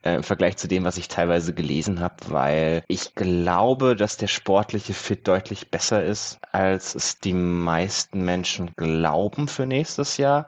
äh, 0.03 0.17
im 0.17 0.23
Vergleich 0.23 0.57
zu 0.57 0.69
dem, 0.69 0.85
was 0.85 0.97
ich 0.97 1.09
teilweise 1.09 1.53
gelesen 1.55 2.01
habe, 2.01 2.17
weil 2.29 2.83
ich 2.89 3.15
glaube, 3.15 3.97
dass 3.97 4.17
der 4.17 4.29
sportliche 4.29 4.95
Fit 4.95 5.27
deutlich 5.27 5.71
besser 5.71 6.05
ist, 6.05 6.39
als 6.53 6.95
es 6.95 7.19
die 7.19 7.33
meisten 7.33 8.25
Menschen 8.25 8.75
glauben 8.77 9.49
für 9.49 9.67
nächstes 9.67 10.17
Jahr. 10.17 10.47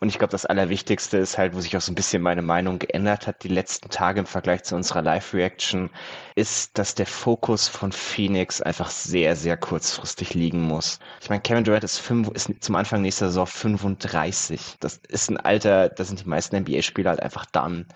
Und 0.00 0.08
ich 0.08 0.18
glaube, 0.18 0.32
das 0.32 0.46
Allerwichtigste 0.46 1.18
ist 1.18 1.38
halt, 1.38 1.54
wo 1.54 1.60
sich 1.60 1.76
auch 1.76 1.80
so 1.80 1.92
ein 1.92 1.94
bisschen 1.94 2.22
meine 2.22 2.42
Meinung 2.42 2.78
geändert 2.78 3.26
hat, 3.26 3.42
die 3.42 3.48
letzten 3.48 3.90
Tage 3.90 4.20
im 4.20 4.26
Vergleich 4.26 4.64
zu 4.64 4.74
unserer 4.74 5.02
Live-Reaction, 5.02 5.90
ist, 6.38 6.78
dass 6.78 6.94
der 6.94 7.06
Fokus 7.06 7.66
von 7.66 7.90
Phoenix 7.90 8.62
einfach 8.62 8.90
sehr, 8.90 9.34
sehr 9.34 9.56
kurzfristig 9.56 10.34
liegen 10.34 10.62
muss. 10.62 11.00
Ich 11.20 11.28
meine, 11.28 11.42
Kevin 11.42 11.64
Durant 11.64 11.82
ist, 11.82 11.98
fünf, 11.98 12.28
ist 12.28 12.48
zum 12.60 12.76
Anfang 12.76 13.02
nächster 13.02 13.26
Saison 13.26 13.46
35. 13.46 14.76
Das 14.78 15.00
ist 15.08 15.30
ein 15.30 15.36
Alter, 15.36 15.88
da 15.88 16.04
sind 16.04 16.20
die 16.24 16.28
meisten 16.28 16.56
NBA-Spieler 16.56 17.10
halt 17.10 17.22
einfach 17.22 17.44
dann. 17.46 17.86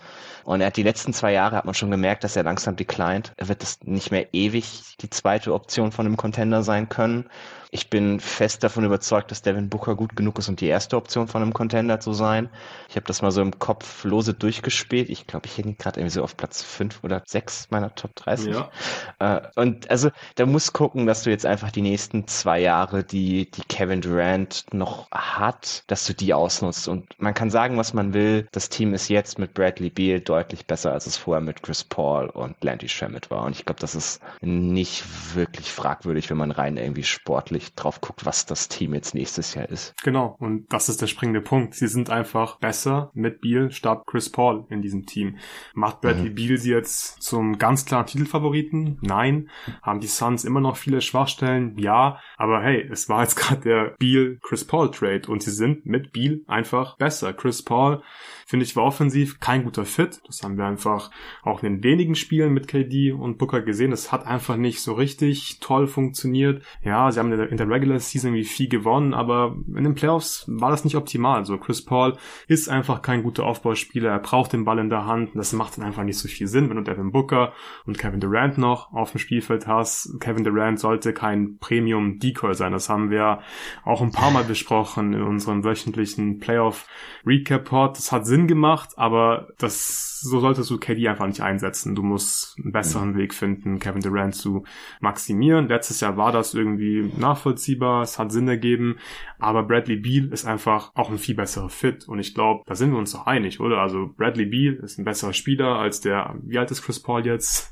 Und 0.43 0.59
er 0.59 0.67
hat 0.67 0.75
die 0.77 0.83
letzten 0.83 1.13
zwei 1.13 1.31
Jahre, 1.31 1.55
hat 1.55 1.63
man 1.63 1.73
schon 1.73 1.89
gemerkt, 1.89 2.25
dass 2.25 2.35
er 2.35 2.43
langsam 2.43 2.75
declined. 2.75 3.31
Er 3.37 3.47
wird 3.47 3.61
das 3.61 3.79
nicht 3.83 4.11
mehr 4.11 4.33
ewig 4.33 4.97
die 4.99 5.09
zweite 5.09 5.53
Option 5.53 5.93
von 5.93 6.05
einem 6.05 6.17
Contender 6.17 6.63
sein 6.63 6.89
können. 6.89 7.29
Ich 7.73 7.89
bin 7.89 8.19
fest 8.19 8.63
davon 8.63 8.85
überzeugt, 8.85 9.31
dass 9.31 9.41
Devin 9.41 9.67
Booker 9.67 9.95
gut 9.95 10.15
genug 10.15 10.37
ist, 10.37 10.47
um 10.47 10.55
die 10.55 10.67
erste 10.67 10.95
Option 10.95 11.27
von 11.27 11.41
einem 11.41 11.53
Contender 11.53 11.99
zu 11.99 12.13
sein. 12.13 12.49
Ich 12.87 12.95
habe 12.95 13.07
das 13.07 13.23
mal 13.23 13.31
so 13.31 13.41
im 13.41 13.57
Kopf 13.57 14.03
lose 14.03 14.35
durchgespielt. 14.35 15.09
Ich 15.09 15.25
glaube, 15.25 15.47
ich 15.47 15.57
hänge 15.57 15.73
gerade 15.73 15.99
irgendwie 15.99 16.13
so 16.13 16.23
auf 16.23 16.37
Platz 16.37 16.61
5 16.61 17.03
oder 17.03 17.23
6 17.25 17.71
meiner 17.71 17.95
Top 17.95 18.15
30. 18.15 18.53
Ja. 18.53 18.69
Äh, 19.17 19.41
und 19.55 19.89
also 19.89 20.11
da 20.35 20.45
muss 20.45 20.71
gucken, 20.71 21.07
dass 21.07 21.23
du 21.23 21.31
jetzt 21.31 21.47
einfach 21.47 21.71
die 21.71 21.81
nächsten 21.81 22.27
zwei 22.27 22.59
Jahre, 22.59 23.03
die, 23.03 23.49
die 23.49 23.63
Kevin 23.63 24.01
Durant 24.01 24.65
noch 24.71 25.09
hat, 25.09 25.83
dass 25.87 26.05
du 26.05 26.13
die 26.13 26.31
ausnutzt. 26.31 26.87
Und 26.87 27.19
man 27.19 27.33
kann 27.33 27.49
sagen, 27.49 27.75
was 27.77 27.95
man 27.95 28.13
will. 28.13 28.47
Das 28.51 28.69
Team 28.69 28.93
ist 28.93 29.09
jetzt 29.09 29.39
mit 29.39 29.55
Bradley 29.55 29.89
Beal 29.89 30.21
deutlich 30.21 30.67
besser, 30.67 30.91
als 30.91 31.07
es 31.07 31.17
vorher 31.17 31.41
mit 31.41 31.63
Chris 31.63 31.83
Paul 31.83 32.29
und 32.29 32.63
Landy 32.63 32.87
Shamet 32.87 33.31
war. 33.31 33.45
Und 33.45 33.55
ich 33.55 33.65
glaube, 33.65 33.81
das 33.81 33.95
ist 33.95 34.21
nicht 34.41 35.03
wirklich 35.33 35.71
fragwürdig, 35.71 36.29
wenn 36.29 36.37
man 36.37 36.51
rein 36.51 36.77
irgendwie 36.77 37.03
sportlich 37.03 37.62
wirklich 37.63 37.75
drauf 37.75 38.01
guckt, 38.01 38.25
was 38.25 38.45
das 38.45 38.67
Team 38.67 38.93
jetzt 38.93 39.15
nächstes 39.15 39.53
Jahr 39.53 39.69
ist. 39.69 39.93
Genau, 40.03 40.35
und 40.39 40.71
das 40.71 40.89
ist 40.89 41.01
der 41.01 41.07
springende 41.07 41.41
Punkt. 41.41 41.75
Sie 41.75 41.87
sind 41.87 42.09
einfach 42.09 42.59
besser 42.59 43.11
mit 43.13 43.41
Beal 43.41 43.71
statt 43.71 44.03
Chris 44.05 44.31
Paul 44.31 44.65
in 44.69 44.81
diesem 44.81 45.05
Team. 45.05 45.37
Macht 45.73 46.01
Bradley 46.01 46.29
mhm. 46.29 46.35
Beal 46.35 46.57
sie 46.57 46.71
jetzt 46.71 47.21
zum 47.21 47.57
ganz 47.57 47.85
klaren 47.85 48.05
Titelfavoriten? 48.05 48.99
Nein. 49.01 49.49
Haben 49.81 49.99
die 49.99 50.07
Suns 50.07 50.43
immer 50.43 50.59
noch 50.59 50.77
viele 50.77 51.01
Schwachstellen? 51.01 51.77
Ja. 51.77 52.19
Aber 52.37 52.61
hey, 52.61 52.87
es 52.91 53.09
war 53.09 53.21
jetzt 53.21 53.35
gerade 53.37 53.61
der 53.61 53.95
Beal-Chris 53.99 54.65
Paul-Trade 54.65 55.27
und 55.27 55.41
sie 55.41 55.51
sind 55.51 55.85
mit 55.85 56.11
Beal 56.11 56.41
einfach 56.47 56.97
besser. 56.97 57.33
Chris 57.33 57.63
Paul 57.63 58.01
finde 58.45 58.65
ich 58.65 58.75
war 58.75 58.83
offensiv 58.83 59.39
kein 59.39 59.63
guter 59.63 59.85
Fit. 59.85 60.21
Das 60.27 60.43
haben 60.43 60.57
wir 60.57 60.65
einfach 60.65 61.11
auch 61.43 61.63
in 61.63 61.75
den 61.75 61.83
wenigen 61.83 62.15
Spielen 62.15 62.53
mit 62.53 62.67
KD 62.67 63.11
und 63.11 63.37
Booker 63.37 63.61
gesehen. 63.61 63.91
Es 63.91 64.11
hat 64.11 64.25
einfach 64.25 64.57
nicht 64.57 64.81
so 64.81 64.93
richtig 64.93 65.59
toll 65.59 65.87
funktioniert. 65.87 66.63
Ja, 66.83 67.11
sie 67.11 67.19
haben 67.19 67.31
in 67.31 67.37
der 67.39 67.51
Regular 67.61 67.99
Season 67.99 68.33
wie 68.33 68.43
viel 68.43 68.69
gewonnen, 68.69 69.13
aber 69.13 69.55
in 69.67 69.83
den 69.83 69.95
Playoffs 69.95 70.45
war 70.47 70.71
das 70.71 70.83
nicht 70.83 70.95
optimal. 70.95 71.45
So 71.45 71.57
Chris 71.57 71.83
Paul 71.83 72.17
ist 72.47 72.69
einfach 72.69 73.01
kein 73.01 73.23
guter 73.23 73.45
Aufbauspieler. 73.45 74.09
Er 74.09 74.19
braucht 74.19 74.53
den 74.53 74.65
Ball 74.65 74.79
in 74.79 74.89
der 74.89 75.05
Hand. 75.05 75.31
Das 75.35 75.53
macht 75.53 75.77
dann 75.77 75.85
einfach 75.85 76.03
nicht 76.03 76.17
so 76.17 76.27
viel 76.27 76.47
Sinn, 76.47 76.69
wenn 76.69 76.77
du 76.77 76.83
Devin 76.83 77.11
Booker 77.11 77.53
und 77.85 77.97
Kevin 77.97 78.19
Durant 78.19 78.57
noch 78.57 78.93
auf 78.93 79.11
dem 79.11 79.19
Spielfeld 79.19 79.67
hast. 79.67 80.19
Kevin 80.19 80.43
Durant 80.43 80.79
sollte 80.79 81.13
kein 81.13 81.57
Premium 81.57 82.19
Decoy 82.19 82.53
sein. 82.53 82.71
Das 82.71 82.89
haben 82.89 83.09
wir 83.09 83.39
auch 83.83 84.01
ein 84.01 84.11
paar 84.11 84.31
Mal 84.31 84.43
besprochen 84.43 85.13
in 85.13 85.21
unserem 85.21 85.63
wöchentlichen 85.63 86.39
Playoff 86.39 86.87
Recap 87.25 87.65
Pod. 87.65 87.97
Das 87.97 88.11
hat 88.11 88.25
Sinn 88.25 88.47
gemacht, 88.47 88.91
aber 88.97 89.49
das, 89.57 90.19
so 90.21 90.39
solltest 90.39 90.69
du 90.69 90.77
KD 90.77 91.07
einfach 91.07 91.27
nicht 91.27 91.41
einsetzen. 91.41 91.95
Du 91.95 92.03
musst 92.03 92.57
einen 92.61 92.71
besseren 92.71 93.11
mhm. 93.11 93.17
Weg 93.17 93.33
finden, 93.33 93.79
Kevin 93.79 94.01
Durant 94.01 94.35
zu 94.35 94.63
maximieren. 94.99 95.67
Letztes 95.67 95.99
Jahr 95.99 96.17
war 96.17 96.31
das 96.31 96.53
irgendwie 96.53 97.11
nachvollziehbar, 97.43 98.01
es 98.03 98.17
hat 98.19 98.31
Sinn 98.31 98.47
ergeben, 98.47 98.97
aber 99.39 99.63
Bradley 99.63 99.97
Beal 99.97 100.31
ist 100.31 100.45
einfach 100.45 100.91
auch 100.95 101.09
ein 101.09 101.17
viel 101.17 101.35
besserer 101.35 101.69
Fit 101.69 102.07
und 102.07 102.19
ich 102.19 102.33
glaube, 102.33 102.63
da 102.65 102.75
sind 102.75 102.91
wir 102.91 102.97
uns 102.97 103.11
doch 103.11 103.25
einig, 103.25 103.59
oder? 103.59 103.79
Also 103.79 104.09
Bradley 104.15 104.45
Beal 104.45 104.75
ist 104.75 104.97
ein 104.97 105.05
besserer 105.05 105.33
Spieler 105.33 105.79
als 105.79 106.01
der, 106.01 106.35
wie 106.43 106.57
alt 106.57 106.71
ist 106.71 106.83
Chris 106.83 107.01
Paul 107.01 107.25
jetzt? 107.25 107.71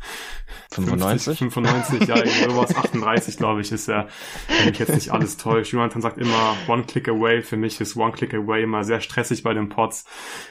95? 0.74 1.38
50, 1.38 1.54
95, 1.54 2.08
ja, 2.08 2.50
sowas, 2.50 2.76
38 2.76 3.38
glaube 3.38 3.62
ich 3.62 3.72
ist 3.72 3.88
er, 3.88 4.08
wenn 4.58 4.70
mich 4.70 4.80
jetzt 4.80 4.94
nicht 4.94 5.12
alles 5.12 5.38
täuscht. 5.38 5.72
Jonathan 5.72 6.02
sagt 6.02 6.18
immer 6.18 6.56
One 6.68 6.84
Click 6.84 7.08
Away, 7.08 7.42
für 7.42 7.58
mich 7.58 7.80
ist 7.80 7.96
One 7.96 8.12
Click 8.12 8.34
Away 8.34 8.64
immer 8.64 8.84
sehr 8.84 9.00
stressig 9.00 9.44
bei 9.44 9.54
den 9.54 9.70
Pots. 9.70 10.06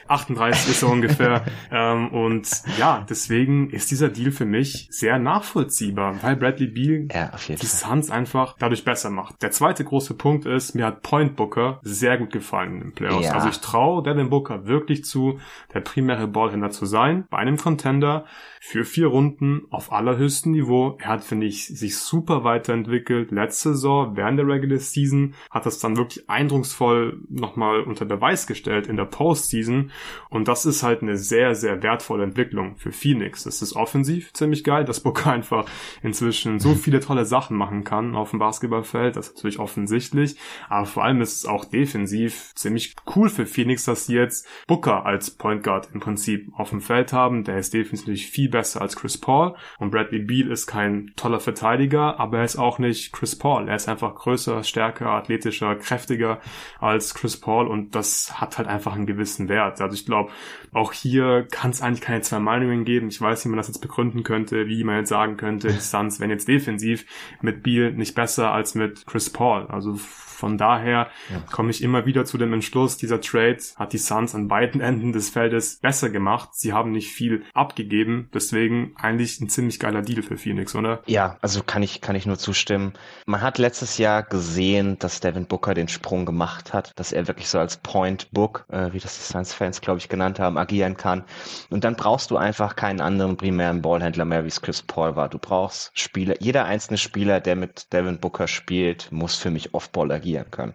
38 0.07 0.71
ist 0.71 0.81
er 0.81 0.89
ungefähr 0.89 1.45
ähm, 1.71 2.09
und 2.09 2.49
ja, 2.77 3.05
deswegen 3.07 3.69
ist 3.69 3.91
dieser 3.91 4.09
Deal 4.09 4.31
für 4.31 4.45
mich 4.45 4.87
sehr 4.89 5.19
nachvollziehbar, 5.19 6.21
weil 6.23 6.35
Bradley 6.35 6.67
Beal 6.67 7.07
ja, 7.13 7.31
die 7.47 7.65
Suns 7.65 8.09
einfach 8.09 8.55
dadurch 8.57 8.83
besser 8.83 9.00
macht. 9.09 9.41
Der 9.41 9.51
zweite 9.51 9.83
große 9.83 10.13
Punkt 10.13 10.45
ist, 10.45 10.75
mir 10.75 10.85
hat 10.85 11.01
Point 11.01 11.35
Booker 11.35 11.79
sehr 11.83 12.17
gut 12.17 12.31
gefallen 12.31 12.81
im 12.81 12.93
Playoffs. 12.93 13.27
Ja. 13.27 13.33
Also 13.33 13.49
ich 13.49 13.59
traue 13.59 14.03
Devin 14.03 14.29
Booker 14.29 14.67
wirklich 14.67 15.03
zu, 15.05 15.39
der 15.73 15.81
primäre 15.81 16.27
Ballhändler 16.27 16.71
zu 16.71 16.85
sein 16.85 17.25
bei 17.29 17.37
einem 17.37 17.57
Contender 17.57 18.25
für 18.63 18.85
vier 18.85 19.07
Runden 19.07 19.63
auf 19.71 19.91
allerhöchstem 19.91 20.51
Niveau. 20.51 20.95
Er 20.99 21.07
hat, 21.07 21.23
finde 21.23 21.47
ich, 21.47 21.65
sich 21.65 21.97
super 21.97 22.43
weiterentwickelt. 22.43 23.31
Letzte 23.31 23.69
Saison, 23.69 24.15
während 24.15 24.37
der 24.37 24.47
Regular 24.47 24.77
Season, 24.77 25.33
hat 25.49 25.65
das 25.65 25.79
dann 25.79 25.97
wirklich 25.97 26.29
eindrucksvoll 26.29 27.19
nochmal 27.27 27.81
unter 27.81 28.05
Beweis 28.05 28.45
gestellt 28.45 28.85
in 28.85 28.97
der 28.97 29.05
Postseason. 29.05 29.89
Und 30.29 30.47
das 30.47 30.67
ist 30.67 30.83
halt 30.83 31.01
eine 31.01 31.17
sehr, 31.17 31.55
sehr 31.55 31.81
wertvolle 31.81 32.23
Entwicklung 32.23 32.75
für 32.77 32.91
Phoenix. 32.91 33.45
Das 33.45 33.63
ist 33.63 33.75
offensiv 33.75 34.31
ziemlich 34.33 34.63
geil, 34.63 34.85
dass 34.85 34.99
Booker 34.99 35.31
einfach 35.31 35.65
inzwischen 36.03 36.59
so 36.59 36.75
viele 36.75 36.99
tolle 36.99 37.25
Sachen 37.25 37.57
machen 37.57 37.83
kann 37.83 38.15
auf 38.15 38.29
dem 38.29 38.39
Basketballfeld. 38.39 39.15
Das 39.15 39.29
ist 39.29 39.37
natürlich 39.37 39.57
offensichtlich. 39.57 40.35
Aber 40.69 40.85
vor 40.85 41.03
allem 41.03 41.19
ist 41.21 41.35
es 41.35 41.45
auch 41.45 41.65
defensiv 41.65 42.53
ziemlich 42.53 42.95
cool 43.15 43.27
für 43.27 43.47
Phoenix, 43.47 43.85
dass 43.85 44.05
sie 44.05 44.17
jetzt 44.17 44.47
Booker 44.67 45.03
als 45.03 45.31
Point 45.31 45.63
Guard 45.63 45.89
im 45.95 45.99
Prinzip 45.99 46.47
auf 46.53 46.69
dem 46.69 46.81
Feld 46.81 47.11
haben. 47.11 47.43
Der 47.43 47.57
ist 47.57 47.73
defensiv 47.73 48.29
viel 48.29 48.50
besser 48.51 48.81
als 48.81 48.95
Chris 48.95 49.17
Paul. 49.17 49.55
Und 49.79 49.91
Bradley 49.91 50.19
Beal 50.19 50.51
ist 50.51 50.67
kein 50.67 51.11
toller 51.15 51.39
Verteidiger, 51.39 52.19
aber 52.19 52.39
er 52.39 52.43
ist 52.43 52.57
auch 52.57 52.79
nicht 52.79 53.11
Chris 53.13 53.37
Paul. 53.37 53.67
Er 53.67 53.75
ist 53.75 53.89
einfach 53.89 54.13
größer, 54.15 54.63
stärker, 54.63 55.07
athletischer, 55.07 55.75
kräftiger 55.75 56.39
als 56.79 57.13
Chris 57.13 57.39
Paul 57.39 57.67
und 57.67 57.95
das 57.95 58.39
hat 58.39 58.57
halt 58.57 58.67
einfach 58.67 58.93
einen 58.93 59.05
gewissen 59.05 59.49
Wert. 59.49 59.81
Also 59.81 59.95
ich 59.95 60.05
glaube, 60.05 60.31
auch 60.73 60.93
hier 60.93 61.47
kann 61.49 61.71
es 61.71 61.81
eigentlich 61.81 62.01
keine 62.01 62.21
zwei 62.21 62.39
Meinungen 62.39 62.85
geben. 62.85 63.07
Ich 63.07 63.21
weiß, 63.21 63.45
wie 63.45 63.49
man 63.49 63.57
das 63.57 63.67
jetzt 63.67 63.81
begründen 63.81 64.23
könnte, 64.23 64.67
wie 64.67 64.83
man 64.83 64.97
jetzt 64.97 65.09
sagen 65.09 65.37
könnte, 65.37 65.71
Suns 65.71 66.19
werden 66.19 66.31
jetzt 66.31 66.47
defensiv 66.47 67.05
mit 67.41 67.63
Beal 67.63 67.91
nicht 67.93 68.15
besser 68.15 68.51
als 68.51 68.75
mit 68.75 69.05
Chris 69.05 69.29
Paul. 69.29 69.67
Also 69.67 69.97
von 70.41 70.57
daher 70.57 71.07
ja. 71.29 71.39
komme 71.51 71.69
ich 71.69 71.83
immer 71.83 72.07
wieder 72.07 72.25
zu 72.25 72.39
dem 72.39 72.51
Entschluss, 72.51 72.97
dieser 72.97 73.21
Trade 73.21 73.59
hat 73.75 73.93
die 73.93 73.99
Suns 73.99 74.33
an 74.33 74.47
beiden 74.47 74.81
Enden 74.81 75.13
des 75.13 75.29
Feldes 75.29 75.77
besser 75.79 76.09
gemacht. 76.09 76.49
Sie 76.53 76.73
haben 76.73 76.91
nicht 76.91 77.11
viel 77.11 77.43
abgegeben, 77.53 78.27
deswegen 78.33 78.95
eigentlich 78.95 79.39
ein 79.39 79.49
ziemlich 79.49 79.79
geiler 79.79 80.01
Deal 80.01 80.23
für 80.23 80.37
Phoenix, 80.37 80.73
oder? 80.73 81.03
Ja, 81.05 81.37
also 81.41 81.61
kann 81.61 81.83
ich, 81.83 82.01
kann 82.01 82.15
ich 82.15 82.25
nur 82.25 82.39
zustimmen. 82.39 82.93
Man 83.27 83.41
hat 83.41 83.59
letztes 83.59 83.99
Jahr 83.99 84.23
gesehen, 84.23 84.97
dass 84.97 85.19
Devin 85.19 85.45
Booker 85.45 85.75
den 85.75 85.87
Sprung 85.87 86.25
gemacht 86.25 86.73
hat, 86.73 86.91
dass 86.95 87.11
er 87.11 87.27
wirklich 87.27 87.47
so 87.47 87.59
als 87.59 87.77
Point 87.77 88.31
Book, 88.31 88.65
äh, 88.69 88.91
wie 88.93 88.99
das 88.99 89.17
die 89.17 89.31
Suns-Fans, 89.31 89.79
glaube 89.81 89.99
ich, 89.99 90.09
genannt 90.09 90.39
haben, 90.39 90.57
agieren 90.57 90.97
kann. 90.97 91.23
Und 91.69 91.83
dann 91.83 91.95
brauchst 91.95 92.31
du 92.31 92.37
einfach 92.37 92.75
keinen 92.75 92.99
anderen 92.99 93.37
primären 93.37 93.83
Ballhändler 93.83 94.25
mehr, 94.25 94.43
wie 94.43 94.47
es 94.47 94.59
Chris 94.59 94.81
Paul 94.81 95.15
war. 95.15 95.29
Du 95.29 95.37
brauchst 95.37 95.91
Spieler, 95.93 96.33
jeder 96.39 96.65
einzelne 96.65 96.97
Spieler, 96.97 97.39
der 97.41 97.55
mit 97.55 97.93
Devin 97.93 98.19
Booker 98.19 98.47
spielt, 98.47 99.11
muss 99.11 99.35
für 99.35 99.51
mich 99.51 99.75
Off-Ball 99.75 100.11
agieren 100.11 100.30
agieren 100.31 100.51
können. 100.51 100.73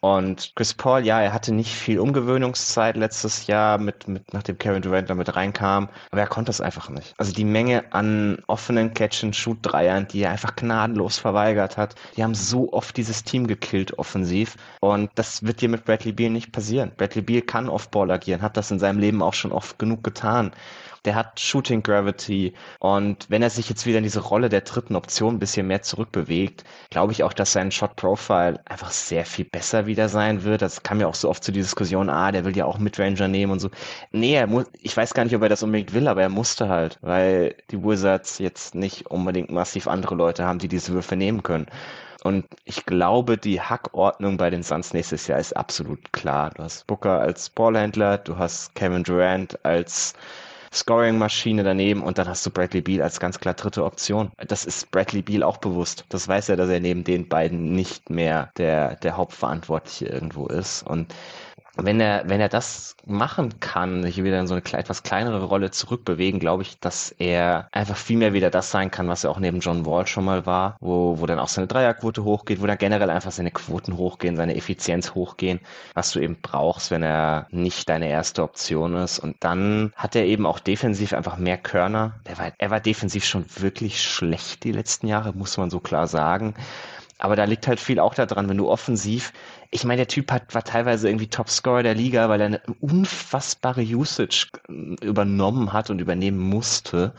Und 0.00 0.52
Chris 0.56 0.74
Paul, 0.74 1.04
ja, 1.04 1.20
er 1.20 1.32
hatte 1.32 1.52
nicht 1.52 1.74
viel 1.74 1.98
Umgewöhnungszeit 1.98 2.96
letztes 2.96 3.46
Jahr, 3.46 3.78
mit, 3.78 4.06
mit 4.08 4.32
nachdem 4.32 4.58
Kevin 4.58 4.82
Durant 4.82 5.08
damit 5.08 5.34
reinkam, 5.34 5.88
aber 6.10 6.20
er 6.20 6.26
konnte 6.26 6.50
es 6.50 6.60
einfach 6.60 6.90
nicht. 6.90 7.14
Also 7.16 7.32
die 7.32 7.44
Menge 7.44 7.84
an 7.92 8.38
offenen 8.46 8.92
Catch-and-Shoot-Dreiern, 8.92 10.08
die 10.08 10.22
er 10.22 10.30
einfach 10.30 10.56
gnadenlos 10.56 11.18
verweigert 11.18 11.76
hat, 11.76 11.94
die 12.16 12.22
haben 12.22 12.34
so 12.34 12.72
oft 12.72 12.96
dieses 12.96 13.24
Team 13.24 13.46
gekillt 13.46 13.98
offensiv 13.98 14.56
und 14.80 15.10
das 15.14 15.42
wird 15.44 15.60
dir 15.60 15.68
mit 15.68 15.84
Bradley 15.84 16.12
Beal 16.12 16.30
nicht 16.30 16.52
passieren. 16.52 16.92
Bradley 16.96 17.22
Beal 17.22 17.42
kann 17.42 17.68
Off-Ball 17.68 18.10
agieren, 18.10 18.42
hat 18.42 18.56
das 18.56 18.70
in 18.70 18.78
seinem 18.78 18.98
Leben 18.98 19.22
auch 19.22 19.34
schon 19.34 19.52
oft 19.52 19.78
genug 19.78 20.04
getan 20.04 20.52
der 21.04 21.14
hat 21.14 21.38
Shooting 21.38 21.82
Gravity 21.82 22.54
und 22.78 23.26
wenn 23.28 23.42
er 23.42 23.50
sich 23.50 23.68
jetzt 23.68 23.86
wieder 23.86 23.98
in 23.98 24.04
diese 24.04 24.20
Rolle 24.20 24.48
der 24.48 24.62
dritten 24.62 24.96
Option 24.96 25.36
ein 25.36 25.38
bisschen 25.38 25.66
mehr 25.66 25.82
zurückbewegt, 25.82 26.64
glaube 26.90 27.12
ich 27.12 27.22
auch, 27.22 27.32
dass 27.32 27.52
sein 27.52 27.70
Shot 27.70 27.96
Profile 27.96 28.60
einfach 28.66 28.90
sehr 28.90 29.24
viel 29.26 29.44
besser 29.44 29.86
wieder 29.86 30.08
sein 30.08 30.44
wird. 30.44 30.62
Das 30.62 30.82
kam 30.82 31.00
ja 31.00 31.06
auch 31.06 31.14
so 31.14 31.28
oft 31.28 31.44
zu 31.44 31.52
der 31.52 31.62
Diskussion, 31.62 32.08
ah, 32.08 32.32
der 32.32 32.44
will 32.44 32.56
ja 32.56 32.64
auch 32.64 32.78
Midranger 32.78 33.28
nehmen 33.28 33.52
und 33.52 33.60
so. 33.60 33.70
Nee, 34.12 34.34
er 34.34 34.46
muss, 34.46 34.66
ich 34.80 34.96
weiß 34.96 35.14
gar 35.14 35.24
nicht, 35.24 35.36
ob 35.36 35.42
er 35.42 35.48
das 35.48 35.62
unbedingt 35.62 35.92
will, 35.92 36.08
aber 36.08 36.22
er 36.22 36.28
musste 36.28 36.68
halt, 36.68 36.98
weil 37.02 37.54
die 37.70 37.82
Wizards 37.82 38.38
jetzt 38.38 38.74
nicht 38.74 39.06
unbedingt 39.08 39.50
massiv 39.50 39.88
andere 39.88 40.14
Leute 40.14 40.44
haben, 40.44 40.58
die 40.58 40.68
diese 40.68 40.92
Würfe 40.92 41.16
nehmen 41.16 41.42
können. 41.42 41.66
Und 42.24 42.46
ich 42.64 42.86
glaube, 42.86 43.36
die 43.36 43.60
Hackordnung 43.60 44.38
bei 44.38 44.48
den 44.48 44.62
Suns 44.62 44.94
nächstes 44.94 45.26
Jahr 45.26 45.38
ist 45.38 45.54
absolut 45.54 46.10
klar. 46.14 46.50
Du 46.56 46.62
hast 46.62 46.86
Booker 46.86 47.20
als 47.20 47.50
Ballhändler, 47.50 48.16
du 48.16 48.38
hast 48.38 48.74
Kevin 48.74 49.02
Durant 49.04 49.62
als 49.62 50.14
Scoring-Maschine 50.74 51.62
daneben 51.62 52.02
und 52.02 52.18
dann 52.18 52.28
hast 52.28 52.44
du 52.44 52.50
Bradley 52.50 52.82
Beal 52.82 53.02
als 53.02 53.20
ganz 53.20 53.38
klar 53.38 53.54
dritte 53.54 53.84
Option. 53.84 54.32
Das 54.36 54.64
ist 54.64 54.90
Bradley 54.90 55.22
Beal 55.22 55.42
auch 55.42 55.58
bewusst. 55.58 56.04
Das 56.08 56.26
weiß 56.26 56.48
er, 56.48 56.56
dass 56.56 56.68
er 56.68 56.80
neben 56.80 57.04
den 57.04 57.28
beiden 57.28 57.74
nicht 57.74 58.10
mehr 58.10 58.50
der, 58.56 58.96
der 58.96 59.16
Hauptverantwortliche 59.16 60.06
irgendwo 60.06 60.46
ist. 60.46 60.82
Und 60.82 61.14
wenn 61.76 62.00
er, 62.00 62.28
wenn 62.28 62.40
er 62.40 62.48
das 62.48 62.96
machen 63.04 63.60
kann, 63.60 64.02
sich 64.02 64.22
wieder 64.22 64.38
in 64.38 64.46
so 64.46 64.54
eine 64.54 64.62
etwas 64.64 65.02
kleinere 65.02 65.44
Rolle 65.44 65.70
zurückbewegen, 65.70 66.40
glaube 66.40 66.62
ich, 66.62 66.78
dass 66.78 67.10
er 67.10 67.68
einfach 67.72 67.96
viel 67.96 68.16
mehr 68.16 68.32
wieder 68.32 68.50
das 68.50 68.70
sein 68.70 68.90
kann, 68.90 69.08
was 69.08 69.24
er 69.24 69.30
auch 69.30 69.40
neben 69.40 69.60
John 69.60 69.84
Wall 69.84 70.06
schon 70.06 70.24
mal 70.24 70.46
war, 70.46 70.76
wo, 70.80 71.18
wo 71.18 71.26
dann 71.26 71.38
auch 71.38 71.48
seine 71.48 71.66
Dreierquote 71.66 72.24
hochgeht, 72.24 72.62
wo 72.62 72.66
dann 72.66 72.78
generell 72.78 73.10
einfach 73.10 73.32
seine 73.32 73.50
Quoten 73.50 73.96
hochgehen, 73.96 74.36
seine 74.36 74.56
Effizienz 74.56 75.14
hochgehen, 75.14 75.60
was 75.94 76.12
du 76.12 76.20
eben 76.20 76.36
brauchst, 76.40 76.90
wenn 76.90 77.02
er 77.02 77.46
nicht 77.50 77.88
deine 77.88 78.08
erste 78.08 78.42
Option 78.42 78.96
ist. 78.96 79.18
Und 79.18 79.36
dann 79.40 79.92
hat 79.96 80.16
er 80.16 80.24
eben 80.24 80.46
auch 80.46 80.60
defensiv 80.60 81.12
einfach 81.12 81.38
mehr 81.38 81.58
Körner. 81.58 82.12
Er 82.24 82.38
war, 82.38 82.52
er 82.56 82.70
war 82.70 82.80
defensiv 82.80 83.24
schon 83.24 83.44
wirklich 83.56 84.02
schlecht 84.02 84.64
die 84.64 84.72
letzten 84.72 85.08
Jahre, 85.08 85.32
muss 85.32 85.56
man 85.56 85.70
so 85.70 85.80
klar 85.80 86.06
sagen. 86.06 86.54
Aber 87.24 87.36
da 87.36 87.44
liegt 87.44 87.66
halt 87.66 87.80
viel 87.80 88.00
auch 88.00 88.12
daran, 88.12 88.50
wenn 88.50 88.58
du 88.58 88.68
offensiv, 88.68 89.32
ich 89.70 89.82
meine, 89.84 90.00
der 90.00 90.08
Typ 90.08 90.30
hat, 90.30 90.54
war 90.54 90.62
teilweise 90.62 91.08
irgendwie 91.08 91.28
Topscorer 91.28 91.82
der 91.82 91.94
Liga, 91.94 92.28
weil 92.28 92.38
er 92.38 92.48
eine 92.48 92.60
unfassbare 92.82 93.80
Usage 93.80 94.48
übernommen 95.00 95.72
hat 95.72 95.88
und 95.88 96.02
übernehmen 96.02 96.38
musste. 96.38 97.14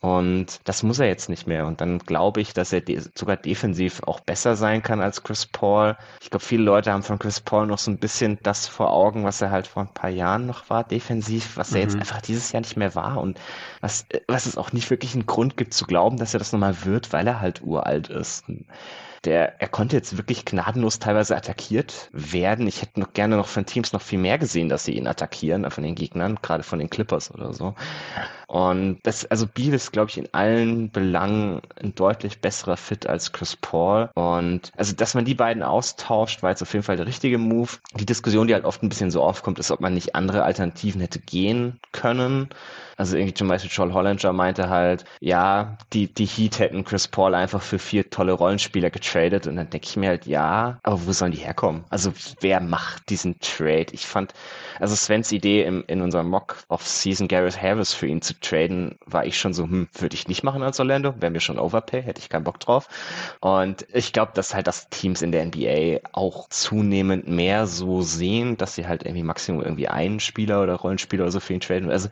Und 0.00 0.60
das 0.64 0.82
muss 0.82 0.98
er 0.98 1.08
jetzt 1.08 1.28
nicht 1.28 1.46
mehr. 1.46 1.66
Und 1.66 1.82
dann 1.82 1.98
glaube 1.98 2.40
ich, 2.40 2.54
dass 2.54 2.72
er 2.72 2.80
de 2.80 3.02
sogar 3.14 3.36
defensiv 3.36 4.02
auch 4.04 4.20
besser 4.20 4.56
sein 4.56 4.82
kann 4.82 5.02
als 5.02 5.24
Chris 5.24 5.44
Paul. 5.44 5.94
Ich 6.22 6.30
glaube, 6.30 6.42
viele 6.42 6.62
Leute 6.62 6.90
haben 6.90 7.02
von 7.02 7.18
Chris 7.18 7.38
Paul 7.38 7.66
noch 7.66 7.76
so 7.76 7.90
ein 7.90 7.98
bisschen 7.98 8.38
das 8.42 8.66
vor 8.66 8.90
Augen, 8.90 9.24
was 9.24 9.42
er 9.42 9.50
halt 9.50 9.66
vor 9.66 9.82
ein 9.82 9.92
paar 9.92 10.08
Jahren 10.08 10.46
noch 10.46 10.70
war, 10.70 10.84
defensiv, 10.84 11.58
was 11.58 11.72
mhm. 11.72 11.76
er 11.76 11.82
jetzt 11.82 11.94
mhm. 11.96 12.00
einfach 12.00 12.22
dieses 12.22 12.50
Jahr 12.50 12.62
nicht 12.62 12.78
mehr 12.78 12.94
war. 12.94 13.18
Und 13.18 13.38
was, 13.82 14.06
was 14.26 14.46
es 14.46 14.56
auch 14.56 14.72
nicht 14.72 14.88
wirklich 14.88 15.12
einen 15.12 15.26
Grund 15.26 15.58
gibt 15.58 15.74
zu 15.74 15.84
glauben, 15.84 16.16
dass 16.16 16.32
er 16.32 16.38
das 16.38 16.52
nochmal 16.52 16.86
wird, 16.86 17.12
weil 17.12 17.26
er 17.26 17.40
halt 17.40 17.60
uralt 17.62 18.08
ist. 18.08 18.48
Und 18.48 18.64
der, 19.24 19.60
er 19.60 19.68
konnte 19.68 19.96
jetzt 19.96 20.16
wirklich 20.16 20.44
gnadenlos 20.44 20.98
teilweise 20.98 21.36
attackiert 21.36 22.08
werden. 22.12 22.66
Ich 22.66 22.80
hätte 22.80 23.00
noch 23.00 23.12
gerne 23.12 23.36
noch 23.36 23.48
von 23.48 23.66
Teams 23.66 23.92
noch 23.92 24.00
viel 24.00 24.18
mehr 24.18 24.38
gesehen, 24.38 24.68
dass 24.68 24.84
sie 24.84 24.96
ihn 24.96 25.06
attackieren, 25.06 25.70
von 25.70 25.84
den 25.84 25.94
Gegnern, 25.94 26.38
gerade 26.40 26.62
von 26.62 26.78
den 26.78 26.88
Clippers 26.88 27.32
oder 27.32 27.52
so. 27.52 27.74
Und 28.46 28.98
das, 29.04 29.26
also 29.26 29.46
Beal 29.46 29.74
ist, 29.74 29.92
glaube 29.92 30.10
ich, 30.10 30.18
in 30.18 30.28
allen 30.32 30.90
Belangen 30.90 31.60
ein 31.80 31.94
deutlich 31.94 32.40
besserer 32.40 32.76
Fit 32.76 33.06
als 33.06 33.32
Chris 33.32 33.56
Paul. 33.56 34.10
Und 34.14 34.72
also, 34.76 34.94
dass 34.94 35.14
man 35.14 35.24
die 35.24 35.34
beiden 35.34 35.62
austauscht, 35.62 36.42
war 36.42 36.50
jetzt 36.50 36.62
auf 36.62 36.72
jeden 36.72 36.82
Fall 36.82 36.96
der 36.96 37.06
richtige 37.06 37.38
Move. 37.38 37.70
Die 37.94 38.06
Diskussion, 38.06 38.48
die 38.48 38.54
halt 38.54 38.64
oft 38.64 38.82
ein 38.82 38.88
bisschen 38.88 39.10
so 39.10 39.22
aufkommt, 39.22 39.58
ist, 39.58 39.70
ob 39.70 39.80
man 39.80 39.94
nicht 39.94 40.16
andere 40.16 40.42
Alternativen 40.42 41.00
hätte 41.00 41.20
gehen 41.20 41.78
können. 41.92 42.48
Also 43.00 43.16
irgendwie 43.16 43.32
zum 43.32 43.48
Beispiel 43.48 43.70
Joel 43.72 43.94
Hollinger 43.94 44.34
meinte 44.34 44.68
halt, 44.68 45.06
ja, 45.20 45.78
die, 45.94 46.12
die 46.12 46.26
Heat 46.26 46.58
hätten 46.58 46.84
Chris 46.84 47.08
Paul 47.08 47.34
einfach 47.34 47.62
für 47.62 47.78
vier 47.78 48.10
tolle 48.10 48.32
Rollenspieler 48.32 48.90
getradet 48.90 49.46
und 49.46 49.56
dann 49.56 49.70
denke 49.70 49.86
ich 49.86 49.96
mir 49.96 50.10
halt, 50.10 50.26
ja, 50.26 50.78
aber 50.82 51.06
wo 51.06 51.12
sollen 51.12 51.32
die 51.32 51.38
herkommen? 51.38 51.84
Also 51.88 52.12
wer 52.42 52.60
macht 52.60 53.08
diesen 53.08 53.40
Trade? 53.40 53.86
Ich 53.92 54.06
fand, 54.06 54.34
also 54.80 54.94
Svens 54.94 55.32
Idee 55.32 55.64
im, 55.64 55.82
in 55.86 56.02
unserem 56.02 56.28
Mock 56.28 56.58
of 56.68 56.86
Season 56.86 57.26
Gareth 57.26 57.62
Harris 57.62 57.94
für 57.94 58.06
ihn 58.06 58.20
zu 58.20 58.38
traden, 58.38 58.98
war 59.06 59.24
ich 59.24 59.38
schon 59.38 59.54
so, 59.54 59.62
hm, 59.62 59.88
würde 59.94 60.14
ich 60.14 60.28
nicht 60.28 60.42
machen 60.42 60.62
als 60.62 60.78
Orlando, 60.78 61.14
wäre 61.22 61.32
mir 61.32 61.40
schon 61.40 61.58
Overpay, 61.58 62.02
hätte 62.02 62.20
ich 62.20 62.28
keinen 62.28 62.44
Bock 62.44 62.60
drauf. 62.60 62.86
Und 63.40 63.86
ich 63.94 64.12
glaube, 64.12 64.32
dass 64.34 64.54
halt 64.54 64.66
das 64.66 64.90
Teams 64.90 65.22
in 65.22 65.32
der 65.32 65.46
NBA 65.46 66.00
auch 66.12 66.50
zunehmend 66.50 67.26
mehr 67.28 67.66
so 67.66 68.02
sehen, 68.02 68.58
dass 68.58 68.74
sie 68.74 68.86
halt 68.86 69.04
irgendwie 69.04 69.22
Maximum 69.22 69.62
irgendwie 69.62 69.88
einen 69.88 70.20
Spieler 70.20 70.62
oder 70.62 70.74
Rollenspieler 70.74 71.22
oder 71.22 71.32
so 71.32 71.40
für 71.40 71.54
ihn 71.54 71.60
traden. 71.60 71.90
Also 71.90 72.10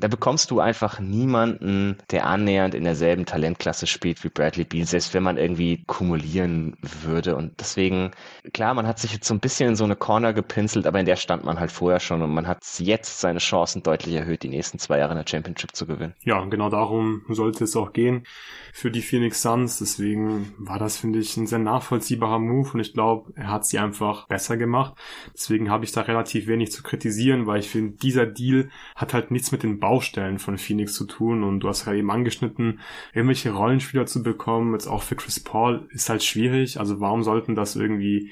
da 0.00 0.08
bekommst 0.08 0.50
du 0.50 0.60
einfach 0.60 1.00
niemanden, 1.00 1.96
der 2.10 2.26
annähernd 2.26 2.74
in 2.74 2.84
derselben 2.84 3.26
Talentklasse 3.26 3.86
spielt 3.86 4.22
wie 4.24 4.28
Bradley 4.28 4.64
Beal, 4.64 4.86
selbst 4.86 5.14
wenn 5.14 5.22
man 5.22 5.36
irgendwie 5.36 5.82
kumulieren 5.86 6.76
würde. 7.02 7.36
Und 7.36 7.58
deswegen, 7.60 8.12
klar, 8.52 8.74
man 8.74 8.86
hat 8.86 8.98
sich 8.98 9.12
jetzt 9.12 9.26
so 9.26 9.34
ein 9.34 9.40
bisschen 9.40 9.70
in 9.70 9.76
so 9.76 9.84
eine 9.84 9.96
Corner 9.96 10.32
gepinselt, 10.32 10.86
aber 10.86 11.00
in 11.00 11.06
der 11.06 11.16
stand 11.16 11.44
man 11.44 11.58
halt 11.58 11.72
vorher 11.72 12.00
schon 12.00 12.22
und 12.22 12.32
man 12.32 12.46
hat 12.46 12.58
jetzt 12.78 13.20
seine 13.20 13.38
Chancen 13.38 13.82
deutlich 13.82 14.14
erhöht, 14.14 14.42
die 14.42 14.48
nächsten 14.48 14.78
zwei 14.78 14.98
Jahre 14.98 15.12
in 15.12 15.18
der 15.18 15.28
Championship 15.28 15.74
zu 15.74 15.86
gewinnen. 15.86 16.14
Ja, 16.22 16.44
genau 16.44 16.70
darum 16.70 17.22
sollte 17.28 17.64
es 17.64 17.76
auch 17.76 17.92
gehen 17.92 18.24
für 18.72 18.90
die 18.90 19.02
Phoenix 19.02 19.42
Suns. 19.42 19.78
Deswegen 19.78 20.52
war 20.58 20.78
das, 20.78 20.96
finde 20.96 21.18
ich, 21.18 21.36
ein 21.36 21.46
sehr 21.46 21.58
nachvollziehbarer 21.58 22.38
Move 22.38 22.70
und 22.74 22.80
ich 22.80 22.92
glaube, 22.92 23.32
er 23.34 23.50
hat 23.50 23.66
sie 23.66 23.78
einfach 23.78 24.26
besser 24.26 24.56
gemacht. 24.56 24.94
Deswegen 25.34 25.70
habe 25.70 25.84
ich 25.84 25.92
da 25.92 26.02
relativ 26.02 26.46
wenig 26.46 26.72
zu 26.72 26.82
kritisieren, 26.82 27.46
weil 27.46 27.60
ich 27.60 27.68
finde, 27.68 27.96
dieser 27.96 28.26
Deal 28.26 28.70
hat 28.94 29.14
halt 29.14 29.30
nichts 29.30 29.52
mit 29.52 29.62
den 29.62 29.80
Baustellen 29.88 30.38
von 30.38 30.58
Phoenix 30.58 30.92
zu 30.92 31.06
tun 31.06 31.42
und 31.42 31.60
du 31.60 31.68
hast 31.68 31.86
ja 31.86 31.94
eben 31.94 32.10
angeschnitten, 32.10 32.80
irgendwelche 33.14 33.52
Rollenspieler 33.52 34.04
zu 34.04 34.22
bekommen, 34.22 34.74
jetzt 34.74 34.86
auch 34.86 35.02
für 35.02 35.16
Chris 35.16 35.40
Paul, 35.40 35.88
ist 35.92 36.10
halt 36.10 36.22
schwierig. 36.22 36.78
Also 36.78 37.00
warum 37.00 37.22
sollten 37.22 37.54
das 37.54 37.74
irgendwie 37.74 38.30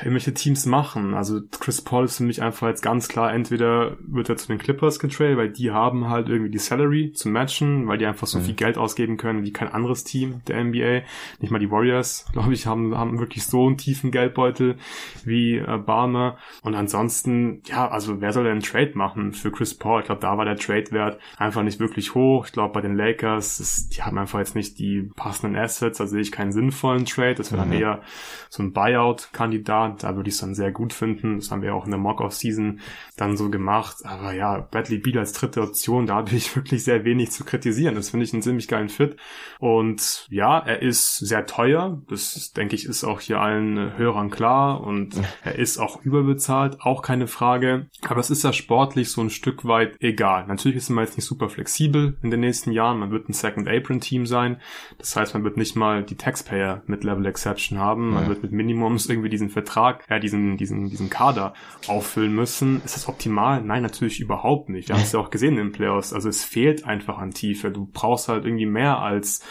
irgendwelche 0.00 0.34
Teams 0.34 0.66
machen. 0.66 1.14
Also 1.14 1.40
Chris 1.58 1.82
Paul 1.82 2.04
ist 2.04 2.18
für 2.18 2.22
mich 2.22 2.42
einfach 2.42 2.68
jetzt 2.68 2.82
ganz 2.82 3.08
klar, 3.08 3.32
entweder 3.32 3.96
wird 4.00 4.28
er 4.28 4.36
zu 4.36 4.48
den 4.48 4.58
Clippers 4.58 4.98
getradet, 4.98 5.36
weil 5.36 5.50
die 5.50 5.70
haben 5.70 6.08
halt 6.08 6.28
irgendwie 6.28 6.50
die 6.50 6.58
Salary 6.58 7.12
zu 7.12 7.28
matchen, 7.28 7.88
weil 7.88 7.98
die 7.98 8.06
einfach 8.06 8.26
so 8.26 8.38
mhm. 8.38 8.44
viel 8.44 8.54
Geld 8.54 8.78
ausgeben 8.78 9.16
können 9.16 9.44
wie 9.44 9.52
kein 9.52 9.68
anderes 9.68 10.04
Team 10.04 10.42
der 10.46 10.62
NBA. 10.62 11.02
Nicht 11.40 11.50
mal 11.50 11.58
die 11.58 11.70
Warriors, 11.70 12.26
glaube 12.32 12.52
ich, 12.52 12.66
haben, 12.66 12.96
haben 12.96 13.18
wirklich 13.18 13.44
so 13.44 13.66
einen 13.66 13.78
tiefen 13.78 14.10
Geldbeutel 14.10 14.76
wie 15.24 15.56
äh, 15.56 15.78
Barmer. 15.78 16.38
Und 16.62 16.74
ansonsten, 16.74 17.62
ja, 17.66 17.88
also 17.88 18.20
wer 18.20 18.32
soll 18.32 18.44
denn 18.44 18.52
einen 18.52 18.62
Trade 18.62 18.92
machen 18.94 19.32
für 19.32 19.50
Chris 19.50 19.74
Paul? 19.74 20.00
Ich 20.00 20.06
glaube, 20.06 20.20
da 20.20 20.36
war 20.36 20.44
der 20.44 20.56
Trade-Wert 20.56 21.18
einfach 21.38 21.62
nicht 21.62 21.80
wirklich 21.80 22.14
hoch. 22.14 22.46
Ich 22.46 22.52
glaube, 22.52 22.74
bei 22.74 22.80
den 22.80 22.96
Lakers, 22.96 23.60
ist, 23.60 23.96
die 23.96 24.02
haben 24.02 24.18
einfach 24.18 24.38
jetzt 24.38 24.54
nicht 24.54 24.78
die 24.78 25.10
passenden 25.16 25.56
Assets, 25.56 26.00
also 26.00 26.12
sehe 26.12 26.22
ich 26.22 26.32
keinen 26.32 26.52
sinnvollen 26.52 27.06
Trade. 27.06 27.34
Das 27.34 27.52
wäre 27.52 27.64
mhm. 27.64 27.70
dann 27.70 27.80
eher 27.80 28.02
so 28.48 28.62
ein 28.62 28.72
Buyout-Kandidat 28.72 29.55
da 29.62 30.16
würde 30.16 30.28
ich 30.28 30.34
es 30.34 30.40
dann 30.40 30.54
sehr 30.54 30.72
gut 30.72 30.92
finden. 30.92 31.36
Das 31.36 31.50
haben 31.50 31.62
wir 31.62 31.74
auch 31.74 31.84
in 31.84 31.90
der 31.90 32.00
Mock-Off-Season 32.00 32.80
dann 33.16 33.36
so 33.36 33.50
gemacht. 33.50 33.98
Aber 34.04 34.32
ja, 34.32 34.58
Bradley 34.70 34.98
Beal 34.98 35.18
als 35.18 35.32
dritte 35.32 35.62
Option, 35.62 36.06
da 36.06 36.16
habe 36.16 36.34
ich 36.34 36.54
wirklich 36.56 36.84
sehr 36.84 37.04
wenig 37.04 37.30
zu 37.30 37.44
kritisieren. 37.44 37.94
Das 37.94 38.10
finde 38.10 38.24
ich 38.24 38.32
einen 38.32 38.42
ziemlich 38.42 38.68
geilen 38.68 38.88
Fit. 38.88 39.16
Und 39.58 40.26
ja, 40.30 40.58
er 40.58 40.82
ist 40.82 41.16
sehr 41.18 41.46
teuer. 41.46 42.02
Das 42.08 42.52
denke 42.52 42.74
ich 42.74 42.86
ist 42.86 43.04
auch 43.04 43.20
hier 43.20 43.40
allen 43.40 43.96
Hörern 43.96 44.30
klar. 44.30 44.80
Und 44.80 45.20
er 45.42 45.56
ist 45.56 45.78
auch 45.78 46.02
überbezahlt, 46.02 46.80
auch 46.80 47.02
keine 47.02 47.26
Frage. 47.26 47.86
Aber 48.08 48.20
es 48.20 48.30
ist 48.30 48.44
ja 48.44 48.52
sportlich 48.52 49.10
so 49.10 49.20
ein 49.20 49.30
Stück 49.30 49.66
weit 49.66 49.96
egal. 50.00 50.46
Natürlich 50.46 50.76
ist 50.76 50.90
man 50.90 51.04
jetzt 51.04 51.16
nicht 51.16 51.26
super 51.26 51.48
flexibel 51.48 52.16
in 52.22 52.30
den 52.30 52.40
nächsten 52.40 52.72
Jahren. 52.72 52.98
Man 52.98 53.10
wird 53.10 53.28
ein 53.28 53.32
Second 53.32 53.68
Apron 53.68 54.00
Team 54.00 54.26
sein. 54.26 54.60
Das 54.98 55.16
heißt, 55.16 55.34
man 55.34 55.44
wird 55.44 55.56
nicht 55.56 55.76
mal 55.76 56.02
die 56.02 56.16
Taxpayer 56.16 56.82
mit 56.86 57.04
Level 57.04 57.26
Exception 57.26 57.78
haben. 57.78 58.10
Man 58.10 58.24
ja. 58.24 58.28
wird 58.28 58.42
mit 58.42 58.52
Minimums 58.52 59.08
irgendwie 59.08 59.28
diesen 59.28 59.45
Vertrag 59.50 59.76
Vertrag, 59.76 60.04
ja, 60.08 60.18
diesen, 60.18 60.56
diesen, 60.56 60.88
diesen 60.88 61.10
Kader 61.10 61.54
auffüllen 61.86 62.34
müssen. 62.34 62.82
Ist 62.84 62.96
das 62.96 63.08
optimal? 63.08 63.62
Nein, 63.62 63.82
natürlich 63.82 64.20
überhaupt 64.20 64.68
nicht. 64.68 64.88
Wir 64.88 64.96
haben 64.96 65.02
es 65.02 65.12
ja 65.12 65.20
auch 65.20 65.30
gesehen 65.30 65.58
in 65.58 65.66
den 65.66 65.72
Playoffs. 65.72 66.12
Also 66.12 66.28
es 66.28 66.44
fehlt 66.44 66.84
einfach 66.84 67.18
an 67.18 67.32
Tiefe. 67.32 67.70
Du 67.70 67.86
brauchst 67.92 68.28
halt 68.28 68.44
irgendwie 68.44 68.66
mehr 68.66 68.98
als 68.98 69.42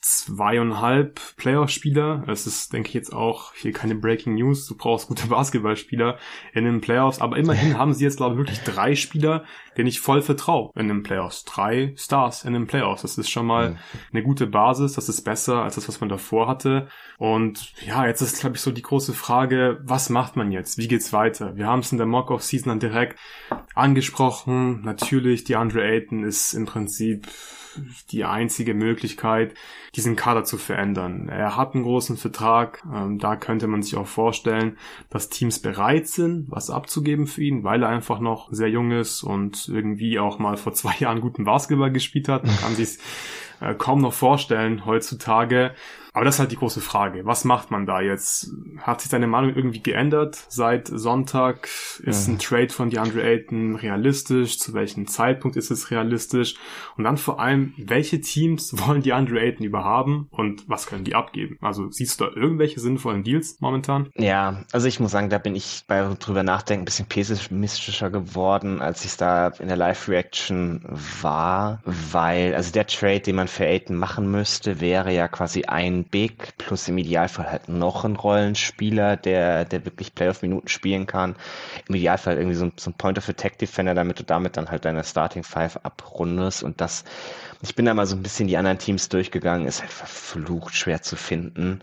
zweieinhalb 0.00 1.20
Playoff-Spieler. 1.36 2.24
Es 2.28 2.46
ist, 2.46 2.72
denke 2.72 2.88
ich, 2.88 2.94
jetzt 2.94 3.12
auch 3.12 3.52
hier 3.54 3.72
keine 3.72 3.94
Breaking 3.94 4.34
News. 4.34 4.66
Du 4.66 4.76
brauchst 4.76 5.08
gute 5.08 5.26
Basketballspieler 5.28 6.18
in 6.52 6.64
den 6.64 6.80
Playoffs. 6.80 7.20
Aber 7.20 7.36
immerhin 7.36 7.78
haben 7.78 7.92
sie 7.94 8.04
jetzt, 8.04 8.16
glaube 8.16 8.34
ich, 8.34 8.38
wirklich 8.38 8.60
drei 8.60 8.94
Spieler, 8.94 9.44
denen 9.76 9.88
ich 9.88 10.00
voll 10.00 10.22
vertraue 10.22 10.70
in 10.76 10.88
den 10.88 11.02
Playoffs. 11.02 11.44
Drei 11.44 11.94
Stars 11.96 12.44
in 12.44 12.52
den 12.52 12.66
Playoffs. 12.66 13.02
Das 13.02 13.18
ist 13.18 13.30
schon 13.30 13.46
mal 13.46 13.78
eine 14.12 14.22
gute 14.22 14.46
Basis. 14.46 14.94
Das 14.94 15.08
ist 15.08 15.22
besser 15.22 15.62
als 15.62 15.74
das, 15.74 15.88
was 15.88 16.00
man 16.00 16.08
davor 16.08 16.48
hatte. 16.48 16.88
Und 17.18 17.72
ja, 17.84 18.06
jetzt 18.06 18.20
ist, 18.20 18.40
glaube 18.40 18.56
ich, 18.56 18.62
so 18.62 18.70
die 18.70 18.82
große 18.82 19.12
Frage, 19.12 19.80
was 19.82 20.10
macht 20.10 20.36
man 20.36 20.52
jetzt? 20.52 20.78
Wie 20.78 20.88
geht's 20.88 21.12
weiter? 21.12 21.56
Wir 21.56 21.66
haben 21.66 21.80
es 21.80 21.92
in 21.92 21.98
der 21.98 22.06
Mock-Off-Season 22.06 22.68
dann 22.68 22.80
direkt 22.80 23.18
angesprochen. 23.74 24.82
Natürlich, 24.82 25.44
die 25.44 25.56
Andre 25.56 25.82
Ayton 25.82 26.24
ist 26.24 26.54
im 26.54 26.66
Prinzip 26.66 27.26
die 28.10 28.24
einzige 28.24 28.74
Möglichkeit, 28.74 29.54
diesen 29.94 30.16
Kader 30.16 30.44
zu 30.44 30.58
verändern. 30.58 31.28
Er 31.28 31.56
hat 31.56 31.74
einen 31.74 31.84
großen 31.84 32.16
Vertrag, 32.16 32.82
ähm, 32.94 33.18
da 33.18 33.36
könnte 33.36 33.66
man 33.66 33.82
sich 33.82 33.96
auch 33.96 34.06
vorstellen, 34.06 34.76
dass 35.10 35.28
Teams 35.28 35.60
bereit 35.60 36.08
sind, 36.08 36.50
was 36.50 36.70
abzugeben 36.70 37.26
für 37.26 37.42
ihn, 37.42 37.64
weil 37.64 37.82
er 37.82 37.88
einfach 37.88 38.20
noch 38.20 38.48
sehr 38.52 38.70
jung 38.70 38.92
ist 38.92 39.22
und 39.22 39.68
irgendwie 39.68 40.18
auch 40.18 40.38
mal 40.38 40.56
vor 40.56 40.72
zwei 40.72 40.94
Jahren 40.98 41.20
guten 41.20 41.44
Basketball 41.44 41.92
gespielt 41.92 42.28
hat. 42.28 42.44
Man 42.44 42.56
kann 42.58 42.74
sich 42.74 42.98
äh, 43.60 43.74
kaum 43.74 44.00
noch 44.00 44.12
vorstellen 44.12 44.84
heutzutage. 44.84 45.74
Aber 46.12 46.24
das 46.24 46.36
ist 46.36 46.40
halt 46.40 46.52
die 46.52 46.56
große 46.56 46.80
Frage. 46.80 47.24
Was 47.24 47.44
macht 47.44 47.70
man 47.70 47.86
da 47.86 48.00
jetzt? 48.00 48.52
Hat 48.78 49.00
sich 49.00 49.10
deine 49.10 49.26
Meinung 49.26 49.54
irgendwie 49.54 49.82
geändert 49.82 50.44
seit 50.48 50.88
Sonntag? 50.88 51.68
Ist 52.02 52.26
ja. 52.26 52.34
ein 52.34 52.38
Trade 52.38 52.70
von 52.70 52.90
DeAndre 52.90 53.22
Ayton 53.22 53.76
realistisch? 53.76 54.58
Zu 54.58 54.74
welchem 54.74 55.06
Zeitpunkt 55.06 55.56
ist 55.56 55.70
es 55.70 55.90
realistisch? 55.90 56.56
Und 56.96 57.04
dann 57.04 57.16
vor 57.16 57.40
allem, 57.40 57.74
welche 57.76 58.20
Teams 58.20 58.74
wollen 58.86 59.02
DeAndre 59.02 59.40
Ayton 59.40 59.66
überhaben 59.66 60.28
und 60.30 60.68
was 60.68 60.86
können 60.86 61.04
die 61.04 61.14
abgeben? 61.14 61.58
Also 61.60 61.90
siehst 61.90 62.20
du 62.20 62.24
da 62.24 62.30
irgendwelche 62.34 62.80
sinnvollen 62.80 63.22
Deals 63.22 63.60
momentan? 63.60 64.10
Ja, 64.16 64.64
also 64.72 64.88
ich 64.88 65.00
muss 65.00 65.10
sagen, 65.10 65.30
da 65.30 65.38
bin 65.38 65.54
ich 65.54 65.84
bei 65.86 66.02
drüber 66.18 66.42
nachdenken 66.42 66.82
ein 66.82 66.84
bisschen 66.84 67.06
pessimistischer 67.06 68.10
geworden, 68.10 68.80
als 68.80 69.04
ich 69.04 69.16
da 69.16 69.48
in 69.48 69.68
der 69.68 69.76
Live-Reaction 69.76 70.84
war, 71.22 71.80
weil, 71.84 72.54
also 72.54 72.72
der 72.72 72.86
Trade, 72.86 73.20
den 73.20 73.36
man 73.36 73.48
für 73.48 73.66
Ayton 73.66 73.96
machen 73.96 74.30
müsste, 74.30 74.80
wäre 74.80 75.12
ja 75.12 75.28
quasi 75.28 75.64
ein 75.64 75.97
Big 76.04 76.56
plus 76.58 76.88
im 76.88 76.98
Idealfall 76.98 77.50
halt 77.50 77.68
noch 77.68 78.04
einen 78.04 78.16
Rollenspieler, 78.16 79.16
der, 79.16 79.64
der 79.64 79.84
wirklich 79.84 80.14
Playoff-Minuten 80.14 80.68
spielen 80.68 81.06
kann. 81.06 81.36
Im 81.88 81.94
Idealfall 81.94 82.36
irgendwie 82.36 82.56
so, 82.56 82.70
so 82.76 82.90
ein 82.90 82.94
Point-of-Attack-Defender, 82.94 83.94
damit 83.94 84.18
du 84.18 84.24
damit 84.24 84.56
dann 84.56 84.70
halt 84.70 84.84
deine 84.84 85.04
Starting 85.04 85.42
Five 85.42 85.80
abrundest 85.82 86.62
und 86.62 86.80
das 86.80 87.04
ich 87.62 87.74
bin 87.74 87.86
da 87.86 87.94
mal 87.94 88.06
so 88.06 88.14
ein 88.14 88.22
bisschen 88.22 88.46
die 88.46 88.56
anderen 88.56 88.78
Teams 88.78 89.08
durchgegangen, 89.08 89.66
ist 89.66 89.80
halt 89.80 89.90
verflucht 89.90 90.74
schwer 90.74 91.02
zu 91.02 91.16
finden. 91.16 91.80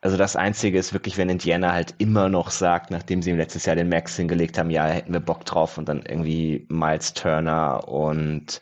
Also 0.00 0.16
das 0.16 0.36
Einzige 0.36 0.78
ist 0.78 0.92
wirklich, 0.92 1.16
wenn 1.16 1.28
Indiana 1.28 1.72
halt 1.72 1.94
immer 1.98 2.28
noch 2.28 2.50
sagt, 2.50 2.90
nachdem 2.90 3.22
sie 3.22 3.32
letztes 3.32 3.66
Jahr 3.66 3.74
den 3.74 3.88
Max 3.88 4.14
hingelegt 4.16 4.56
haben, 4.56 4.70
ja, 4.70 4.86
hätten 4.86 5.12
wir 5.12 5.20
Bock 5.20 5.44
drauf 5.44 5.78
und 5.78 5.88
dann 5.88 6.02
irgendwie 6.06 6.64
Miles 6.68 7.14
Turner 7.14 7.88
und 7.88 8.60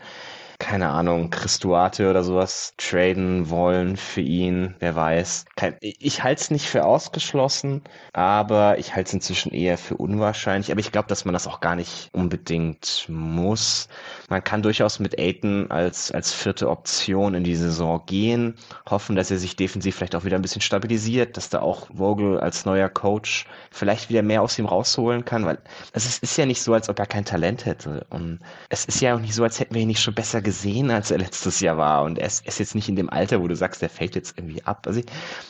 keine 0.59 0.89
Ahnung, 0.89 1.31
Christuate 1.31 2.11
oder 2.11 2.23
sowas 2.23 2.75
traden 2.77 3.51
wollen 3.51 3.97
für 3.97 4.21
ihn, 4.21 4.75
wer 4.79 4.95
weiß. 4.95 5.47
Ich 5.81 6.23
halte 6.23 6.41
es 6.41 6.51
nicht 6.51 6.69
für 6.69 6.85
ausgeschlossen, 6.85 7.83
aber 8.13 8.79
ich 8.79 8.95
halte 8.95 9.09
es 9.09 9.15
inzwischen 9.15 9.53
eher 9.53 9.79
für 9.79 9.97
unwahrscheinlich. 9.97 10.71
Aber 10.71 10.81
ich 10.81 10.93
glaube, 10.93 11.09
dass 11.09 11.25
man 11.25 11.33
das 11.33 11.47
auch 11.47 11.61
gar 11.61 11.77
nicht 11.77 12.11
unbedingt 12.13 13.07
muss. 13.09 13.89
Man 14.29 14.45
kann 14.45 14.63
durchaus 14.63 14.99
mit 14.99 15.19
Aiton 15.19 15.71
als, 15.71 16.13
als 16.13 16.33
vierte 16.33 16.69
Option 16.71 17.35
in 17.35 17.45
die 17.45 17.57
Saison 17.57 18.03
gehen, 18.07 18.55
hoffen, 18.89 19.17
dass 19.17 19.31
er 19.31 19.39
sich 19.39 19.57
defensiv 19.57 19.97
vielleicht 19.97 20.15
auch 20.15 20.25
wieder 20.25 20.37
ein 20.37 20.43
bisschen 20.43 20.63
stabilisiert, 20.63 21.37
dass 21.37 21.51
da 21.51 21.61
auch 21.61 21.89
Vogel 21.97 22.39
als 22.41 22.65
neuer 22.65 22.89
Coach 22.89 23.47
vielleicht 23.71 24.09
wieder 24.09 24.23
mehr 24.23 24.43
aus 24.43 24.59
ihm 24.59 24.67
rausholen 24.67 25.25
kann, 25.25 25.45
weil 25.45 25.59
es 25.93 26.07
ist, 26.07 26.23
ist 26.23 26.37
ja 26.37 26.47
nicht 26.47 26.63
so, 26.63 26.75
als 26.75 26.89
ob 26.89 26.99
er 26.99 27.07
kein 27.07 27.25
Talent 27.25 27.67
hätte. 27.67 28.07
Und 28.11 28.41
es 28.69 28.85
ist 28.85 29.01
ja 29.01 29.15
auch 29.15 29.21
nicht 29.21 29.35
so, 29.35 29.43
als 29.43 29.61
hätten 29.61 29.75
wir 29.75 29.83
ihn 29.83 29.89
nicht 29.89 30.03
schon 30.03 30.15
besser 30.15 30.43
gesehen, 30.45 30.91
als 30.91 31.11
er 31.11 31.19
letztes 31.19 31.59
Jahr 31.61 31.77
war. 31.77 32.05
Und 32.05 32.19
er 32.19 32.27
ist, 32.27 32.47
ist 32.47 32.61
jetzt 32.61 32.75
nicht 32.75 32.89
in 32.89 32.97
dem 32.97 33.11
Alter, 33.11 33.43
wo 33.43 33.49
du 33.49 33.57
sagst, 33.57 33.83
der 33.83 33.89
fällt 33.89 34.15
jetzt 34.15 34.39
irgendwie 34.39 34.63
ab. 34.63 34.85
Also 34.87 35.01
ich, 35.01 35.07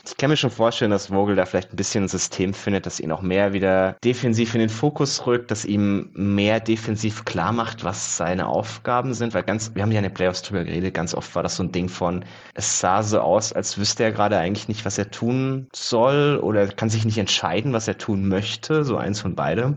ich 0.07 0.17
kann 0.17 0.31
mir 0.31 0.37
schon 0.37 0.51
vorstellen, 0.51 0.91
dass 0.91 1.09
Vogel 1.09 1.37
da 1.37 1.45
vielleicht 1.45 1.73
ein 1.73 1.77
bisschen 1.77 2.05
ein 2.05 2.09
System 2.09 2.55
findet, 2.55 2.87
das 2.87 3.01
ihn 3.01 3.13
auch 3.13 3.21
mehr 3.21 3.53
wieder 3.53 3.97
defensiv 4.05 4.55
in 4.55 4.61
den 4.61 4.71
Fokus 4.71 5.27
rückt, 5.27 5.51
dass 5.51 5.65
ihm 5.65 6.11
mehr 6.15 6.61
defensiv 6.61 7.25
klar 7.27 7.53
macht, 7.53 7.85
was 7.85 8.17
seine 8.17 8.47
Aufgaben 8.47 9.13
sind. 9.13 9.35
Weil 9.35 9.43
ganz, 9.43 9.73
wir 9.75 9.83
haben 9.83 9.93
ja 9.93 9.99
in 9.99 10.05
den 10.05 10.15
Playoffs 10.15 10.43
drüber 10.43 10.65
geredet, 10.65 10.95
ganz 10.95 11.15
oft 11.15 11.35
war 11.35 11.43
das 11.43 11.57
so 11.57 11.63
ein 11.63 11.73
Ding 11.73 11.89
von, 11.91 12.25
es 12.55 12.81
sah 12.81 13.03
so 13.03 13.21
aus, 13.21 13.53
als 13.53 13.77
wüsste 13.77 14.05
er 14.05 14.13
gerade 14.13 14.39
eigentlich 14.39 14.69
nicht, 14.69 14.85
was 14.87 14.97
er 14.97 15.11
tun 15.11 15.69
soll 15.75 16.39
oder 16.43 16.69
kann 16.69 16.89
sich 16.89 17.05
nicht 17.05 17.19
entscheiden, 17.19 17.73
was 17.73 17.89
er 17.89 17.99
tun 17.99 18.29
möchte. 18.29 18.85
So 18.85 18.97
eins 18.97 19.21
von 19.21 19.35
beidem. 19.35 19.77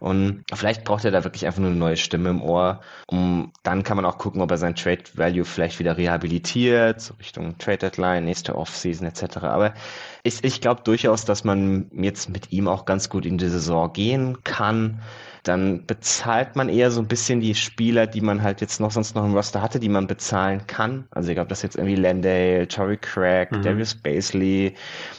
Und 0.00 0.44
vielleicht 0.54 0.84
braucht 0.84 1.04
er 1.04 1.10
da 1.10 1.24
wirklich 1.24 1.46
einfach 1.46 1.60
nur 1.60 1.70
eine 1.70 1.78
neue 1.78 1.96
Stimme 1.96 2.30
im 2.30 2.42
Ohr. 2.42 2.80
Um, 3.06 3.52
dann 3.62 3.82
kann 3.82 3.96
man 3.96 4.04
auch 4.04 4.18
gucken, 4.18 4.40
ob 4.42 4.47
er 4.50 4.58
sein 4.58 4.74
Trade 4.74 5.04
Value 5.14 5.44
vielleicht 5.44 5.78
wieder 5.78 5.96
rehabilitiert, 5.96 7.12
Richtung 7.18 7.58
Trade 7.58 7.78
Deadline, 7.78 8.24
nächste 8.24 8.56
Offseason 8.56 9.06
etc. 9.06 9.38
Aber 9.38 9.74
ich, 10.22 10.44
ich 10.44 10.60
glaube 10.60 10.82
durchaus, 10.84 11.24
dass 11.24 11.44
man 11.44 11.90
jetzt 11.92 12.28
mit 12.28 12.52
ihm 12.52 12.68
auch 12.68 12.84
ganz 12.84 13.08
gut 13.08 13.26
in 13.26 13.38
die 13.38 13.48
Saison 13.48 13.92
gehen 13.92 14.42
kann 14.44 15.00
dann 15.48 15.86
bezahlt 15.86 16.56
man 16.56 16.68
eher 16.68 16.90
so 16.90 17.00
ein 17.00 17.08
bisschen 17.08 17.40
die 17.40 17.54
Spieler, 17.54 18.06
die 18.06 18.20
man 18.20 18.42
halt 18.42 18.60
jetzt 18.60 18.80
noch 18.80 18.90
sonst 18.90 19.14
noch 19.14 19.24
im 19.24 19.34
Roster 19.34 19.62
hatte, 19.62 19.80
die 19.80 19.88
man 19.88 20.06
bezahlen 20.06 20.66
kann. 20.66 21.06
Also 21.10 21.30
ich 21.30 21.34
glaube, 21.34 21.48
das 21.48 21.62
jetzt 21.62 21.76
irgendwie 21.76 21.96
Landale, 21.96 22.68
Tory 22.68 22.98
Craig, 22.98 23.50
mhm. 23.50 23.62
Darius 23.62 23.94
Basley, 23.94 24.74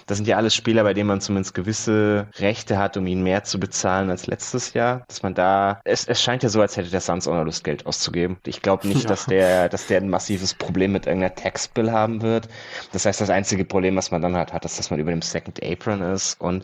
das 0.06 0.18
sind 0.18 0.28
ja 0.28 0.38
alles 0.38 0.54
Spieler, 0.54 0.84
bei 0.84 0.94
denen 0.94 1.08
man 1.08 1.22
zumindest 1.22 1.54
gewisse 1.54 2.28
Rechte 2.38 2.78
hat, 2.78 2.96
um 2.98 3.08
ihn 3.08 3.24
mehr 3.24 3.44
zu 3.44 3.60
bezahlen 3.60 4.10
als 4.10 4.28
letztes 4.28 4.74
Jahr. 4.74 5.04
Dass 5.08 5.24
man 5.24 5.34
da, 5.34 5.82
es, 5.84 6.06
es 6.06 6.22
scheint 6.22 6.44
ja 6.44 6.50
so, 6.50 6.62
als 6.62 6.78
hätte 6.78 6.90
der 6.90 7.02
Suns 7.02 7.28
auch 7.28 7.34
noch 7.34 7.46
Lust, 7.46 7.64
Geld 7.64 7.86
auszugeben. 7.86 8.38
Ich 8.46 8.62
glaube 8.62 8.88
nicht, 8.88 9.04
ja. 9.04 9.10
dass 9.10 9.26
der, 9.26 9.70
dass 9.70 9.88
der 9.88 10.02
ein 10.02 10.10
massives 10.10 10.54
Problem 10.54 10.92
mit 10.92 11.08
irgendeiner 11.08 11.36
Tax-Bill 11.36 11.92
haben 11.92 12.22
wird. 12.22 12.48
Das 12.92 13.06
heißt, 13.06 13.20
das 13.20 13.30
einzige 13.30 13.66
Problem, 13.66 13.96
was 13.96 14.12
man 14.12 14.22
dann 14.22 14.36
halt 14.36 14.54
hat, 14.54 14.64
ist, 14.66 14.78
dass 14.78 14.92
man 14.92 15.00
über 15.00 15.12
dem 15.12 15.22
Second 15.22 15.62
Apron 15.64 16.02
ist 16.02 16.40
und 16.40 16.64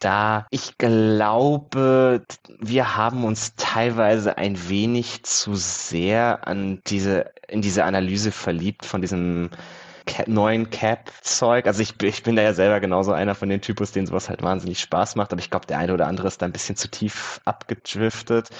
da 0.00 0.46
ich 0.50 0.78
glaube, 0.78 2.24
wir 2.58 2.96
haben 2.96 3.24
uns 3.24 3.54
teilweise 3.56 4.36
ein 4.38 4.68
wenig 4.68 5.22
zu 5.24 5.54
sehr 5.54 6.46
an 6.48 6.82
diese, 6.86 7.30
in 7.48 7.62
diese 7.62 7.84
Analyse 7.84 8.32
verliebt 8.32 8.84
von 8.86 9.00
diesem 9.00 9.50
neuen 10.26 10.70
Cap-Zeug. 10.70 11.66
Also 11.66 11.82
ich, 11.82 12.00
ich 12.02 12.22
bin 12.22 12.36
da 12.36 12.42
ja 12.42 12.52
selber 12.52 12.80
genauso 12.80 13.12
einer 13.12 13.34
von 13.34 13.48
den 13.48 13.60
Typus, 13.60 13.92
denen 13.92 14.06
sowas 14.06 14.28
halt 14.28 14.42
wahnsinnig 14.42 14.80
Spaß 14.80 15.16
macht, 15.16 15.32
aber 15.32 15.40
ich 15.40 15.50
glaube, 15.50 15.66
der 15.66 15.78
eine 15.78 15.94
oder 15.94 16.06
andere 16.06 16.28
ist 16.28 16.42
da 16.42 16.46
ein 16.46 16.52
bisschen 16.52 16.76
zu 16.76 16.90
tief 16.90 17.40
abgedriftet. 17.44 18.50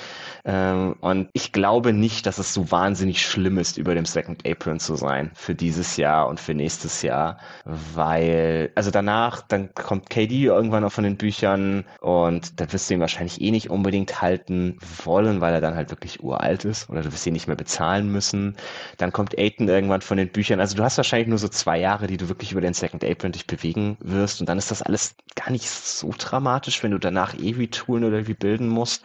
Ähm, 0.44 0.96
und 1.00 1.28
ich 1.32 1.52
glaube 1.52 1.92
nicht, 1.92 2.26
dass 2.26 2.38
es 2.38 2.54
so 2.54 2.70
wahnsinnig 2.70 3.22
schlimm 3.22 3.58
ist, 3.58 3.78
über 3.78 3.94
dem 3.94 4.04
Second 4.04 4.46
Apron 4.46 4.80
zu 4.80 4.96
sein 4.96 5.30
für 5.34 5.54
dieses 5.54 5.96
Jahr 5.96 6.28
und 6.28 6.40
für 6.40 6.54
nächstes 6.54 7.02
Jahr, 7.02 7.38
weil, 7.64 8.70
also 8.74 8.90
danach, 8.90 9.42
dann 9.42 9.74
kommt 9.74 10.10
KD 10.10 10.44
irgendwann 10.44 10.84
auch 10.84 10.92
von 10.92 11.04
den 11.04 11.16
Büchern 11.16 11.84
und 12.00 12.60
da 12.60 12.72
wirst 12.72 12.88
du 12.88 12.94
ihn 12.94 13.00
wahrscheinlich 13.00 13.40
eh 13.40 13.50
nicht 13.50 13.70
unbedingt 13.70 14.22
halten 14.22 14.78
wollen, 15.04 15.40
weil 15.40 15.54
er 15.54 15.60
dann 15.60 15.74
halt 15.74 15.90
wirklich 15.90 16.22
uralt 16.22 16.64
ist 16.64 16.88
oder 16.88 17.02
du 17.02 17.12
wirst 17.12 17.26
ihn 17.26 17.32
nicht 17.32 17.46
mehr 17.46 17.56
bezahlen 17.56 18.10
müssen. 18.10 18.56
Dann 18.98 19.12
kommt 19.12 19.38
Aiton 19.38 19.68
irgendwann 19.68 20.00
von 20.00 20.16
den 20.16 20.30
Büchern. 20.30 20.60
Also 20.60 20.76
du 20.76 20.82
hast 20.82 20.96
wahrscheinlich 20.96 21.28
nur 21.28 21.38
so 21.40 21.48
zwei 21.48 21.78
Jahre, 21.78 22.06
die 22.06 22.16
du 22.16 22.28
wirklich 22.28 22.52
über 22.52 22.60
den 22.60 22.74
Second 22.74 23.04
Apron 23.04 23.32
dich 23.32 23.46
bewegen 23.46 23.96
wirst 24.00 24.40
und 24.40 24.48
dann 24.48 24.58
ist 24.58 24.70
das 24.70 24.82
alles 24.82 25.14
gar 25.34 25.50
nicht 25.50 25.68
so 25.68 26.12
dramatisch, 26.16 26.82
wenn 26.82 26.92
du 26.92 26.98
danach 26.98 27.34
eh 27.34 27.56
wie 27.58 27.68
toolen 27.68 28.04
oder 28.04 28.26
wie 28.26 28.34
bilden 28.34 28.68
musst 28.68 29.02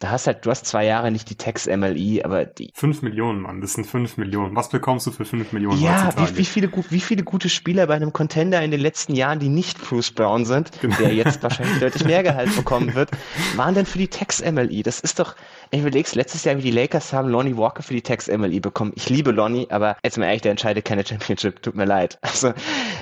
da 0.00 0.10
hast 0.10 0.28
halt, 0.28 0.46
du 0.46 0.50
hast 0.50 0.64
zwei 0.64 0.84
Jahre 0.84 1.10
nicht 1.10 1.28
die 1.28 1.34
Tex 1.34 1.66
MLI, 1.66 2.22
aber 2.22 2.44
die. 2.44 2.70
Fünf 2.72 3.02
Millionen, 3.02 3.40
Mann, 3.40 3.60
das 3.60 3.72
sind 3.72 3.84
fünf 3.84 4.16
Millionen. 4.16 4.54
Was 4.54 4.68
bekommst 4.68 5.08
du 5.08 5.10
für 5.10 5.24
fünf 5.24 5.52
Millionen? 5.52 5.80
Ja, 5.80 6.12
wie, 6.16 6.38
wie, 6.38 6.44
viele, 6.44 6.70
wie 6.90 7.00
viele 7.00 7.24
gute 7.24 7.48
Spieler 7.48 7.88
bei 7.88 7.94
einem 7.94 8.12
Contender 8.12 8.62
in 8.62 8.70
den 8.70 8.80
letzten 8.80 9.16
Jahren, 9.16 9.40
die 9.40 9.48
nicht 9.48 9.80
Bruce 9.82 10.12
Brown 10.12 10.44
sind, 10.44 10.70
genau. 10.80 10.96
der 10.98 11.12
jetzt 11.14 11.42
wahrscheinlich 11.42 11.80
deutlich 11.80 12.04
mehr 12.04 12.22
Gehalt 12.22 12.54
bekommen 12.54 12.94
wird, 12.94 13.10
waren 13.56 13.74
denn 13.74 13.86
für 13.86 13.98
die 13.98 14.06
Tex 14.06 14.40
MLI? 14.40 14.84
Das 14.84 15.00
ist 15.00 15.18
doch, 15.18 15.34
ich 15.70 15.80
überleg's, 15.80 16.14
letztes 16.14 16.44
Jahr, 16.44 16.56
wie 16.56 16.62
die 16.62 16.70
Lakers 16.70 17.12
haben 17.12 17.28
Lonnie 17.28 17.56
Walker 17.56 17.82
für 17.82 17.94
die 17.94 18.02
Tex 18.02 18.28
MLI 18.28 18.60
bekommen. 18.60 18.92
Ich 18.94 19.08
liebe 19.10 19.30
Lonnie, 19.32 19.66
aber 19.70 19.96
jetzt 20.02 20.18
mal 20.18 20.26
ehrlich, 20.26 20.42
der 20.42 20.52
entscheidet 20.52 20.84
keine 20.84 21.06
Championship, 21.06 21.62
tut 21.62 21.74
mir 21.74 21.84
leid. 21.84 22.18
Also, 22.38 22.48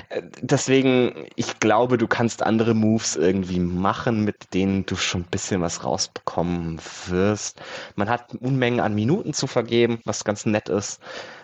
äh, 0.09 0.23
deswegen, 0.41 1.27
ich 1.35 1.59
glaube, 1.59 1.97
du 1.99 2.07
kannst 2.07 2.41
andere 2.41 2.73
Moves 2.73 3.15
irgendwie 3.15 3.59
machen, 3.59 4.23
mit 4.23 4.53
denen 4.53 4.85
du 4.85 4.95
schon 4.95 5.21
ein 5.21 5.29
bisschen 5.29 5.61
was 5.61 5.83
rausbekommen 5.83 6.79
wirst. 7.07 7.61
Man 7.95 8.09
hat 8.09 8.33
Unmengen 8.35 8.79
an 8.79 8.95
Minuten 8.95 9.33
zu 9.33 9.45
vergeben, 9.45 9.99
was 10.05 10.23
ganz 10.23 10.45
nett 10.45 10.69
ist. 10.69 10.99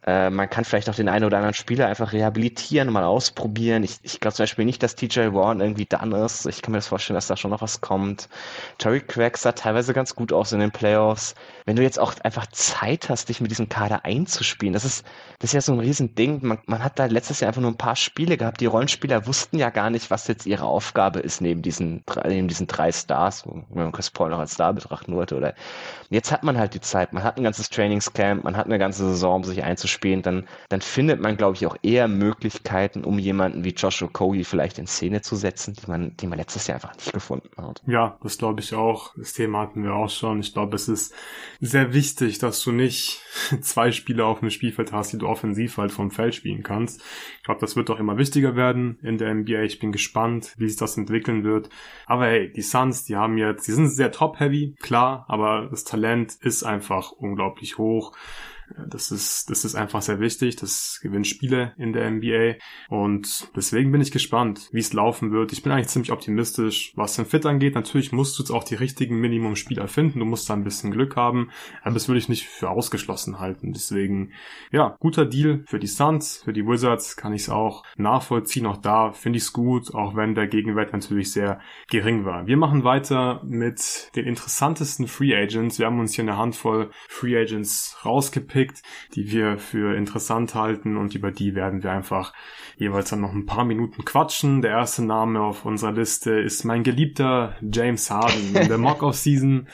Äh, 0.06 0.30
man 0.30 0.50
kann 0.50 0.66
vielleicht 0.66 0.90
auch 0.90 0.96
den 0.96 1.08
einen 1.08 1.24
oder 1.24 1.38
anderen 1.38 1.54
Spieler 1.54 1.88
einfach 1.88 2.12
rehabilitieren, 2.12 2.92
mal 2.92 3.06
ausprobieren. 3.06 3.84
Ich, 3.84 4.00
ich 4.02 4.20
glaube 4.20 4.36
zum 4.36 4.44
Beispiel 4.44 4.66
nicht, 4.66 4.84
dass 4.84 4.96
TJ 4.96 5.32
Warren 5.34 5.62
irgendwie 5.62 5.86
done 5.86 6.26
ist. 6.26 6.46
Ich 6.46 6.62
kann 6.62 6.74
mir 6.74 6.80
das 6.80 6.88
vorstellen, 6.88 7.16
dass 7.16 7.28
da 7.28 7.38
schon 7.38 7.52
noch 7.52 7.62
was 7.62 7.80
kommt. 7.80 8.28
Terry 8.80 9.00
Craig 9.00 9.38
sah 9.38 9.54
teilweise 9.54 9.94
ganz 9.94 10.14
gut 10.16 10.34
aus 10.34 10.52
in 10.52 10.60
den 10.60 10.72
Playoffs. 10.72 11.36
Wenn 11.66 11.78
du 11.78 11.84
jetzt 11.84 12.00
auch 12.00 12.14
einfach 12.24 12.48
Zeit 12.48 13.08
hast, 13.10 13.30
dich 13.30 13.40
mit 13.40 13.52
diesem 13.52 13.70
Kader 13.70 14.04
einzuspielen, 14.04 14.74
das 14.74 14.84
ist, 14.84 15.06
das 15.40 15.52
ist 15.52 15.54
ja 15.54 15.62
so 15.62 15.72
ein 15.72 15.80
Riesending. 15.80 16.40
Man, 16.46 16.60
man 16.66 16.84
hat 16.84 17.00
da 17.00 17.06
letztes 17.06 17.40
Jahr 17.40 17.48
einfach 17.48 17.62
nur 17.62 17.72
ein 17.72 17.78
paar 17.78 17.96
Spiele 17.96 18.36
gehabt. 18.36 18.60
Die 18.60 18.66
Rollenspieler 18.66 19.26
wussten 19.26 19.58
ja 19.58 19.70
gar 19.70 19.90
nicht, 19.90 20.12
was 20.12 20.28
jetzt 20.28 20.46
ihre 20.46 20.66
Aufgabe 20.66 21.20
ist 21.20 21.40
neben 21.40 21.62
diesen, 21.62 22.04
neben 22.28 22.50
diesen 22.50 22.68
drei 22.68 22.92
Stars, 22.92 23.46
wenn 23.46 23.66
man 23.70 23.94
Chris 23.94 24.12
Paul 24.12 24.32
noch 24.32 24.40
als 24.40 24.54
Star 24.54 24.74
betrachten 24.74 25.16
wollte. 25.16 25.38
Oder 25.38 25.54
jetzt 26.10 26.34
hat 26.34 26.44
man 26.44 26.58
halt 26.58 26.74
die 26.74 26.82
Zeit. 26.82 27.14
Man 27.14 27.24
hat 27.24 27.38
ein 27.38 27.44
ganzes 27.44 27.70
Trainingscamp, 27.70 28.44
man 28.44 28.58
hat 28.58 28.66
eine 28.66 28.80
ganze 28.80 29.08
Saison, 29.08 29.38
um 29.38 29.44
sich 29.46 29.64
einzuspielen 29.64 29.93
spielen, 29.94 30.22
dann, 30.22 30.48
dann 30.70 30.82
findet 30.82 31.22
man, 31.22 31.38
glaube 31.38 31.56
ich, 31.56 31.65
auch 31.65 31.78
eher 31.82 32.07
Möglichkeiten, 32.07 33.03
um 33.03 33.20
jemanden 33.20 33.64
wie 33.64 33.74
Joshua 33.74 34.10
Cody 34.11 34.44
vielleicht 34.44 34.80
in 34.80 34.88
Szene 34.88 35.22
zu 35.22 35.36
setzen, 35.36 35.74
die 35.74 35.90
man, 35.90 36.18
die 36.18 36.28
man 36.28 36.38
letztes 36.38 36.68
Jahr 36.68 36.76
einfach 36.76 36.95
nicht 36.95 37.14
gefunden 37.14 37.49
hat. 37.57 37.82
Ja, 37.88 38.18
das 38.22 38.38
glaube 38.38 38.61
ich 38.61 38.74
auch. 38.74 39.14
Das 39.15 39.34
Thema 39.34 39.61
hatten 39.61 39.84
wir 39.84 39.94
auch 39.94 40.10
schon. 40.10 40.40
Ich 40.40 40.53
glaube, 40.53 40.76
es 40.76 40.90
ist 40.90 41.14
sehr 41.61 41.94
wichtig, 41.94 42.40
dass 42.40 42.61
du 42.64 42.72
nicht 42.72 43.22
zwei 43.61 43.91
Spieler 43.91 44.26
auf 44.26 44.40
dem 44.40 44.49
Spielfeld 44.49 44.91
hast, 44.91 45.14
die 45.14 45.18
du 45.18 45.28
offensiv 45.28 45.78
halt 45.78 45.91
vom 45.91 46.11
Feld 46.11 46.36
spielen 46.36 46.64
kannst. 46.64 47.02
Ich 47.38 47.44
glaube, 47.44 47.61
das 47.61 47.76
wird 47.76 47.90
auch 47.90 47.99
immer 47.99 48.18
wichtiger 48.18 48.56
werden 48.56 48.98
in 49.02 49.18
der 49.18 49.34
NBA. 49.34 49.64
Ich 49.64 49.80
bin 49.80 49.91
gespannt, 49.91 50.53
wie 50.57 50.68
sich 50.68 50.78
das 50.78 50.98
entwickeln 50.98 51.44
wird. 51.44 51.70
Aber 52.06 52.26
hey, 52.26 52.52
die 52.52 52.61
Suns, 52.61 53.06
die 53.06 53.15
haben 53.15 53.38
jetzt, 53.38 53.68
die 53.68 53.72
sind 53.72 53.90
sehr 53.90 54.11
top-heavy, 54.11 54.76
klar, 54.82 55.26
aber 55.28 55.68
das 55.70 55.84
Talent 55.84 56.36
ist 56.41 56.64
einfach 56.64 57.11
unglaublich 57.11 57.78
hoch. 57.78 58.14
Das 58.88 59.11
ist, 59.11 59.49
das 59.49 59.65
ist 59.65 59.76
einfach 59.76 60.02
sehr 60.02 60.19
wichtig. 60.19 60.56
Das 60.56 60.99
gewinnt 61.02 61.27
Spiele 61.27 61.73
in 61.77 61.94
der 61.94 62.10
NBA. 62.10 62.56
Und 62.90 63.49
deswegen 63.56 63.91
bin 63.91 64.02
ich 64.02 64.11
gespannt, 64.11 64.69
wie 64.72 64.80
es 64.80 64.94
laufen 64.94 65.31
wird. 65.31 65.53
Ich 65.53 65.64
bin 65.64 65.72
eigentlich 65.72 65.88
ziemlich 65.88 66.11
optimistisch, 66.11 66.94
was 66.95 67.15
den 67.15 67.26
Fit 67.26 67.45
angeht. 67.45 67.76
Natürlich 67.76 68.11
musst 68.11 68.38
du 68.38 68.44
jetzt 68.44 68.52
auch 68.52 68.64
die 68.64 68.76
richtigen 68.76 69.19
Minimum-Spieler 69.19 69.88
finden. 69.88 70.19
Du 70.19 70.26
musst 70.26 70.49
da 70.49 70.53
ein 70.53 70.64
bisschen 70.64 70.91
Glück 70.91 71.15
haben. 71.15 71.49
Aber 71.81 71.94
das 71.94 72.07
würde 72.07 72.19
ich 72.19 72.30
nicht 72.30 72.48
für 72.48 72.69
ausgeschlossen 72.69 73.40
halten. 73.40 73.73
Deswegen, 73.73 74.31
ja, 74.72 74.95
guter 74.99 75.26
Deal 75.26 75.64
für 75.65 75.80
die 75.80 75.88
Suns, 75.88 76.44
für 76.44 76.53
die 76.53 76.65
Wizards 76.65 77.15
kann 77.15 77.34
ich 77.34 77.44
es 77.44 77.49
auch 77.49 77.84
nachvollziehen. 77.98 78.65
Auch 78.65 78.77
da 78.77 79.11
finde 79.11 79.38
ich 79.38 79.44
es 79.44 79.53
gut, 79.53 79.94
auch 79.94 80.15
wenn 80.15 80.35
der 80.35 80.48
Gegenwert 80.48 80.94
natürlich 80.94 81.31
sehr 81.31 81.60
gering 81.90 82.26
war. 82.26 82.48
Wir 82.48 82.57
machen 82.57 82.84
weiter 82.84 83.41
mit 83.45 84.11
den 84.15 84.26
interessantesten 84.26 85.07
Free 85.07 85.35
Agents. 85.35 85.80
Wir 85.80 85.88
haben 85.88 85.99
uns 85.99 86.14
hier 86.14 86.23
eine 86.23 86.38
Handvoll 86.38 86.91
Free 87.07 87.38
Agents 87.38 87.98
rausgepickt, 88.06 88.53
die 89.16 89.32
wir 89.32 89.58
für 89.58 89.96
interessant 89.96 90.56
halten 90.56 90.98
und 90.98 91.16
über 91.16 91.32
die 91.32 91.56
werden 91.56 91.84
wir 91.84 91.92
einfach 91.92 92.34
jeweils 92.78 93.10
dann 93.10 93.22
noch 93.22 93.34
ein 93.34 93.46
paar 93.46 93.66
Minuten 93.66 94.06
quatschen. 94.06 94.62
Der 94.62 94.72
erste 94.72 95.04
Name 95.04 95.42
auf 95.42 95.66
unserer 95.66 95.92
Liste 95.92 96.32
ist 96.32 96.64
mein 96.64 96.84
geliebter 96.84 97.56
James 97.62 98.10
Harden. 98.10 98.56
In 98.56 98.68
der 98.68 98.78
Mock-Off-Season 98.80 99.68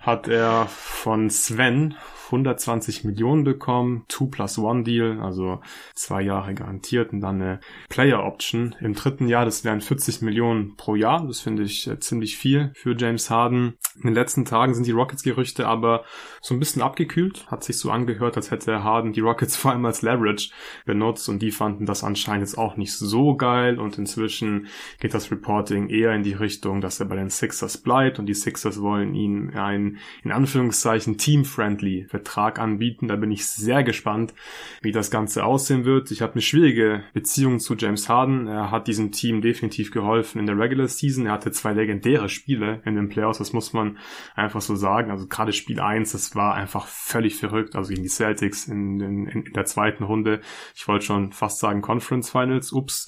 hat 0.00 0.28
er 0.28 0.66
von 0.66 1.30
Sven 1.30 1.94
120 2.26 3.04
Millionen 3.04 3.44
bekommen, 3.44 4.04
2 4.08 4.26
plus 4.26 4.58
1 4.58 4.84
Deal, 4.84 5.20
also 5.20 5.60
zwei 5.94 6.22
Jahre 6.22 6.54
garantiert 6.54 7.12
und 7.12 7.20
dann 7.20 7.40
eine 7.40 7.60
Player 7.88 8.24
Option. 8.24 8.74
Im 8.80 8.94
dritten 8.94 9.28
Jahr, 9.28 9.44
das 9.44 9.64
wären 9.64 9.80
40 9.80 10.22
Millionen 10.22 10.76
pro 10.76 10.94
Jahr, 10.94 11.26
das 11.26 11.40
finde 11.40 11.62
ich 11.62 11.86
äh, 11.86 11.98
ziemlich 12.00 12.36
viel 12.36 12.72
für 12.74 12.96
James 12.96 13.30
Harden. 13.30 13.74
In 13.96 14.08
den 14.08 14.14
letzten 14.14 14.44
Tagen 14.44 14.74
sind 14.74 14.86
die 14.86 14.92
Rockets-Gerüchte 14.92 15.66
aber 15.66 16.04
so 16.44 16.52
ein 16.52 16.58
bisschen 16.58 16.82
abgekühlt, 16.82 17.46
hat 17.50 17.64
sich 17.64 17.78
so 17.78 17.90
angehört, 17.90 18.36
als 18.36 18.50
hätte 18.50 18.84
Harden 18.84 19.14
die 19.14 19.20
Rockets 19.20 19.56
vor 19.64 19.72
allem 19.72 19.86
als 19.86 20.02
Leverage 20.02 20.50
benutzt 20.84 21.30
und 21.30 21.40
die 21.40 21.50
fanden 21.50 21.86
das 21.86 22.04
anscheinend 22.04 22.42
jetzt 22.42 22.58
auch 22.58 22.76
nicht 22.76 22.92
so 22.92 23.34
geil 23.34 23.80
und 23.80 23.96
inzwischen 23.96 24.66
geht 25.00 25.14
das 25.14 25.30
Reporting 25.30 25.88
eher 25.88 26.14
in 26.14 26.22
die 26.22 26.34
Richtung, 26.34 26.82
dass 26.82 27.00
er 27.00 27.06
bei 27.06 27.16
den 27.16 27.30
Sixers 27.30 27.78
bleibt 27.78 28.18
und 28.18 28.26
die 28.26 28.34
Sixers 28.34 28.82
wollen 28.82 29.14
ihn 29.14 29.54
ein, 29.54 29.96
in 30.22 30.32
Anführungszeichen, 30.32 31.16
team-friendly 31.16 32.08
Vertrag 32.10 32.58
anbieten. 32.58 33.08
Da 33.08 33.16
bin 33.16 33.30
ich 33.30 33.46
sehr 33.46 33.82
gespannt, 33.82 34.34
wie 34.82 34.92
das 34.92 35.10
Ganze 35.10 35.44
aussehen 35.44 35.86
wird. 35.86 36.10
Ich 36.10 36.20
habe 36.20 36.34
eine 36.34 36.42
schwierige 36.42 37.04
Beziehung 37.14 37.58
zu 37.58 37.74
James 37.74 38.10
Harden. 38.10 38.48
Er 38.48 38.70
hat 38.70 38.86
diesem 38.86 39.12
Team 39.12 39.40
definitiv 39.40 39.90
geholfen 39.90 40.40
in 40.40 40.46
der 40.46 40.58
Regular 40.58 40.88
Season. 40.88 41.24
Er 41.24 41.32
hatte 41.32 41.52
zwei 41.52 41.72
legendäre 41.72 42.28
Spiele 42.28 42.82
in 42.84 42.96
den 42.96 43.08
Playoffs, 43.08 43.38
das 43.38 43.54
muss 43.54 43.72
man 43.72 43.96
einfach 44.34 44.60
so 44.60 44.76
sagen. 44.76 45.10
Also 45.10 45.26
gerade 45.26 45.54
Spiel 45.54 45.80
1, 45.80 46.12
das 46.12 46.33
war 46.34 46.54
einfach 46.54 46.86
völlig 46.86 47.36
verrückt. 47.36 47.76
Also 47.76 47.90
gegen 47.90 48.02
die 48.02 48.08
Celtics 48.08 48.66
in, 48.66 49.00
in, 49.00 49.26
in 49.26 49.52
der 49.52 49.64
zweiten 49.64 50.04
Runde. 50.04 50.40
Ich 50.74 50.86
wollte 50.88 51.06
schon 51.06 51.32
fast 51.32 51.58
sagen 51.58 51.82
Conference 51.82 52.30
Finals. 52.30 52.72
Ups. 52.72 53.06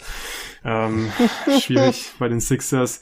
Ähm, 0.65 1.11
schwierig 1.61 2.12
bei 2.19 2.28
den 2.28 2.40
Sixers. 2.40 3.01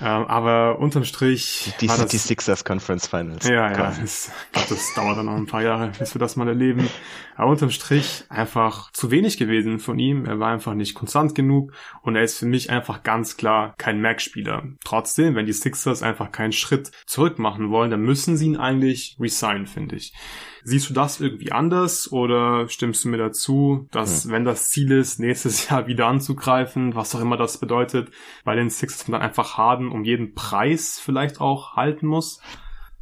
Ähm, 0.00 0.26
aber 0.26 0.78
unterm 0.78 1.04
Strich. 1.04 1.72
Die, 1.80 1.86
die, 1.86 1.86
das, 1.86 2.06
die 2.06 2.18
Sixers 2.18 2.64
Conference 2.64 3.06
Finals. 3.06 3.48
Ja, 3.48 3.72
ja. 3.72 3.94
Es, 4.02 4.30
das 4.52 4.94
dauert 4.94 5.18
dann 5.18 5.26
noch 5.26 5.36
ein 5.36 5.46
paar 5.46 5.62
Jahre, 5.62 5.92
bis 5.98 6.14
wir 6.14 6.18
das 6.18 6.36
mal 6.36 6.48
erleben. 6.48 6.88
Aber 7.34 7.50
unterm 7.50 7.70
Strich 7.70 8.24
einfach 8.28 8.90
zu 8.92 9.10
wenig 9.10 9.38
gewesen 9.38 9.78
von 9.78 9.98
ihm. 9.98 10.26
Er 10.26 10.38
war 10.38 10.52
einfach 10.52 10.74
nicht 10.74 10.94
konstant 10.94 11.34
genug 11.34 11.72
und 12.02 12.16
er 12.16 12.22
ist 12.22 12.38
für 12.38 12.46
mich 12.46 12.70
einfach 12.70 13.02
ganz 13.02 13.36
klar 13.36 13.74
kein 13.78 14.00
Mac-Spieler. 14.00 14.64
Trotzdem, 14.84 15.34
wenn 15.34 15.46
die 15.46 15.52
Sixers 15.52 16.02
einfach 16.02 16.30
keinen 16.32 16.52
Schritt 16.52 16.90
zurück 17.06 17.38
machen 17.38 17.70
wollen, 17.70 17.90
dann 17.90 18.00
müssen 18.00 18.36
sie 18.36 18.46
ihn 18.46 18.56
eigentlich 18.56 19.16
resignen, 19.18 19.66
finde 19.66 19.96
ich. 19.96 20.12
Siehst 20.68 20.90
du 20.90 20.94
das 20.94 21.20
irgendwie 21.20 21.52
anders 21.52 22.10
oder 22.10 22.68
stimmst 22.68 23.04
du 23.04 23.08
mir 23.08 23.18
dazu, 23.18 23.86
dass 23.92 24.24
hm. 24.24 24.32
wenn 24.32 24.44
das 24.44 24.68
Ziel 24.70 24.90
ist, 24.90 25.20
nächstes 25.20 25.68
Jahr 25.70 25.86
wieder 25.86 26.08
anzugreifen, 26.08 26.96
was 26.96 27.14
auch 27.14 27.20
immer 27.20 27.36
das 27.36 27.58
bedeutet, 27.58 28.10
bei 28.44 28.56
den 28.56 28.68
Sixers 28.68 29.06
dann 29.06 29.14
einfach 29.14 29.56
Harden 29.56 29.92
um 29.92 30.02
jeden 30.02 30.34
Preis 30.34 30.98
vielleicht 30.98 31.40
auch 31.40 31.76
halten 31.76 32.08
muss? 32.08 32.40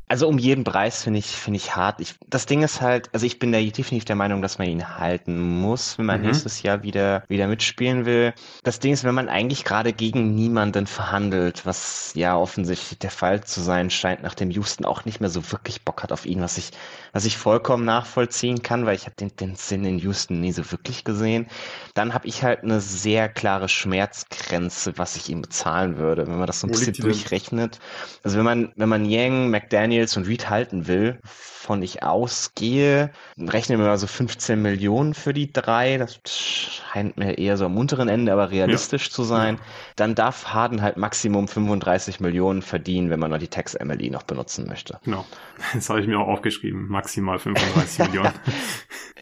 Also 0.06 0.28
um 0.28 0.36
jeden 0.36 0.64
Preis 0.64 1.02
finde 1.02 1.18
ich, 1.18 1.26
finde 1.26 1.56
ich 1.56 1.76
hart. 1.76 2.00
Ich, 2.00 2.14
das 2.28 2.44
Ding 2.44 2.62
ist 2.62 2.82
halt, 2.82 3.08
also 3.14 3.24
ich 3.24 3.38
bin 3.38 3.52
da 3.52 3.58
definitiv 3.58 4.04
der 4.04 4.16
Meinung, 4.16 4.42
dass 4.42 4.58
man 4.58 4.68
ihn 4.68 4.98
halten 4.98 5.40
muss, 5.40 5.96
wenn 5.96 6.04
man 6.04 6.20
mhm. 6.20 6.26
nächstes 6.26 6.62
Jahr 6.62 6.82
wieder, 6.82 7.24
wieder 7.28 7.48
mitspielen 7.48 8.04
will. 8.04 8.34
Das 8.64 8.80
Ding 8.80 8.92
ist, 8.92 9.04
wenn 9.04 9.14
man 9.14 9.30
eigentlich 9.30 9.64
gerade 9.64 9.94
gegen 9.94 10.34
niemanden 10.34 10.86
verhandelt, 10.86 11.64
was 11.64 12.12
ja 12.14 12.36
offensichtlich 12.36 12.98
der 12.98 13.10
Fall 13.10 13.44
zu 13.44 13.62
sein 13.62 13.88
scheint, 13.88 14.22
nachdem 14.22 14.50
Houston 14.50 14.84
auch 14.84 15.06
nicht 15.06 15.20
mehr 15.20 15.30
so 15.30 15.50
wirklich 15.50 15.82
Bock 15.82 16.02
hat 16.02 16.12
auf 16.12 16.26
ihn, 16.26 16.42
was 16.42 16.58
ich, 16.58 16.72
was 17.14 17.24
ich 17.24 17.38
vollkommen 17.38 17.86
nachvollziehen 17.86 18.62
kann, 18.62 18.84
weil 18.84 18.96
ich 18.96 19.06
habe 19.06 19.16
den, 19.16 19.34
den 19.36 19.56
Sinn 19.56 19.86
in 19.86 19.98
Houston 20.00 20.38
nie 20.38 20.52
so 20.52 20.70
wirklich 20.70 21.04
gesehen. 21.04 21.46
Dann 21.94 22.12
habe 22.12 22.26
ich 22.26 22.42
halt 22.42 22.62
eine 22.62 22.80
sehr 22.80 23.30
klare 23.30 23.70
Schmerzgrenze, 23.70 24.98
was 24.98 25.16
ich 25.16 25.30
ihm 25.30 25.40
bezahlen 25.40 25.96
würde, 25.96 26.26
wenn 26.26 26.36
man 26.36 26.46
das 26.46 26.60
so 26.60 26.66
ein 26.66 26.72
bisschen 26.72 26.92
durchrechnet. 26.92 27.78
Also 28.22 28.36
wenn 28.36 28.44
man, 28.44 28.72
wenn 28.76 28.88
man 28.90 29.06
Yang, 29.06 29.48
McDaniel 29.48 29.93
Daniels 29.94 30.16
und 30.16 30.26
Reed 30.26 30.50
halten 30.50 30.88
will, 30.88 31.20
von 31.64 31.82
ich 31.82 32.02
ausgehe, 32.02 33.10
rechnen 33.38 33.78
wir 33.78 33.86
mal 33.86 33.98
so 33.98 34.06
15 34.06 34.60
Millionen 34.60 35.14
für 35.14 35.32
die 35.32 35.52
drei. 35.52 35.96
Das 35.96 36.20
scheint 36.24 37.16
mir 37.16 37.38
eher 37.38 37.56
so 37.56 37.64
am 37.64 37.76
unteren 37.78 38.08
Ende, 38.08 38.32
aber 38.32 38.50
realistisch 38.50 39.06
ja. 39.06 39.12
zu 39.12 39.22
sein. 39.24 39.58
Dann 39.96 40.14
darf 40.14 40.48
Harden 40.48 40.82
halt 40.82 40.96
Maximum 40.96 41.48
35 41.48 42.20
Millionen 42.20 42.62
verdienen, 42.62 43.10
wenn 43.10 43.18
man 43.18 43.30
noch 43.30 43.38
die 43.38 43.48
Tax 43.48 43.74
Emily 43.74 44.10
noch 44.10 44.24
benutzen 44.24 44.66
möchte. 44.66 45.00
Genau. 45.04 45.24
Das 45.72 45.88
habe 45.88 46.00
ich 46.00 46.06
mir 46.06 46.18
auch 46.18 46.28
aufgeschrieben. 46.28 46.88
Maximal 46.88 47.38
35 47.38 47.98
Millionen. 48.06 48.32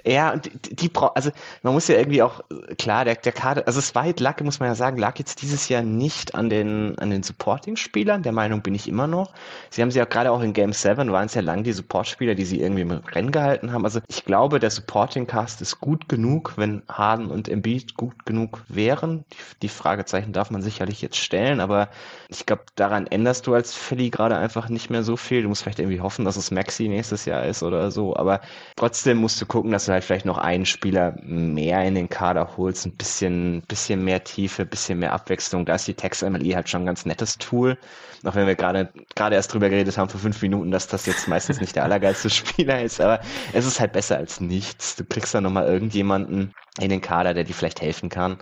Ja, 0.04 0.32
und 0.32 0.46
die, 0.46 0.74
die 0.74 0.90
also 1.14 1.30
man 1.62 1.74
muss 1.74 1.86
ja 1.86 1.96
irgendwie 1.96 2.22
auch, 2.22 2.40
klar, 2.76 3.04
der, 3.04 3.14
der 3.14 3.32
Kader, 3.32 3.66
also 3.66 3.78
es 3.78 3.94
war 3.94 4.02
halt 4.02 4.18
lag, 4.18 4.40
muss 4.40 4.58
man 4.58 4.68
ja 4.68 4.74
sagen, 4.74 4.96
lag 4.98 5.18
jetzt 5.18 5.42
dieses 5.42 5.68
Jahr 5.68 5.82
nicht 5.82 6.34
an 6.34 6.50
den, 6.50 6.98
an 6.98 7.10
den 7.10 7.22
Supporting-Spielern, 7.22 8.22
der 8.22 8.32
Meinung 8.32 8.62
bin 8.62 8.74
ich 8.74 8.88
immer 8.88 9.06
noch. 9.06 9.32
Sie 9.70 9.80
haben 9.80 9.90
sie 9.90 9.98
ja 9.98 10.04
gerade 10.04 10.32
auch 10.32 10.40
in 10.40 10.52
Game 10.52 10.72
7, 10.72 11.12
waren 11.12 11.26
es 11.26 11.34
ja 11.34 11.42
lang 11.42 11.62
die 11.62 11.72
Support-Spieler, 11.72 12.31
die 12.34 12.44
sie 12.44 12.60
irgendwie 12.60 12.82
im 12.82 12.90
Rennen 12.90 13.32
gehalten 13.32 13.72
haben. 13.72 13.84
Also 13.84 14.00
ich 14.08 14.24
glaube, 14.24 14.58
der 14.58 14.70
Supporting-Cast 14.70 15.60
ist 15.62 15.80
gut 15.80 16.08
genug, 16.08 16.54
wenn 16.56 16.82
Harden 16.88 17.30
und 17.30 17.48
Embiid 17.48 17.96
gut 17.96 18.26
genug 18.26 18.62
wären. 18.68 19.24
Die, 19.32 19.36
die 19.62 19.68
Fragezeichen 19.68 20.32
darf 20.32 20.50
man 20.50 20.62
sicherlich 20.62 21.02
jetzt 21.02 21.16
stellen, 21.16 21.60
aber 21.60 21.88
ich 22.28 22.46
glaube, 22.46 22.64
daran 22.74 23.06
änderst 23.06 23.46
du 23.46 23.54
als 23.54 23.74
Philly 23.74 24.10
gerade 24.10 24.36
einfach 24.36 24.68
nicht 24.68 24.90
mehr 24.90 25.02
so 25.02 25.16
viel. 25.16 25.42
Du 25.42 25.48
musst 25.48 25.62
vielleicht 25.62 25.78
irgendwie 25.78 26.00
hoffen, 26.00 26.24
dass 26.24 26.36
es 26.36 26.50
Maxi 26.50 26.88
nächstes 26.88 27.24
Jahr 27.24 27.44
ist 27.44 27.62
oder 27.62 27.90
so, 27.90 28.16
aber 28.16 28.40
trotzdem 28.76 29.18
musst 29.18 29.40
du 29.40 29.46
gucken, 29.46 29.72
dass 29.72 29.86
du 29.86 29.92
halt 29.92 30.04
vielleicht 30.04 30.26
noch 30.26 30.38
einen 30.38 30.66
Spieler 30.66 31.16
mehr 31.22 31.84
in 31.84 31.94
den 31.94 32.08
Kader 32.08 32.56
holst, 32.56 32.86
ein 32.86 32.96
bisschen, 32.96 33.62
bisschen 33.68 34.04
mehr 34.04 34.24
Tiefe, 34.24 34.64
bisschen 34.64 34.98
mehr 34.98 35.12
Abwechslung. 35.12 35.64
Da 35.64 35.74
ist 35.74 35.86
die 35.88 35.94
Text 35.94 36.22
MLE 36.22 36.54
halt 36.54 36.68
schon 36.68 36.82
ein 36.82 36.86
ganz 36.86 37.06
nettes 37.06 37.38
Tool. 37.38 37.78
Auch 38.24 38.36
wenn 38.36 38.46
wir 38.46 38.54
gerade, 38.54 38.92
gerade 39.16 39.34
erst 39.34 39.52
drüber 39.52 39.68
geredet 39.68 39.98
haben 39.98 40.08
vor 40.08 40.20
fünf 40.20 40.40
Minuten, 40.42 40.70
dass 40.70 40.86
das 40.86 41.06
jetzt 41.06 41.26
meistens 41.26 41.60
nicht 41.60 41.74
der 41.74 41.82
allergeilste 41.84 42.21
Spieler 42.30 42.82
ist, 42.82 43.00
aber 43.00 43.20
es 43.52 43.66
ist 43.66 43.80
halt 43.80 43.92
besser 43.92 44.16
als 44.16 44.40
nichts. 44.40 44.96
Du 44.96 45.04
kriegst 45.04 45.34
da 45.34 45.40
nochmal 45.40 45.66
irgendjemanden 45.66 46.52
in 46.80 46.90
den 46.90 47.00
Kader, 47.00 47.34
der 47.34 47.44
dir 47.44 47.54
vielleicht 47.54 47.80
helfen 47.80 48.08
kann. 48.08 48.38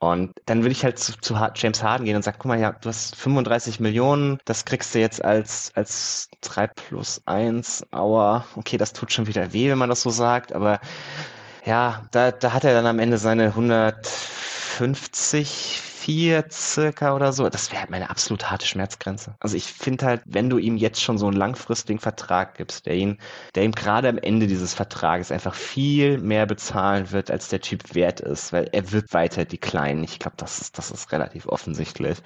Und 0.00 0.32
dann 0.46 0.62
würde 0.62 0.72
ich 0.72 0.82
halt 0.82 0.98
zu, 0.98 1.12
zu 1.20 1.36
James 1.54 1.82
Harden 1.82 2.06
gehen 2.06 2.16
und 2.16 2.22
sagen, 2.22 2.38
guck 2.40 2.48
mal, 2.48 2.58
ja, 2.58 2.72
du 2.72 2.88
hast 2.88 3.14
35 3.16 3.80
Millionen, 3.80 4.38
das 4.46 4.64
kriegst 4.64 4.94
du 4.94 4.98
jetzt 4.98 5.22
als, 5.22 5.72
als 5.74 6.30
3 6.40 6.68
plus 6.68 7.20
1, 7.26 7.84
aua, 7.90 8.46
okay, 8.56 8.78
das 8.78 8.94
tut 8.94 9.12
schon 9.12 9.26
wieder 9.26 9.52
weh, 9.52 9.70
wenn 9.70 9.76
man 9.76 9.90
das 9.90 10.00
so 10.00 10.08
sagt, 10.08 10.54
aber 10.54 10.80
ja, 11.66 12.06
da, 12.12 12.30
da 12.30 12.54
hat 12.54 12.64
er 12.64 12.72
dann 12.72 12.86
am 12.86 12.98
Ende 12.98 13.18
seine 13.18 13.48
150 13.48 15.89
vier 16.00 16.46
circa 16.50 17.14
oder 17.14 17.32
so. 17.32 17.48
Das 17.48 17.70
wäre 17.70 17.82
halt 17.82 17.90
meine 17.90 18.10
absolut 18.10 18.50
harte 18.50 18.66
Schmerzgrenze. 18.66 19.34
Also 19.40 19.56
ich 19.56 19.64
finde 19.64 20.06
halt, 20.06 20.22
wenn 20.24 20.48
du 20.48 20.58
ihm 20.58 20.76
jetzt 20.76 21.02
schon 21.02 21.18
so 21.18 21.26
einen 21.26 21.36
langfristigen 21.36 21.98
Vertrag 21.98 22.56
gibst, 22.56 22.86
der 22.86 22.94
ihn, 22.94 23.18
der 23.54 23.64
ihm 23.64 23.72
gerade 23.72 24.08
am 24.08 24.18
Ende 24.18 24.46
dieses 24.46 24.72
Vertrages 24.72 25.30
einfach 25.30 25.54
viel 25.54 26.18
mehr 26.18 26.46
bezahlen 26.46 27.10
wird, 27.12 27.30
als 27.30 27.48
der 27.48 27.60
Typ 27.60 27.94
wert 27.94 28.20
ist, 28.20 28.52
weil 28.52 28.68
er 28.72 28.92
wird 28.92 29.12
weiter 29.12 29.44
die 29.44 29.58
Kleinen. 29.58 30.02
Ich 30.02 30.18
glaube, 30.18 30.36
das 30.38 30.60
ist, 30.60 30.78
das 30.78 30.90
ist 30.90 31.12
relativ 31.12 31.46
offensichtlich 31.46 32.18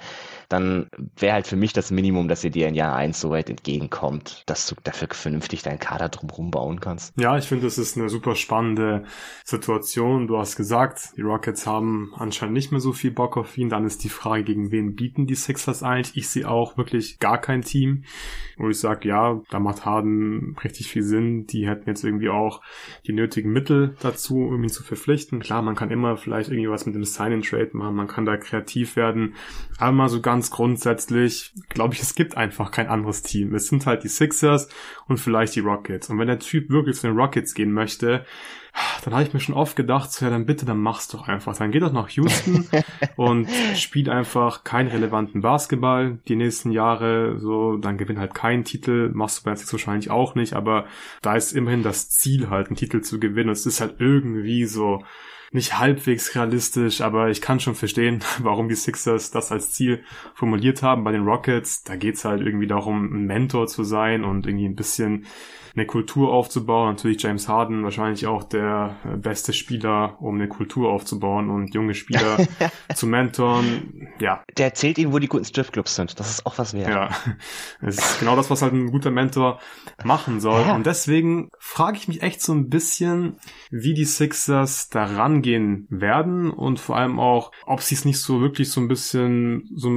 dann 0.55 0.86
wäre 1.16 1.35
halt 1.35 1.47
für 1.47 1.56
mich 1.56 1.72
das 1.72 1.90
Minimum, 1.90 2.28
dass 2.28 2.44
ihr 2.44 2.51
dir 2.51 2.68
in 2.68 2.74
Jahr 2.74 2.94
1 2.94 3.20
so 3.20 3.31
weit 3.31 3.51
entgegenkommt, 3.51 4.44
dass 4.47 4.66
du 4.66 4.76
dafür 4.85 5.09
vernünftig 5.10 5.62
deinen 5.62 5.81
Kader 5.81 6.09
drumherum 6.09 6.51
bauen 6.51 6.81
kannst. 6.81 7.12
Ja, 7.18 7.36
ich 7.36 7.47
finde, 7.47 7.64
das 7.64 7.76
ist 7.76 7.97
eine 7.97 8.09
super 8.09 8.36
spannende 8.36 9.05
Situation. 9.44 10.28
Du 10.28 10.39
hast 10.39 10.56
gesagt, 10.56 11.10
die 11.16 11.22
Rockets 11.22 11.66
haben 11.66 12.12
anscheinend 12.16 12.55
nicht 12.55 12.70
mehr 12.70 12.81
so 12.81 12.93
viel 12.93 13.10
Bock 13.10 13.36
auf 13.36 13.59
ihn. 13.59 13.68
Dann 13.68 13.85
ist 13.85 14.05
die 14.05 14.09
Frage, 14.09 14.44
gegen 14.44 14.70
wen 14.70 14.94
bieten 14.94 15.26
die 15.26 15.35
Sixers 15.35 15.82
eigentlich? 15.82 16.16
Ich 16.16 16.28
sehe 16.28 16.48
auch 16.48 16.76
wirklich 16.76 17.18
gar 17.18 17.40
kein 17.40 17.62
Team, 17.62 18.05
wo 18.56 18.68
ich 18.68 18.78
sage, 18.78 19.09
ja, 19.09 19.40
da 19.51 19.59
macht 19.59 19.85
Harden 19.85 20.56
richtig 20.62 20.89
viel 20.89 21.02
Sinn. 21.02 21.47
Die 21.47 21.68
hätten 21.68 21.89
jetzt 21.89 22.05
irgendwie 22.05 22.28
auch 22.28 22.60
die 23.06 23.12
nötigen 23.12 23.52
Mittel 23.52 23.97
dazu, 24.01 24.36
um 24.36 24.62
ihn 24.62 24.70
zu 24.70 24.85
verpflichten. 24.85 25.40
Klar, 25.40 25.62
man 25.62 25.74
kann 25.74 25.90
immer 25.90 26.16
vielleicht 26.16 26.51
irgendwie 26.51 26.70
was 26.70 26.86
mit 26.86 26.94
dem 26.94 27.05
Sign-in-Trade 27.05 27.70
machen, 27.72 27.97
man 27.97 28.06
kann 28.06 28.24
da 28.24 28.36
kreativ 28.36 28.94
werden. 28.97 29.35
Aber 29.78 29.93
mal 29.93 30.09
so 30.09 30.20
ganz 30.20 30.44
ganz 30.45 30.51
grundsätzlich 30.51 31.53
glaube 31.71 31.95
ich, 31.95 32.03
es 32.03 32.15
gibt 32.15 32.37
einfach 32.37 32.71
kein 32.71 32.89
anderes 32.89 33.23
Team. 33.23 33.55
Es 33.55 33.69
sind 33.69 33.87
halt 33.87 34.05
die 34.05 34.09
Sixers 34.09 34.69
und 35.09 35.16
vielleicht 35.16 35.57
die 35.57 35.61
Rockets. 35.61 36.11
Und 36.11 36.19
wenn 36.19 36.27
der 36.27 36.39
Typ 36.39 36.69
wirklich 36.69 36.97
zu 36.97 37.07
den 37.07 37.16
Rockets 37.16 37.55
gehen 37.55 37.73
möchte, 37.73 38.27
dann 39.05 39.15
habe 39.15 39.23
ich 39.23 39.33
mir 39.33 39.41
schon 39.41 39.55
oft 39.55 39.75
gedacht, 39.75 40.12
so, 40.12 40.25
ja, 40.25 40.31
dann 40.31 40.45
bitte, 40.45 40.66
dann 40.66 40.81
mach's 40.81 41.09
doch 41.09 41.29
einfach. 41.29 41.57
Dann 41.57 41.71
geh 41.71 41.79
doch 41.79 41.93
nach 41.93 42.11
Houston 42.11 42.69
und 43.16 43.49
spiel 43.77 44.11
einfach 44.11 44.65
keinen 44.65 44.89
relevanten 44.89 45.41
Basketball 45.41 46.19
die 46.29 46.37
nächsten 46.37 46.71
Jahre, 46.73 47.39
so, 47.39 47.79
dann 47.79 47.97
gewinn 47.97 48.19
halt 48.19 48.35
keinen 48.35 48.65
Titel, 48.65 49.12
machst 49.15 49.39
du 49.39 49.45
bei 49.45 49.55
Six 49.55 49.73
wahrscheinlich 49.73 50.11
auch 50.11 50.35
nicht, 50.35 50.53
aber 50.53 50.87
da 51.23 51.37
ist 51.37 51.53
immerhin 51.53 51.83
das 51.83 52.11
Ziel 52.11 52.51
halt, 52.51 52.66
einen 52.66 52.77
Titel 52.77 53.01
zu 53.01 53.19
gewinnen. 53.19 53.51
Es 53.51 53.65
ist 53.65 53.81
halt 53.81 53.95
irgendwie 53.99 54.66
so, 54.66 55.03
nicht 55.55 55.78
halbwegs 55.78 56.35
realistisch, 56.35 57.01
aber 57.01 57.31
ich 57.31 57.40
kann 57.40 57.60
schon 57.60 57.76
verstehen, 57.76 58.20
warum 58.40 58.68
die 58.68 58.74
Sixers 58.74 59.31
das 59.31 59.52
als 59.52 59.70
Ziel 59.70 60.02
formuliert 60.35 60.82
haben. 60.82 61.05
Bei 61.05 61.12
den 61.12 61.22
Rockets, 61.24 61.85
da 61.85 61.94
geht's 61.94 62.24
halt 62.24 62.43
irgendwie 62.43 62.66
darum, 62.66 63.05
ein 63.14 63.26
Mentor 63.26 63.68
zu 63.68 63.85
sein 63.85 64.24
und 64.24 64.47
irgendwie 64.47 64.66
ein 64.66 64.74
bisschen 64.74 65.26
eine 65.77 65.87
Kultur 65.87 66.33
aufzubauen. 66.33 66.91
Natürlich 66.91 67.23
James 67.23 67.49
Harden 67.49 67.83
wahrscheinlich 67.83 68.27
auch 68.27 68.45
der 68.45 68.97
äh, 69.05 69.17
beste 69.17 69.53
Spieler, 69.53 70.17
um 70.21 70.37
eine 70.37 70.49
Kultur 70.49 70.91
aufzubauen 70.91 71.51
und 71.51 71.75
junge 71.75 71.95
Spieler 71.95 72.39
zu 72.95 73.07
mentoren. 73.07 74.09
Ja. 74.21 74.43
Der 74.57 74.67
erzählt 74.67 74.99
ihnen, 74.99 75.13
wo 75.13 75.19
die 75.19 75.27
guten 75.29 75.45
Stripclubs 75.45 75.97
sind. 75.97 76.19
Das 76.21 76.31
ist 76.31 76.47
auch 76.47 76.59
was 76.59 76.75
wert. 76.75 76.89
Ja. 76.89 77.11
Das 77.81 77.97
ist 77.97 78.21
genau 78.21 78.37
das, 78.37 78.51
was 78.51 78.63
halt 78.63 78.73
ein 78.73 78.91
guter 78.91 79.11
Mentor 79.11 79.59
machen 80.05 80.41
soll. 80.41 80.63
Ja. 80.63 80.75
Und 80.75 80.87
deswegen 80.87 81.49
frage 81.59 81.97
ich 81.97 82.09
mich 82.09 82.23
echt 82.23 82.41
so 82.41 82.53
ein 82.53 82.69
bisschen, 82.69 83.39
wie 83.71 83.95
die 83.95 84.05
Sixers 84.05 84.89
da 84.89 85.05
rangehen 85.05 85.87
werden 85.91 86.51
und 86.51 86.79
vor 86.79 86.97
allem 86.97 87.19
auch, 87.19 87.51
ob 87.67 87.81
sie 87.81 87.95
es 87.95 88.05
nicht 88.05 88.21
so 88.21 88.41
wirklich 88.41 88.71
so 88.71 88.81
ein 88.81 88.89
bisschen, 88.89 89.69
so, 89.75 89.91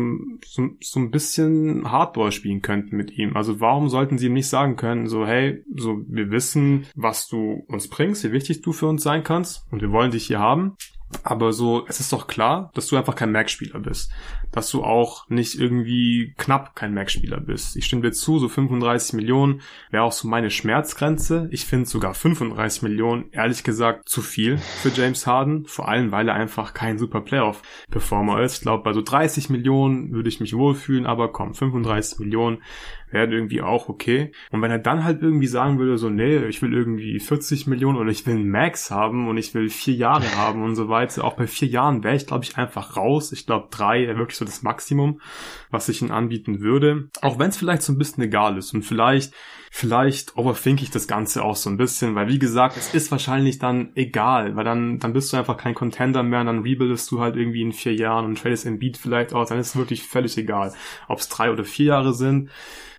so, 0.46 0.70
so 0.82 1.00
ein 1.00 1.12
bisschen 1.12 1.92
Hardball 1.92 2.32
spielen 2.32 2.62
könnten 2.62 2.98
mit 2.98 3.12
ihm. 3.12 3.36
Also 3.36 3.60
warum 3.60 3.90
sollten 3.90 4.18
sie 4.18 4.28
ihm 4.28 4.34
nicht 4.34 4.50
sagen 4.50 4.76
können, 4.76 5.08
so, 5.08 5.26
hey, 5.26 5.64
so, 5.76 6.02
wir 6.08 6.32
wissen, 6.32 6.86
was 6.96 7.28
du 7.28 7.64
uns 7.68 7.88
bringst, 7.90 8.24
wie 8.24 8.32
wichtig 8.32 8.62
du 8.62 8.74
für 8.74 8.88
uns 8.88 9.04
sein 9.04 9.24
kannst 9.24 9.66
und 9.72 9.82
wir 9.82 9.92
wollen 9.92 10.12
dich 10.12 10.28
hier 10.28 10.40
haben. 10.40 10.78
Aber 11.24 11.54
so, 11.54 11.86
es 11.88 12.00
ist 12.02 12.12
doch 12.12 12.28
klar, 12.28 12.70
dass 12.74 12.88
du 12.88 12.98
einfach 12.98 13.16
kein 13.16 13.32
Mac-Spieler 13.32 13.80
bist. 13.80 14.12
Dass 14.52 14.70
du 14.70 14.84
auch 14.84 15.28
nicht 15.30 15.58
irgendwie 15.58 16.34
knapp 16.38 16.76
kein 16.76 16.94
Mac-Spieler 16.94 17.40
bist. 17.40 17.78
Ich 17.78 17.86
stimme 17.86 18.02
dir 18.02 18.12
zu, 18.12 18.40
so 18.40 18.50
35 18.50 19.14
Millionen 19.14 19.62
wäre 19.90 20.04
auch 20.04 20.12
so 20.12 20.28
meine 20.28 20.50
Schmerzgrenze. 20.50 21.48
Ich 21.52 21.66
finde 21.66 21.88
sogar 21.88 22.14
35 22.14 22.84
Millionen, 22.84 23.32
ehrlich 23.32 23.64
gesagt, 23.64 24.10
zu 24.10 24.22
viel 24.22 24.58
für 24.58 24.90
James 24.90 25.26
Harden. 25.26 25.66
Vor 25.66 25.88
allem, 25.88 26.12
weil 26.12 26.28
er 26.28 26.36
einfach 26.36 26.74
kein 26.74 26.98
super 26.98 27.22
Playoff-Performer 27.22 28.42
ist. 28.42 28.56
Ich 28.56 28.62
glaube, 28.62 28.84
bei 28.84 28.94
so 28.94 29.02
30 29.02 29.50
Millionen 29.50 30.12
würde 30.12 30.30
ich 30.30 30.42
mich 30.42 30.56
wohlfühlen, 30.56 31.06
aber 31.06 31.32
komm, 31.32 31.54
35 31.54 32.20
Millionen 32.20 32.62
wäre 33.10 33.32
irgendwie 33.32 33.62
auch 33.62 33.90
okay. 33.90 34.32
Und 34.52 34.62
wenn 34.62 34.72
er 34.72 34.80
dann 34.80 35.04
halt 35.04 35.22
irgendwie 35.22 35.48
sagen 35.48 35.80
würde, 35.80 35.98
so, 35.98 36.10
nee, 36.10 36.38
ich 36.46 36.62
will 36.62 36.74
irgendwie 36.74 37.20
40 37.20 37.68
Millionen 37.68 37.98
oder 37.98 38.10
ich 38.10 38.26
will 38.26 38.38
Max 38.38 38.92
haben 38.92 39.28
und 39.28 39.38
ich 39.38 39.54
will 39.54 39.70
vier 39.70 39.96
Jahre 39.96 40.30
haben 40.38 40.64
und 40.64 40.76
so 40.76 40.90
weiter, 40.90 41.24
auch 41.24 41.36
bei 41.36 41.48
vier 41.48 41.68
Jahren 41.68 42.04
wäre 42.04 42.16
ich, 42.16 42.28
glaube 42.28 42.44
ich, 42.44 42.58
einfach 42.58 42.98
raus. 42.98 43.32
Ich 43.32 43.46
glaube, 43.46 43.68
drei 43.72 44.08
wäre 44.08 44.18
wirklich 44.18 44.38
so 44.38 44.46
das 44.46 44.64
Maximum, 44.64 45.22
was 45.70 45.90
ich 45.90 46.02
ihm 46.02 46.12
anbieten 46.12 46.60
würde. 46.60 47.10
Auch 47.22 47.40
wenn 47.40 47.50
es 47.50 47.58
vielleicht 47.58 47.82
so 47.82 47.94
ein 47.94 47.98
bisschen 47.98 48.24
egal 48.24 48.58
ist 48.58 48.74
und 48.74 48.84
vielleicht 48.84 49.34
vielleicht 49.78 50.36
overthink 50.36 50.82
ich 50.82 50.90
das 50.90 51.08
Ganze 51.08 51.44
auch 51.44 51.56
so 51.56 51.70
ein 51.70 51.78
bisschen, 51.78 52.16
weil 52.16 52.28
wie 52.28 52.40
gesagt, 52.40 52.78
es 52.78 52.96
ist 52.96 53.12
wahrscheinlich 53.12 53.60
dann 53.60 53.92
egal, 53.94 54.56
weil 54.56 54.64
dann, 54.64 54.98
dann 54.98 55.14
bist 55.14 55.32
du 55.32 55.38
einfach 55.38 55.56
kein 55.56 55.76
Contender 55.76 56.24
mehr, 56.24 56.44
dann 56.44 56.64
rebuildest 56.64 57.12
du 57.12 57.20
halt 57.20 57.36
irgendwie 57.36 57.62
in 57.62 57.74
vier 57.74 57.94
Jahren 57.94 58.26
und 58.26 58.40
tradest 58.40 58.66
in 58.66 58.80
Beat 58.80 58.98
vielleicht 58.98 59.34
aus, 59.34 59.50
dann 59.50 59.60
ist 59.60 59.68
es 59.68 59.76
wirklich 59.76 60.02
völlig 60.02 60.36
egal, 60.36 60.74
ob 61.08 61.20
es 61.20 61.30
drei 61.30 61.52
oder 61.52 61.64
vier 61.64 61.86
Jahre 61.86 62.16
sind. 62.16 62.50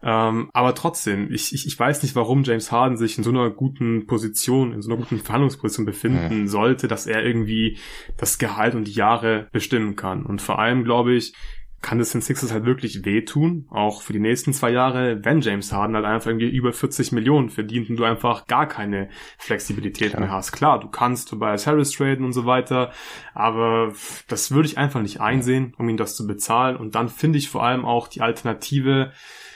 Ähm, 0.05 0.51
aber 0.53 0.77
trotzdem, 0.77 1.33
ich, 1.33 1.53
ich, 1.53 1.67
ich 1.67 1.77
weiß 1.77 2.05
nicht, 2.05 2.15
warum 2.15 2.45
James 2.45 2.71
Harden 2.71 2.97
sich 2.97 3.19
in 3.19 3.25
so 3.25 3.31
einer 3.31 3.51
guten 3.51 4.07
Position, 4.07 4.73
in 4.73 4.81
so 4.81 4.89
einer 4.89 4.99
guten 4.99 5.19
Verhandlungsposition 5.19 5.85
befinden 5.85 6.43
mhm. 6.43 6.47
sollte, 6.47 6.87
dass 6.87 7.09
er 7.09 7.25
irgendwie 7.25 7.79
das 8.17 8.39
Gehalt 8.39 8.77
und 8.77 8.85
die 8.85 8.93
Jahre 8.93 9.49
bestimmen 9.51 9.97
kann. 9.97 10.25
Und 10.25 10.41
vor 10.41 10.61
allem, 10.61 10.85
glaube 10.85 11.15
ich, 11.15 11.35
kann 11.81 12.01
es 12.01 12.11
den 12.11 12.23
Sixers 12.23 12.53
halt 12.53 12.65
wirklich 12.65 13.05
wehtun, 13.05 13.67
auch 13.71 14.03
für 14.03 14.13
die 14.13 14.19
nächsten 14.19 14.53
zwei 14.53 14.71
Jahre, 14.71 15.25
wenn 15.25 15.41
James 15.41 15.73
Harden 15.73 15.95
halt 15.95 16.05
einfach 16.05 16.27
irgendwie 16.27 16.49
über 16.49 16.73
40 16.73 17.13
Millionen 17.13 17.51
verdient 17.51 17.89
und 17.89 17.97
du 17.97 18.05
einfach 18.05 18.47
gar 18.47 18.67
keine 18.67 19.09
Flexibilität 19.39 20.11
Klar. 20.11 20.21
mehr 20.21 20.31
hast. 20.31 20.53
Klar, 20.53 20.81
du 20.81 20.89
kannst 20.89 21.29
Tobias 21.29 21.67
Harris 21.67 21.93
traden 21.93 22.25
und 22.25 22.33
so 22.33 22.47
weiter, 22.47 22.93
aber 23.33 23.93
das 24.27 24.51
würde 24.51 24.69
ich 24.69 24.77
einfach 24.77 25.01
nicht 25.01 25.21
einsehen, 25.21 25.75
um 25.79 25.89
ihn 25.89 25.97
das 25.97 26.17
zu 26.17 26.27
bezahlen. 26.27 26.77
Und 26.77 26.97
dann 26.97 27.09
finde 27.09 27.39
ich 27.39 27.49
vor 27.49 27.63
allem 27.63 27.85
auch 27.85 28.09
die 28.09 28.23
Alternative 28.23 29.13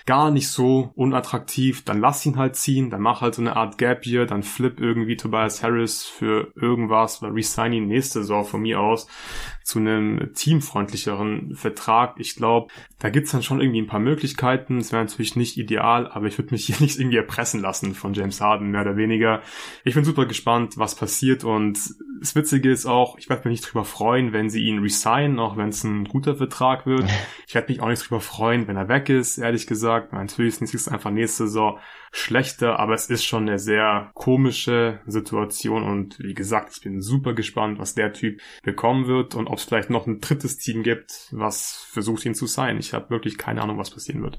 gar 0.07 0.31
nicht 0.31 0.49
so 0.49 0.93
unattraktiv, 0.95 1.85
dann 1.85 2.01
lass 2.01 2.27
ihn 2.27 2.37
halt 2.37 2.57
ziehen, 2.57 2.91
dann 2.91 3.01
mach 3.01 3.21
halt 3.21 3.35
so 3.35 3.43
eine 3.43 3.57
Art 3.57 3.79
Gap 3.79 4.05
hier, 4.05 4.27
dann 4.27 4.43
flip 4.43 4.81
irgendwie 4.81 5.17
Tobias 5.17 5.63
Harris 5.63 6.05
für 6.05 6.53
irgendwas 6.57 7.23
oder 7.23 7.33
resign 7.33 7.73
ihn 7.73 7.87
nächste 7.87 8.21
Saison 8.21 8.45
von 8.45 8.63
mir 8.63 8.81
aus 8.81 9.07
zu 9.65 9.79
einem 9.79 10.33
teamfreundlicheren 10.35 11.55
Vertrag. 11.55 12.15
Ich 12.19 12.37
glaube, 12.37 12.73
da 12.99 13.11
gibt's 13.11 13.33
dann 13.33 13.43
schon 13.43 13.61
irgendwie 13.61 13.81
ein 13.81 13.87
paar 13.87 14.01
Möglichkeiten. 14.01 14.79
Es 14.79 14.93
wäre 14.93 15.05
natürlich 15.05 15.37
nicht 15.37 15.57
ideal, 15.57 16.07
aber 16.09 16.27
ich 16.27 16.39
würde 16.39 16.53
mich 16.53 16.67
hier 16.67 16.77
nicht 16.81 16.99
irgendwie 16.99 17.17
erpressen 17.17 17.61
lassen 17.61 17.95
von 17.95 18.15
James 18.15 18.41
Harden, 18.41 18.71
mehr 18.71 18.83
oder 18.83 18.97
weniger. 18.97 19.43
Ich 19.85 19.95
bin 19.95 20.05
super 20.05 20.27
gespannt, 20.27 20.79
was 20.79 20.95
passiert 20.95 21.45
und 21.45 21.79
das 22.23 22.37
Witzige 22.37 22.71
ist 22.71 22.87
auch, 22.87 23.19
ich 23.19 23.29
werde 23.29 23.49
mich 23.49 23.61
nicht 23.61 23.73
drüber 23.73 23.85
freuen, 23.85 24.33
wenn 24.33 24.49
sie 24.49 24.63
ihn 24.63 24.79
resignen, 24.79 25.41
auch 25.41 25.57
wenn 25.57 25.71
es 25.71 25.83
ein 25.83 26.05
guter 26.05 26.37
Vertrag 26.37 26.87
wird. 26.87 27.05
Ich 27.47 27.55
werde 27.55 27.71
mich 27.71 27.83
auch 27.83 27.89
nicht 27.89 28.09
drüber 28.09 28.21
freuen, 28.21 28.67
wenn 28.67 28.77
er 28.77 28.89
weg 28.89 29.11
ist, 29.11 29.37
ehrlich 29.37 29.67
gesagt. 29.67 30.15
Natürlich 30.15 30.63
ist 30.63 30.75
es 30.75 30.89
einfach 30.89 31.11
nächste 31.11 31.47
Saison 31.47 31.79
schlechter, 32.15 32.79
aber 32.79 32.93
es 32.93 33.09
ist 33.09 33.25
schon 33.25 33.49
eine 33.49 33.59
sehr 33.59 34.11
komische 34.13 35.01
Situation 35.07 35.83
und 35.83 36.19
wie 36.19 36.35
gesagt, 36.35 36.73
ich 36.77 36.83
bin 36.83 37.01
super 37.01 37.33
gespannt, 37.33 37.79
was 37.79 37.95
der 37.95 38.13
Typ 38.13 38.41
bekommen 38.63 39.07
wird 39.07 39.35
und 39.35 39.47
ob 39.47 39.57
es 39.57 39.65
vielleicht 39.65 39.89
noch 39.89 40.07
ein 40.07 40.21
drittes 40.21 40.59
Team 40.59 40.83
gibt, 40.83 41.29
was 41.33 41.87
versucht 41.91 42.27
ihn 42.27 42.35
zu 42.35 42.47
sein. 42.47 42.79
Ich 42.79 42.93
habe 42.93 43.09
wirklich 43.09 43.39
keine 43.39 43.63
Ahnung, 43.63 43.79
was 43.79 43.91
passieren 43.91 44.23
wird. 44.23 44.39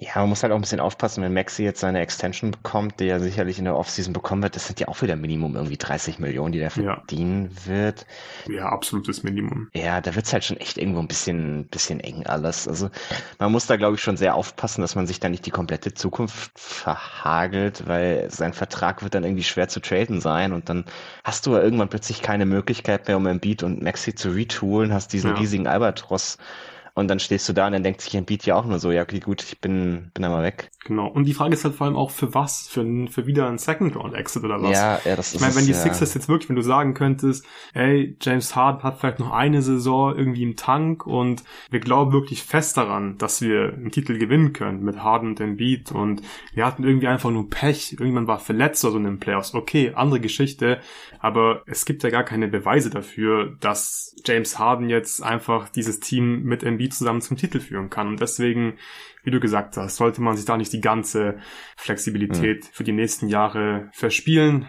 Ja, 0.00 0.10
man 0.16 0.30
muss 0.30 0.42
halt 0.42 0.52
auch 0.52 0.56
ein 0.56 0.62
bisschen 0.62 0.80
aufpassen, 0.80 1.22
wenn 1.22 1.32
Maxi 1.32 1.62
jetzt 1.62 1.80
seine 1.80 2.00
Extension 2.00 2.50
bekommt, 2.50 2.98
die 2.98 3.06
er 3.06 3.20
sicherlich 3.20 3.58
in 3.58 3.66
der 3.66 3.76
Offseason 3.76 4.12
bekommen 4.12 4.42
wird, 4.42 4.56
das 4.56 4.66
sind 4.66 4.80
ja 4.80 4.88
auch 4.88 5.00
wieder 5.00 5.14
Minimum 5.14 5.54
irgendwie 5.54 5.78
30 5.78 6.18
Millionen, 6.18 6.52
die 6.52 6.58
der 6.58 6.72
verdienen 6.72 7.50
ja. 7.52 7.66
wird. 7.66 8.06
Ja, 8.48 8.66
absolutes 8.66 9.22
Minimum. 9.22 9.68
Ja, 9.74 10.00
da 10.00 10.16
wird's 10.16 10.32
halt 10.32 10.44
schon 10.44 10.56
echt 10.56 10.76
irgendwo 10.76 10.98
ein 10.98 11.08
bisschen, 11.08 11.68
bisschen 11.68 12.00
eng 12.00 12.26
alles. 12.26 12.66
Also 12.66 12.90
man 13.38 13.52
muss 13.52 13.66
da, 13.66 13.76
glaube 13.76 13.94
ich, 13.94 14.02
schon 14.02 14.16
sehr 14.16 14.34
aufpassen, 14.34 14.80
dass 14.80 14.96
man 14.96 15.06
sich 15.06 15.20
da 15.20 15.28
nicht 15.28 15.46
die 15.46 15.50
komplette 15.50 15.94
Zukunft 15.94 16.50
verhält 16.58 17.11
hagelt, 17.20 17.86
weil 17.86 18.30
sein 18.30 18.52
Vertrag 18.52 19.02
wird 19.02 19.14
dann 19.14 19.24
irgendwie 19.24 19.44
schwer 19.44 19.68
zu 19.68 19.80
traden 19.80 20.20
sein 20.20 20.52
und 20.52 20.68
dann 20.68 20.84
hast 21.24 21.46
du 21.46 21.52
ja 21.52 21.62
irgendwann 21.62 21.88
plötzlich 21.88 22.22
keine 22.22 22.46
Möglichkeit 22.46 23.06
mehr, 23.06 23.16
um 23.16 23.26
Embiid 23.26 23.62
und 23.62 23.82
Maxi 23.82 24.14
zu 24.14 24.30
retoolen, 24.30 24.92
hast 24.92 25.12
diesen 25.12 25.30
ja. 25.30 25.36
riesigen 25.36 25.66
Albatros 25.66 26.38
und 26.94 27.08
dann 27.08 27.20
stehst 27.20 27.48
du 27.48 27.52
da 27.52 27.66
und 27.66 27.72
dann 27.72 27.84
denkt 27.84 28.00
sich 28.00 28.16
ein 28.16 28.24
Beat 28.24 28.44
ja 28.44 28.56
auch 28.56 28.64
nur 28.64 28.78
so, 28.78 28.90
ja, 28.90 29.02
okay, 29.02 29.20
gut, 29.20 29.42
ich 29.42 29.60
bin, 29.60 30.10
bin 30.14 30.24
einmal 30.24 30.42
weg. 30.42 30.71
Genau. 30.84 31.06
Und 31.06 31.24
die 31.24 31.34
Frage 31.34 31.54
ist 31.54 31.64
halt 31.64 31.76
vor 31.76 31.86
allem 31.86 31.96
auch, 31.96 32.10
für 32.10 32.34
was? 32.34 32.66
Für, 32.68 32.84
für 33.08 33.26
wieder 33.26 33.48
ein 33.48 33.58
Second 33.58 33.94
Round 33.94 34.14
Exit 34.14 34.42
oder 34.42 34.60
was? 34.60 34.76
Ja, 34.76 35.00
ja, 35.04 35.14
das 35.14 35.28
ist 35.28 35.34
Ich 35.36 35.40
meine, 35.40 35.54
wenn 35.54 35.66
die 35.66 35.72
ja. 35.72 35.78
Sixers 35.78 36.12
jetzt 36.14 36.28
wirklich, 36.28 36.48
wenn 36.48 36.56
du 36.56 36.62
sagen 36.62 36.94
könntest, 36.94 37.46
hey, 37.72 38.16
James 38.20 38.56
Harden 38.56 38.82
hat 38.82 38.98
vielleicht 38.98 39.20
noch 39.20 39.32
eine 39.32 39.62
Saison 39.62 40.16
irgendwie 40.16 40.42
im 40.42 40.56
Tank 40.56 41.06
und 41.06 41.44
wir 41.70 41.78
glauben 41.78 42.12
wirklich 42.12 42.42
fest 42.42 42.76
daran, 42.76 43.16
dass 43.18 43.40
wir 43.40 43.72
einen 43.72 43.92
Titel 43.92 44.18
gewinnen 44.18 44.52
können 44.52 44.82
mit 44.82 45.02
Harden 45.02 45.30
und 45.30 45.40
Embiid 45.40 45.92
und 45.92 46.22
wir 46.52 46.66
hatten 46.66 46.82
irgendwie 46.82 47.06
einfach 47.06 47.30
nur 47.30 47.48
Pech. 47.48 47.92
Irgendwann 47.92 48.26
war 48.26 48.40
verletzt 48.40 48.84
oder 48.84 48.92
so 48.92 48.98
in 48.98 49.04
den 49.04 49.20
Playoffs. 49.20 49.54
Okay, 49.54 49.92
andere 49.94 50.20
Geschichte. 50.20 50.80
Aber 51.20 51.62
es 51.66 51.84
gibt 51.84 52.02
ja 52.02 52.10
gar 52.10 52.24
keine 52.24 52.48
Beweise 52.48 52.90
dafür, 52.90 53.56
dass 53.60 54.16
James 54.24 54.58
Harden 54.58 54.88
jetzt 54.88 55.22
einfach 55.22 55.68
dieses 55.68 56.00
Team 56.00 56.42
mit 56.42 56.64
Embiid 56.64 56.92
zusammen 56.92 57.20
zum 57.20 57.36
Titel 57.36 57.60
führen 57.60 57.90
kann. 57.90 58.08
Und 58.08 58.20
deswegen 58.20 58.74
wie 59.22 59.30
du 59.30 59.40
gesagt 59.40 59.76
hast, 59.76 59.96
sollte 59.96 60.20
man 60.20 60.36
sich 60.36 60.44
da 60.44 60.56
nicht 60.56 60.72
die 60.72 60.80
ganze 60.80 61.38
Flexibilität 61.76 62.64
mhm. 62.64 62.68
für 62.72 62.84
die 62.84 62.92
nächsten 62.92 63.28
Jahre 63.28 63.88
verspielen. 63.92 64.66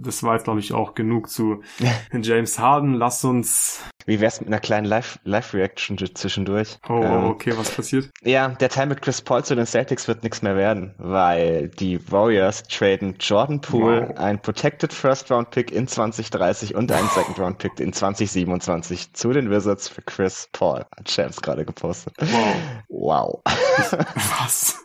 Das 0.00 0.22
war 0.22 0.34
jetzt, 0.34 0.44
glaube 0.44 0.60
ich, 0.60 0.72
auch 0.72 0.94
genug 0.94 1.28
zu 1.28 1.62
James 2.12 2.58
Harden. 2.58 2.94
Lass 2.94 3.24
uns. 3.24 3.82
Wie 4.06 4.20
wär's 4.20 4.40
mit 4.40 4.48
einer 4.48 4.60
kleinen 4.60 4.86
Live-Reaction 4.86 5.96
Live 5.96 6.14
zwischendurch? 6.14 6.78
Oh, 6.88 7.02
ähm, 7.02 7.24
okay, 7.24 7.52
was 7.56 7.70
passiert? 7.70 8.10
Ja, 8.22 8.48
der 8.48 8.68
Teil 8.68 8.86
mit 8.86 9.02
Chris 9.02 9.20
Paul 9.20 9.44
zu 9.44 9.54
den 9.54 9.66
Celtics 9.66 10.08
wird 10.08 10.22
nichts 10.22 10.40
mehr 10.40 10.56
werden, 10.56 10.94
weil 10.98 11.68
die 11.68 12.00
Warriors 12.10 12.62
traden 12.62 13.16
Jordan 13.18 13.60
Poole, 13.60 14.08
wow. 14.08 14.16
ein 14.18 14.40
Protected 14.40 14.92
First 14.92 15.30
Round 15.30 15.50
Pick 15.50 15.70
in 15.72 15.86
2030 15.86 16.74
und 16.74 16.90
einen 16.90 17.08
Second 17.08 17.38
Round 17.38 17.58
Pick 17.58 17.78
in 17.80 17.92
2027 17.92 19.12
zu 19.12 19.32
den 19.32 19.50
Wizards 19.50 19.88
für 19.88 20.02
Chris 20.02 20.48
Paul. 20.52 20.86
Hat 20.96 21.08
Champs 21.08 21.42
gerade 21.42 21.64
gepostet. 21.64 22.14
Wow. 22.18 22.56
Wow. 22.88 23.42
Was? 23.44 24.76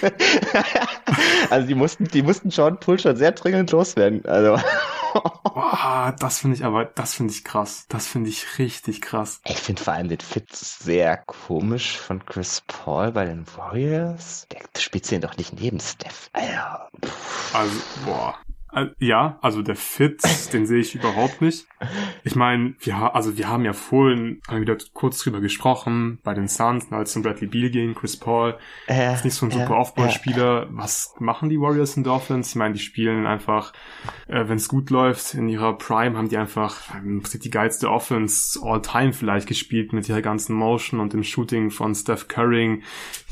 also 1.50 1.66
die 1.66 1.74
mussten, 1.74 2.04
die 2.04 2.22
mussten 2.22 2.50
John 2.50 2.78
Poole 2.78 2.98
schon 2.98 3.16
sehr 3.16 3.32
dringend 3.32 3.70
loswerden. 3.72 4.24
Also. 4.26 4.58
Ah, 5.54 6.12
das 6.12 6.38
finde 6.38 6.56
ich 6.56 6.64
aber, 6.64 6.84
das 6.84 7.14
finde 7.14 7.32
ich 7.32 7.44
krass. 7.44 7.86
Das 7.88 8.06
finde 8.06 8.30
ich 8.30 8.58
richtig 8.58 9.00
krass. 9.00 9.40
Ich 9.44 9.58
finde 9.58 9.82
vor 9.82 9.92
allem 9.92 10.08
den 10.08 10.20
Fit 10.20 10.54
sehr 10.54 11.16
komisch 11.16 11.96
von 11.96 12.24
Chris 12.24 12.62
Paul 12.66 13.12
bei 13.12 13.24
den 13.24 13.44
Warriors. 13.56 14.46
Der 14.52 14.80
spielt 14.80 15.10
ihn 15.10 15.20
doch 15.20 15.36
nicht 15.36 15.60
neben 15.60 15.80
Steph. 15.80 16.30
Alter. 16.32 16.88
Also, 17.52 17.76
boah. 18.04 18.38
Ja, 18.98 19.38
also 19.40 19.62
der 19.62 19.76
Fit, 19.76 20.20
den 20.52 20.66
sehe 20.66 20.80
ich 20.80 20.94
überhaupt 20.94 21.40
nicht. 21.40 21.66
Ich 22.24 22.36
meine, 22.36 22.74
wir, 22.80 23.14
also 23.14 23.38
wir 23.38 23.48
haben 23.48 23.64
ja 23.64 23.72
vorhin 23.72 24.42
haben 24.46 24.60
wieder 24.60 24.76
kurz 24.92 25.22
drüber 25.22 25.40
gesprochen, 25.40 26.18
bei 26.22 26.34
den 26.34 26.48
Suns, 26.48 26.90
als 26.92 27.12
zum 27.12 27.22
Bradley 27.22 27.46
Beal 27.46 27.70
ging, 27.70 27.94
Chris 27.94 28.16
Paul, 28.16 28.56
äh, 28.86 29.14
ist 29.14 29.24
nicht 29.24 29.34
so 29.34 29.46
ein 29.46 29.52
super 29.52 29.74
äh, 29.74 29.78
Off-Ball-Spieler. 29.78 30.64
Äh. 30.64 30.66
Was 30.70 31.14
machen 31.18 31.48
die 31.48 31.60
Warriors 31.60 31.96
in 31.96 32.04
Dolphins? 32.04 32.50
Ich 32.50 32.56
meine, 32.56 32.74
die 32.74 32.80
spielen 32.80 33.26
einfach, 33.26 33.72
äh, 34.26 34.48
wenn 34.48 34.56
es 34.56 34.68
gut 34.68 34.90
läuft, 34.90 35.34
in 35.34 35.48
ihrer 35.48 35.78
Prime 35.78 36.16
haben 36.16 36.28
die 36.28 36.36
einfach 36.36 36.76
die 37.02 37.50
geilste 37.50 37.90
Offense 37.90 38.60
all-time 38.62 39.12
vielleicht 39.12 39.46
gespielt 39.46 39.92
mit 39.92 40.08
ihrer 40.08 40.22
ganzen 40.22 40.54
Motion 40.54 41.00
und 41.00 41.12
dem 41.12 41.22
Shooting 41.22 41.70
von 41.70 41.94
Steph 41.94 42.28
Curry, 42.28 42.82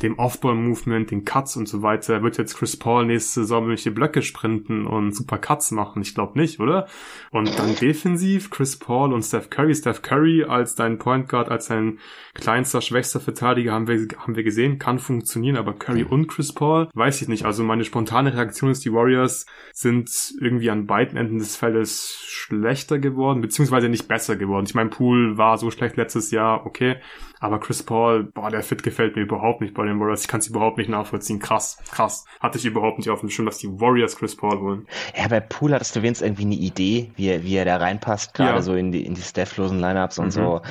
dem 0.02 0.18
Off-Ball-Movement, 0.18 1.10
den 1.10 1.24
Cuts 1.24 1.56
und 1.56 1.68
so 1.68 1.82
weiter. 1.82 2.22
Wird 2.22 2.38
jetzt 2.38 2.56
Chris 2.56 2.76
Paul 2.76 3.06
nächste 3.06 3.40
Saison 3.40 3.68
welche 3.68 3.90
Blöcke 3.90 4.22
sprinten 4.22 4.86
und 4.86 5.12
super 5.26 5.38
Cuts 5.38 5.72
machen? 5.72 6.02
Ich 6.02 6.14
glaube 6.14 6.38
nicht, 6.38 6.60
oder? 6.60 6.86
Und 7.32 7.58
dann 7.58 7.74
defensiv 7.74 8.50
Chris 8.50 8.78
Paul 8.78 9.12
und 9.12 9.22
Steph 9.22 9.50
Curry. 9.50 9.74
Steph 9.74 10.02
Curry 10.02 10.44
als 10.44 10.76
dein 10.76 10.98
Point 10.98 11.28
Guard, 11.28 11.50
als 11.50 11.66
dein 11.66 11.98
kleinster, 12.34 12.80
schwächster 12.80 13.18
Verteidiger 13.18 13.72
haben 13.72 13.88
wir, 13.88 14.06
haben 14.18 14.36
wir 14.36 14.44
gesehen, 14.44 14.78
kann 14.78 15.00
funktionieren, 15.00 15.56
aber 15.56 15.72
Curry 15.72 16.04
und 16.04 16.28
Chris 16.28 16.52
Paul, 16.52 16.88
weiß 16.94 17.22
ich 17.22 17.28
nicht. 17.28 17.44
Also 17.44 17.64
meine 17.64 17.84
spontane 17.84 18.34
Reaktion 18.34 18.70
ist, 18.70 18.84
die 18.84 18.92
Warriors 18.92 19.46
sind 19.72 20.08
irgendwie 20.40 20.70
an 20.70 20.86
beiden 20.86 21.18
Enden 21.18 21.38
des 21.38 21.56
Feldes 21.56 22.22
schlechter 22.26 22.98
geworden, 22.98 23.40
beziehungsweise 23.40 23.88
nicht 23.88 24.06
besser 24.06 24.36
geworden. 24.36 24.66
Ich 24.66 24.74
meine, 24.74 24.90
Pool 24.90 25.36
war 25.36 25.58
so 25.58 25.70
schlecht 25.70 25.96
letztes 25.96 26.30
Jahr, 26.30 26.66
okay, 26.66 26.96
aber 27.40 27.60
Chris 27.60 27.82
Paul, 27.82 28.24
boah, 28.24 28.50
der 28.50 28.62
Fit 28.62 28.82
gefällt 28.82 29.16
mir 29.16 29.22
überhaupt 29.22 29.60
nicht 29.60 29.74
bei 29.74 29.84
den 29.84 30.00
Warriors. 30.00 30.22
Ich 30.22 30.28
kann 30.28 30.40
es 30.40 30.48
überhaupt 30.48 30.78
nicht 30.78 30.88
nachvollziehen. 30.88 31.38
Krass, 31.38 31.78
krass. 31.90 32.24
Hatte 32.40 32.58
ich 32.58 32.64
überhaupt 32.64 32.98
nicht 32.98 33.10
auf 33.10 33.20
dem 33.20 33.30
Schirm, 33.30 33.46
dass 33.46 33.58
die 33.58 33.68
Warriors 33.68 34.16
Chris 34.16 34.36
Paul 34.36 34.58
holen. 34.58 34.86
Ja, 35.16 35.28
bei 35.28 35.40
Pool 35.40 35.72
hattest 35.72 35.94
du 35.96 36.02
wenigstens 36.02 36.26
irgendwie 36.26 36.44
eine 36.44 36.54
Idee, 36.54 37.10
wie 37.16 37.28
er, 37.28 37.44
wie 37.44 37.56
er 37.56 37.64
da 37.64 37.76
reinpasst, 37.76 38.34
gerade 38.34 38.56
ja. 38.56 38.62
so 38.62 38.74
in 38.74 38.92
die, 38.92 39.04
in 39.04 39.14
die 39.14 39.22
Steph-losen 39.22 39.80
Lineups 39.80 40.18
und 40.18 40.26
mhm. 40.26 40.30
so. 40.30 40.62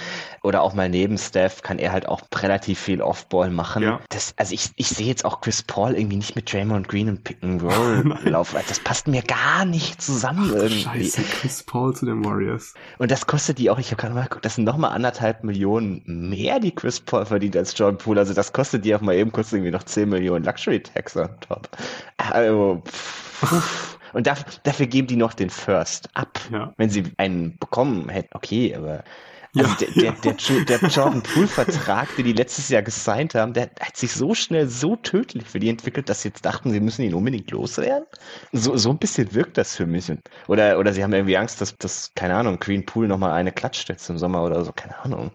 Oder 0.42 0.62
auch 0.62 0.74
mal 0.74 0.90
neben 0.90 1.18
Steph 1.18 1.62
kann 1.62 1.80
er 1.80 1.92
halt 1.92 2.08
auch 2.08 2.22
relativ 2.36 2.80
viel 2.80 3.02
Off-Ball 3.02 3.50
machen. 3.50 3.84
Ja. 3.84 4.00
Das, 4.10 4.34
also 4.38 4.54
ich, 4.54 4.72
ich 4.76 4.90
sehe 4.90 5.08
jetzt 5.08 5.26
auch 5.26 5.42
Chris 5.42 5.64
Paul 5.64 5.96
irgendwie 5.96 6.18
nicht 6.18 6.36
mit 6.36 6.52
Draymond 6.52 6.88
Green 6.88 7.10
und 7.10 7.24
Pick 7.24 7.38
and 7.44 7.64
Roll 7.64 8.18
laufen. 8.24 8.60
Das 8.68 8.80
passt 8.80 9.08
mir 9.08 9.22
gar 9.22 9.66
nicht 9.66 10.02
zusammen 10.02 10.52
Ach, 10.52 10.56
irgendwie. 10.56 11.10
Scheiße, 11.10 11.24
Chris 11.24 11.64
Paul 11.64 11.96
zu 11.96 12.06
den 12.06 12.24
Warriors. 12.24 12.74
Und 12.98 13.12
das 13.12 13.26
kostet 13.26 13.58
die 13.58 13.70
auch, 13.70 13.80
ich 13.80 13.88
habe 13.88 14.02
gerade 14.02 14.14
mal 14.14 14.24
geguckt, 14.24 14.46
das 14.46 14.56
sind 14.56 14.66
nochmal 14.66 14.92
anderthalb 14.92 15.44
Millionen 15.44 16.04
mehr, 16.06 16.55
die 16.60 16.74
Chris 16.74 17.00
Paul 17.00 17.26
verdient 17.26 17.56
als 17.56 17.78
John 17.78 17.98
Poole. 17.98 18.20
Also 18.20 18.34
das 18.34 18.54
kostet 18.54 18.86
die 18.86 18.96
auch 18.96 19.02
mal 19.02 19.16
eben 19.16 19.32
kurz 19.32 19.52
irgendwie 19.52 19.72
noch 19.72 19.84
10 19.84 20.10
Millionen 20.10 20.46
Luxury 20.46 20.82
Tax 20.82 21.16
on 21.18 21.30
top. 21.42 21.70
Also, 22.18 22.82
pff. 22.86 24.00
Und 24.14 24.28
dafür, 24.28 24.46
dafür 24.64 24.88
geben 24.88 25.08
die 25.08 25.18
noch 25.18 25.34
den 25.34 25.50
First 25.50 26.10
ab. 26.14 26.40
Ja. 26.52 26.74
Wenn 26.78 26.90
sie 26.90 27.04
einen 27.18 27.58
bekommen 27.58 28.08
hätten, 28.08 28.30
okay, 28.34 28.74
aber 28.74 29.04
also 29.58 29.70
ja, 29.70 29.78
der, 29.80 30.12
der, 30.12 30.34
der, 30.34 30.80
der 30.80 30.90
Jordan 30.90 31.24
Poole-Vertrag, 31.24 32.14
den 32.18 32.26
die 32.26 32.34
letztes 32.34 32.70
Jahr 32.70 32.82
gesigned 32.82 33.36
haben, 33.36 33.54
der 33.54 33.70
hat 33.80 33.96
sich 33.96 34.12
so 34.12 34.34
schnell 34.34 34.68
so 34.68 34.98
tödlich 34.98 35.46
für 35.46 35.60
die 35.60 35.70
entwickelt, 35.70 36.10
dass 36.10 36.22
sie 36.22 36.30
jetzt 36.30 36.46
dachten, 36.46 36.72
sie 36.72 36.82
müssen 36.82 37.04
ihn 37.04 37.14
unbedingt 37.14 37.52
loswerden. 37.52 38.06
So, 38.52 38.76
so 38.76 38.90
ein 38.90 38.98
bisschen 38.98 39.34
wirkt 39.34 39.58
das 39.58 39.76
für 39.76 39.86
mich. 39.86 40.12
Oder, 40.48 40.78
oder 40.78 40.94
sie 40.94 41.04
haben 41.04 41.14
irgendwie 41.14 41.38
Angst, 41.38 41.62
dass, 41.62 41.78
dass 41.78 42.12
keine 42.16 42.36
Ahnung, 42.36 42.60
Green 42.60 42.86
Pool 42.86 43.08
nochmal 43.08 43.32
eine 43.32 43.52
klatscht 43.52 43.88
jetzt 43.90 44.10
im 44.10 44.18
Sommer 44.18 44.44
oder 44.44 44.64
so, 44.66 44.74
keine 44.74 44.98
Ahnung. 45.00 45.32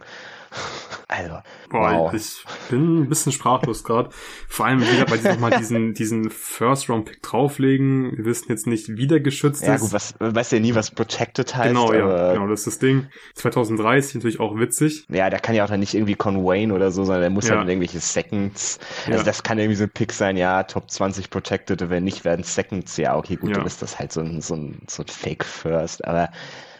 Also, 1.07 1.39
Boah, 1.69 1.93
wow. 1.93 2.15
ich 2.15 2.45
bin 2.71 3.03
ein 3.03 3.09
bisschen 3.09 3.33
sprachlos 3.33 3.83
gerade. 3.83 4.11
Vor 4.49 4.67
allem 4.67 4.81
wieder 4.81 5.07
bei 5.07 5.17
nochmal 5.17 5.51
diesen, 5.59 5.93
diesen 5.95 6.31
First-Round-Pick 6.31 7.23
drauflegen. 7.23 8.17
Wir 8.17 8.25
wissen 8.25 8.47
jetzt 8.49 8.67
nicht, 8.69 8.97
wie 8.97 9.09
der 9.09 9.19
geschützt 9.19 9.63
ja, 9.63 9.75
ist. 9.75 9.81
Ja 9.81 9.85
gut, 9.87 9.93
was, 9.93 10.15
weißt 10.19 10.53
ja 10.53 10.61
nie, 10.61 10.75
was 10.75 10.93
Protected 10.93 11.55
heißt. 11.57 11.69
Genau, 11.69 11.93
ja, 11.93 12.35
genau, 12.35 12.47
das 12.47 12.61
ist 12.61 12.67
das 12.67 12.79
Ding. 12.79 13.09
2030 13.35 14.17
natürlich 14.17 14.41
auch 14.41 14.57
witzig. 14.57 15.05
Ja, 15.09 15.31
der 15.31 15.41
kann 15.41 15.57
ja 15.57 15.65
auch 15.65 15.69
dann 15.69 15.81
nicht 15.81 15.95
irgendwie 15.95 16.15
Conwayne 16.15 16.73
oder 16.73 16.93
so 16.93 17.05
sein, 17.05 17.21
der 17.21 17.31
muss 17.31 17.49
ja. 17.49 17.57
halt 17.57 17.69
irgendwelche 17.69 18.01
Seconds. 18.01 18.79
Also 19.07 19.19
ja. 19.19 19.25
das 19.25 19.43
kann 19.43 19.59
irgendwie 19.59 19.77
so 19.77 19.85
ein 19.85 19.91
Pick 19.91 20.13
sein, 20.13 20.37
ja, 20.37 20.63
Top 20.63 20.91
20 20.91 21.31
Protected, 21.31 21.91
wenn 21.91 22.05
nicht, 22.05 22.25
werden 22.25 22.45
Seconds. 22.45 22.97
Ja, 22.97 23.17
okay, 23.17 23.37
gut, 23.37 23.51
ja. 23.51 23.57
dann 23.57 23.67
ist 23.67 23.83
das 23.83 23.99
halt 23.99 24.13
so 24.13 24.21
ein, 24.21 24.41
so 24.41 24.55
ein, 24.55 24.83
so 24.89 25.03
ein 25.03 25.09
Fake 25.09 25.45
First, 25.45 26.05
aber 26.05 26.31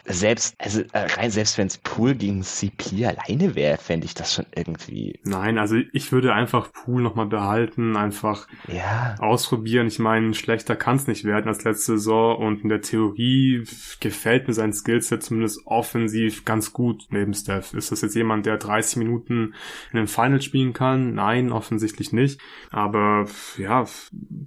selbst, 0.05 0.55
also 0.57 0.81
äh, 0.93 0.99
rein 0.99 1.31
selbst 1.31 1.57
wenn 1.57 1.67
es 1.67 1.77
Pool 1.77 2.15
gegen 2.15 2.41
CP 2.41 3.05
alleine 3.05 3.55
wäre, 3.55 3.77
fände 3.77 4.05
ich 4.05 4.13
das 4.13 4.33
schon 4.33 4.45
irgendwie. 4.55 5.19
Nein, 5.23 5.57
also 5.57 5.77
ich 5.93 6.11
würde 6.11 6.33
einfach 6.33 6.71
Pool 6.71 7.01
nochmal 7.01 7.27
behalten, 7.27 7.95
einfach 7.95 8.47
ja. 8.67 9.15
ausprobieren. 9.19 9.87
Ich 9.87 9.99
meine, 9.99 10.33
schlechter 10.33 10.75
kann 10.75 10.95
es 10.95 11.07
nicht 11.07 11.23
werden 11.23 11.47
als 11.47 11.63
letzte 11.63 11.93
Saison 11.93 12.37
und 12.37 12.63
in 12.63 12.69
der 12.69 12.81
Theorie 12.81 13.63
gefällt 13.99 14.47
mir 14.47 14.53
sein 14.53 14.73
Skillset 14.73 15.23
zumindest 15.23 15.65
offensiv 15.65 16.45
ganz 16.45 16.73
gut 16.73 17.07
neben 17.09 17.33
Steph. 17.33 17.73
Ist 17.73 17.91
das 17.91 18.01
jetzt 18.01 18.15
jemand, 18.15 18.45
der 18.45 18.57
30 18.57 18.97
Minuten 18.97 19.53
in 19.91 19.97
den 19.97 20.07
Finals 20.07 20.45
spielen 20.45 20.73
kann? 20.73 21.13
Nein, 21.13 21.51
offensichtlich 21.51 22.11
nicht. 22.11 22.39
Aber 22.71 23.25
ja, 23.57 23.85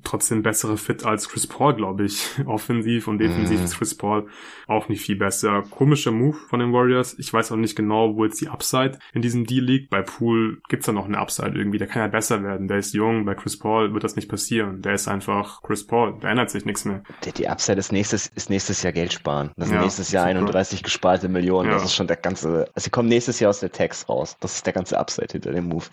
trotzdem 0.02 0.42
bessere 0.42 0.76
Fit 0.76 1.04
als 1.04 1.28
Chris 1.28 1.46
Paul, 1.46 1.74
glaube 1.74 2.04
ich. 2.04 2.26
Offensiv 2.46 3.08
und 3.08 3.18
defensiv 3.18 3.58
mhm. 3.58 3.64
ist 3.64 3.78
Chris 3.78 3.96
Paul 3.96 4.28
auch 4.66 4.88
nicht 4.88 5.02
viel 5.02 5.16
besser 5.16 5.43
sehr 5.44 5.62
komischer 5.70 6.10
Move 6.10 6.36
von 6.48 6.60
den 6.60 6.72
Warriors. 6.72 7.14
Ich 7.18 7.32
weiß 7.32 7.52
auch 7.52 7.56
nicht 7.56 7.76
genau, 7.76 8.16
wo 8.16 8.24
jetzt 8.24 8.40
die 8.40 8.48
Upside 8.48 8.98
in 9.12 9.20
diesem 9.20 9.44
Deal 9.46 9.64
liegt. 9.64 9.90
Bei 9.90 10.02
Poole 10.02 10.56
gibt's 10.68 10.86
da 10.86 10.92
noch 10.92 11.04
eine 11.04 11.18
Upside 11.18 11.52
irgendwie. 11.54 11.78
Der 11.78 11.86
kann 11.86 12.00
ja 12.00 12.08
besser 12.08 12.42
werden. 12.42 12.66
Der 12.66 12.78
ist 12.78 12.94
jung. 12.94 13.24
Bei 13.26 13.34
Chris 13.34 13.58
Paul 13.58 13.92
wird 13.92 14.04
das 14.04 14.16
nicht 14.16 14.28
passieren. 14.28 14.80
Der 14.80 14.94
ist 14.94 15.06
einfach 15.06 15.62
Chris 15.62 15.86
Paul. 15.86 16.16
Da 16.20 16.30
ändert 16.30 16.50
sich 16.50 16.64
nichts 16.64 16.84
mehr. 16.84 17.02
Die, 17.36 17.48
Upside 17.48 17.78
ist 17.78 17.92
nächstes, 17.92 18.26
ist 18.28 18.48
nächstes 18.48 18.82
Jahr 18.82 18.92
Geld 18.92 19.12
sparen. 19.12 19.50
Das 19.56 19.68
sind 19.68 19.76
ja, 19.76 19.82
nächstes 19.82 20.10
Jahr 20.10 20.28
super. 20.28 20.38
31 20.38 20.82
gesparte 20.82 21.28
Millionen. 21.28 21.68
Ja. 21.68 21.74
Das 21.74 21.84
ist 21.84 21.94
schon 21.94 22.06
der 22.06 22.16
ganze, 22.16 22.66
also 22.74 22.84
sie 22.84 22.90
kommen 22.90 23.08
nächstes 23.08 23.38
Jahr 23.38 23.50
aus 23.50 23.60
der 23.60 23.70
Tax 23.70 24.08
raus. 24.08 24.36
Das 24.40 24.54
ist 24.56 24.66
der 24.66 24.72
ganze 24.72 24.98
Upside 24.98 25.28
hinter 25.30 25.52
dem 25.52 25.68
Move 25.68 25.84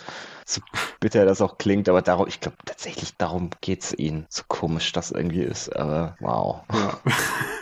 so 0.52 0.62
bitter 1.00 1.26
das 1.26 1.42
auch 1.42 1.58
klingt, 1.58 1.90
aber 1.90 2.02
darum, 2.02 2.28
ich 2.28 2.40
glaube 2.40 2.58
tatsächlich 2.66 3.16
darum 3.18 3.50
geht's 3.62 3.94
ihnen. 3.94 4.26
So 4.30 4.44
komisch 4.48 4.92
das 4.92 5.12
irgendwie 5.12 5.44
ist, 5.44 5.76
aber 5.76 6.16
wow. 6.20 6.62
Ja. 6.74 7.00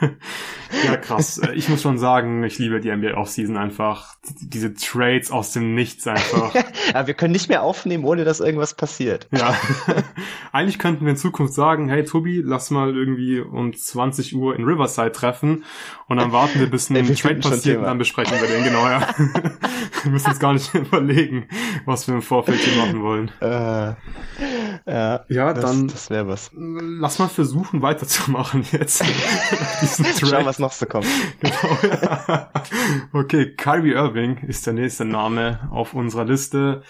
ja, 0.85 0.97
krass. 0.97 1.39
Ich 1.53 1.69
muss 1.69 1.78
schon 1.81 1.97
sagen, 1.97 2.43
ich 2.43 2.59
liebe 2.59 2.79
die 2.79 2.95
NBA 2.95 3.15
Offseason 3.15 3.57
einfach. 3.57 4.15
Diese 4.41 4.73
Trades 4.73 5.31
aus 5.31 5.53
dem 5.53 5.75
Nichts 5.75 6.07
einfach. 6.07 6.53
aber 6.93 7.07
wir 7.07 7.13
können 7.13 7.31
nicht 7.31 7.49
mehr 7.49 7.63
aufnehmen, 7.63 8.05
ohne 8.05 8.25
dass 8.25 8.39
irgendwas 8.39 8.73
passiert. 8.73 9.27
Ja. 9.31 9.55
Eigentlich 10.51 10.79
könnten 10.79 11.05
wir 11.05 11.11
in 11.11 11.17
Zukunft 11.17 11.53
sagen, 11.53 11.89
hey 11.89 12.03
Tobi, 12.03 12.41
lass 12.43 12.71
mal 12.71 12.95
irgendwie 12.95 13.39
um 13.39 13.73
20 13.73 14.35
Uhr 14.35 14.55
in 14.55 14.63
Riverside 14.63 15.11
treffen 15.11 15.63
und 16.07 16.17
dann 16.17 16.31
warten 16.31 16.59
wir, 16.59 16.69
bis 16.69 16.89
ein 16.89 16.95
Ey, 16.95 17.13
Trade 17.15 17.35
passiert 17.35 17.77
und 17.77 17.83
dann 17.83 17.97
besprechen 17.97 18.39
wir 18.39 18.47
den, 18.47 18.63
genau, 18.63 18.87
ja. 18.87 19.07
wir 20.03 20.11
müssen 20.11 20.29
uns 20.29 20.39
gar 20.39 20.53
nicht 20.53 20.73
überlegen, 20.73 21.47
was 21.85 22.07
wir 22.07 22.15
im 22.15 22.21
Vorfeld 22.21 22.59
hier 22.59 22.77
machen 22.77 23.01
wollen. 23.01 23.31
Äh, 23.41 23.95
ja, 24.85 25.25
ja 25.27 25.53
das, 25.53 25.63
dann 25.63 25.87
das 25.87 26.09
wäre 26.09 26.27
was. 26.27 26.51
Lass 26.53 27.19
mal 27.19 27.27
versuchen 27.27 27.81
weiterzumachen 27.81 28.65
jetzt. 28.71 29.03
Schauen, 30.19 30.45
was 30.45 30.59
noch 30.59 30.71
so 30.71 30.85
kommt. 30.85 31.07
Genau, 31.39 31.53
ja. 31.63 31.68
Okay, 33.13 33.53
Kyrie 33.55 33.93
Irving 33.93 34.37
ist 34.47 34.65
der 34.65 34.73
nächste 34.73 35.05
Name 35.05 35.67
auf 35.71 35.93
unserer 35.93 36.25
Liste. 36.25 36.83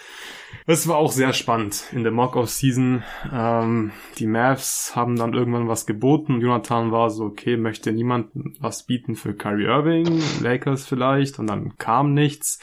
Es 0.66 0.86
war 0.88 0.96
auch 0.96 1.12
sehr 1.12 1.32
spannend 1.32 1.84
in 1.92 2.02
der 2.02 2.12
Mock-Off-Season. 2.12 3.02
Ähm, 3.32 3.92
die 4.18 4.26
Mavs 4.26 4.94
haben 4.94 5.16
dann 5.16 5.34
irgendwann 5.34 5.68
was 5.68 5.86
geboten. 5.86 6.40
Jonathan 6.40 6.92
war 6.92 7.10
so, 7.10 7.24
okay, 7.24 7.56
möchte 7.56 7.92
niemand 7.92 8.30
was 8.60 8.84
bieten 8.84 9.14
für 9.14 9.34
Kyrie 9.34 9.64
Irving? 9.64 10.22
Lakers 10.40 10.86
vielleicht? 10.86 11.38
Und 11.38 11.46
dann 11.48 11.76
kam 11.78 12.14
nichts. 12.14 12.60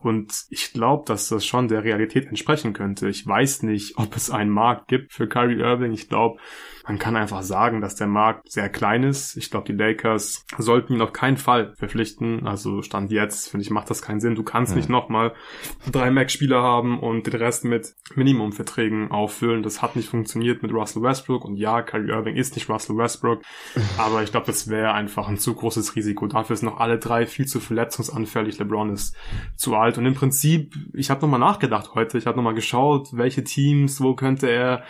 Und 0.00 0.46
ich 0.50 0.72
glaube, 0.72 1.04
dass 1.06 1.28
das 1.28 1.46
schon 1.46 1.68
der 1.68 1.84
Realität 1.84 2.26
entsprechen 2.26 2.72
könnte. 2.72 3.08
Ich 3.08 3.26
weiß 3.26 3.62
nicht, 3.62 3.98
ob 3.98 4.16
es 4.16 4.30
einen 4.30 4.50
Markt 4.50 4.88
gibt 4.88 5.12
für 5.12 5.28
Kyrie 5.28 5.60
Irving. 5.60 5.92
Ich 5.92 6.08
glaube, 6.08 6.38
man 6.86 6.98
kann 6.98 7.16
einfach 7.16 7.42
sagen, 7.42 7.80
dass 7.80 7.96
der 7.96 8.06
Markt 8.06 8.50
sehr 8.50 8.68
klein 8.68 9.02
ist. 9.02 9.36
Ich 9.36 9.50
glaube, 9.50 9.66
die 9.66 9.72
Lakers 9.72 10.46
sollten 10.56 10.94
ihn 10.94 11.00
auf 11.00 11.12
keinen 11.12 11.36
Fall 11.36 11.74
verpflichten. 11.76 12.46
Also 12.46 12.82
Stand 12.82 13.10
jetzt, 13.10 13.50
finde 13.50 13.64
ich, 13.64 13.70
macht 13.70 13.90
das 13.90 14.02
keinen 14.02 14.20
Sinn. 14.20 14.36
Du 14.36 14.44
kannst 14.44 14.72
ja. 14.72 14.76
nicht 14.76 14.88
nochmal 14.88 15.34
drei 15.90 16.10
Max-Spieler 16.12 16.62
haben 16.62 17.00
und 17.00 17.26
den 17.26 17.34
Rest 17.34 17.64
mit 17.64 17.94
Minimumverträgen 18.14 19.10
auffüllen. 19.10 19.64
Das 19.64 19.82
hat 19.82 19.96
nicht 19.96 20.08
funktioniert 20.08 20.62
mit 20.62 20.72
Russell 20.72 21.02
Westbrook. 21.02 21.44
Und 21.44 21.56
ja, 21.56 21.82
Kyrie 21.82 22.10
Irving 22.10 22.36
ist 22.36 22.54
nicht 22.54 22.68
Russell 22.68 22.96
Westbrook. 22.96 23.42
aber 23.98 24.22
ich 24.22 24.30
glaube, 24.30 24.46
das 24.46 24.68
wäre 24.68 24.92
einfach 24.92 25.26
ein 25.28 25.38
zu 25.38 25.54
großes 25.54 25.96
Risiko. 25.96 26.28
Dafür 26.28 26.54
ist 26.54 26.62
noch 26.62 26.78
alle 26.78 26.98
drei 26.98 27.26
viel 27.26 27.46
zu 27.46 27.58
verletzungsanfällig. 27.58 28.58
LeBron 28.58 28.90
ist 28.90 29.16
zu 29.56 29.74
alt. 29.74 29.98
Und 29.98 30.06
im 30.06 30.14
Prinzip, 30.14 30.74
ich 30.92 31.10
habe 31.10 31.20
nochmal 31.20 31.40
nachgedacht 31.40 31.94
heute. 31.94 32.16
Ich 32.16 32.26
habe 32.26 32.36
nochmal 32.36 32.54
geschaut, 32.54 33.08
welche 33.12 33.42
Teams, 33.42 34.00
wo 34.00 34.14
könnte 34.14 34.48
er 34.48 34.84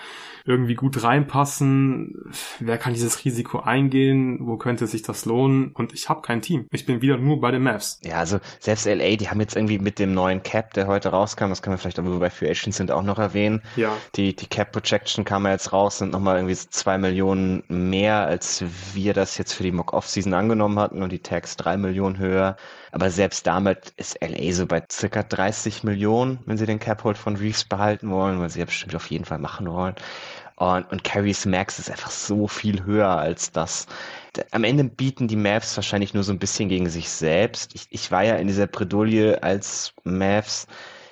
irgendwie 0.46 0.74
gut 0.74 1.02
reinpassen? 1.02 2.32
Wer 2.60 2.78
kann 2.78 2.94
dieses 2.94 3.24
Risiko 3.24 3.60
eingehen? 3.60 4.38
Wo 4.40 4.56
könnte 4.56 4.86
sich 4.86 5.02
das 5.02 5.24
lohnen? 5.24 5.72
Und 5.72 5.92
ich 5.92 6.08
habe 6.08 6.22
kein 6.22 6.40
Team. 6.40 6.66
Ich 6.70 6.86
bin 6.86 7.02
wieder 7.02 7.18
nur 7.18 7.40
bei 7.40 7.50
den 7.50 7.62
Mavs. 7.62 8.00
Ja, 8.04 8.18
also 8.18 8.38
selbst 8.60 8.86
LA, 8.86 9.16
die 9.16 9.28
haben 9.28 9.40
jetzt 9.40 9.56
irgendwie 9.56 9.78
mit 9.78 9.98
dem 9.98 10.14
neuen 10.14 10.42
Cap, 10.42 10.72
der 10.74 10.86
heute 10.86 11.08
rauskam, 11.08 11.48
das 11.48 11.62
kann 11.62 11.72
man 11.72 11.78
vielleicht 11.78 11.98
aber 11.98 12.18
bei 12.18 12.30
Free 12.30 12.48
Agents 12.48 12.76
sind 12.76 12.90
auch 12.90 13.02
noch 13.02 13.18
erwähnen. 13.18 13.62
Ja. 13.74 13.96
Die, 14.14 14.34
die 14.34 14.46
Cap 14.46 14.72
Projection 14.72 15.24
kam 15.24 15.44
ja 15.44 15.52
jetzt 15.52 15.72
raus, 15.72 15.98
sind 15.98 16.12
nochmal 16.12 16.36
irgendwie 16.36 16.56
zwei 16.56 16.96
Millionen 16.96 17.64
mehr, 17.68 18.26
als 18.26 18.64
wir 18.94 19.14
das 19.14 19.38
jetzt 19.38 19.52
für 19.52 19.62
die 19.62 19.72
Mock-Off-Season 19.72 20.32
angenommen 20.34 20.78
hatten 20.78 21.02
und 21.02 21.10
die 21.10 21.18
Tags 21.18 21.56
drei 21.56 21.76
Millionen 21.76 22.18
höher. 22.18 22.56
Aber 22.92 23.10
selbst 23.10 23.46
damit 23.46 23.92
ist 23.96 24.18
LA 24.22 24.52
so 24.52 24.66
bei 24.66 24.82
circa 24.90 25.22
30 25.22 25.84
Millionen, 25.84 26.38
wenn 26.46 26.56
sie 26.56 26.66
den 26.66 26.78
Cap-Hold 26.78 27.18
von 27.18 27.36
Reeves 27.36 27.64
behalten 27.64 28.10
wollen, 28.10 28.40
weil 28.40 28.48
sie 28.48 28.60
ja 28.60 28.64
bestimmt 28.64 28.94
auf 28.94 29.10
jeden 29.10 29.24
Fall 29.24 29.38
machen 29.38 29.70
wollen. 29.70 29.94
Und, 30.56 30.90
und 30.90 31.04
Carries 31.04 31.46
Max 31.46 31.78
ist 31.78 31.90
einfach 31.90 32.10
so 32.10 32.48
viel 32.48 32.84
höher 32.84 33.08
als 33.08 33.52
das. 33.52 33.86
Am 34.50 34.64
Ende 34.64 34.84
bieten 34.84 35.28
die 35.28 35.36
Mavs 35.36 35.76
wahrscheinlich 35.76 36.14
nur 36.14 36.24
so 36.24 36.32
ein 36.32 36.38
bisschen 36.38 36.68
gegen 36.68 36.88
sich 36.88 37.08
selbst. 37.08 37.74
Ich, 37.74 37.86
ich 37.90 38.10
war 38.10 38.24
ja 38.24 38.36
in 38.36 38.46
dieser 38.48 38.66
Bredouille 38.66 39.42
als 39.42 39.92
Mavs 40.04 40.66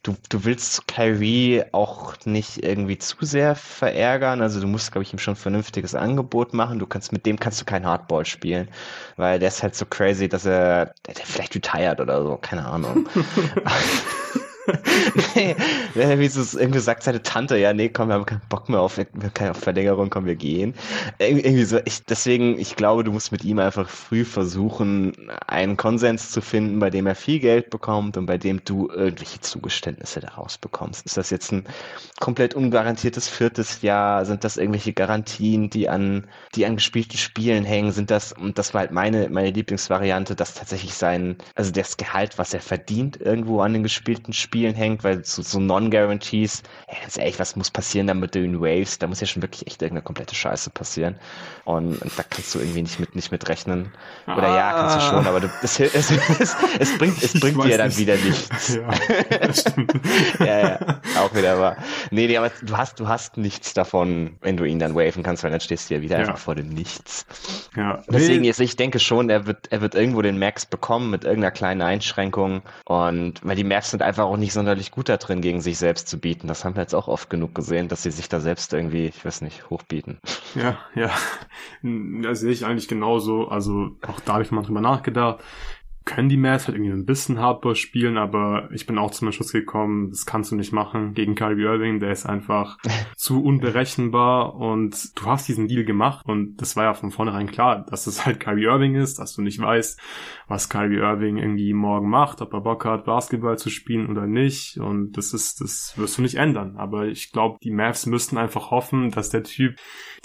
du, 0.05 0.15
du 0.29 0.45
willst 0.45 0.87
Kyrie 0.87 1.65
auch 1.73 2.15
nicht 2.25 2.63
irgendwie 2.63 2.99
zu 2.99 3.17
sehr 3.23 3.57
verärgern. 3.57 4.41
Also 4.41 4.61
du 4.61 4.69
musst, 4.69 4.93
glaube 4.93 5.03
ich, 5.03 5.13
ihm 5.13 5.19
schon 5.19 5.35
ein 5.35 5.39
vernünftiges 5.39 5.95
Angebot 5.95 6.55
machen. 6.55 6.79
Du 6.79 6.87
kannst, 6.87 7.11
mit 7.11 7.27
dem 7.27 7.41
kannst 7.41 7.61
du 7.61 7.65
kein 7.65 7.85
Hardball 7.85 8.25
spielen, 8.25 8.69
weil 9.17 9.41
der 9.41 9.49
ist 9.49 9.63
halt 9.63 9.75
so 9.75 9.87
crazy, 9.87 10.29
dass 10.29 10.45
er, 10.45 10.95
der, 11.07 11.15
der 11.15 11.27
vielleicht 11.27 11.55
retired 11.57 12.01
oder 12.01 12.23
so, 12.23 12.37
keine 12.37 12.65
Ahnung. 12.67 13.09
nee, 15.35 15.55
wie 15.95 16.29
so, 16.29 16.59
irgendwie 16.59 16.81
sagt 16.81 17.03
seine 17.03 17.23
Tante, 17.23 17.57
ja, 17.59 17.73
nee, 17.73 17.89
komm, 17.89 18.09
wir 18.09 18.15
haben 18.15 18.27
keinen 18.27 18.41
Bock 18.49 18.69
mehr 18.69 18.81
auf, 18.81 18.99
auf 18.99 19.59
Verlängerung, 19.59 20.11
komm, 20.11 20.25
wir 20.25 20.37
gehen. 20.37 20.75
Irgendwie 21.19 21.65
so, 21.65 21.79
ich, 21.85 22.05
deswegen, 22.05 22.59
ich 22.59 22.77
glaube, 22.77 23.05
du 23.05 23.13
musst 23.13 23.33
mit 23.33 23.45
ihm 23.45 23.59
einfach 23.59 23.89
früh 23.89 24.25
versuchen, 24.25 25.13
einen 25.47 25.77
Konsens 25.77 26.31
zu 26.31 26.41
finden, 26.41 26.79
bei 26.79 26.91
dem 26.91 27.07
er 27.07 27.15
viel 27.15 27.41
Geld 27.41 27.71
bekommt 27.71 28.17
und 28.17 28.27
bei 28.27 28.39
dem 28.39 28.65
du 28.65 28.89
irgendwelche 28.89 29.41
Zugeständnisse 29.41 30.21
daraus 30.21 30.57
bekommst. 30.57 31.05
Ist 31.05 31.17
das 31.17 31.31
jetzt 31.31 31.53
ein 31.53 31.65
komplett 32.21 32.55
ungarantiertes 32.55 33.29
viertes 33.29 33.83
Jahr? 33.83 34.25
Sind 34.25 34.45
das 34.45 34.57
irgendwelche 34.57 34.95
Garantien, 34.95 35.69
die 35.69 35.89
an, 35.89 36.27
die 36.55 36.65
an 36.65 36.77
gespielten 36.77 37.19
Spielen 37.19 37.65
hängen? 37.65 37.93
Sind 37.93 38.11
das, 38.11 38.33
und 38.33 38.59
das 38.59 38.73
war 38.73 38.81
halt 38.81 38.93
meine, 38.93 39.29
meine 39.29 39.51
Lieblingsvariante, 39.51 40.35
dass 40.35 40.55
tatsächlich 40.55 40.95
sein, 40.95 41.37
also 41.55 41.71
das 41.71 41.99
Gehalt, 41.99 42.39
was 42.39 42.55
er 42.55 42.61
verdient, 42.61 43.21
irgendwo 43.21 43.61
an 43.61 43.75
den 43.75 43.83
gespielten 43.83 44.33
Spielen 44.33 44.54
Spielen 44.55 44.77
hängt, 44.77 45.03
weil 45.03 45.25
so, 45.25 45.43
so 45.43 45.59
Non-Guarantees, 45.59 46.63
ey, 46.87 46.97
ganz 47.01 47.19
ehrlich, 47.19 47.41
was 47.41 47.57
muss 47.57 47.73
passieren 47.73 48.07
damit 48.07 48.37
den 48.37 48.61
Waves? 48.61 49.01
Da 49.01 49.09
muss 49.09 49.21
ja 49.21 49.27
schon 49.27 49.43
wirklich 49.43 49.67
echt 49.67 49.83
irgendeine 49.83 50.05
komplette 50.05 50.37
Scheiße 50.37 50.71
passieren. 50.71 51.17
Und, 51.65 52.01
und 52.01 52.17
da 52.17 52.23
kannst 52.23 52.55
du 52.55 52.61
irgendwie 52.61 52.83
nicht 52.83 53.01
mit, 53.01 53.17
nicht 53.17 53.33
mit 53.33 53.49
rechnen. 53.49 53.91
Oder 54.27 54.45
ah. 54.45 54.57
ja, 54.57 54.73
kannst 54.73 54.97
du 54.97 55.01
schon, 55.01 55.27
aber 55.27 55.41
du, 55.41 55.51
es, 55.65 55.81
es, 55.81 56.13
es, 56.13 56.57
es 56.79 56.99
bringt, 56.99 57.21
es 57.21 57.41
bringt 57.41 57.65
dir 57.65 57.79
dann 57.79 57.89
nicht. 57.89 57.99
wieder 57.99 58.15
nichts. 58.17 58.79
Ja, 58.79 60.45
ja, 60.47 60.59
ja, 60.69 61.01
auch 61.19 61.35
wieder 61.35 61.59
wahr. 61.59 61.77
Nee, 62.13 62.29
nee, 62.29 62.37
aber 62.37 62.53
du 62.63 62.77
hast, 62.77 63.01
du 63.01 63.09
hast 63.09 63.37
nichts 63.37 63.75
davon, 63.75 64.37
wenn 64.41 64.57
du 64.57 64.63
ihn 64.63 64.79
dann 64.79 64.95
waven 64.95 65.25
kannst, 65.25 65.43
weil 65.43 65.51
dann 65.51 65.61
stehst 65.61 65.91
du 65.91 65.95
ja 65.95 66.01
wieder 66.01 66.17
ja. 66.17 66.21
einfach 66.21 66.39
vor 66.39 66.55
dem 66.55 66.69
Nichts. 66.69 67.27
Ja. 67.75 68.03
Deswegen 68.09 68.45
ist, 68.45 68.61
ich 68.61 68.77
denke 68.77 69.01
schon, 69.01 69.31
er 69.31 69.47
wird, 69.47 69.73
er 69.73 69.81
wird 69.81 69.97
irgendwo 69.97 70.23
den 70.23 70.39
Max 70.39 70.65
bekommen 70.65 71.11
mit 71.11 71.25
irgendeiner 71.25 71.51
kleinen 71.51 71.83
Einschränkung. 71.83 72.63
Und 72.85 73.41
weil 73.43 73.57
die 73.57 73.65
Mavs 73.65 73.91
sind 73.91 74.03
einfach 74.03 74.25
auch 74.25 74.37
nicht 74.37 74.44
nicht 74.45 74.53
sonderlich 74.53 74.91
gut 74.91 75.09
da 75.09 75.17
gegen 75.17 75.63
sich 75.63 75.79
selbst 75.79 76.07
zu 76.07 76.19
bieten. 76.19 76.49
Das 76.49 76.65
haben 76.65 76.77
wir 76.77 76.83
jetzt 76.83 76.95
auch 76.95 77.09
oft 77.09 77.31
genug 77.31 77.55
gesehen, 77.55 77.89
dass 77.89 78.03
sie 78.03 78.11
sich 78.11 78.29
da 78.29 78.41
selbst 78.41 78.75
irgendwie, 78.75 79.07
ich 79.07 79.25
weiß 79.25 79.41
nicht, 79.41 79.71
hochbieten. 79.71 80.19
Ja, 80.55 80.79
ja. 80.95 81.11
Das 82.23 82.41
sehe 82.41 82.53
ich 82.53 82.67
eigentlich 82.67 82.89
genauso. 82.89 83.49
Also 83.49 83.97
auch 84.07 84.21
da 84.21 84.35
habe 84.35 84.43
ich 84.43 84.51
mal 84.51 84.63
drüber 84.63 84.83
nachgedacht 84.83 85.43
können 86.05 86.29
die 86.29 86.37
Mavs 86.37 86.67
halt 86.67 86.77
irgendwie 86.77 86.93
ein 86.93 87.07
bisschen 87.07 87.39
Hardball 87.41 87.75
spielen, 87.75 88.19
aber 88.19 88.69
ich 88.73 88.87
bin 88.87 88.99
auch 88.99 89.11
zum 89.11 89.33
Schluss 89.33 89.53
gekommen, 89.53 90.11
das 90.11 90.27
kannst 90.27 90.53
du 90.53 90.57
nicht 90.57 90.73
machen 90.73 91.15
gegen 91.15 91.35
Kyrie 91.35 91.63
Irving, 91.63 91.99
der 91.99 92.13
ist 92.13 92.27
einfach 92.27 92.79
zu 93.17 93.43
unberechenbar 93.43 94.55
und 94.55 95.19
du 95.19 95.27
hast 95.27 95.49
diesen 95.49 95.67
Deal 95.67 95.85
gemacht 95.85 96.27
und 96.27 96.57
das 96.57 96.77
war 96.77 96.85
ja 96.85 96.95
von 96.95 97.11
vornherein 97.11 97.51
klar, 97.51 97.87
dass 97.89 98.07
es 98.07 98.27
halt 98.27 98.39
Kyrie 98.39 98.65
Irving 98.65 98.97
ist, 98.97 99.19
dass 99.19 99.35
du 99.35 99.43
nicht 99.43 99.59
weißt, 99.59 99.99
was 100.47 100.69
Kyrie 100.69 100.99
Irving 100.99 101.39
irgendwie 101.39 101.73
morgen 101.73 102.11
macht, 102.11 102.43
ob 102.43 102.53
er 102.53 102.61
Bock 102.61 102.85
hat, 102.85 103.07
Basketball 103.07 103.57
zu 103.57 103.71
spielen 103.71 104.11
oder 104.11 104.27
nicht 104.27 104.77
und 104.77 105.13
das 105.17 105.33
ist, 105.33 105.63
das 105.63 105.95
wirst 105.97 106.19
du 106.19 106.23
nicht 106.23 106.37
ändern, 106.37 106.77
aber 106.77 107.07
ich 107.07 107.33
glaube, 107.33 107.59
die 107.63 107.71
Mavs 107.71 108.05
müssten 108.05 108.37
einfach 108.37 108.71
hoffen, 108.71 109.11
dass 109.11 109.31
der 109.31 109.43
Typ 109.43 109.77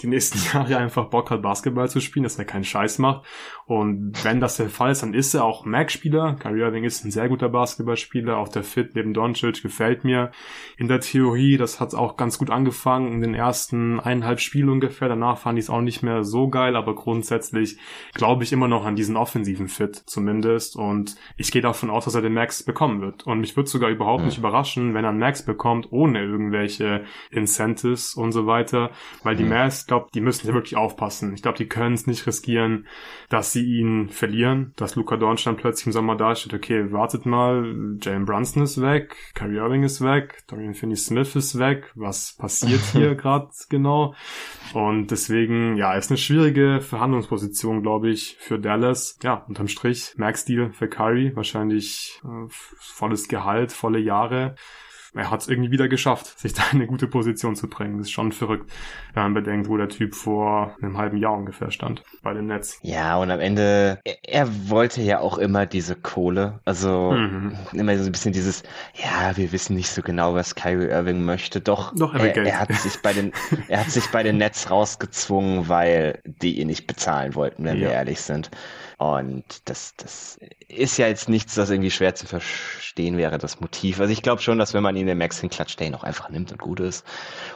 die 0.02 0.08
nächsten 0.08 0.38
Jahre 0.52 0.76
einfach 0.76 1.06
Bock 1.08 1.30
hat, 1.30 1.40
Basketball 1.40 1.88
zu 1.88 2.00
spielen, 2.00 2.24
dass 2.24 2.38
er 2.38 2.44
keinen 2.44 2.64
Scheiß 2.64 2.98
macht 2.98 3.26
und 3.70 4.24
wenn 4.24 4.40
das 4.40 4.56
der 4.56 4.68
Fall 4.68 4.90
ist, 4.90 5.04
dann 5.04 5.14
ist 5.14 5.32
er 5.32 5.44
auch 5.44 5.64
Mac-Spieler. 5.64 6.34
Kyrie 6.40 6.62
Irving 6.62 6.82
ist 6.82 7.04
ein 7.04 7.12
sehr 7.12 7.28
guter 7.28 7.48
Basketballspieler. 7.48 8.36
Auch 8.36 8.48
der 8.48 8.64
Fit 8.64 8.96
neben 8.96 9.14
Doncic 9.14 9.62
gefällt 9.62 10.02
mir. 10.02 10.32
In 10.76 10.88
der 10.88 10.98
Theorie, 10.98 11.56
das 11.56 11.78
hat 11.78 11.94
auch 11.94 12.16
ganz 12.16 12.36
gut 12.36 12.50
angefangen 12.50 13.12
in 13.12 13.20
den 13.20 13.32
ersten 13.32 14.00
eineinhalb 14.00 14.40
Spielen 14.40 14.70
ungefähr. 14.70 15.08
Danach 15.08 15.38
fand 15.38 15.56
ich 15.56 15.66
es 15.66 15.70
auch 15.70 15.82
nicht 15.82 16.02
mehr 16.02 16.24
so 16.24 16.48
geil, 16.48 16.74
aber 16.74 16.96
grundsätzlich 16.96 17.78
glaube 18.12 18.42
ich 18.42 18.52
immer 18.52 18.66
noch 18.66 18.84
an 18.84 18.96
diesen 18.96 19.16
offensiven 19.16 19.68
Fit 19.68 19.94
zumindest. 19.94 20.74
Und 20.74 21.14
ich 21.36 21.52
gehe 21.52 21.62
davon 21.62 21.90
aus, 21.90 22.06
dass 22.06 22.16
er 22.16 22.22
den 22.22 22.34
Max 22.34 22.64
bekommen 22.64 23.00
wird. 23.00 23.24
Und 23.24 23.38
mich 23.38 23.56
würde 23.56 23.70
sogar 23.70 23.90
überhaupt 23.90 24.22
ja. 24.22 24.26
nicht 24.26 24.38
überraschen, 24.38 24.94
wenn 24.94 25.04
er 25.04 25.10
einen 25.10 25.20
Max 25.20 25.44
bekommt, 25.44 25.92
ohne 25.92 26.24
irgendwelche 26.24 27.04
Incentives 27.30 28.14
und 28.16 28.32
so 28.32 28.48
weiter. 28.48 28.90
Weil 29.22 29.36
die 29.36 29.44
ja. 29.44 29.50
Mavs, 29.50 29.86
glaube 29.86 30.08
die 30.12 30.20
müssen 30.20 30.48
ja 30.48 30.54
wirklich 30.54 30.76
aufpassen. 30.76 31.34
Ich 31.34 31.42
glaube, 31.42 31.58
die 31.58 31.68
können 31.68 31.94
es 31.94 32.08
nicht 32.08 32.26
riskieren, 32.26 32.88
dass 33.28 33.52
sie 33.52 33.59
ihn 33.60 34.08
verlieren, 34.08 34.72
dass 34.76 34.96
Luca 34.96 35.16
dann 35.16 35.56
plötzlich 35.56 35.86
im 35.86 35.92
Sommer 35.92 36.16
dasteht, 36.16 36.54
okay, 36.54 36.92
wartet 36.92 37.26
mal, 37.26 37.98
Jalen 38.00 38.24
Brunson 38.24 38.62
ist 38.62 38.80
weg, 38.80 39.16
Kyrie 39.34 39.56
Irving 39.56 39.82
ist 39.82 40.00
weg, 40.00 40.42
Dorian 40.48 40.74
Finney-Smith 40.74 41.36
ist 41.36 41.58
weg, 41.58 41.90
was 41.94 42.36
passiert 42.36 42.80
hier 42.92 43.14
gerade 43.14 43.50
genau? 43.68 44.14
Und 44.72 45.10
deswegen, 45.10 45.76
ja, 45.76 45.94
ist 45.94 46.10
eine 46.10 46.18
schwierige 46.18 46.80
Verhandlungsposition, 46.80 47.82
glaube 47.82 48.10
ich, 48.10 48.36
für 48.38 48.58
Dallas. 48.58 49.18
Ja, 49.22 49.44
unterm 49.48 49.68
Strich, 49.68 50.14
Max-Deal 50.16 50.72
für 50.72 50.88
Kyrie, 50.88 51.34
wahrscheinlich 51.34 52.20
äh, 52.24 52.46
volles 52.48 53.28
Gehalt, 53.28 53.72
volle 53.72 53.98
Jahre 53.98 54.54
er 55.14 55.30
hat 55.30 55.40
es 55.40 55.48
irgendwie 55.48 55.70
wieder 55.70 55.88
geschafft, 55.88 56.38
sich 56.38 56.52
da 56.52 56.62
in 56.72 56.78
eine 56.78 56.86
gute 56.86 57.06
Position 57.06 57.56
zu 57.56 57.68
bringen. 57.68 57.98
Das 57.98 58.06
ist 58.06 58.12
schon 58.12 58.32
verrückt, 58.32 58.70
wenn 59.14 59.24
man 59.24 59.34
bedenkt, 59.34 59.68
wo 59.68 59.76
der 59.76 59.88
Typ 59.88 60.14
vor 60.14 60.76
einem 60.80 60.98
halben 60.98 61.16
Jahr 61.16 61.34
ungefähr 61.34 61.70
stand 61.70 62.02
bei 62.22 62.32
den 62.32 62.46
Nets. 62.46 62.78
Ja, 62.82 63.16
und 63.16 63.30
am 63.30 63.40
Ende, 63.40 64.00
er, 64.04 64.16
er 64.22 64.68
wollte 64.68 65.02
ja 65.02 65.20
auch 65.20 65.38
immer 65.38 65.66
diese 65.66 65.96
Kohle. 65.96 66.60
Also 66.64 67.12
mhm. 67.12 67.56
immer 67.72 67.96
so 67.98 68.04
ein 68.04 68.12
bisschen 68.12 68.32
dieses, 68.32 68.62
ja, 68.94 69.36
wir 69.36 69.52
wissen 69.52 69.74
nicht 69.74 69.90
so 69.90 70.02
genau, 70.02 70.34
was 70.34 70.54
Kyrie 70.54 70.88
Irving 70.88 71.24
möchte. 71.24 71.60
Doch, 71.60 71.94
Doch 71.94 72.14
er, 72.14 72.36
er, 72.36 72.60
hat 72.60 72.72
sich 72.72 73.00
bei 73.02 73.12
den, 73.12 73.32
er 73.68 73.80
hat 73.80 73.90
sich 73.90 74.06
bei 74.08 74.22
den 74.22 74.38
Nets 74.38 74.70
rausgezwungen, 74.70 75.68
weil 75.68 76.20
die 76.24 76.60
ihn 76.60 76.68
nicht 76.68 76.86
bezahlen 76.86 77.34
wollten, 77.34 77.64
wenn 77.64 77.76
ja. 77.76 77.82
wir 77.82 77.90
ehrlich 77.92 78.20
sind. 78.20 78.50
Und 78.98 79.68
das, 79.68 79.94
das 79.96 80.38
ist 80.76 80.96
ja 80.98 81.06
jetzt 81.06 81.28
nichts, 81.28 81.54
das 81.54 81.70
irgendwie 81.70 81.90
schwer 81.90 82.14
zu 82.14 82.26
verstehen 82.26 83.16
wäre, 83.16 83.38
das 83.38 83.60
Motiv. 83.60 84.00
Also 84.00 84.12
ich 84.12 84.22
glaube 84.22 84.42
schon, 84.42 84.58
dass 84.58 84.74
wenn 84.74 84.82
man 84.82 84.96
ihn 84.96 85.02
in 85.02 85.06
den 85.08 85.18
Max 85.18 85.40
hinklatscht, 85.40 85.78
der 85.80 85.88
ihn 85.88 85.94
auch 85.94 86.04
einfach 86.04 86.30
nimmt 86.30 86.52
und 86.52 86.60
gut 86.60 86.80
ist. 86.80 87.04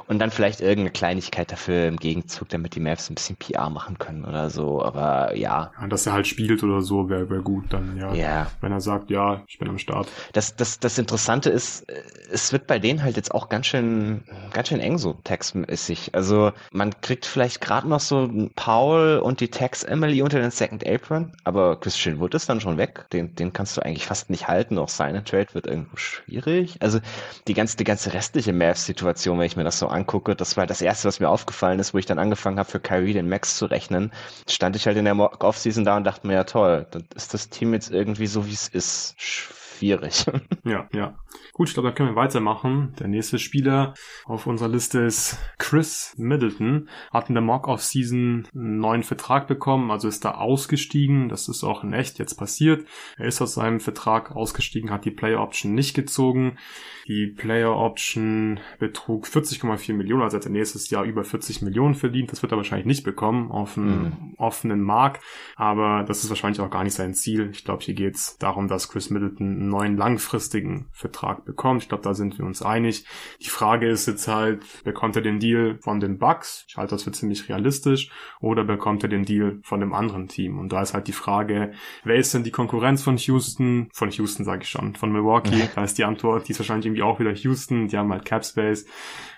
Und 0.06 0.18
dann 0.18 0.30
vielleicht 0.30 0.60
irgendeine 0.60 0.90
Kleinigkeit 0.90 1.50
dafür 1.50 1.86
im 1.86 1.96
Gegenzug, 1.96 2.48
damit 2.48 2.74
die 2.74 2.80
Mavs 2.80 3.10
ein 3.10 3.14
bisschen 3.14 3.36
PR 3.36 3.70
machen 3.70 3.98
können 3.98 4.24
oder 4.24 4.50
so. 4.50 4.82
Aber 4.82 5.34
ja. 5.36 5.72
ja 5.80 5.86
dass 5.86 6.06
er 6.06 6.12
halt 6.12 6.26
spielt 6.26 6.62
oder 6.62 6.80
so, 6.80 7.08
wäre 7.08 7.30
wär 7.30 7.40
gut 7.40 7.64
dann, 7.70 7.96
ja. 7.96 8.12
Ja. 8.14 8.50
Wenn 8.60 8.72
er 8.72 8.80
sagt, 8.80 9.10
ja, 9.10 9.42
ich 9.46 9.58
bin 9.58 9.68
am 9.68 9.78
Start. 9.78 10.08
Das, 10.32 10.56
das, 10.56 10.80
das 10.80 10.98
Interessante 10.98 11.50
ist, 11.50 11.86
es 12.30 12.52
wird 12.52 12.66
bei 12.66 12.78
denen 12.78 13.02
halt 13.02 13.16
jetzt 13.16 13.34
auch 13.34 13.48
ganz 13.48 13.66
schön, 13.66 14.24
ganz 14.52 14.68
schön 14.68 14.80
eng 14.80 14.98
so 14.98 15.14
textmäßig. 15.24 16.14
Also 16.14 16.52
man 16.72 17.00
kriegt 17.00 17.26
vielleicht 17.26 17.60
gerade 17.60 17.88
noch 17.88 18.00
so 18.00 18.28
Paul 18.56 19.18
und 19.18 19.40
die 19.40 19.48
Tex 19.48 19.82
Emily 19.84 20.22
unter 20.22 20.40
den 20.40 20.50
Second 20.50 20.86
Apron 20.86 21.32
aber 21.44 21.78
Christian 21.78 22.18
Wood 22.18 22.34
ist 22.34 22.48
dann 22.48 22.60
schon 22.60 22.78
weg. 22.78 23.03
Den, 23.12 23.34
den 23.34 23.52
kannst 23.52 23.76
du 23.76 23.82
eigentlich 23.82 24.06
fast 24.06 24.30
nicht 24.30 24.48
halten. 24.48 24.78
Auch 24.78 24.88
seine 24.88 25.24
Trade 25.24 25.48
wird 25.52 25.66
irgendwo 25.66 25.96
schwierig. 25.96 26.76
Also 26.80 27.00
die 27.48 27.54
ganze, 27.54 27.76
die 27.76 27.84
ganze 27.84 28.12
restliche 28.12 28.52
Mavs-Situation, 28.52 29.38
wenn 29.38 29.46
ich 29.46 29.56
mir 29.56 29.64
das 29.64 29.78
so 29.78 29.88
angucke, 29.88 30.34
das 30.36 30.56
war 30.56 30.66
das 30.66 30.82
erste, 30.82 31.08
was 31.08 31.20
mir 31.20 31.28
aufgefallen 31.28 31.78
ist, 31.78 31.94
wo 31.94 31.98
ich 31.98 32.06
dann 32.06 32.18
angefangen 32.18 32.58
habe, 32.58 32.70
für 32.70 32.80
Kyrie 32.80 33.12
den 33.12 33.28
Max 33.28 33.56
zu 33.56 33.66
rechnen. 33.66 34.12
Stand 34.48 34.76
ich 34.76 34.86
halt 34.86 34.96
in 34.96 35.04
der 35.04 35.18
Offseason 35.18 35.84
da 35.84 35.96
und 35.96 36.04
dachte 36.04 36.26
mir, 36.26 36.34
ja 36.34 36.44
toll, 36.44 36.86
dann 36.90 37.04
ist 37.14 37.34
das 37.34 37.48
Team 37.48 37.72
jetzt 37.72 37.90
irgendwie 37.90 38.26
so, 38.26 38.46
wie 38.46 38.52
es 38.52 38.68
ist 38.68 39.14
schwierig. 39.18 40.26
Ja, 40.64 40.88
ja. 40.92 41.14
Gut, 41.54 41.68
ich 41.68 41.74
glaube, 41.74 41.88
dann 41.88 41.94
können 41.94 42.10
wir 42.10 42.16
weitermachen. 42.16 42.94
Der 42.98 43.06
nächste 43.06 43.38
Spieler 43.38 43.94
auf 44.24 44.48
unserer 44.48 44.68
Liste 44.68 44.98
ist 44.98 45.38
Chris 45.56 46.12
Middleton. 46.18 46.88
Hat 47.12 47.28
in 47.28 47.36
der 47.36 47.44
Mock-Off-Season 47.44 48.48
einen 48.52 48.78
neuen 48.80 49.04
Vertrag 49.04 49.46
bekommen, 49.46 49.92
also 49.92 50.08
ist 50.08 50.24
da 50.24 50.32
ausgestiegen. 50.32 51.28
Das 51.28 51.46
ist 51.46 51.62
auch 51.62 51.84
in 51.84 51.92
echt 51.92 52.18
jetzt 52.18 52.34
passiert. 52.34 52.84
Er 53.16 53.26
ist 53.26 53.40
aus 53.40 53.54
seinem 53.54 53.78
Vertrag 53.78 54.32
ausgestiegen, 54.34 54.90
hat 54.90 55.04
die 55.04 55.12
Player 55.12 55.40
Option 55.40 55.74
nicht 55.74 55.94
gezogen. 55.94 56.58
Die 57.06 57.28
Player 57.28 57.76
Option 57.76 58.58
betrug 58.80 59.26
40,4 59.26 59.92
Millionen, 59.92 60.22
also 60.22 60.38
hat 60.38 60.46
er 60.46 60.50
nächstes 60.50 60.90
Jahr 60.90 61.04
über 61.04 61.22
40 61.22 61.62
Millionen 61.62 61.94
verdient. 61.94 62.32
Das 62.32 62.42
wird 62.42 62.50
er 62.52 62.56
wahrscheinlich 62.56 62.86
nicht 62.86 63.04
bekommen 63.04 63.52
auf 63.52 63.76
einem 63.76 64.02
mhm. 64.02 64.34
offenen 64.38 64.80
Markt, 64.80 65.22
aber 65.54 66.02
das 66.02 66.24
ist 66.24 66.30
wahrscheinlich 66.30 66.60
auch 66.60 66.70
gar 66.70 66.82
nicht 66.82 66.94
sein 66.94 67.14
Ziel. 67.14 67.50
Ich 67.52 67.64
glaube, 67.64 67.84
hier 67.84 67.94
geht 67.94 68.16
es 68.16 68.38
darum, 68.38 68.66
dass 68.66 68.88
Chris 68.88 69.10
Middleton 69.10 69.46
einen 69.46 69.68
neuen 69.68 69.96
langfristigen 69.96 70.88
Vertrag 70.90 71.43
bekommt. 71.44 71.82
Ich 71.82 71.88
glaube, 71.88 72.04
da 72.04 72.14
sind 72.14 72.38
wir 72.38 72.44
uns 72.44 72.62
einig. 72.62 73.04
Die 73.40 73.48
Frage 73.48 73.88
ist 73.88 74.06
jetzt 74.06 74.28
halt, 74.28 74.62
bekommt 74.84 75.16
er 75.16 75.22
den 75.22 75.40
Deal 75.40 75.78
von 75.80 76.00
den 76.00 76.18
Bucks? 76.18 76.64
Ich 76.68 76.76
halte 76.76 76.94
das 76.94 77.04
für 77.04 77.12
ziemlich 77.12 77.48
realistisch. 77.48 78.10
Oder 78.40 78.64
bekommt 78.64 79.02
er 79.02 79.08
den 79.08 79.24
Deal 79.24 79.60
von 79.62 79.80
dem 79.80 79.92
anderen 79.92 80.28
Team? 80.28 80.58
Und 80.58 80.72
da 80.72 80.82
ist 80.82 80.94
halt 80.94 81.08
die 81.08 81.12
Frage, 81.12 81.72
wer 82.04 82.16
ist 82.16 82.34
denn 82.34 82.44
die 82.44 82.50
Konkurrenz 82.50 83.02
von 83.02 83.16
Houston? 83.16 83.88
Von 83.92 84.10
Houston 84.10 84.44
sage 84.44 84.62
ich 84.62 84.68
schon, 84.68 84.94
von 84.94 85.12
Milwaukee. 85.12 85.68
da 85.74 85.84
ist 85.84 85.98
die 85.98 86.04
Antwort, 86.04 86.48
die 86.48 86.52
ist 86.52 86.58
wahrscheinlich 86.58 86.86
irgendwie 86.86 87.02
auch 87.02 87.20
wieder 87.20 87.32
Houston, 87.32 87.88
die 87.88 87.96
haben 87.96 88.12
halt 88.12 88.24
Cap 88.24 88.44
Space. 88.44 88.86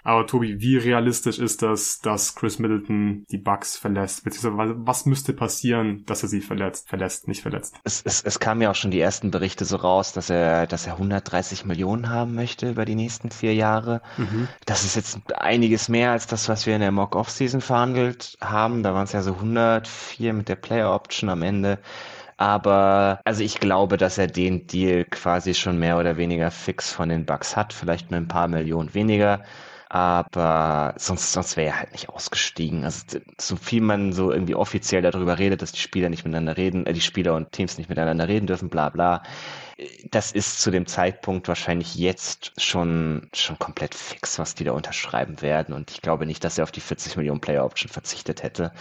Aber 0.07 0.25
Tobi, 0.25 0.61
wie 0.61 0.77
realistisch 0.77 1.41
ist 1.41 1.63
das, 1.63 1.99
dass 1.99 2.37
Chris 2.37 2.61
Middleton 2.61 3.25
die 3.29 3.39
Bucks 3.39 3.77
verlässt? 3.77 4.23
Beziehungsweise 4.23 4.75
was 4.79 5.05
müsste 5.05 5.33
passieren, 5.33 6.05
dass 6.07 6.23
er 6.23 6.29
sie 6.29 6.43
verletzt, 6.43 6.89
verlässt, 6.89 7.27
nicht 7.27 7.43
verletzt? 7.43 7.75
Es, 7.83 8.03
es, 8.05 8.23
es 8.23 8.39
kam 8.39 8.63
ja 8.63 8.71
auch 8.71 8.77
schon 8.77 8.93
die 8.93 9.01
ersten 9.01 9.33
Berichte 9.33 9.65
so 9.65 9.75
raus, 9.75 10.13
dass 10.13 10.31
er, 10.31 10.69
dass 10.69 10.87
er 10.87 10.93
130 10.93 11.65
Millionen 11.65 12.09
haben 12.09 12.37
möchte 12.37 12.71
über 12.71 12.85
die 12.85 12.95
nächsten 12.95 13.33
vier 13.33 13.55
Jahre. 13.55 14.01
Mhm. 14.17 14.47
Das 14.65 14.85
ist 14.85 14.95
jetzt 14.95 15.19
einiges 15.35 15.89
mehr 15.89 16.13
als 16.13 16.29
das, 16.29 16.49
was 16.49 16.67
wir 16.67 16.77
in 16.77 16.83
der 16.83 16.93
Mock-Off-Season 16.93 17.61
verhandelt 17.61 18.39
haben. 18.41 18.85
Da 18.85 18.95
waren 18.95 19.05
es 19.05 19.13
ja 19.13 19.23
so 19.23 19.33
104 19.33 20.33
mit 20.35 20.49
der 20.49 20.55
Player-Option 20.55 21.31
am 21.31 21.43
Ende. 21.43 21.81
Aber 22.37 23.21
also 23.25 23.43
ich 23.43 23.59
glaube, 23.59 23.97
dass 23.97 24.19
er 24.19 24.29
den 24.29 24.69
Deal 24.69 25.05
quasi 25.05 25.53
schon 25.53 25.81
mehr 25.81 25.99
oder 25.99 26.17
weniger 26.17 26.53
fix 26.53 26.93
von 26.93 27.09
den 27.09 27.25
Bucks 27.25 27.57
hat, 27.57 27.73
vielleicht 27.73 28.13
nur 28.13 28.21
ein 28.21 28.29
paar 28.29 28.47
Millionen 28.47 28.95
weniger. 28.95 29.43
Aber 29.89 30.95
sonst, 30.99 31.33
sonst 31.33 31.57
wäre 31.57 31.69
er 31.69 31.79
halt 31.79 31.93
nicht 31.93 32.09
ausgestiegen. 32.09 32.85
Also 32.85 33.03
so 33.39 33.57
viel 33.57 33.81
man 33.83 34.13
so 34.13 34.33
irgendwie 34.33 34.57
offiziell 34.57 35.03
darüber 35.03 35.39
redet, 35.39 35.63
dass 35.63 35.73
die 35.73 35.81
Spieler 35.81 36.09
nicht 36.09 36.25
miteinander 36.25 36.57
reden, 36.57 36.87
äh, 36.87 36.93
die 36.93 37.01
Spieler 37.01 37.35
und 37.35 37.53
Teams 37.53 37.79
nicht 37.79 37.89
miteinander 37.89 38.27
reden 38.29 38.47
dürfen, 38.47 38.69
bla 38.69 38.89
bla 38.91 39.23
das 40.11 40.33
ist 40.33 40.63
zu 40.63 40.71
dem 40.71 40.87
Zeitpunkt 40.87 41.49
wahrscheinlich 41.49 41.97
jetzt 41.97 42.53
schon, 42.57 43.29
schon 43.35 43.59
komplett 43.59 43.95
fix, 43.95 44.39
was 44.39 44.55
die 44.55 44.65
da 44.65 44.73
unterschreiben 44.73 45.43
werden. 45.43 45.75
Und 45.75 45.91
ich 45.91 46.01
glaube 46.01 46.25
nicht, 46.25 46.43
dass 46.45 46.57
er 46.57 46.65
auf 46.65 46.73
die 46.73 46.81
40 46.81 47.17
Millionen 47.17 47.43
Player 47.43 47.63
Option 47.63 47.91
verzichtet 47.91 48.43
hätte, 48.43 48.73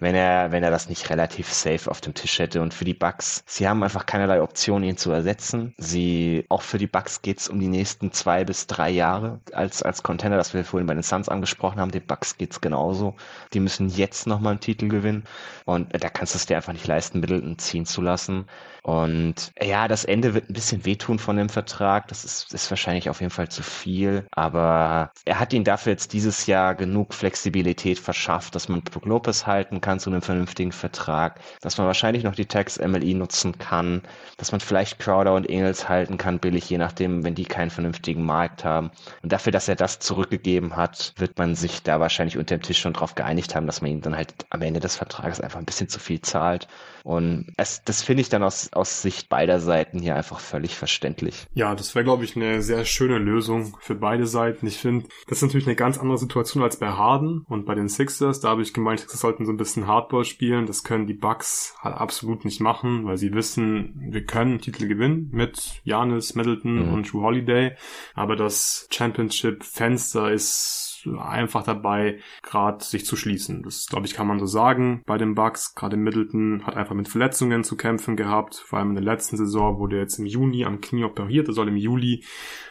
wenn 0.00 0.16
er, 0.16 0.50
wenn 0.50 0.64
er 0.64 0.72
das 0.72 0.88
nicht 0.88 1.08
relativ 1.10 1.52
safe 1.52 1.88
auf 1.88 2.00
dem 2.00 2.14
Tisch 2.14 2.40
hätte. 2.40 2.60
Und 2.60 2.74
für 2.74 2.84
die 2.84 2.94
Bucks, 2.94 3.44
sie 3.46 3.68
haben 3.68 3.84
einfach 3.84 4.04
keinerlei 4.04 4.42
Option, 4.42 4.82
ihn 4.82 4.96
zu 4.96 5.12
ersetzen. 5.12 5.74
Sie, 5.78 6.44
auch 6.48 6.62
für 6.62 6.78
die 6.78 6.88
Bucks 6.88 7.22
geht's 7.22 7.48
um 7.48 7.60
die 7.60 7.68
nächsten 7.68 8.10
zwei 8.10 8.44
bis 8.44 8.66
drei 8.66 8.90
Jahre 8.90 9.40
als, 9.52 9.82
als 9.84 10.02
Contender, 10.02 10.38
das 10.38 10.54
wir 10.54 10.64
vorhin 10.64 10.88
bei 10.88 10.94
den 10.94 11.04
Suns 11.04 11.28
angesprochen 11.28 11.80
haben. 11.80 11.92
Den 11.92 12.06
Bucks 12.06 12.36
geht's 12.36 12.60
genauso. 12.60 13.14
Die 13.52 13.60
müssen 13.60 13.88
jetzt 13.88 14.26
nochmal 14.26 14.52
einen 14.52 14.60
Titel 14.60 14.88
gewinnen. 14.88 15.22
Und 15.66 15.92
da 15.92 16.08
kannst 16.08 16.34
du 16.34 16.38
es 16.38 16.46
dir 16.46 16.56
einfach 16.56 16.72
nicht 16.72 16.88
leisten, 16.88 17.20
Middleton 17.20 17.58
ziehen 17.58 17.86
zu 17.86 18.02
lassen. 18.02 18.46
Und 18.82 19.52
ja, 19.62 19.86
das 19.86 20.04
Ende 20.04 20.31
wird 20.34 20.50
ein 20.50 20.54
bisschen 20.54 20.84
wehtun 20.84 21.18
von 21.18 21.36
dem 21.36 21.48
Vertrag. 21.48 22.08
Das 22.08 22.24
ist, 22.24 22.52
ist 22.52 22.70
wahrscheinlich 22.70 23.08
auf 23.08 23.20
jeden 23.20 23.30
Fall 23.30 23.48
zu 23.48 23.62
viel. 23.62 24.26
Aber 24.32 25.12
er 25.24 25.38
hat 25.38 25.52
ihn 25.52 25.64
dafür 25.64 25.92
jetzt 25.92 26.12
dieses 26.12 26.46
Jahr 26.46 26.74
genug 26.74 27.14
Flexibilität 27.14 27.98
verschafft, 27.98 28.54
dass 28.54 28.68
man 28.68 28.82
Brook 28.82 29.06
Lopez 29.06 29.46
halten 29.46 29.80
kann 29.80 30.00
zu 30.00 30.10
einem 30.10 30.22
vernünftigen 30.22 30.72
Vertrag, 30.72 31.40
dass 31.60 31.78
man 31.78 31.86
wahrscheinlich 31.86 32.24
noch 32.24 32.34
die 32.34 32.46
Tax 32.46 32.78
MLE 32.78 33.14
nutzen 33.14 33.58
kann, 33.58 34.02
dass 34.36 34.52
man 34.52 34.60
vielleicht 34.60 34.98
Crowder 34.98 35.34
und 35.34 35.48
Ingles 35.48 35.88
halten 35.88 36.18
kann, 36.18 36.38
billig, 36.38 36.68
je 36.68 36.78
nachdem, 36.78 37.24
wenn 37.24 37.34
die 37.34 37.44
keinen 37.44 37.70
vernünftigen 37.70 38.24
Markt 38.24 38.64
haben. 38.64 38.90
Und 39.22 39.32
dafür, 39.32 39.52
dass 39.52 39.68
er 39.68 39.76
das 39.76 39.98
zurückgegeben 39.98 40.76
hat, 40.76 41.14
wird 41.16 41.38
man 41.38 41.54
sich 41.54 41.82
da 41.82 42.00
wahrscheinlich 42.00 42.38
unter 42.38 42.56
dem 42.56 42.62
Tisch 42.62 42.80
schon 42.80 42.92
drauf 42.92 43.14
geeinigt 43.14 43.54
haben, 43.54 43.66
dass 43.66 43.80
man 43.80 43.90
ihm 43.90 44.00
dann 44.00 44.16
halt 44.16 44.34
am 44.50 44.62
Ende 44.62 44.80
des 44.80 44.96
Vertrages 44.96 45.40
einfach 45.40 45.58
ein 45.58 45.64
bisschen 45.64 45.88
zu 45.88 45.98
viel 45.98 46.20
zahlt. 46.20 46.68
Und 47.04 47.52
es, 47.56 47.82
das 47.84 48.02
finde 48.02 48.22
ich 48.22 48.28
dann 48.28 48.42
aus, 48.42 48.72
aus 48.72 49.02
Sicht 49.02 49.28
beider 49.28 49.60
Seiten 49.60 50.00
hier 50.00 50.16
einfach 50.16 50.40
völlig 50.40 50.76
verständlich. 50.76 51.46
Ja, 51.54 51.74
das 51.74 51.94
wäre, 51.94 52.04
glaube 52.04 52.24
ich, 52.24 52.36
eine 52.36 52.62
sehr 52.62 52.84
schöne 52.84 53.18
Lösung 53.18 53.76
für 53.80 53.94
beide 53.94 54.26
Seiten. 54.26 54.66
Ich 54.66 54.78
finde, 54.78 55.06
das 55.28 55.38
ist 55.38 55.42
natürlich 55.42 55.66
eine 55.66 55.76
ganz 55.76 55.98
andere 55.98 56.18
Situation 56.18 56.62
als 56.62 56.78
bei 56.78 56.88
Harden 56.88 57.44
und 57.48 57.66
bei 57.66 57.74
den 57.74 57.88
Sixers. 57.88 58.40
Da 58.40 58.50
habe 58.50 58.62
ich 58.62 58.72
gemeint, 58.72 59.00
Sixers 59.00 59.20
sollten 59.20 59.46
so 59.46 59.52
ein 59.52 59.56
bisschen 59.56 59.86
Hardball 59.86 60.24
spielen. 60.24 60.66
Das 60.66 60.84
können 60.84 61.06
die 61.06 61.14
Bucks 61.14 61.74
halt 61.80 61.96
absolut 61.96 62.44
nicht 62.44 62.60
machen, 62.60 63.04
weil 63.04 63.16
sie 63.16 63.32
wissen, 63.32 63.94
wir 64.10 64.24
können 64.24 64.60
Titel 64.60 64.86
gewinnen 64.86 65.28
mit 65.32 65.80
Janis, 65.84 66.34
Middleton 66.34 66.86
mhm. 66.86 66.92
und 66.92 67.12
Drew 67.12 67.22
Holiday. 67.22 67.72
Aber 68.14 68.36
das 68.36 68.86
Championship-Fenster 68.90 70.30
ist 70.30 70.91
einfach 71.06 71.64
dabei, 71.64 72.18
gerade 72.42 72.84
sich 72.84 73.06
zu 73.06 73.16
schließen. 73.16 73.62
Das, 73.62 73.86
glaube 73.86 74.06
ich, 74.06 74.14
kann 74.14 74.26
man 74.26 74.38
so 74.38 74.46
sagen. 74.46 75.02
Bei 75.06 75.18
den 75.18 75.34
Bucks, 75.34 75.74
gerade 75.74 75.96
Middleton, 75.96 76.66
hat 76.66 76.76
einfach 76.76 76.94
mit 76.94 77.08
Verletzungen 77.08 77.64
zu 77.64 77.76
kämpfen 77.76 78.16
gehabt. 78.16 78.56
Vor 78.56 78.78
allem 78.78 78.90
in 78.90 78.94
der 78.96 79.04
letzten 79.04 79.36
Saison 79.36 79.78
wurde 79.78 79.96
er 79.96 80.02
jetzt 80.02 80.18
im 80.18 80.26
Juni 80.26 80.64
am 80.64 80.80
Knie 80.80 81.04
operiert. 81.04 81.48
Er 81.48 81.54
soll 81.54 81.68
im 81.68 81.76
Juli 81.76 82.24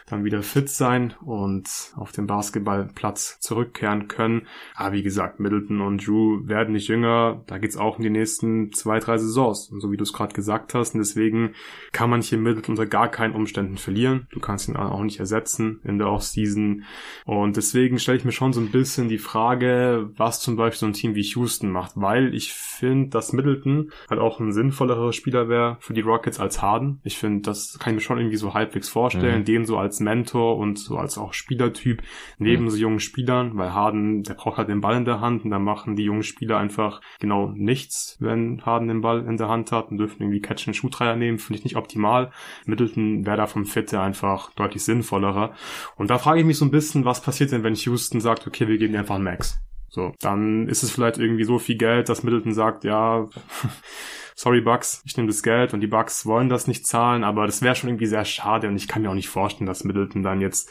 dann 0.06 0.24
wieder 0.24 0.42
fit 0.42 0.68
sein 0.68 1.14
und 1.20 1.92
auf 1.96 2.12
den 2.12 2.26
Basketballplatz 2.26 3.40
zurückkehren 3.40 4.08
können. 4.08 4.46
Aber 4.74 4.92
wie 4.92 5.02
gesagt, 5.02 5.40
Middleton 5.40 5.80
und 5.80 6.06
Drew 6.06 6.46
werden 6.46 6.72
nicht 6.72 6.88
jünger. 6.88 7.42
Da 7.46 7.58
geht's 7.58 7.76
auch 7.76 7.96
in 7.96 8.02
die 8.02 8.10
nächsten 8.10 8.72
zwei, 8.72 8.98
drei 8.98 9.18
Saisons. 9.18 9.70
Und 9.70 9.80
so 9.80 9.90
wie 9.90 9.96
du 9.96 10.02
es 10.02 10.12
gerade 10.12 10.34
gesagt 10.34 10.74
hast. 10.74 10.94
Und 10.94 11.00
deswegen 11.00 11.54
kann 11.92 12.10
man 12.10 12.22
hier 12.22 12.38
Middleton 12.38 12.72
unter 12.72 12.86
gar 12.86 13.10
keinen 13.10 13.34
Umständen 13.34 13.78
verlieren. 13.78 14.26
Du 14.30 14.40
kannst 14.40 14.68
ihn 14.68 14.76
auch 14.76 15.02
nicht 15.02 15.20
ersetzen 15.20 15.80
in 15.84 15.98
der 15.98 16.08
Offseason. 16.08 16.84
Und 17.24 17.56
deswegen 17.56 17.98
stelle 17.98 18.18
ich 18.18 18.21
mir 18.24 18.32
schon 18.32 18.52
so 18.52 18.60
ein 18.60 18.70
bisschen 18.70 19.08
die 19.08 19.18
Frage, 19.18 20.10
was 20.16 20.40
zum 20.40 20.56
Beispiel 20.56 20.80
so 20.80 20.86
ein 20.86 20.92
Team 20.92 21.14
wie 21.14 21.22
Houston 21.22 21.70
macht. 21.70 21.92
Weil 21.94 22.34
ich 22.34 22.52
finde, 22.52 23.10
dass 23.10 23.32
Middleton 23.32 23.90
halt 24.10 24.20
auch 24.20 24.40
ein 24.40 24.52
sinnvollerer 24.52 25.12
Spieler 25.12 25.48
wäre 25.48 25.76
für 25.80 25.94
die 25.94 26.00
Rockets 26.00 26.40
als 26.40 26.62
Harden. 26.62 27.00
Ich 27.04 27.18
finde, 27.18 27.42
das 27.42 27.78
kann 27.78 27.92
ich 27.92 27.96
mir 27.96 28.00
schon 28.00 28.18
irgendwie 28.18 28.36
so 28.36 28.54
halbwegs 28.54 28.88
vorstellen, 28.88 29.40
mhm. 29.40 29.44
den 29.44 29.64
so 29.64 29.78
als 29.78 30.00
Mentor 30.00 30.58
und 30.58 30.78
so 30.78 30.96
als 30.96 31.18
auch 31.18 31.32
Spielertyp 31.32 32.02
neben 32.38 32.64
mhm. 32.64 32.70
so 32.70 32.76
jungen 32.76 33.00
Spielern, 33.00 33.56
weil 33.56 33.72
Harden, 33.72 34.22
der 34.22 34.34
braucht 34.34 34.58
halt 34.58 34.68
den 34.68 34.80
Ball 34.80 34.96
in 34.96 35.04
der 35.04 35.20
Hand 35.20 35.44
und 35.44 35.50
dann 35.50 35.62
machen 35.62 35.96
die 35.96 36.04
jungen 36.04 36.22
Spieler 36.22 36.58
einfach 36.58 37.00
genau 37.20 37.52
nichts, 37.54 38.16
wenn 38.20 38.64
Harden 38.64 38.88
den 38.88 39.00
Ball 39.00 39.24
in 39.26 39.36
der 39.36 39.48
Hand 39.48 39.72
hat 39.72 39.90
und 39.90 39.98
dürfen 39.98 40.22
irgendwie 40.22 40.40
Catch 40.40 40.68
and 40.68 40.76
Shoot 40.76 40.98
Dreier 40.98 41.16
nehmen, 41.16 41.38
finde 41.38 41.58
ich 41.58 41.64
nicht 41.64 41.76
optimal. 41.76 42.30
Middleton 42.66 43.26
wäre 43.26 43.36
da 43.36 43.46
vom 43.46 43.64
Fit 43.64 43.92
einfach 43.94 44.52
deutlich 44.54 44.84
sinnvollerer. 44.84 45.52
Und 45.96 46.10
da 46.10 46.18
frage 46.18 46.40
ich 46.40 46.46
mich 46.46 46.56
so 46.56 46.64
ein 46.64 46.70
bisschen, 46.70 47.04
was 47.04 47.22
passiert 47.22 47.52
denn, 47.52 47.62
wenn 47.62 47.74
Houston 47.74 48.11
sagt, 48.20 48.46
okay, 48.46 48.68
wir 48.68 48.78
geben 48.78 48.96
einfach 48.96 49.14
einen 49.14 49.24
Max. 49.24 49.58
So, 49.88 50.12
dann 50.20 50.68
ist 50.68 50.82
es 50.82 50.90
vielleicht 50.90 51.18
irgendwie 51.18 51.44
so 51.44 51.58
viel 51.58 51.76
Geld, 51.76 52.08
dass 52.08 52.22
Middleton 52.22 52.54
sagt, 52.54 52.84
ja, 52.84 53.28
sorry 54.34 54.60
Bucks, 54.60 55.02
ich 55.04 55.16
nehme 55.16 55.28
das 55.28 55.42
Geld 55.42 55.74
und 55.74 55.80
die 55.80 55.86
Bucks 55.86 56.26
wollen 56.26 56.48
das 56.48 56.66
nicht 56.66 56.86
zahlen, 56.86 57.24
aber 57.24 57.46
das 57.46 57.62
wäre 57.62 57.74
schon 57.74 57.90
irgendwie 57.90 58.06
sehr 58.06 58.24
schade 58.24 58.68
und 58.68 58.76
ich 58.76 58.88
kann 58.88 59.02
mir 59.02 59.10
auch 59.10 59.14
nicht 59.14 59.28
vorstellen, 59.28 59.66
dass 59.66 59.84
Middleton 59.84 60.22
dann 60.22 60.40
jetzt 60.40 60.70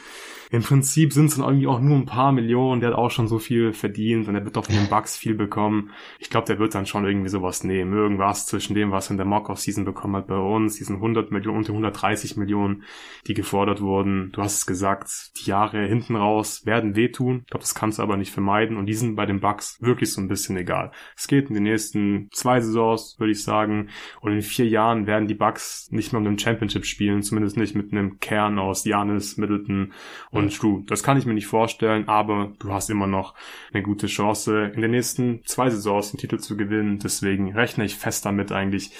im 0.51 0.63
Prinzip 0.63 1.13
sind 1.13 1.27
es 1.27 1.38
dann 1.38 1.45
irgendwie 1.45 1.67
auch 1.67 1.79
nur 1.79 1.95
ein 1.95 2.05
paar 2.05 2.33
Millionen. 2.33 2.81
Der 2.81 2.89
hat 2.89 2.97
auch 2.97 3.09
schon 3.09 3.29
so 3.29 3.39
viel 3.39 3.71
verdient 3.71 4.27
und 4.27 4.35
er 4.35 4.43
wird 4.43 4.57
doch 4.57 4.65
von 4.65 4.75
den 4.75 4.89
Bucks 4.89 5.15
viel 5.15 5.33
bekommen. 5.33 5.91
Ich 6.19 6.29
glaube, 6.29 6.45
der 6.45 6.59
wird 6.59 6.75
dann 6.75 6.85
schon 6.85 7.05
irgendwie 7.05 7.29
sowas 7.29 7.63
nehmen. 7.63 7.93
Irgendwas 7.93 8.47
zwischen 8.47 8.75
dem, 8.75 8.91
was 8.91 9.07
er 9.07 9.11
in 9.11 9.17
der 9.17 9.25
Mock-Off-Season 9.25 9.85
bekommen 9.85 10.17
hat 10.17 10.27
bei 10.27 10.35
uns, 10.35 10.75
diesen 10.75 10.97
100 10.97 11.31
Millionen 11.31 11.59
und 11.59 11.67
den 11.69 11.75
130 11.75 12.35
Millionen, 12.35 12.83
die 13.27 13.33
gefordert 13.33 13.79
wurden. 13.79 14.33
Du 14.33 14.41
hast 14.41 14.57
es 14.57 14.65
gesagt, 14.65 15.31
die 15.38 15.49
Jahre 15.49 15.88
hinten 15.88 16.17
raus 16.17 16.65
werden 16.65 16.97
wehtun. 16.97 17.43
Ich 17.45 17.51
glaube, 17.51 17.63
das 17.63 17.73
kannst 17.73 17.99
du 17.99 18.03
aber 18.03 18.17
nicht 18.17 18.33
vermeiden 18.33 18.75
und 18.75 18.88
die 18.88 18.93
sind 18.93 19.15
bei 19.15 19.25
den 19.25 19.39
Bucks 19.39 19.77
wirklich 19.81 20.11
so 20.11 20.19
ein 20.19 20.27
bisschen 20.27 20.57
egal. 20.57 20.91
Es 21.15 21.27
geht 21.27 21.47
in 21.47 21.53
den 21.53 21.63
nächsten 21.63 22.27
zwei 22.33 22.59
Saisons, 22.59 23.15
würde 23.19 23.31
ich 23.31 23.41
sagen, 23.41 23.51
und 23.52 24.32
in 24.32 24.41
vier 24.41 24.68
Jahren 24.68 25.07
werden 25.07 25.28
die 25.28 25.36
Bucks 25.36 25.90
nicht 25.91 26.11
mehr 26.11 26.19
um 26.19 26.26
den 26.26 26.40
Championship 26.40 26.86
spielen, 26.86 27.23
zumindest 27.23 27.57
nicht 27.57 27.76
mit 27.76 27.91
einem 27.91 28.19
Kern 28.19 28.60
aus 28.60 28.86
Janis, 28.86 29.38
Middleton 29.38 29.94
und 30.32 30.61
Drew. 30.61 30.84
Das 30.88 31.03
kann 31.03 31.18
ich 31.18 31.26
mir 31.26 31.34
nicht 31.34 31.48
vorstellen, 31.48 32.07
aber 32.07 32.53
du 32.60 32.72
hast 32.72 32.90
immer 32.90 33.07
noch 33.07 33.36
eine 33.73 33.84
gute 33.84 34.07
Chance, 34.07 34.72
in 34.73 34.82
den 34.82 34.91
nächsten 34.91 35.41
zwei 35.45 35.69
Saisons 35.69 36.11
den 36.11 36.19
Titel 36.19 36.40
zu 36.40 36.57
gewinnen. 36.57 36.99
Deswegen 36.99 37.53
rechne 37.53 37.86
ich 37.86 37.95
fest 37.95 38.26
damit 38.26 38.52
eigentlich, 38.52 38.91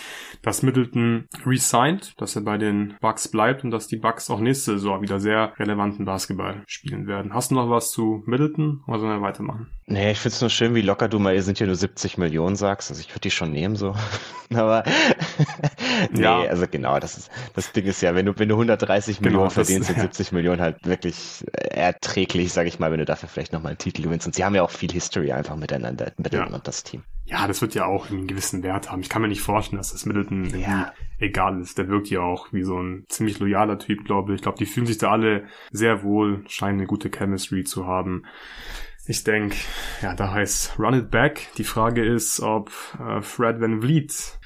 dass 0.41 0.64
Middleton 0.64 1.28
resigned, 1.45 2.19
dass 2.19 2.36
er 2.36 2.41
bei 2.41 2.57
den 2.57 2.95
Bucks 3.02 3.28
bleibt 3.28 3.64
und 3.64 3.72
dass 3.72 3.88
die 3.88 3.98
Bucks 3.98 4.30
auch 4.30 4.40
nächste 4.40 4.73
Saison 4.73 5.02
wieder 5.02 5.19
sehr 5.19 5.53
relevanten 5.57 6.06
Basketball 6.06 6.64
spielen 6.68 7.07
werden. 7.07 7.34
Hast 7.34 7.52
du 7.52 7.56
noch 7.56 7.69
was 7.69 7.91
zu 7.91 8.23
Middleton 8.26 8.84
oder 8.88 8.99
sollen 8.99 9.19
wir 9.19 9.22
weitermachen? 9.22 9.68
Nee, 9.86 10.11
ich 10.11 10.19
find's 10.19 10.41
nur 10.41 10.49
schön, 10.49 10.73
wie 10.76 10.82
locker 10.82 11.10
du 11.10 11.19
mal, 11.19 11.36
ihr 11.36 11.44
sind 11.44 11.60
ja 11.60 11.65
nur 11.65 11.76
70 11.76 12.18
Millionen 12.18 12.56
sagst. 12.56 12.90
Also 12.90 13.02
ich 13.02 13.10
würde 13.10 13.22
die 13.22 13.32
schon 13.32 13.52
nehmen 13.52 13.76
so. 13.76 13.95
behaupten, 14.52 14.56
aber 14.57 14.84
nee, 16.11 16.22
ja. 16.22 16.41
also 16.41 16.65
genau, 16.69 16.99
das 16.99 17.18
ist, 17.18 17.32
das 17.53 17.72
Ding 17.72 17.86
ist 17.86 18.02
ja, 18.02 18.15
wenn 18.15 18.26
du, 18.26 18.38
wenn 18.38 18.49
du 18.49 18.56
130 18.56 19.18
genau, 19.18 19.30
Millionen 19.30 19.52
verdienst, 19.52 19.88
sind 19.88 19.99
70 19.99 20.32
Millionen 20.32 20.61
halt 20.61 20.86
wirklich 20.86 21.44
erträglich, 21.53 22.52
sag 22.53 22.68
ich 22.68 22.80
mal, 22.80 22.91
wenn 22.91 22.99
du 22.99 23.06
dafür 23.06 23.30
vielleicht 23.30 23.53
nochmal 23.53 23.72
einen 23.72 23.80
Titel 23.80 24.03
gewinnst. 24.03 24.28
Und 24.28 24.36
sie 24.36 24.44
haben 24.44 24.56
ja 24.56 24.64
auch 24.64 24.72
viel 24.72 24.91
History 24.91 25.32
einfach 25.32 25.56
miteinander, 25.56 26.11
miteinander 26.18 26.57
ja. 26.57 26.64
das 26.64 26.84
Team. 26.84 27.03
Ja, 27.26 27.48
das 27.48 27.61
wird 27.61 27.76
ja 27.76 27.86
auch 27.86 28.10
einen 28.10 28.28
gewissen 28.28 28.61
Wert 28.64 28.91
haben. 28.91 29.02
Ich 29.02 29.10
kann 29.10 29.22
mir 29.22 29.28
nicht 29.28 29.41
vorstellen, 29.41 29.78
dass 29.78 29.91
das 29.91 30.06
Middleton 30.06 30.60
ja. 30.60 30.91
egal 31.19 31.61
ist. 31.61 31.78
Der 31.78 31.88
wirkt 31.88 32.10
ja 32.10 32.19
auch 32.19 32.52
wie 32.52 32.64
so 32.64 32.78
ein 32.78 33.06
ziemlich 33.07 33.40
loyaler 33.40 33.80
Typ, 33.80 34.03
glaube 34.03 34.34
ich. 34.34 34.38
Ich 34.38 34.41
glaube, 34.41 34.57
die 34.57 34.65
fühlen 34.65 34.86
sich 34.86 34.98
da 34.98 35.11
alle 35.11 35.45
sehr 35.72 36.03
wohl, 36.03 36.44
scheinen 36.48 36.80
eine 36.80 36.88
gute 36.88 37.10
Chemistry 37.10 37.64
zu 37.64 37.88
haben. 37.88 38.23
Ich 39.07 39.23
denke, 39.23 39.56
ja, 40.02 40.14
da 40.14 40.32
heißt 40.32 40.78
Run 40.78 40.94
It 40.94 41.10
Back. 41.10 41.48
Die 41.57 41.64
Frage 41.64 42.03
ist, 42.03 42.40
ob 42.40 42.72
äh, 42.99 43.22
Fred 43.22 43.60
Van 43.60 43.82
Vliet 43.82 44.40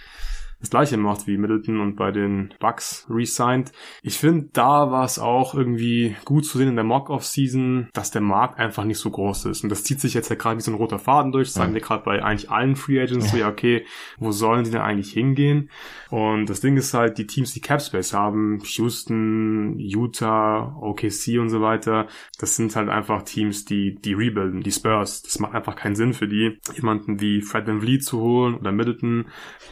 das 0.59 0.69
gleiche 0.69 0.97
macht 0.97 1.27
wie 1.27 1.37
Middleton 1.37 1.79
und 1.79 1.95
bei 1.95 2.11
den 2.11 2.53
Bucks 2.59 3.05
resigned. 3.09 3.71
Ich 4.01 4.17
finde, 4.17 4.49
da 4.53 4.91
war 4.91 5.05
es 5.05 5.19
auch 5.19 5.53
irgendwie 5.53 6.15
gut 6.25 6.45
zu 6.45 6.57
sehen 6.57 6.69
in 6.69 6.75
der 6.75 6.85
Mock-Off-Season, 6.85 7.89
dass 7.93 8.11
der 8.11 8.21
Markt 8.21 8.57
einfach 8.57 8.83
nicht 8.83 8.99
so 8.99 9.09
groß 9.09 9.45
ist. 9.45 9.63
Und 9.63 9.69
das 9.69 9.83
zieht 9.83 9.99
sich 9.99 10.13
jetzt 10.13 10.29
ja 10.29 10.35
gerade 10.35 10.57
wie 10.57 10.61
so 10.61 10.71
ein 10.71 10.77
roter 10.77 10.99
Faden 10.99 11.31
durch. 11.31 11.49
Das 11.49 11.55
sagen 11.55 11.73
wir 11.73 11.81
gerade 11.81 12.03
bei 12.03 12.23
eigentlich 12.23 12.49
allen 12.49 12.75
Free 12.75 13.01
Agents 13.01 13.31
so, 13.31 13.37
ja, 13.37 13.49
okay, 13.49 13.85
wo 14.17 14.31
sollen 14.31 14.63
die 14.63 14.71
denn 14.71 14.81
eigentlich 14.81 15.11
hingehen? 15.11 15.69
Und 16.09 16.49
das 16.49 16.61
Ding 16.61 16.77
ist 16.77 16.93
halt, 16.93 17.17
die 17.17 17.27
Teams, 17.27 17.53
die 17.53 17.61
Capspace 17.61 18.13
haben, 18.13 18.59
Houston, 18.63 19.77
Utah, 19.77 20.77
OKC 20.81 21.39
und 21.39 21.49
so 21.49 21.61
weiter, 21.61 22.07
das 22.39 22.55
sind 22.55 22.75
halt 22.75 22.89
einfach 22.89 23.23
Teams, 23.23 23.65
die, 23.65 23.95
die 23.95 24.13
rebuilden, 24.13 24.61
die 24.61 24.71
Spurs. 24.71 25.21
Das 25.23 25.39
macht 25.39 25.53
einfach 25.53 25.75
keinen 25.75 25.95
Sinn 25.95 26.13
für 26.13 26.27
die, 26.27 26.59
jemanden 26.75 27.19
wie 27.19 27.41
Fred 27.41 27.67
Van 27.67 27.81
Vliet 27.81 28.03
zu 28.03 28.19
holen 28.19 28.55
oder 28.55 28.71
Middleton. 28.71 29.25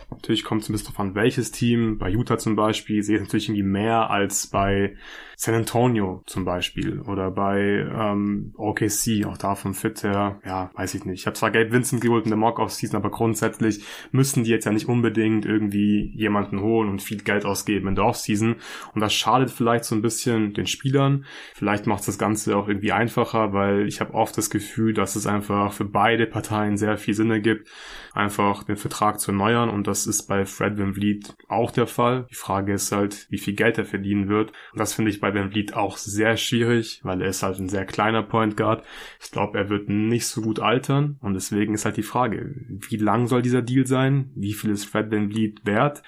Natürlich 0.09 0.43
kommt 0.43 0.63
es 0.63 0.69
ein 0.73 0.77
bisschen 0.77 0.87
drauf 0.87 0.99
an, 0.99 1.15
welches 1.15 1.51
Team. 1.51 1.97
Bei 1.97 2.09
Utah 2.09 2.37
zum 2.37 2.55
Beispiel 2.55 3.03
sehe 3.03 3.15
ich 3.15 3.21
natürlich 3.21 3.47
irgendwie 3.47 3.63
mehr 3.63 4.09
als 4.09 4.47
bei 4.47 4.95
San 5.35 5.55
Antonio 5.55 6.23
zum 6.25 6.45
Beispiel 6.45 7.01
oder 7.01 7.31
bei 7.31 7.59
ähm, 7.59 8.53
OKC, 8.57 9.25
auch 9.25 9.37
da 9.37 9.55
vom 9.55 9.73
Fit 9.73 10.03
her, 10.03 10.39
ja, 10.45 10.69
weiß 10.75 10.93
ich 10.95 11.05
nicht. 11.05 11.21
Ich 11.21 11.25
habe 11.25 11.35
zwar 11.35 11.51
Gabe 11.51 11.71
Vincent 11.71 12.01
geholt 12.01 12.25
in 12.25 12.31
der 12.31 12.37
Mock-Off-Season, 12.37 12.95
aber 12.95 13.09
grundsätzlich 13.09 13.83
müssen 14.11 14.43
die 14.43 14.51
jetzt 14.51 14.65
ja 14.65 14.71
nicht 14.71 14.87
unbedingt 14.87 15.45
irgendwie 15.45 16.11
jemanden 16.15 16.61
holen 16.61 16.89
und 16.89 17.01
viel 17.01 17.21
Geld 17.21 17.45
ausgeben 17.45 17.87
in 17.87 17.95
der 17.95 18.05
Off-Season 18.05 18.55
und 18.93 19.01
das 19.01 19.13
schadet 19.13 19.49
vielleicht 19.49 19.85
so 19.85 19.95
ein 19.95 20.01
bisschen 20.01 20.53
den 20.53 20.67
Spielern. 20.67 21.25
Vielleicht 21.55 21.87
macht 21.87 22.07
das 22.07 22.17
Ganze 22.17 22.55
auch 22.55 22.67
irgendwie 22.67 22.91
einfacher, 22.91 23.53
weil 23.53 23.87
ich 23.87 24.01
habe 24.01 24.13
oft 24.13 24.37
das 24.37 24.49
Gefühl, 24.49 24.93
dass 24.93 25.15
es 25.15 25.27
einfach 25.27 25.73
für 25.73 25.85
beide 25.85 26.27
Parteien 26.27 26.77
sehr 26.77 26.97
viel 26.97 27.13
Sinn 27.13 27.31
ergibt, 27.31 27.69
einfach 28.13 28.63
den 28.63 28.77
Vertrag 28.77 29.19
zu 29.19 29.31
erneuern 29.31 29.69
und 29.69 29.87
das 29.87 30.07
ist 30.07 30.27
bei 30.27 30.45
Fred 30.45 30.77
Van 30.77 30.93
Vliet 30.93 31.35
auch 31.47 31.71
der 31.71 31.87
Fall. 31.87 32.27
Die 32.29 32.35
Frage 32.35 32.73
ist 32.73 32.91
halt, 32.91 33.27
wie 33.29 33.37
viel 33.37 33.55
Geld 33.55 33.77
er 33.77 33.85
verdienen 33.85 34.29
wird 34.29 34.51
und 34.71 34.79
das 34.79 34.93
finde 34.93 35.11
ich 35.11 35.22
bei 35.23 35.33
Van 35.33 35.51
Vliet 35.51 35.73
auch 35.73 35.95
sehr 35.95 36.35
schwierig, 36.35 36.99
weil 37.03 37.21
er 37.21 37.29
ist 37.29 37.43
halt 37.43 37.57
ein 37.57 37.69
sehr 37.69 37.85
kleiner 37.85 38.23
Point 38.23 38.57
Guard. 38.57 38.83
Ich 39.21 39.31
glaube, 39.31 39.57
er 39.57 39.69
wird 39.69 39.87
nicht 39.87 40.27
so 40.27 40.41
gut 40.41 40.59
altern 40.59 41.17
und 41.21 41.33
deswegen 41.33 41.73
ist 41.73 41.85
halt 41.85 41.95
die 41.95 42.03
Frage, 42.03 42.53
wie 42.67 42.97
lang 42.97 43.27
soll 43.27 43.41
dieser 43.41 43.61
Deal 43.61 43.87
sein? 43.87 44.31
Wie 44.35 44.51
viel 44.51 44.71
ist 44.71 44.83
Fred 44.83 45.11
Van 45.11 45.31
Vliet 45.31 45.65
wert? 45.65 46.03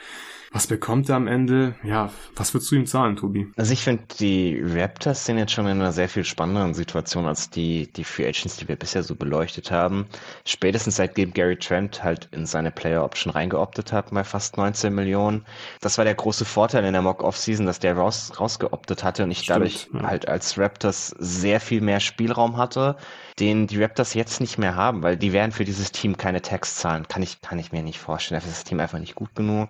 Was 0.55 0.67
bekommt 0.67 1.09
er 1.09 1.17
am 1.17 1.27
Ende? 1.27 1.75
Ja, 1.83 2.09
was 2.33 2.53
würdest 2.53 2.71
du 2.71 2.75
ihm 2.77 2.85
zahlen, 2.85 3.17
Tobi? 3.17 3.51
Also 3.57 3.73
ich 3.73 3.83
finde, 3.83 4.03
die 4.21 4.57
Raptors 4.63 5.25
sind 5.25 5.37
jetzt 5.37 5.51
schon 5.51 5.65
in 5.65 5.81
einer 5.81 5.91
sehr 5.91 6.07
viel 6.07 6.23
spannenderen 6.23 6.73
Situation 6.73 7.25
als 7.25 7.49
die, 7.49 7.91
die 7.91 8.05
Free 8.05 8.25
Agents, 8.25 8.55
die 8.55 8.69
wir 8.69 8.77
bisher 8.77 9.03
so 9.03 9.15
beleuchtet 9.15 9.69
haben. 9.69 10.05
Spätestens 10.45 10.95
seitdem 10.95 11.33
Gary 11.33 11.57
Trent 11.57 12.05
halt 12.05 12.29
in 12.31 12.45
seine 12.45 12.71
Player 12.71 13.03
Option 13.03 13.33
reingeoptet 13.33 13.91
hat 13.91 14.11
bei 14.11 14.23
fast 14.23 14.55
19 14.55 14.95
Millionen. 14.95 15.43
Das 15.81 15.97
war 15.97 16.05
der 16.05 16.15
große 16.15 16.45
Vorteil 16.45 16.85
in 16.85 16.93
der 16.93 17.01
Mock-Off-Season, 17.01 17.65
dass 17.65 17.79
der 17.79 17.97
raus, 17.97 18.31
rausgeoptet 18.39 19.03
hatte 19.03 19.25
und 19.25 19.31
ich 19.31 19.39
Stimmt, 19.39 19.49
dadurch 19.49 19.89
ja. 19.91 20.03
halt 20.03 20.29
als 20.29 20.57
Raptors 20.57 21.09
sehr 21.19 21.59
viel 21.59 21.81
mehr 21.81 21.99
Spielraum 21.99 22.55
hatte, 22.55 22.95
den 23.39 23.67
die 23.67 23.83
Raptors 23.83 24.13
jetzt 24.13 24.39
nicht 24.39 24.57
mehr 24.57 24.75
haben, 24.75 25.03
weil 25.03 25.17
die 25.17 25.33
werden 25.33 25.51
für 25.51 25.65
dieses 25.65 25.91
Team 25.91 26.15
keine 26.15 26.41
Tax 26.41 26.75
zahlen. 26.75 27.09
Kann 27.09 27.23
ich, 27.23 27.41
kann 27.41 27.59
ich 27.59 27.73
mir 27.73 27.83
nicht 27.83 27.99
vorstellen. 27.99 28.37
Dafür 28.37 28.51
ist 28.51 28.59
das 28.59 28.63
Team 28.63 28.79
einfach 28.79 28.99
nicht 28.99 29.15
gut 29.15 29.35
genug. 29.35 29.69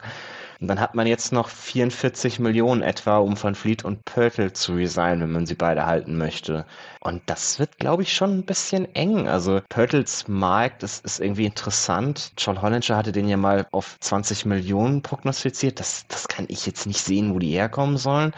Und 0.59 0.67
dann 0.67 0.79
hat 0.79 0.95
man 0.95 1.07
jetzt 1.07 1.31
noch 1.31 1.49
44 1.49 2.39
Millionen 2.39 2.81
etwa, 2.81 3.17
um 3.17 3.37
von 3.37 3.55
Fleet 3.55 3.83
und 3.83 4.05
Pörtl 4.05 4.53
zu 4.53 4.73
resignen, 4.73 5.21
wenn 5.21 5.31
man 5.31 5.45
sie 5.45 5.55
beide 5.55 5.85
halten 5.85 6.17
möchte. 6.17 6.65
Und 6.99 7.21
das 7.25 7.59
wird, 7.59 7.77
glaube 7.77 8.03
ich, 8.03 8.13
schon 8.13 8.39
ein 8.39 8.45
bisschen 8.45 8.93
eng. 8.95 9.27
Also 9.27 9.61
Pörtls 9.69 10.27
Markt 10.27 10.83
ist, 10.83 11.05
ist 11.05 11.19
irgendwie 11.19 11.45
interessant. 11.45 12.31
John 12.37 12.61
Hollinger 12.61 12.95
hatte 12.95 13.11
den 13.11 13.27
ja 13.27 13.37
mal 13.37 13.67
auf 13.71 13.97
20 13.99 14.45
Millionen 14.45 15.01
prognostiziert. 15.01 15.79
Das, 15.79 16.07
das 16.07 16.27
kann 16.27 16.45
ich 16.47 16.65
jetzt 16.65 16.85
nicht 16.87 17.01
sehen, 17.01 17.33
wo 17.33 17.39
die 17.39 17.51
herkommen 17.51 17.97
sollen. 17.97 18.33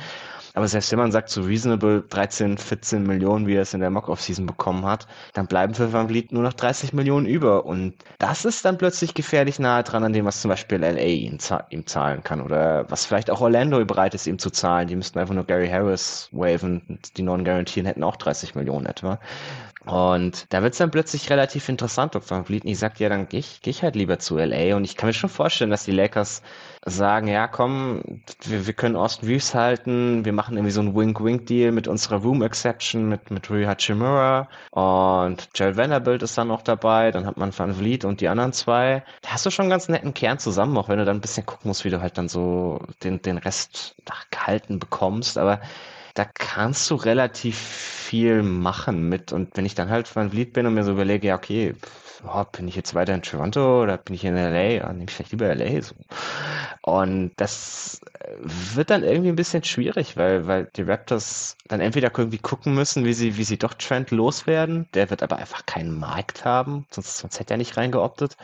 Aber 0.58 0.68
selbst 0.68 0.92
wenn 0.92 0.98
man 0.98 1.12
sagt, 1.12 1.30
so 1.30 1.44
reasonable 1.44 2.02
13, 2.10 2.58
14 2.58 3.04
Millionen, 3.04 3.46
wie 3.46 3.54
er 3.54 3.62
es 3.62 3.76
in 3.76 3.80
der 3.80 3.92
Mock-Off-Season 3.92 4.48
bekommen 4.48 4.88
hat, 4.88 5.06
dann 5.34 5.46
bleiben 5.46 5.76
für 5.76 5.94
Van 5.94 6.08
Vliet 6.08 6.32
nur 6.32 6.42
noch 6.42 6.54
30 6.54 6.94
Millionen 6.94 7.28
über. 7.28 7.68
Und 7.68 7.94
das 8.18 8.44
ist 8.44 8.66
dann 8.66 8.80
plötzlich 8.80 9.14
gefährlich 9.14 9.60
nahe 9.60 9.84
dran 9.84 10.04
an 10.04 10.14
dem, 10.14 10.26
was 10.26 10.42
zum 10.42 10.50
Beispiel 10.50 10.80
LA 10.80 10.98
ihm, 10.98 11.38
ihm 11.70 11.86
zahlen 11.86 12.24
kann. 12.24 12.42
Oder 12.42 12.90
was 12.90 13.06
vielleicht 13.06 13.30
auch 13.30 13.40
Orlando 13.40 13.86
bereit 13.86 14.16
ist, 14.16 14.26
ihm 14.26 14.40
zu 14.40 14.50
zahlen. 14.50 14.88
Die 14.88 14.96
müssten 14.96 15.20
einfach 15.20 15.36
nur 15.36 15.44
Gary 15.44 15.70
Harris 15.70 16.28
waven 16.32 16.82
und 16.90 17.16
die 17.20 17.22
Non-Garantien 17.22 17.86
hätten 17.86 18.04
auch 18.04 18.16
30 18.16 18.56
Millionen 18.56 18.88
etwa. 18.88 19.20
Und 19.86 20.52
da 20.54 20.64
wird 20.64 20.74
es 20.74 20.80
dann 20.80 20.92
plötzlich 20.92 21.30
relativ 21.30 21.70
interessant, 21.70 22.16
ob 22.16 22.30
Van 22.30 22.46
Vliet 22.46 22.66
nicht 22.66 22.80
sagt, 22.80 23.00
ja, 23.00 23.10
dann 23.10 23.30
gehe 23.30 23.40
ich, 23.40 23.62
geh 23.62 23.70
ich 23.70 23.84
halt 23.84 23.96
lieber 23.96 24.20
zu 24.20 24.38
LA. 24.38 24.76
Und 24.76 24.84
ich 24.84 24.96
kann 24.96 25.08
mir 25.08 25.14
schon 25.14 25.30
vorstellen, 25.30 25.70
dass 25.70 25.86
die 25.86 25.92
Lakers 25.92 26.42
sagen, 26.90 27.28
ja, 27.28 27.48
komm, 27.48 28.02
wir, 28.44 28.66
wir 28.66 28.74
können 28.74 28.96
Austin 28.96 29.28
Reeves 29.28 29.54
halten, 29.54 30.26
wir 30.26 30.34
machen 30.34 30.56
irgendwie 30.56 30.72
so 30.72 30.82
einen 30.82 30.96
Wink-Wink-Deal 30.96 31.72
mit 31.72 31.88
unserer 31.88 32.18
Room-Exception 32.22 33.10
mit, 33.10 33.30
mit 33.30 33.50
Rui 33.50 33.66
Hachimura 33.66 34.48
und 34.72 35.50
Joel 35.54 35.76
Vanderbilt 35.76 36.24
ist 36.24 36.38
dann 36.38 36.48
noch 36.48 36.62
dabei, 36.62 37.12
dann 37.12 37.26
hat 37.26 37.38
man 37.38 37.58
Van 37.58 37.74
Vliet 37.74 38.06
und 38.06 38.22
die 38.22 38.30
anderen 38.30 38.54
zwei. 38.54 39.04
Da 39.22 39.32
hast 39.32 39.46
du 39.46 39.52
schon 39.52 39.64
einen 39.64 39.72
ganz 39.72 39.90
netten 39.90 40.14
Kern 40.14 40.40
zusammen, 40.40 40.78
auch 40.78 40.88
wenn 40.88 40.98
du 40.98 41.06
dann 41.06 41.18
ein 41.18 41.22
bisschen 41.22 41.46
gucken 41.46 41.68
musst, 41.68 41.84
wie 41.84 41.90
du 41.90 42.02
halt 42.02 42.18
dann 42.18 42.30
so 42.30 42.80
den, 43.04 43.22
den 43.22 43.38
Rest 43.38 43.96
ach, 44.10 44.26
gehalten 44.30 44.80
bekommst, 44.80 45.38
aber 45.38 45.60
da 46.18 46.26
kannst 46.26 46.90
du 46.90 46.96
relativ 46.96 47.58
viel 47.58 48.42
machen 48.42 49.08
mit. 49.08 49.32
Und 49.32 49.56
wenn 49.56 49.66
ich 49.66 49.76
dann 49.76 49.90
halt 49.90 50.14
Van 50.16 50.32
Vliet 50.32 50.54
bin 50.54 50.66
und 50.66 50.74
mir 50.74 50.84
so 50.84 50.94
überlege, 50.94 51.28
ja, 51.28 51.36
okay, 51.36 51.76
oh, 52.26 52.44
bin 52.52 52.68
ich 52.68 52.76
jetzt 52.76 52.96
weiter 52.96 53.14
in 53.14 53.22
Toronto 53.22 53.84
oder 53.84 53.98
bin 53.98 54.16
ich 54.16 54.26
in 54.26 54.36
LA? 54.36 54.70
Ja, 54.70 54.92
nehme 54.92 55.06
ich 55.08 55.12
vielleicht 55.12 55.32
lieber 55.32 55.54
LA. 55.54 55.82
So. 55.82 55.94
Und 56.82 57.34
das 57.38 58.02
wird 58.74 58.90
dann 58.90 59.04
irgendwie 59.04 59.30
ein 59.30 59.36
bisschen 59.36 59.64
schwierig, 59.64 60.18
weil, 60.18 60.48
weil 60.48 60.72
die 60.76 60.82
Raptors 60.82 61.56
dann 61.68 61.82
entweder 61.82 62.12
irgendwie 62.18 62.40
gucken 62.40 62.74
müssen, 62.74 63.06
wie 63.06 63.14
sie, 63.14 63.38
wie 63.38 63.44
sie 63.44 63.58
doch 63.58 63.76
Trent 63.76 64.10
loswerden. 64.10 64.88
Der 64.96 65.12
wird 65.12 65.22
aber 65.22 65.38
einfach 65.38 65.68
keinen 65.68 66.00
Markt 66.00 66.46
haben, 66.46 66.88
sonst, 66.90 67.20
sonst 67.20 67.40
hätte 67.40 67.54
er 67.54 67.58
nicht 67.58 67.78
reingeoptet. 67.78 68.38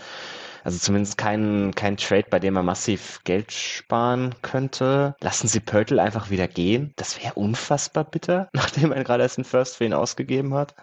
Also 0.63 0.79
zumindest 0.79 1.17
kein, 1.17 1.73
kein 1.75 1.97
Trade, 1.97 2.25
bei 2.29 2.39
dem 2.39 2.55
er 2.55 2.63
massiv 2.63 3.21
Geld 3.25 3.51
sparen 3.51 4.35
könnte. 4.41 5.15
Lassen 5.19 5.47
Sie 5.47 5.59
Pörtl 5.59 5.99
einfach 5.99 6.29
wieder 6.29 6.47
gehen. 6.47 6.93
Das 6.95 7.21
wäre 7.21 7.33
unfassbar 7.35 8.05
bitter, 8.05 8.49
nachdem 8.53 8.91
er 8.91 9.03
gerade 9.03 9.23
erst 9.23 9.37
einen 9.37 9.45
First 9.45 9.77
für 9.77 9.85
ihn 9.85 9.93
ausgegeben 9.93 10.53
hat. 10.53 10.75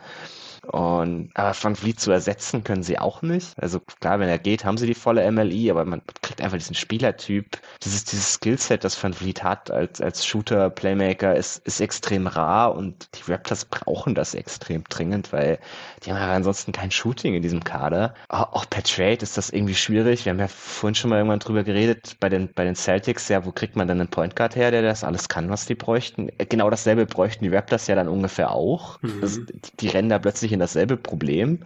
Und 0.67 1.31
aber 1.35 1.55
Van 1.61 1.77
Vliet 1.77 2.01
zu 2.01 2.11
ersetzen 2.11 2.65
können 2.65 2.83
sie 2.83 2.99
auch 2.99 3.23
nicht. 3.23 3.61
Also 3.61 3.81
klar, 3.81 4.21
wenn 4.21 4.29
er 4.29 4.39
geht, 4.39 4.65
haben 4.65 4.77
sie 4.77 4.87
die 4.87 4.95
volle 4.95 5.31
MLI, 5.31 5.71
aber 5.71 5.85
man 5.85 6.03
kriegt 6.23 6.41
einfach 6.41 6.59
diesen 6.59 6.75
Spielertyp. 6.75 7.59
Dieses, 7.83 8.05
dieses 8.05 8.35
Skillset, 8.35 8.85
das 8.85 9.03
Van 9.03 9.15
Vliet 9.15 9.43
hat 9.43 9.71
als, 9.71 10.01
als 10.01 10.27
Shooter, 10.27 10.71
Playmaker, 10.71 11.35
ist, 11.35 11.67
ist 11.67 11.81
extrem 11.81 12.27
rar 12.27 12.75
und 12.75 13.09
die 13.15 13.31
Raptors 13.31 13.65
brauchen 13.65 14.15
das 14.15 14.35
extrem 14.35 14.85
dringend, 14.85 15.33
weil 15.33 15.59
die 16.05 16.11
haben 16.11 16.19
ja 16.19 16.33
ansonsten 16.33 16.73
kein 16.73 16.91
Shooting 16.91 17.35
in 17.35 17.43
diesem 17.43 17.65
Kader. 17.65 18.15
Auch 18.29 18.69
per 18.69 18.83
Trade 18.83 19.19
ist 19.23 19.37
das 19.37 19.51
irgendwie 19.51 19.75
schwierig. 19.75 20.25
Wir 20.25 20.33
haben 20.33 20.39
ja 20.39 20.49
vorhin 20.49 20.95
schon 20.95 21.11
mal 21.11 21.17
irgendwann 21.17 21.41
drüber 21.41 21.65
geredet, 21.65 22.17
bei 22.21 22.29
den, 22.29 22.53
bei 22.53 22.65
den 22.65 22.75
Celtics, 22.77 23.29
ja, 23.29 23.45
wo 23.45 23.53
kriegt 23.53 23.77
man 23.77 23.89
dann 23.89 24.01
einen 24.01 24.09
Point 24.09 24.37
Guard 24.37 24.57
her, 24.57 24.71
der 24.71 24.83
das 24.83 25.05
alles 25.05 25.29
kann, 25.29 25.51
was 25.51 25.67
die 25.67 25.75
bräuchten? 25.75 26.31
Genau 26.49 26.71
dasselbe 26.71 27.07
bräuchten 27.07 27.45
die 27.45 27.55
Raptors 27.55 27.87
ja 27.87 27.95
dann 27.95 28.09
ungefähr 28.09 28.51
auch. 28.51 29.01
Mhm. 29.03 29.19
Also, 29.23 29.41
die, 29.43 29.77
die 29.81 29.89
rennen 29.89 30.09
da 30.09 30.19
plötzlich 30.19 30.50
in 30.53 30.61
dasselbe 30.61 30.97
Problem. 30.97 31.61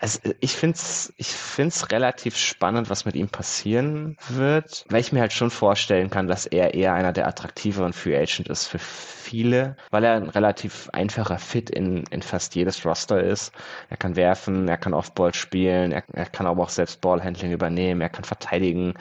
Also 0.00 0.20
ich 0.38 0.54
find's, 0.54 1.12
ich 1.16 1.26
find's 1.26 1.90
relativ 1.90 2.36
spannend, 2.36 2.88
was 2.88 3.04
mit 3.04 3.16
ihm 3.16 3.28
passieren 3.28 4.16
wird, 4.28 4.84
weil 4.88 5.00
ich 5.00 5.10
mir 5.10 5.20
halt 5.20 5.32
schon 5.32 5.50
vorstellen 5.50 6.08
kann, 6.08 6.28
dass 6.28 6.46
er 6.46 6.74
eher 6.74 6.94
einer 6.94 7.12
der 7.12 7.26
attraktiveren 7.26 7.92
Free 7.92 8.16
Agent 8.16 8.48
ist 8.48 8.68
für 8.68 8.78
viele, 8.78 9.76
weil 9.90 10.04
er 10.04 10.14
ein 10.14 10.28
relativ 10.28 10.88
einfacher 10.92 11.38
Fit 11.38 11.68
in, 11.68 12.04
in 12.10 12.22
fast 12.22 12.54
jedes 12.54 12.86
Roster 12.86 13.20
ist. 13.20 13.52
Er 13.90 13.96
kann 13.96 14.14
werfen, 14.14 14.68
er 14.68 14.76
kann 14.76 14.94
Offball 14.94 15.34
spielen, 15.34 15.90
er, 15.90 16.04
er 16.12 16.26
kann 16.26 16.46
aber 16.46 16.62
auch 16.62 16.68
selbst 16.68 17.00
Ballhandling 17.00 17.50
übernehmen, 17.50 18.00
er 18.00 18.08
kann 18.08 18.24
verteidigen 18.24 18.94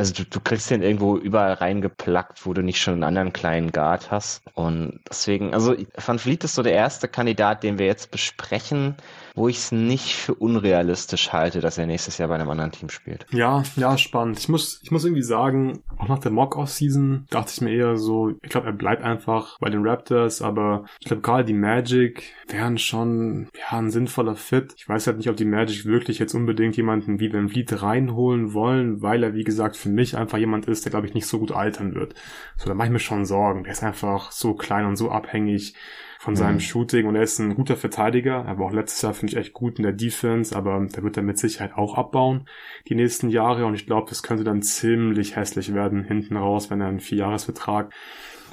also 0.00 0.14
du, 0.14 0.24
du 0.24 0.40
kriegst 0.40 0.70
den 0.70 0.82
irgendwo 0.82 1.18
überall 1.18 1.52
reingeplackt, 1.52 2.46
wo 2.46 2.54
du 2.54 2.62
nicht 2.62 2.80
schon 2.80 2.94
einen 2.94 3.04
anderen 3.04 3.34
kleinen 3.34 3.70
Guard 3.70 4.10
hast. 4.10 4.42
Und 4.54 4.98
deswegen, 5.06 5.52
also 5.52 5.76
Van 5.94 6.18
Vliet 6.18 6.42
ist 6.42 6.54
so 6.54 6.62
der 6.62 6.72
erste 6.72 7.06
Kandidat, 7.06 7.62
den 7.62 7.78
wir 7.78 7.84
jetzt 7.84 8.10
besprechen, 8.10 8.94
wo 9.34 9.48
ich 9.48 9.58
es 9.58 9.72
nicht 9.72 10.14
für 10.14 10.34
unrealistisch 10.34 11.32
halte, 11.32 11.60
dass 11.60 11.78
er 11.78 11.86
nächstes 11.86 12.18
Jahr 12.18 12.28
bei 12.28 12.34
einem 12.34 12.50
anderen 12.50 12.72
Team 12.72 12.88
spielt. 12.88 13.26
Ja, 13.30 13.62
ja, 13.76 13.96
spannend. 13.98 14.38
Ich 14.38 14.48
muss, 14.48 14.80
ich 14.82 14.90
muss 14.90 15.04
irgendwie 15.04 15.22
sagen, 15.22 15.82
auch 15.98 16.08
nach 16.08 16.18
der 16.18 16.30
Mock-Off-Season 16.30 17.26
dachte 17.30 17.52
ich 17.54 17.60
mir 17.60 17.72
eher 17.72 17.96
so, 17.96 18.30
ich 18.42 18.50
glaube, 18.50 18.66
er 18.66 18.72
bleibt 18.72 19.02
einfach 19.02 19.58
bei 19.58 19.70
den 19.70 19.86
Raptors, 19.86 20.42
aber 20.42 20.84
ich 21.00 21.06
glaube, 21.06 21.22
gerade 21.22 21.44
die 21.44 21.54
Magic 21.54 22.34
wären 22.48 22.78
schon, 22.78 23.48
ja, 23.58 23.78
ein 23.78 23.90
sinnvoller 23.90 24.36
Fit. 24.36 24.74
Ich 24.76 24.88
weiß 24.88 25.06
halt 25.06 25.18
nicht, 25.18 25.28
ob 25.28 25.36
die 25.36 25.44
Magic 25.44 25.84
wirklich 25.84 26.18
jetzt 26.18 26.34
unbedingt 26.34 26.76
jemanden 26.76 27.20
wie 27.20 27.32
Van 27.32 27.48
Vliet 27.48 27.82
reinholen 27.82 28.54
wollen, 28.54 29.02
weil 29.02 29.22
er, 29.22 29.34
wie 29.34 29.44
gesagt, 29.44 29.76
für 29.76 29.88
mich 29.88 30.16
einfach 30.16 30.38
jemand 30.38 30.66
ist, 30.66 30.84
der, 30.84 30.90
glaube 30.90 31.06
ich, 31.06 31.14
nicht 31.14 31.26
so 31.26 31.38
gut 31.38 31.52
altern 31.52 31.94
wird. 31.94 32.14
So, 32.56 32.68
da 32.68 32.74
mache 32.74 32.88
ich 32.88 32.92
mir 32.92 32.98
schon 32.98 33.24
Sorgen. 33.24 33.64
Der 33.64 33.72
ist 33.72 33.82
einfach 33.82 34.32
so 34.32 34.54
klein 34.54 34.86
und 34.86 34.96
so 34.96 35.10
abhängig 35.10 35.74
von 36.20 36.36
seinem 36.36 36.56
mhm. 36.56 36.60
Shooting 36.60 37.06
und 37.06 37.16
er 37.16 37.22
ist 37.22 37.38
ein 37.38 37.54
guter 37.54 37.78
Verteidiger. 37.78 38.44
Er 38.46 38.58
war 38.58 38.66
auch 38.66 38.72
letztes 38.72 39.00
Jahr, 39.00 39.14
finde 39.14 39.32
ich, 39.32 39.38
echt 39.38 39.54
gut 39.54 39.78
in 39.78 39.84
der 39.84 39.94
Defense, 39.94 40.54
aber 40.54 40.86
der 40.94 41.02
wird 41.02 41.16
er 41.16 41.22
mit 41.22 41.38
Sicherheit 41.38 41.72
auch 41.74 41.96
abbauen 41.96 42.46
die 42.90 42.94
nächsten 42.94 43.30
Jahre 43.30 43.64
und 43.64 43.72
ich 43.72 43.86
glaube, 43.86 44.10
das 44.10 44.22
könnte 44.22 44.44
dann 44.44 44.60
ziemlich 44.60 45.36
hässlich 45.36 45.72
werden 45.72 46.04
hinten 46.04 46.36
raus, 46.36 46.68
wenn 46.68 46.82
er 46.82 46.88
einen 46.88 47.00
Vierjahresvertrag 47.00 47.94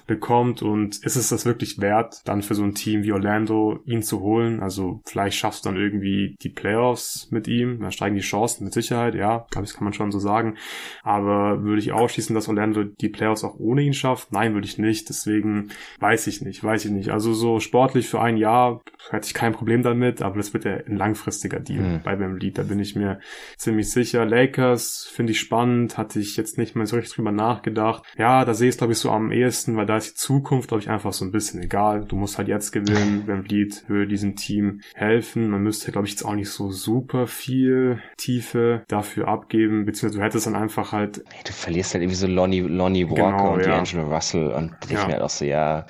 bekommt 0.07 0.61
und 0.61 1.03
ist 1.03 1.15
es 1.15 1.29
das 1.29 1.45
wirklich 1.45 1.79
wert, 1.79 2.21
dann 2.25 2.41
für 2.41 2.55
so 2.55 2.63
ein 2.63 2.73
Team 2.73 3.03
wie 3.03 3.11
Orlando 3.11 3.79
ihn 3.85 4.01
zu 4.01 4.21
holen? 4.21 4.61
Also 4.61 5.01
vielleicht 5.05 5.37
schaffst 5.37 5.65
du 5.65 5.69
dann 5.69 5.77
irgendwie 5.77 6.35
die 6.41 6.49
Playoffs 6.49 7.27
mit 7.31 7.47
ihm, 7.47 7.79
dann 7.81 7.91
steigen 7.91 8.15
die 8.15 8.21
Chancen 8.21 8.63
mit 8.63 8.73
Sicherheit, 8.73 9.15
ja, 9.15 9.45
glaube 9.51 9.67
ich, 9.67 9.73
kann 9.73 9.83
man 9.83 9.93
schon 9.93 10.11
so 10.11 10.19
sagen. 10.19 10.55
Aber 11.03 11.63
würde 11.63 11.81
ich 11.81 11.91
ausschließen, 11.91 12.33
dass 12.33 12.47
Orlando 12.47 12.83
die 12.83 13.09
Playoffs 13.09 13.43
auch 13.43 13.59
ohne 13.59 13.81
ihn 13.81 13.93
schafft? 13.93 14.31
Nein, 14.31 14.53
würde 14.53 14.67
ich 14.67 14.77
nicht. 14.77 15.09
Deswegen 15.09 15.69
weiß 15.99 16.27
ich 16.27 16.41
nicht, 16.41 16.63
weiß 16.63 16.85
ich 16.85 16.91
nicht. 16.91 17.09
Also 17.09 17.33
so 17.33 17.59
sportlich 17.59 18.07
für 18.07 18.21
ein 18.21 18.37
Jahr 18.37 18.81
hätte 19.09 19.27
ich 19.27 19.33
kein 19.33 19.53
Problem 19.53 19.83
damit, 19.83 20.21
aber 20.21 20.37
das 20.37 20.53
wird 20.53 20.65
ja 20.65 20.75
ein 20.75 20.97
langfristiger 20.97 21.59
Deal 21.59 21.81
mhm. 21.81 22.01
bei 22.03 22.15
Lied, 22.15 22.57
da 22.57 22.63
bin 22.63 22.79
ich 22.79 22.95
mir 22.95 23.19
ziemlich 23.57 23.89
sicher. 23.91 24.25
Lakers 24.25 25.09
finde 25.11 25.31
ich 25.31 25.39
spannend, 25.39 25.97
hatte 25.97 26.19
ich 26.19 26.37
jetzt 26.37 26.57
nicht 26.57 26.75
mehr 26.75 26.85
so 26.85 26.95
richtig 26.95 27.15
drüber 27.15 27.31
nachgedacht. 27.31 28.03
Ja, 28.17 28.45
da 28.45 28.53
sehe 28.53 28.69
ich 28.69 28.73
es 28.73 28.77
glaube 28.77 28.93
ich 28.93 28.99
so 28.99 29.11
am 29.11 29.31
ehesten, 29.31 29.75
weil 29.77 29.85
da 29.85 29.96
ist 29.97 30.11
die 30.11 30.15
Zukunft, 30.15 30.69
glaube 30.69 30.81
ich, 30.81 30.89
einfach 30.89 31.13
so 31.13 31.25
ein 31.25 31.31
bisschen 31.31 31.61
egal. 31.61 32.05
Du 32.05 32.15
musst 32.15 32.37
halt 32.37 32.47
jetzt 32.47 32.71
gewinnen, 32.71 33.23
wenn 33.27 33.43
Bleed 33.43 33.83
würde 33.87 34.07
diesem 34.07 34.35
Team 34.35 34.81
helfen. 34.93 35.49
Man 35.49 35.61
müsste, 35.61 35.91
glaube 35.91 36.07
ich, 36.07 36.13
jetzt 36.13 36.23
auch 36.23 36.33
nicht 36.33 36.49
so 36.49 36.71
super 36.71 37.27
viel 37.27 38.01
Tiefe 38.17 38.83
dafür 38.87 39.27
abgeben, 39.27 39.85
beziehungsweise 39.85 40.19
du 40.19 40.25
hättest 40.25 40.47
dann 40.47 40.55
einfach 40.55 40.91
halt. 40.91 41.23
Du 41.45 41.51
verlierst 41.51 41.93
halt 41.93 42.03
irgendwie 42.03 42.17
so 42.17 42.27
Lonnie, 42.27 42.61
Lonnie 42.61 43.09
Walker 43.09 43.31
genau, 43.31 43.53
und 43.53 43.65
ja. 43.65 43.79
D'Angelo 43.79 44.13
Russell 44.13 44.51
und 44.51 44.75
ich 44.85 44.91
ja. 44.91 45.05
mir 45.05 45.13
halt 45.13 45.23
auch 45.23 45.29
so, 45.29 45.45
ja, 45.45 45.85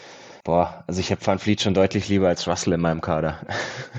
Boah, 0.47 0.85
also 0.87 1.01
ich 1.01 1.11
habe 1.11 1.19
Van 1.25 1.39
Fleet 1.39 1.59
schon 1.59 1.73
deutlich 1.73 2.07
lieber 2.07 2.29
als 2.29 2.47
Russell 2.47 2.71
in 2.71 2.79
meinem 2.79 3.01
Kader. 3.01 3.45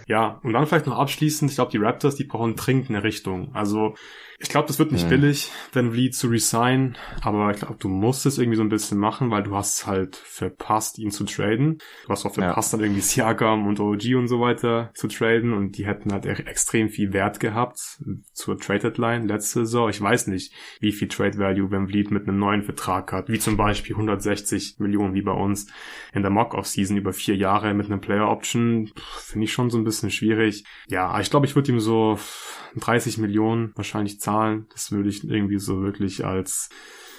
Ja, 0.06 0.40
und 0.42 0.54
dann 0.54 0.66
vielleicht 0.66 0.86
noch 0.86 0.98
abschließend, 0.98 1.50
ich 1.50 1.56
glaube, 1.56 1.70
die 1.70 1.76
Raptors, 1.76 2.14
die 2.14 2.24
brauchen 2.24 2.56
dringend 2.56 2.88
eine 2.88 3.02
Richtung. 3.02 3.54
Also 3.54 3.94
ich 4.40 4.50
glaube, 4.50 4.68
das 4.68 4.78
wird 4.78 4.92
nicht 4.92 5.06
mhm. 5.06 5.10
billig, 5.10 5.50
Van 5.72 5.90
Vliet 5.90 6.14
zu 6.14 6.28
resign, 6.28 6.96
aber 7.22 7.50
ich 7.50 7.58
glaube, 7.58 7.74
du 7.80 7.88
musst 7.88 8.24
es 8.24 8.38
irgendwie 8.38 8.56
so 8.56 8.62
ein 8.62 8.68
bisschen 8.68 8.96
machen, 8.96 9.32
weil 9.32 9.42
du 9.42 9.56
hast 9.56 9.88
halt 9.88 10.14
verpasst, 10.14 10.98
ihn 11.00 11.10
zu 11.10 11.24
traden. 11.24 11.78
Du 12.04 12.10
hast 12.10 12.24
auch 12.24 12.34
verpasst, 12.34 12.72
ja. 12.72 12.78
dann 12.78 12.84
irgendwie 12.84 13.02
Siakam 13.02 13.66
und 13.66 13.80
OG 13.80 14.14
und 14.16 14.28
so 14.28 14.40
weiter 14.40 14.92
zu 14.94 15.08
traden 15.08 15.52
und 15.52 15.76
die 15.76 15.86
hätten 15.86 16.12
halt 16.12 16.24
extrem 16.24 16.88
viel 16.88 17.12
Wert 17.12 17.40
gehabt 17.40 18.00
zur 18.32 18.56
Trade 18.58 18.78
Deadline 18.78 19.26
letzte 19.26 19.66
Saison. 19.66 19.90
Ich 19.90 20.00
weiß 20.00 20.28
nicht, 20.28 20.52
wie 20.78 20.92
viel 20.92 21.08
Trade 21.08 21.36
Value 21.36 21.72
Van 21.72 21.88
Vliet 21.88 22.12
mit 22.12 22.28
einem 22.28 22.38
neuen 22.38 22.62
Vertrag 22.62 23.12
hat, 23.12 23.28
wie 23.28 23.40
zum 23.40 23.56
Beispiel 23.56 23.96
160 23.96 24.76
Millionen 24.78 25.14
wie 25.14 25.22
bei 25.22 25.32
uns 25.32 25.66
in 26.14 26.22
der 26.22 26.30
Mock-Off-Season 26.38 26.96
über 26.96 27.12
vier 27.12 27.34
Jahre 27.34 27.74
mit 27.74 27.86
einem 27.86 28.00
Player 28.00 28.28
Option, 28.28 28.92
finde 28.96 29.44
ich 29.44 29.52
schon 29.52 29.70
so 29.70 29.78
ein 29.78 29.84
bisschen 29.84 30.10
schwierig. 30.10 30.64
Ja, 30.88 31.18
ich 31.20 31.30
glaube, 31.30 31.46
ich 31.46 31.56
würde 31.56 31.72
ihm 31.72 31.80
so 31.80 32.16
30 32.76 33.18
Millionen 33.18 33.72
wahrscheinlich 33.74 34.20
zahlen. 34.20 34.66
Das 34.72 34.92
würde 34.92 35.08
ich 35.08 35.28
irgendwie 35.28 35.58
so 35.58 35.82
wirklich 35.82 36.24
als 36.24 36.70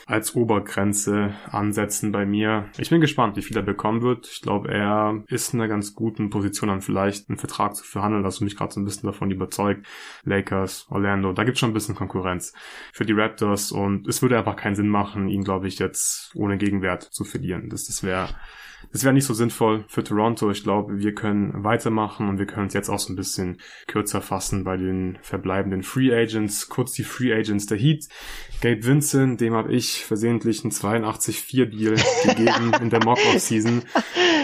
als 0.10 0.36
Obergrenze 0.36 1.36
ansetzen 1.52 2.12
bei 2.12 2.26
mir. 2.26 2.66
Ich 2.80 2.90
bin 2.90 3.00
gespannt, 3.00 3.36
wie 3.36 3.44
viel 3.44 3.56
er 3.56 3.62
bekommen 3.62 4.02
wird. 4.02 4.28
Ich 4.28 4.42
glaube, 4.42 4.72
er 4.72 5.24
ist 5.28 5.54
in 5.54 5.62
einer 5.62 5.70
ganz 5.70 5.94
guten 5.94 6.32
Position, 6.32 6.70
dann 6.70 6.82
vielleicht 6.82 7.30
einen 7.30 7.38
Vertrag 7.38 7.76
zu 7.76 7.84
verhandeln. 7.84 8.24
Das 8.24 8.42
mich 8.42 8.58
gerade 8.58 8.74
so 8.74 8.80
ein 8.80 8.86
bisschen 8.86 9.06
davon 9.06 9.30
überzeugt. 9.30 9.86
Lakers, 10.24 10.88
Orlando, 10.90 11.32
da 11.32 11.44
gibt 11.44 11.58
es 11.58 11.60
schon 11.60 11.70
ein 11.70 11.76
bisschen 11.76 11.94
Konkurrenz 11.94 12.54
für 12.92 13.06
die 13.06 13.14
Raptors 13.14 13.72
und 13.72 14.08
es 14.08 14.24
würde 14.24 14.40
einfach 14.40 14.56
keinen 14.56 14.76
Sinn 14.76 14.90
machen, 14.90 15.28
ihn, 15.28 15.44
glaube 15.44 15.68
ich, 15.68 15.78
jetzt 15.78 16.32
ohne 16.34 16.58
Gegenwert 16.58 17.04
zu 17.04 17.24
verlieren. 17.24 17.70
Das, 17.70 17.86
das 17.86 18.02
wäre 18.02 18.30
das 18.92 19.04
wäre 19.04 19.14
nicht 19.14 19.26
so 19.26 19.34
sinnvoll 19.34 19.86
für 19.88 20.04
Toronto. 20.04 20.50
Ich 20.50 20.64
glaube, 20.64 21.00
wir 21.00 21.14
können 21.14 21.64
weitermachen 21.64 22.28
und 22.28 22.40
wir 22.40 22.46
können 22.46 22.64
uns 22.64 22.74
jetzt 22.74 22.90
auch 22.90 23.00
so 23.00 23.14
ein 23.14 23.16
bisschen 23.16 23.58
kürzer 23.88 24.22
fassen 24.22 24.64
bei 24.64 24.78
den 24.78 25.18
verbleibenden 25.22 25.84
Free 25.84 26.14
Agents. 26.14 26.70
Kurz 26.70 26.94
die 26.94 27.04
Free 27.04 27.34
Agents 27.34 27.68
der 27.68 27.78
Heat. 27.78 28.08
Gabe 28.62 28.84
Vincent, 28.86 29.42
dem 29.42 29.54
habe 29.54 29.74
ich 29.74 30.06
versehentlich 30.06 30.64
einen 30.64 30.72
82-4-Deal 30.72 31.96
gegeben 32.24 32.72
in 32.82 32.90
der 32.90 33.04
Mock-Off-Season. 33.04 33.84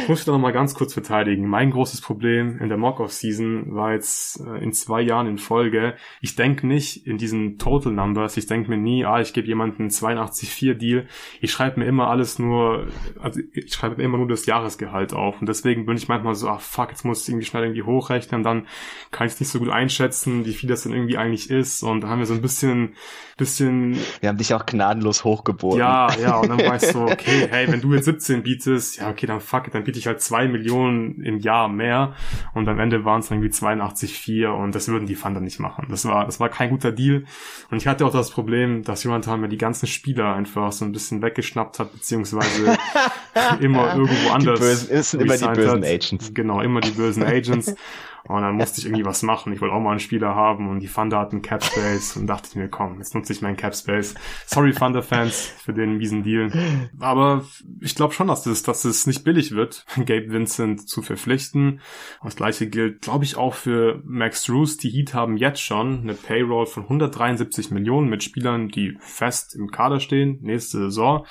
Ich 0.05 0.09
muss 0.09 0.19
ich 0.19 0.25
da 0.25 0.33
nochmal 0.33 0.53
ganz 0.53 0.75
kurz 0.75 0.93
verteidigen. 0.93 1.47
Mein 1.47 1.71
großes 1.71 1.99
Problem 1.99 2.59
in 2.59 2.69
der 2.69 2.77
Mock-Off-Season 2.77 3.73
war 3.73 3.93
jetzt 3.93 4.39
äh, 4.39 4.63
in 4.63 4.71
zwei 4.71 5.01
Jahren 5.01 5.25
in 5.25 5.39
Folge. 5.39 5.95
Ich 6.21 6.35
denke 6.35 6.67
nicht 6.67 7.07
in 7.07 7.17
diesen 7.17 7.57
Total 7.57 7.91
Numbers. 7.91 8.37
Ich 8.37 8.45
denke 8.45 8.69
mir 8.69 8.77
nie, 8.77 9.03
ah, 9.03 9.19
ich 9.19 9.33
gebe 9.33 9.47
jemanden 9.47 9.81
einen 9.81 9.89
82-4-Deal. 9.89 11.07
Ich 11.41 11.51
schreibe 11.51 11.79
mir 11.79 11.87
immer 11.87 12.07
alles 12.07 12.37
nur, 12.37 12.85
also 13.19 13.41
ich 13.51 13.73
schreibe 13.73 13.99
immer 14.03 14.19
nur 14.19 14.27
das 14.27 14.45
Jahresgehalt 14.45 15.11
auf. 15.11 15.41
Und 15.41 15.49
deswegen 15.49 15.87
bin 15.87 15.97
ich 15.97 16.07
manchmal 16.07 16.35
so, 16.35 16.49
ah 16.49 16.59
fuck, 16.59 16.91
jetzt 16.91 17.03
muss 17.03 17.23
ich 17.23 17.29
irgendwie 17.29 17.47
schnell 17.47 17.63
irgendwie 17.63 17.81
hochrechnen. 17.81 18.43
Dann 18.43 18.67
kann 19.09 19.25
ich 19.25 19.33
es 19.33 19.39
nicht 19.39 19.49
so 19.49 19.57
gut 19.57 19.69
einschätzen, 19.69 20.45
wie 20.45 20.53
viel 20.53 20.69
das 20.69 20.83
denn 20.83 20.93
irgendwie 20.93 21.17
eigentlich 21.17 21.49
ist. 21.49 21.81
Und 21.81 22.01
da 22.01 22.09
haben 22.09 22.19
wir 22.19 22.27
so 22.27 22.35
ein 22.35 22.43
bisschen, 22.43 22.93
bisschen. 23.37 23.97
Wir 24.19 24.29
haben 24.29 24.37
dich 24.37 24.53
auch 24.53 24.67
gnadenlos 24.67 25.23
hochgeboten. 25.23 25.79
Ja, 25.79 26.15
ja. 26.21 26.37
Und 26.37 26.49
dann 26.49 26.59
war 26.59 26.75
ich 26.75 26.83
so, 26.83 27.05
okay, 27.05 27.47
hey, 27.49 27.71
wenn 27.71 27.81
du 27.81 27.91
jetzt 27.95 28.05
17 28.05 28.43
bietest, 28.43 28.97
ja, 28.97 29.09
okay, 29.09 29.25
dann 29.25 29.41
fuck, 29.41 29.71
dann 29.71 29.83
biete 29.95 29.99
ich 29.99 30.07
halt 30.07 30.21
zwei 30.21 30.47
Millionen 30.47 31.21
im 31.21 31.39
Jahr 31.39 31.69
mehr. 31.69 32.13
Und 32.53 32.67
am 32.67 32.79
Ende 32.79 33.05
waren 33.05 33.21
es 33.21 33.31
irgendwie 33.31 33.49
82,4 33.49 34.47
und 34.47 34.75
das 34.75 34.89
würden 34.89 35.07
die 35.07 35.15
Thunder 35.15 35.39
nicht 35.39 35.59
machen. 35.59 35.87
Das 35.89 36.05
war, 36.05 36.25
das 36.25 36.39
war 36.39 36.49
kein 36.49 36.69
guter 36.69 36.91
Deal. 36.91 37.23
Und 37.71 37.77
ich 37.77 37.87
hatte 37.87 38.05
auch 38.05 38.11
das 38.11 38.29
Problem, 38.29 38.83
dass 38.83 39.03
jemand 39.03 39.25
mir 39.25 39.47
die 39.47 39.57
ganzen 39.57 39.87
Spieler 39.87 40.35
einfach 40.35 40.71
so 40.71 40.83
ein 40.83 40.91
bisschen 40.91 41.21
weggeschnappt 41.21 41.79
hat, 41.79 41.93
beziehungsweise 41.93 42.77
immer 43.61 43.95
irgendwo 43.95 44.31
anders. 44.31 44.59
Die 44.59 44.93
bösen, 44.93 45.19
immer 45.21 45.37
die 45.37 45.45
bösen 45.45 45.83
hat. 45.83 45.85
Agents. 45.85 46.33
Genau, 46.33 46.61
immer 46.61 46.81
die 46.81 46.91
bösen 46.91 47.23
Agents. 47.23 47.73
Und 48.27 48.41
dann 48.41 48.55
musste 48.55 48.79
ich 48.79 48.87
irgendwie 48.87 49.05
was 49.05 49.21
machen. 49.21 49.53
Ich 49.53 49.61
wollte 49.61 49.75
auch 49.75 49.79
mal 49.79 49.91
einen 49.91 49.99
Spieler 49.99 50.33
haben 50.33 50.69
und 50.69 50.79
die 50.79 50.87
Thunder 50.87 51.19
hatten 51.19 51.41
Cap 51.41 51.63
Space 51.63 52.17
und 52.17 52.27
dachte 52.27 52.49
ich 52.49 52.55
mir, 52.55 52.69
komm, 52.69 52.97
jetzt 52.97 53.13
nutze 53.13 53.33
ich 53.33 53.41
meinen 53.41 53.57
Cap 53.57 53.75
Space. 53.75 54.15
Sorry 54.47 54.73
Thunder 54.73 55.03
Fans 55.03 55.53
für 55.63 55.73
den 55.73 55.97
miesen 55.97 56.23
Deal. 56.23 56.51
Aber 56.99 57.45
ich 57.81 57.95
glaube 57.95 58.13
schon, 58.13 58.27
dass 58.27 58.45
es, 58.45 58.63
dass 58.63 58.83
es 58.85 59.05
nicht 59.05 59.23
billig 59.23 59.51
wird, 59.51 59.85
Gabe 59.95 60.31
Vincent 60.31 60.87
zu 60.87 61.01
verpflichten. 61.01 61.81
Das 62.23 62.35
gleiche 62.35 62.67
gilt, 62.67 63.01
glaube 63.01 63.25
ich, 63.25 63.37
auch 63.37 63.53
für 63.53 64.01
Max 64.05 64.49
Roos. 64.49 64.77
Die 64.77 64.89
Heat 64.89 65.13
haben 65.13 65.37
jetzt 65.37 65.61
schon 65.61 66.01
eine 66.01 66.13
Payroll 66.13 66.65
von 66.65 66.83
173 66.83 67.71
Millionen 67.71 68.09
mit 68.09 68.23
Spielern, 68.23 68.69
die 68.69 68.97
fest 68.99 69.55
im 69.55 69.69
Kader 69.69 69.99
stehen, 69.99 70.39
nächste 70.41 70.79
Saison. 70.79 71.25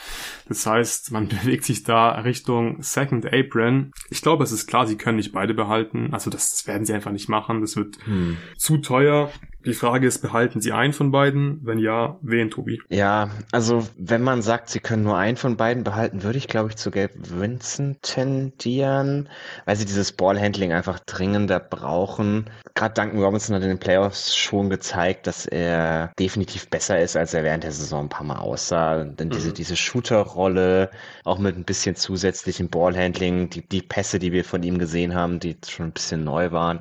Das 0.49 0.65
heißt, 0.67 1.11
man 1.11 1.29
bewegt 1.45 1.65
sich 1.65 1.83
da 1.83 2.11
Richtung 2.11 2.83
Second 2.83 3.27
Apron. 3.33 3.93
Ich 4.11 4.23
glaube, 4.23 4.45
es 4.45 4.53
ist 4.53 4.67
klar, 4.67 4.87
sie 4.87 4.97
können 4.97 5.17
nicht 5.17 5.33
beide 5.33 5.55
behalten. 5.55 6.11
Also 6.13 6.31
das 6.31 6.67
werden 6.67 6.84
werden 6.85 6.87
sie 6.87 6.93
einfach 6.95 7.13
nicht 7.13 7.29
machen. 7.29 7.61
Das 7.61 7.77
wird 7.77 7.99
hm. 8.05 8.37
zu 8.57 8.79
teuer. 8.79 9.31
Die 9.65 9.75
Frage 9.75 10.07
ist, 10.07 10.19
behalten 10.19 10.61
sie 10.61 10.73
einen 10.73 10.93
von 10.93 11.11
beiden? 11.11 11.61
Wenn 11.63 11.79
ja, 11.79 12.19
wen, 12.21 12.51
Tobi? 12.51 12.81
Ja, 12.91 13.31
also 13.51 13.87
wenn 13.97 14.23
man 14.23 14.43
sagt, 14.43 14.69
sie 14.69 14.81
können 14.81 15.05
nur 15.05 15.17
einen 15.17 15.37
von 15.37 15.57
beiden 15.57 15.85
behalten, 15.85 16.23
würde 16.23 16.39
ich, 16.39 16.49
glaube 16.49 16.71
ich, 16.71 16.77
zu 16.77 16.91
Gabe 16.91 17.15
Vincent 17.15 18.03
tendieren, 18.03 19.29
weil 19.65 19.77
sie 19.77 19.87
dieses 19.87 20.13
Ballhandling 20.13 20.73
einfach 20.73 20.99
dringender 21.01 21.61
brauchen. 21.61 22.51
Gerade 22.75 22.95
Duncan 22.95 23.23
Robinson 23.23 23.57
hat 23.57 23.63
in 23.63 23.69
den 23.69 23.79
Playoffs 23.79 24.37
schon 24.37 24.69
gezeigt, 24.69 25.27
dass 25.27 25.47
er 25.47 26.13
definitiv 26.19 26.69
besser 26.69 27.01
ist, 27.01 27.17
als 27.17 27.33
er 27.33 27.45
während 27.45 27.65
der 27.65 27.73
Saison 27.73 28.05
ein 28.05 28.09
paar 28.09 28.27
Mal 28.27 28.39
aussah. 28.39 29.05
Denn 29.05 29.31
diese, 29.31 29.49
mhm. 29.51 29.55
diese 29.55 29.77
Shooter-Rolle, 29.77 30.91
auch 31.25 31.39
mit 31.39 31.57
ein 31.57 31.65
bisschen 31.65 31.97
zusätzlichem 31.97 32.69
Ballhandling, 32.69 33.49
die, 33.49 33.67
die 33.67 33.83
Pässe, 33.83 34.19
die 34.19 34.33
wir 34.33 34.45
von 34.45 34.63
ihm 34.63 34.79
gesehen 34.79 35.15
haben, 35.15 35.41
die 35.41 35.57
schon 35.67 35.87
ein 35.87 35.93
bisschen 35.93 36.25
neu 36.25 36.51
waren, 36.53 36.81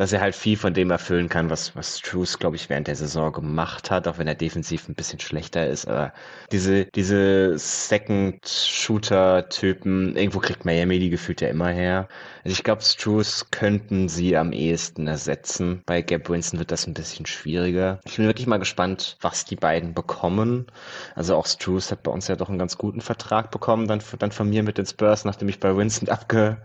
dass 0.00 0.12
er 0.14 0.22
halt 0.22 0.34
viel 0.34 0.56
von 0.56 0.72
dem 0.72 0.90
erfüllen 0.90 1.28
kann, 1.28 1.50
was, 1.50 1.76
was 1.76 1.98
Struce, 1.98 2.38
glaube 2.38 2.56
ich, 2.56 2.70
während 2.70 2.88
der 2.88 2.96
Saison 2.96 3.32
gemacht 3.32 3.90
hat, 3.90 4.08
auch 4.08 4.16
wenn 4.16 4.26
er 4.26 4.34
defensiv 4.34 4.88
ein 4.88 4.94
bisschen 4.94 5.20
schlechter 5.20 5.66
ist. 5.66 5.86
Aber 5.86 6.14
diese, 6.52 6.86
diese 6.86 7.58
Second-Shooter-Typen, 7.58 10.16
irgendwo 10.16 10.38
kriegt 10.38 10.64
Miami 10.64 10.98
die 11.00 11.10
gefühlt 11.10 11.42
ja 11.42 11.48
immer 11.48 11.68
her. 11.68 12.08
Also 12.44 12.54
ich 12.54 12.64
glaube, 12.64 12.82
Struce 12.82 13.46
könnten 13.50 14.08
sie 14.08 14.36
am 14.36 14.52
ehesten 14.52 15.06
ersetzen. 15.06 15.82
Bei 15.86 16.02
Gab 16.02 16.28
Winston 16.28 16.58
wird 16.58 16.72
das 16.72 16.86
ein 16.86 16.94
bisschen 16.94 17.26
schwieriger. 17.26 18.00
Ich 18.04 18.16
bin 18.16 18.26
wirklich 18.26 18.46
mal 18.46 18.58
gespannt, 18.58 19.18
was 19.20 19.44
die 19.44 19.56
beiden 19.56 19.92
bekommen. 19.94 20.66
Also 21.14 21.36
auch 21.36 21.46
Struce 21.46 21.90
hat 21.90 22.02
bei 22.02 22.10
uns 22.10 22.28
ja 22.28 22.36
doch 22.36 22.48
einen 22.48 22.58
ganz 22.58 22.78
guten 22.78 23.00
Vertrag 23.00 23.50
bekommen, 23.50 23.88
dann, 23.88 24.00
dann 24.18 24.32
von 24.32 24.48
mir 24.48 24.62
mit 24.62 24.78
den 24.78 24.86
Spurs, 24.86 25.24
nachdem 25.24 25.48
ich 25.48 25.60
bei 25.60 25.76
Winston 25.76 26.08
abge, 26.08 26.58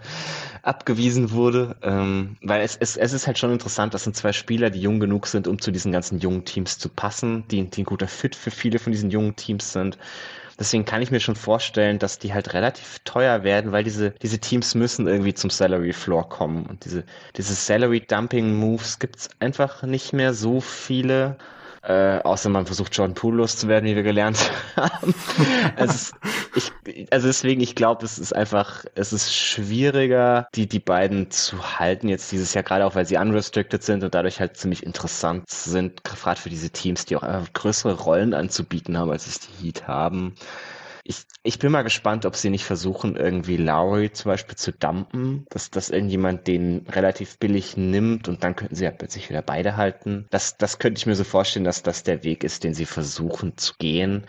abgewiesen 0.62 1.32
wurde. 1.32 1.76
Ähm, 1.82 2.38
weil 2.42 2.62
es, 2.62 2.78
es, 2.78 2.96
es 2.96 3.14
ist 3.14 3.28
halt 3.28 3.38
schon 3.38 3.52
interessant, 3.52 3.94
das 3.94 4.04
sind 4.04 4.16
zwei 4.16 4.32
Spieler, 4.32 4.70
die 4.70 4.82
jung 4.82 5.00
genug 5.00 5.28
sind, 5.28 5.48
um 5.48 5.60
zu 5.60 5.72
diesen 5.72 5.92
ganzen 5.92 6.20
jungen 6.20 6.46
Teams 6.46 6.80
zu 6.80 6.90
passen, 6.90 7.46
die, 7.50 7.70
die 7.70 7.82
ein 7.82 7.86
guter 7.86 8.08
Fit 8.08 8.36
für 8.36 8.52
viele 8.52 8.80
von 8.80 8.94
diesen 8.94 9.12
jungen 9.12 9.36
Teams 9.36 9.74
sind. 9.74 9.98
Deswegen 10.60 10.86
kann 10.86 11.02
ich 11.02 11.12
mir 11.12 11.20
schon 11.20 11.36
vorstellen, 11.36 12.00
dass 12.00 12.20
die 12.20 12.34
halt 12.34 12.54
relativ 12.54 13.00
teuer 13.04 13.44
werden, 13.44 13.72
weil 13.72 13.84
diese, 13.84 14.12
diese 14.12 14.40
Teams 14.40 14.74
müssen 14.76 15.08
irgendwie 15.08 15.34
zum 15.34 15.50
Salary 15.50 15.92
Floor 15.94 16.30
kommen. 16.30 16.66
Und 16.66 16.86
diese, 16.86 17.04
diese 17.36 17.54
Salary 17.56 18.02
Dumping 18.02 18.56
Moves 18.56 19.00
gibt's 19.00 19.30
einfach 19.40 19.84
nicht 19.84 20.14
mehr 20.14 20.34
so 20.34 20.62
viele. 20.62 21.38
Äh, 21.88 22.20
außer 22.24 22.50
man 22.50 22.66
versucht 22.66 22.96
John 22.98 23.14
Poole 23.14 23.38
loszuwerden, 23.38 23.88
wie 23.88 23.96
wir 23.96 24.02
gelernt 24.02 24.52
haben. 24.76 25.14
also, 25.76 26.16
ich, 26.56 26.72
also 27.12 27.28
deswegen, 27.28 27.62
ich 27.62 27.76
glaube, 27.76 28.04
es 28.04 28.18
ist 28.18 28.36
einfach, 28.36 28.86
es 28.96 29.14
ist 29.14 29.36
schwieriger, 29.36 30.48
die, 30.56 30.68
die 30.68 30.80
beiden 30.80 31.30
zu 31.30 31.80
halten 31.80 32.10
jetzt 32.10 32.32
dieses 32.32 32.56
Jahr, 32.56 32.64
gerade 32.64 32.86
auch 32.86 32.96
weil 32.96 33.06
sie 33.06 33.18
unrestricted 33.18 33.84
sind 33.84 34.04
und 34.04 34.16
dadurch 34.16 34.40
halt 34.40 34.58
ziemlich 34.58 34.84
interessant 34.84 35.48
sind, 35.50 36.04
gerade 36.04 36.42
für 36.42 36.50
diese 36.50 36.72
Teams, 36.72 37.06
die 37.06 37.18
auch 37.18 37.24
einfach 37.24 37.54
größere 37.54 37.94
Rollen 37.94 38.34
anzubieten 38.34 38.98
haben, 38.98 39.12
als 39.12 39.28
es 39.28 39.40
die 39.40 39.66
Heat 39.66 39.88
haben 39.88 40.36
ich, 41.08 41.28
ich 41.44 41.60
bin 41.60 41.72
mal 41.72 41.84
gespannt, 41.84 42.26
ob 42.26 42.36
sie 42.36 42.50
nicht 42.50 42.66
versuchen, 42.66 43.16
irgendwie 43.16 43.58
Lowry 43.58 44.12
zum 44.12 44.32
Beispiel 44.32 44.56
zu 44.56 44.74
dumpen, 44.74 45.46
dass, 45.52 45.70
dass 45.70 45.92
irgendjemand 45.92 46.48
den 46.48 46.88
relativ 46.90 47.38
billig 47.38 47.78
nimmt 47.78 48.28
und 48.28 48.44
dann 48.44 48.56
könnten 48.56 48.74
sie 48.74 48.86
ja 48.86 48.92
plötzlich 48.92 49.30
wieder 49.30 49.44
beide 49.44 49.78
halten. 49.78 50.26
Das, 50.32 50.58
das 50.58 50.80
könnte 50.80 50.98
ich 50.98 51.06
mir 51.06 51.16
so 51.16 51.24
vorstellen, 51.24 51.64
dass 51.64 51.84
das 51.84 52.02
der 52.02 52.24
Weg 52.24 52.44
ist, 52.44 52.64
den 52.64 52.74
sie 52.74 52.88
versuchen 52.88 53.56
zu 53.56 53.76
gehen. 53.78 54.26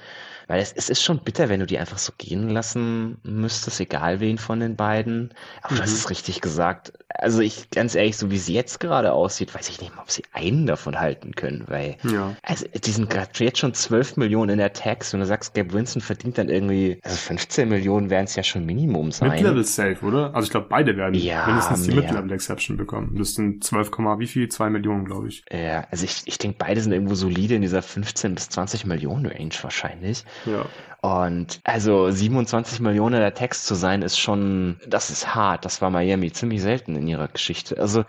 Weil 0.49 0.61
es, 0.61 0.73
es 0.73 0.91
ist 0.91 1.03
schon 1.03 1.19
bitter, 1.19 1.49
wenn 1.49 1.61
du 1.61 1.67
die 1.67 1.79
einfach 1.79 1.99
so 1.99 2.13
gehen 2.17 2.49
lassen 2.51 3.19
müsstest, 3.25 3.81
egal 3.81 4.21
wen 4.21 4.39
von 4.39 4.61
den 4.61 4.77
beiden. 4.77 5.35
Aber 5.63 5.75
mhm. 5.75 5.77
du 5.77 5.83
hast 5.83 5.91
mhm. 5.91 5.97
es 5.97 6.11
richtig 6.11 6.41
gesagt. 6.41 6.93
Also 7.09 7.41
ich, 7.41 7.71
ganz 7.71 7.95
ehrlich, 7.95 8.17
so 8.17 8.31
wie 8.31 8.37
es 8.37 8.47
jetzt 8.47 8.79
gerade 8.79 9.13
aussieht, 9.13 9.55
weiß 9.55 9.69
ich 9.71 9.81
nicht 9.81 9.95
mal, 9.97 10.03
ob 10.03 10.11
sie 10.11 10.23
einen 10.33 10.67
davon 10.67 11.01
halten 11.01 11.35
können, 11.35 11.65
weil, 11.67 11.97
ja. 12.03 12.37
also, 12.43 12.67
die 12.67 12.91
sind 12.91 13.09
gerade 13.09 13.31
jetzt 13.39 13.59
schon 13.59 13.73
12 13.73 14.19
Millionen 14.19 14.51
in 14.51 14.59
der 14.59 14.73
Tax 14.73 15.15
und 15.15 15.21
du 15.21 15.27
sagst, 15.27 15.55
Gabe 15.55 15.73
Winston 15.73 16.03
verdient 16.03 16.37
dann 16.37 16.49
irgendwie, 16.49 17.01
also 17.03 17.17
15 17.17 17.69
Millionen 17.69 18.11
werden 18.11 18.27
es 18.27 18.37
ja 18.37 18.43
schon 18.43 18.67
Minimum 18.67 19.13
sein. 19.13 19.31
Mid-Level 19.31 19.65
Safe, 19.65 19.97
oder? 20.03 20.35
Also 20.35 20.47
ich 20.47 20.51
glaube, 20.51 20.67
beide 20.69 20.97
werden 20.97 21.15
ja, 21.15 21.47
mindestens 21.47 21.85
die 21.85 21.95
Mid-Level 21.95 22.31
Exception 22.33 22.77
bekommen. 22.77 23.17
Das 23.17 23.35
sind 23.35 23.65
12, 23.65 23.91
wie 24.19 24.27
viel? 24.27 24.49
2 24.49 24.71
Millionen, 24.71 25.07
glaube 25.07 25.29
ich. 25.29 25.45
Ja, 25.51 25.87
also 25.91 26.05
ich, 26.05 26.23
ich 26.27 26.39
denke, 26.39 26.59
beide 26.59 26.81
sind 26.81 26.93
irgendwo 26.93 27.15
solide 27.15 27.55
in 27.55 27.63
dieser 27.63 27.83
15 27.83 28.35
bis 28.35 28.51
20 28.51 28.85
Millionen 28.85 29.27
Range 29.27 29.55
wahrscheinlich. 29.63 30.25
Ja. 30.45 30.67
Und 31.03 31.61
also 31.65 32.11
27 32.11 32.81
Millionen 32.81 33.21
der 33.21 33.35
Text 33.35 33.67
zu 33.67 33.75
sein, 33.75 34.03
ist 34.03 34.19
schon, 34.19 34.81
das 34.87 35.11
ist 35.11 35.35
hart. 35.35 35.65
Das 35.65 35.81
war 35.81 35.91
Miami 35.91 36.33
ziemlich 36.33 36.63
selten 36.63 36.97
in 36.97 37.07
ihrer 37.07 37.29
Geschichte. 37.29 37.79
Also 37.79 38.05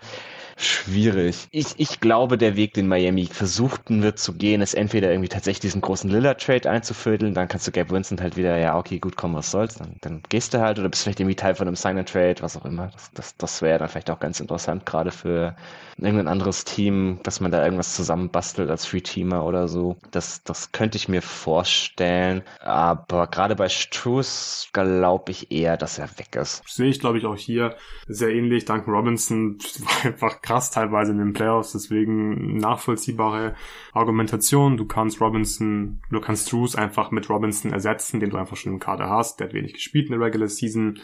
schwierig. 0.58 1.48
Ich, 1.50 1.74
ich 1.76 2.00
glaube, 2.00 2.38
der 2.38 2.56
Weg, 2.56 2.74
den 2.74 2.88
Miami 2.88 3.26
versuchten 3.26 4.02
wird 4.02 4.18
zu 4.18 4.34
gehen, 4.34 4.60
ist 4.60 4.74
entweder 4.74 5.10
irgendwie 5.10 5.28
tatsächlich 5.28 5.60
diesen 5.60 5.80
großen 5.80 6.10
Lillard-Trade 6.10 6.70
einzufödeln, 6.70 7.34
dann 7.34 7.48
kannst 7.48 7.66
du 7.66 7.72
Gabe 7.72 7.90
Vincent 7.90 8.20
halt 8.20 8.36
wieder, 8.36 8.56
ja, 8.58 8.76
okay, 8.76 8.98
gut, 8.98 9.16
komm, 9.16 9.34
was 9.34 9.50
soll's, 9.50 9.76
dann, 9.76 9.96
dann 10.00 10.22
gehst 10.28 10.54
du 10.54 10.60
halt 10.60 10.78
oder 10.78 10.88
bist 10.88 11.02
vielleicht 11.02 11.20
irgendwie 11.20 11.36
Teil 11.36 11.54
von 11.54 11.66
einem 11.66 11.76
Sign-and-Trade, 11.76 12.36
was 12.40 12.56
auch 12.56 12.64
immer. 12.64 12.88
Das, 12.88 13.10
das, 13.12 13.36
das 13.36 13.62
wäre 13.62 13.78
dann 13.78 13.88
vielleicht 13.88 14.10
auch 14.10 14.20
ganz 14.20 14.40
interessant, 14.40 14.86
gerade 14.86 15.10
für 15.10 15.56
irgendein 15.98 16.28
anderes 16.28 16.64
Team, 16.64 17.18
dass 17.22 17.40
man 17.40 17.50
da 17.50 17.64
irgendwas 17.64 17.94
zusammenbastelt 17.94 18.70
als 18.70 18.86
Free-Teamer 18.86 19.44
oder 19.44 19.68
so. 19.68 19.96
Das, 20.10 20.42
das 20.44 20.72
könnte 20.72 20.96
ich 20.96 21.08
mir 21.08 21.22
vorstellen. 21.22 22.42
Aber 22.60 23.26
gerade 23.26 23.56
bei 23.56 23.68
Struce 23.68 24.68
glaube 24.72 25.32
ich 25.32 25.50
eher, 25.50 25.76
dass 25.76 25.98
er 25.98 26.08
weg 26.18 26.36
ist. 26.36 26.62
Sehe 26.66 26.88
ich, 26.88 27.00
glaube 27.00 27.18
ich, 27.18 27.26
auch 27.26 27.36
hier 27.36 27.76
sehr 28.06 28.30
ähnlich. 28.30 28.64
Duncan 28.64 28.94
Robinson 28.94 29.58
war 29.78 30.06
einfach 30.12 30.40
krass 30.48 30.70
teilweise 30.70 31.12
in 31.12 31.18
den 31.18 31.32
Playoffs, 31.34 31.72
deswegen 31.72 32.56
nachvollziehbare 32.56 33.54
Argumentation. 33.92 34.76
Du 34.76 34.86
kannst 34.86 35.20
Robinson, 35.20 36.00
du 36.10 36.20
kannst 36.20 36.48
Struce 36.48 36.76
einfach 36.76 37.10
mit 37.10 37.28
Robinson 37.28 37.72
ersetzen, 37.72 38.18
den 38.18 38.30
du 38.30 38.36
einfach 38.38 38.56
schon 38.56 38.72
im 38.72 38.78
Kader 38.78 39.10
hast. 39.10 39.40
Der 39.40 39.48
hat 39.48 39.54
wenig 39.54 39.74
gespielt 39.74 40.06
in 40.06 40.12
der 40.12 40.26
Regular 40.26 40.48
Season, 40.48 41.00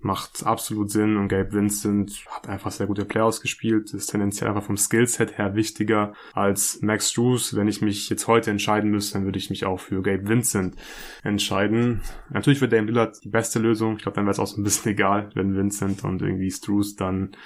macht 0.00 0.44
absolut 0.44 0.90
Sinn 0.90 1.16
und 1.16 1.28
Gabe 1.28 1.52
Vincent 1.52 2.24
hat 2.30 2.48
einfach 2.48 2.70
sehr 2.70 2.86
gute 2.86 3.04
Playoffs 3.04 3.40
gespielt, 3.40 3.92
ist 3.94 4.06
tendenziell 4.06 4.34
tendenziell 4.34 4.48
einfach 4.48 4.64
vom 4.64 4.76
Skillset 4.76 5.38
her 5.38 5.54
wichtiger 5.54 6.14
als 6.32 6.80
Max 6.82 7.12
Drews. 7.12 7.56
Wenn 7.56 7.68
ich 7.68 7.80
mich 7.80 8.08
jetzt 8.08 8.26
heute 8.26 8.50
entscheiden 8.50 8.90
müsste, 8.90 9.14
dann 9.14 9.24
würde 9.24 9.38
ich 9.38 9.50
mich 9.50 9.64
auch 9.64 9.80
für 9.80 10.02
Gabe 10.02 10.28
Vincent 10.28 10.76
entscheiden. 11.22 12.02
Natürlich 12.30 12.60
wird 12.60 12.72
Dame 12.72 12.86
Lillard 12.86 13.22
die 13.24 13.28
beste 13.28 13.58
Lösung. 13.58 13.96
Ich 13.96 14.02
glaube, 14.02 14.16
dann 14.16 14.24
wäre 14.24 14.32
es 14.32 14.38
auch 14.38 14.46
so 14.46 14.60
ein 14.60 14.64
bisschen 14.64 14.92
egal, 14.92 15.30
wenn 15.34 15.56
Vincent 15.56 16.04
und 16.04 16.22
irgendwie 16.22 16.50
Struce 16.50 16.96
dann 16.96 17.36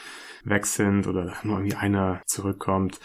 weg 0.49 0.67
sind 0.67 1.07
oder 1.07 1.35
nur 1.43 1.59
irgendwie 1.59 1.77
einer 1.77 2.23
zurückkommt. 2.27 3.01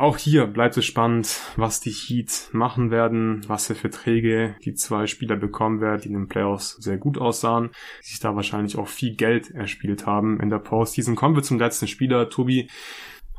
Auch 0.00 0.16
hier 0.16 0.46
bleibt 0.46 0.76
es 0.76 0.84
spannend, 0.84 1.40
was 1.56 1.80
die 1.80 1.90
Heat 1.90 2.50
machen 2.52 2.92
werden, 2.92 3.42
was 3.48 3.66
für 3.66 3.74
Verträge 3.74 4.54
die 4.64 4.74
zwei 4.74 5.08
Spieler 5.08 5.34
bekommen 5.34 5.80
werden, 5.80 6.02
die 6.02 6.08
in 6.08 6.14
den 6.14 6.28
Playoffs 6.28 6.76
sehr 6.76 6.98
gut 6.98 7.18
aussahen, 7.18 7.70
die 8.02 8.10
sich 8.10 8.20
da 8.20 8.36
wahrscheinlich 8.36 8.78
auch 8.78 8.86
viel 8.86 9.16
Geld 9.16 9.50
erspielt 9.50 10.06
haben 10.06 10.38
in 10.38 10.50
der 10.50 10.60
Postseason. 10.60 11.16
Kommen 11.16 11.34
wir 11.34 11.42
zum 11.42 11.58
letzten 11.58 11.88
Spieler, 11.88 12.30
Tobi 12.30 12.68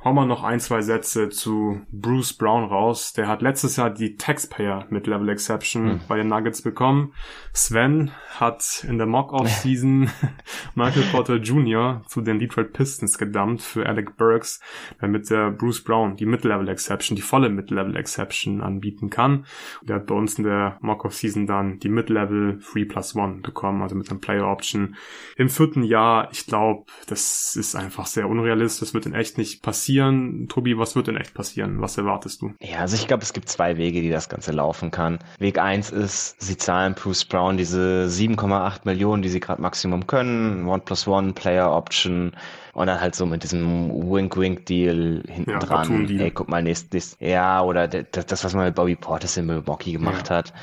hauen 0.03 0.15
wir 0.15 0.25
noch 0.25 0.43
ein, 0.43 0.59
zwei 0.59 0.81
Sätze 0.81 1.29
zu 1.29 1.81
Bruce 1.91 2.33
Brown 2.33 2.63
raus. 2.63 3.11
Der 3.13 3.27
hat 3.27 3.41
letztes 3.41 3.75
Jahr 3.75 3.89
die 3.89 4.15
Taxpayer 4.15 4.85
mit 4.89 5.07
Level 5.07 5.27
Exception 5.27 5.83
mhm. 5.83 6.01
bei 6.07 6.17
den 6.17 6.27
Nuggets 6.27 6.61
bekommen. 6.61 7.13
Sven 7.53 8.11
hat 8.29 8.85
in 8.87 8.97
der 8.97 9.07
Mock-Off-Season 9.07 10.09
Michael 10.75 11.03
Porter 11.11 11.35
Jr. 11.35 12.01
zu 12.07 12.21
den 12.21 12.39
Detroit 12.39 12.71
Pistons 12.71 13.17
gedumpt 13.17 13.61
für 13.61 13.85
Alec 13.85 14.15
Burks, 14.15 14.61
damit 15.01 15.29
der 15.29 15.51
Bruce 15.51 15.83
Brown 15.83 16.15
die 16.15 16.25
Mid-Level 16.25 16.69
Exception, 16.69 17.17
die 17.17 17.21
volle 17.21 17.49
Mid-Level 17.49 17.97
Exception 17.97 18.61
anbieten 18.61 19.09
kann. 19.09 19.45
Und 19.81 19.89
der 19.89 19.97
hat 19.97 20.05
bei 20.05 20.15
uns 20.15 20.37
in 20.37 20.45
der 20.45 20.77
Mock-Off-Season 20.79 21.45
dann 21.45 21.79
die 21.79 21.89
Mid-Level 21.89 22.59
3 22.73 22.85
plus 22.85 23.17
1 23.17 23.41
bekommen, 23.41 23.81
also 23.81 23.95
mit 23.95 24.09
einem 24.09 24.21
Player-Option. 24.21 24.95
Im 25.35 25.49
vierten 25.49 25.83
Jahr, 25.83 26.29
ich 26.31 26.45
glaube, 26.45 26.85
das 27.07 27.57
ist 27.57 27.75
einfach 27.75 28.05
sehr 28.05 28.29
unrealistisch. 28.29 28.79
Das 28.79 28.93
wird 28.93 29.05
in 29.05 29.13
echt 29.13 29.37
nicht 29.37 29.61
passieren 29.61 29.88
passieren? 29.89 30.47
Tobi, 30.47 30.77
was 30.77 30.95
wird 30.95 31.07
denn 31.07 31.17
echt 31.17 31.33
passieren? 31.33 31.81
Was 31.81 31.97
erwartest 31.97 32.41
du? 32.43 32.53
Ja, 32.61 32.79
also 32.79 32.95
ich 32.95 33.07
glaube, 33.07 33.23
es 33.23 33.33
gibt 33.33 33.49
zwei 33.49 33.77
Wege, 33.77 34.01
die 34.01 34.11
das 34.11 34.29
Ganze 34.29 34.51
laufen 34.51 34.91
kann. 34.91 35.17
Weg 35.39 35.57
eins 35.57 35.89
ist, 35.89 36.39
sie 36.39 36.57
zahlen 36.57 36.93
Bruce 36.93 37.25
Brown 37.25 37.57
diese 37.57 38.05
7,8 38.07 38.81
Millionen, 38.83 39.23
die 39.23 39.29
sie 39.29 39.39
gerade 39.39 39.61
Maximum 39.61 40.05
können, 40.05 40.67
One 40.67 40.83
plus 40.85 41.07
One, 41.07 41.33
Player 41.33 41.71
Option, 41.71 42.33
und 42.73 42.87
dann 42.87 43.01
halt 43.01 43.15
so 43.15 43.25
mit 43.25 43.41
diesem 43.41 43.89
Wink-Wink-Deal 43.89 45.23
hinten 45.27 45.49
ja, 45.49 45.59
dran. 45.59 46.07
Hey, 46.07 46.31
guck 46.31 46.49
mal, 46.49 46.61
nächstes, 46.61 47.17
ja, 47.19 47.61
oder 47.63 47.87
das, 47.87 48.43
was 48.43 48.53
man 48.53 48.65
mit 48.65 48.75
Bobby 48.75 48.95
Portis 48.95 49.37
in 49.37 49.47
Milwaukee 49.47 49.93
gemacht 49.93 50.29
ja. 50.29 50.37
hat 50.37 50.53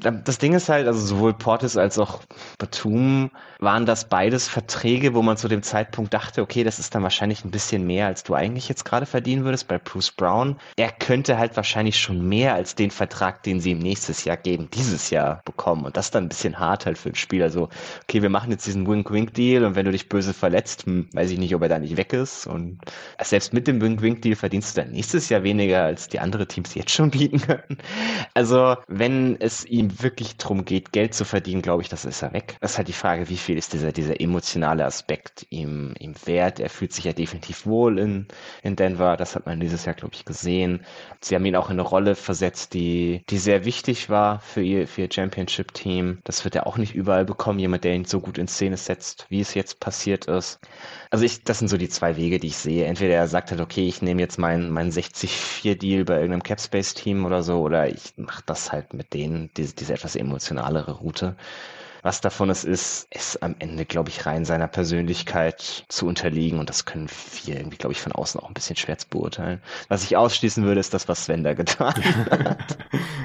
das 0.00 0.38
Ding 0.38 0.54
ist 0.54 0.68
halt, 0.68 0.86
also 0.86 1.00
sowohl 1.00 1.34
Portis 1.34 1.76
als 1.76 1.98
auch 1.98 2.22
Batum 2.58 3.30
waren 3.58 3.86
das 3.86 4.08
beides 4.08 4.48
Verträge, 4.48 5.14
wo 5.14 5.22
man 5.22 5.36
zu 5.36 5.48
dem 5.48 5.62
Zeitpunkt 5.62 6.14
dachte, 6.14 6.42
okay, 6.42 6.64
das 6.64 6.78
ist 6.78 6.94
dann 6.94 7.02
wahrscheinlich 7.02 7.44
ein 7.44 7.50
bisschen 7.50 7.86
mehr, 7.86 8.06
als 8.06 8.22
du 8.22 8.34
eigentlich 8.34 8.68
jetzt 8.68 8.84
gerade 8.84 9.06
verdienen 9.06 9.44
würdest 9.44 9.68
bei 9.68 9.78
Bruce 9.78 10.10
Brown. 10.10 10.56
Er 10.76 10.90
könnte 10.90 11.38
halt 11.38 11.56
wahrscheinlich 11.56 11.98
schon 11.98 12.26
mehr 12.26 12.54
als 12.54 12.74
den 12.74 12.90
Vertrag, 12.90 13.42
den 13.42 13.60
sie 13.60 13.72
ihm 13.72 13.78
nächstes 13.78 14.24
Jahr 14.24 14.36
geben, 14.36 14.68
dieses 14.72 15.10
Jahr 15.10 15.42
bekommen. 15.44 15.84
Und 15.84 15.96
das 15.96 16.06
ist 16.06 16.14
dann 16.14 16.24
ein 16.24 16.28
bisschen 16.28 16.58
hart 16.58 16.86
halt 16.86 16.96
für 16.96 17.10
ein 17.10 17.14
Spieler. 17.14 17.50
So, 17.50 17.68
okay, 18.04 18.22
wir 18.22 18.30
machen 18.30 18.50
jetzt 18.50 18.66
diesen 18.66 18.86
Wink-Wink-Deal 18.88 19.64
und 19.64 19.74
wenn 19.74 19.84
du 19.84 19.92
dich 19.92 20.08
böse 20.08 20.32
verletzt, 20.32 20.86
hm, 20.86 21.08
weiß 21.12 21.30
ich 21.30 21.38
nicht, 21.38 21.54
ob 21.54 21.62
er 21.62 21.68
da 21.68 21.78
nicht 21.78 21.96
weg 21.96 22.12
ist. 22.12 22.46
Und 22.46 22.78
selbst 23.22 23.52
mit 23.52 23.66
dem 23.66 23.80
Wink-Wink-Deal 23.80 24.36
verdienst 24.36 24.76
du 24.76 24.82
dann 24.82 24.92
nächstes 24.92 25.28
Jahr 25.28 25.42
weniger, 25.42 25.84
als 25.84 26.08
die 26.08 26.20
andere 26.20 26.46
Teams 26.46 26.74
jetzt 26.74 26.92
schon 26.92 27.10
bieten 27.10 27.40
können. 27.40 27.78
Also, 28.34 28.76
wenn 28.88 29.36
es 29.40 29.64
ihm 29.66 29.89
wirklich 29.98 30.36
drum 30.36 30.64
geht, 30.64 30.92
Geld 30.92 31.14
zu 31.14 31.24
verdienen, 31.24 31.62
glaube 31.62 31.82
ich, 31.82 31.88
das 31.88 32.04
ist 32.04 32.22
er 32.22 32.32
weg. 32.32 32.56
Das 32.60 32.72
ist 32.72 32.78
halt 32.78 32.88
die 32.88 32.92
Frage, 32.92 33.28
wie 33.28 33.36
viel 33.36 33.58
ist 33.58 33.72
dieser, 33.72 33.92
dieser 33.92 34.20
emotionale 34.20 34.84
Aspekt 34.84 35.46
ihm, 35.50 35.94
ihm 35.98 36.14
wert? 36.24 36.60
Er 36.60 36.70
fühlt 36.70 36.92
sich 36.92 37.04
ja 37.04 37.12
definitiv 37.12 37.66
wohl 37.66 37.98
in, 37.98 38.26
in 38.62 38.76
Denver. 38.76 39.16
Das 39.16 39.34
hat 39.34 39.46
man 39.46 39.60
dieses 39.60 39.84
Jahr, 39.84 39.94
glaube 39.94 40.14
ich, 40.14 40.24
gesehen. 40.24 40.84
Sie 41.20 41.34
haben 41.34 41.44
ihn 41.44 41.56
auch 41.56 41.70
in 41.70 41.78
eine 41.78 41.88
Rolle 41.88 42.14
versetzt, 42.14 42.74
die, 42.74 43.22
die 43.28 43.38
sehr 43.38 43.64
wichtig 43.64 44.10
war 44.10 44.40
für 44.40 44.62
ihr, 44.62 44.86
für 44.88 45.02
ihr 45.02 45.12
Championship-Team. 45.12 46.20
Das 46.24 46.44
wird 46.44 46.54
er 46.54 46.66
auch 46.66 46.76
nicht 46.76 46.94
überall 46.94 47.24
bekommen. 47.24 47.58
Jemand, 47.58 47.84
der 47.84 47.94
ihn 47.94 48.04
so 48.04 48.20
gut 48.20 48.38
in 48.38 48.48
Szene 48.48 48.76
setzt, 48.76 49.26
wie 49.28 49.40
es 49.40 49.54
jetzt 49.54 49.80
passiert 49.80 50.26
ist. 50.26 50.60
Also 51.10 51.24
ich, 51.24 51.42
das 51.42 51.58
sind 51.58 51.68
so 51.68 51.76
die 51.76 51.88
zwei 51.88 52.16
Wege, 52.16 52.38
die 52.38 52.48
ich 52.48 52.56
sehe. 52.56 52.84
Entweder 52.84 53.14
er 53.14 53.28
sagt 53.28 53.50
halt, 53.50 53.60
okay, 53.60 53.86
ich 53.88 54.02
nehme 54.02 54.20
jetzt 54.20 54.38
meinen 54.38 54.70
mein 54.70 54.92
60-4-Deal 54.92 56.04
bei 56.04 56.14
irgendeinem 56.14 56.42
Capspace-Team 56.42 57.24
oder 57.24 57.42
so, 57.42 57.60
oder 57.60 57.88
ich 57.88 58.12
mache 58.16 58.42
das 58.46 58.72
halt 58.72 58.94
mit 58.94 59.12
denen, 59.12 59.50
diese, 59.56 59.74
diese 59.80 59.94
etwas 59.94 60.16
emotionalere 60.16 60.92
Route. 60.92 61.36
Was 62.02 62.22
davon 62.22 62.48
es 62.48 62.64
ist, 62.64 63.08
ist 63.10 63.42
am 63.42 63.56
Ende, 63.58 63.84
glaube 63.84 64.08
ich, 64.08 64.24
rein 64.24 64.46
seiner 64.46 64.68
Persönlichkeit 64.68 65.84
zu 65.88 66.06
unterliegen 66.06 66.58
und 66.58 66.70
das 66.70 66.86
können 66.86 67.08
wir 67.44 67.56
irgendwie, 67.56 67.76
glaube 67.76 67.92
ich, 67.92 68.00
von 68.00 68.12
außen 68.12 68.40
auch 68.40 68.48
ein 68.48 68.54
bisschen 68.54 68.76
schwer 68.76 68.96
zu 68.96 69.08
beurteilen. 69.08 69.60
Was 69.88 70.04
ich 70.04 70.16
ausschließen 70.16 70.64
würde, 70.64 70.80
ist 70.80 70.94
das, 70.94 71.08
was 71.08 71.26
Sven 71.26 71.44
da 71.44 71.52
getan 71.52 71.94
hat. 72.30 72.78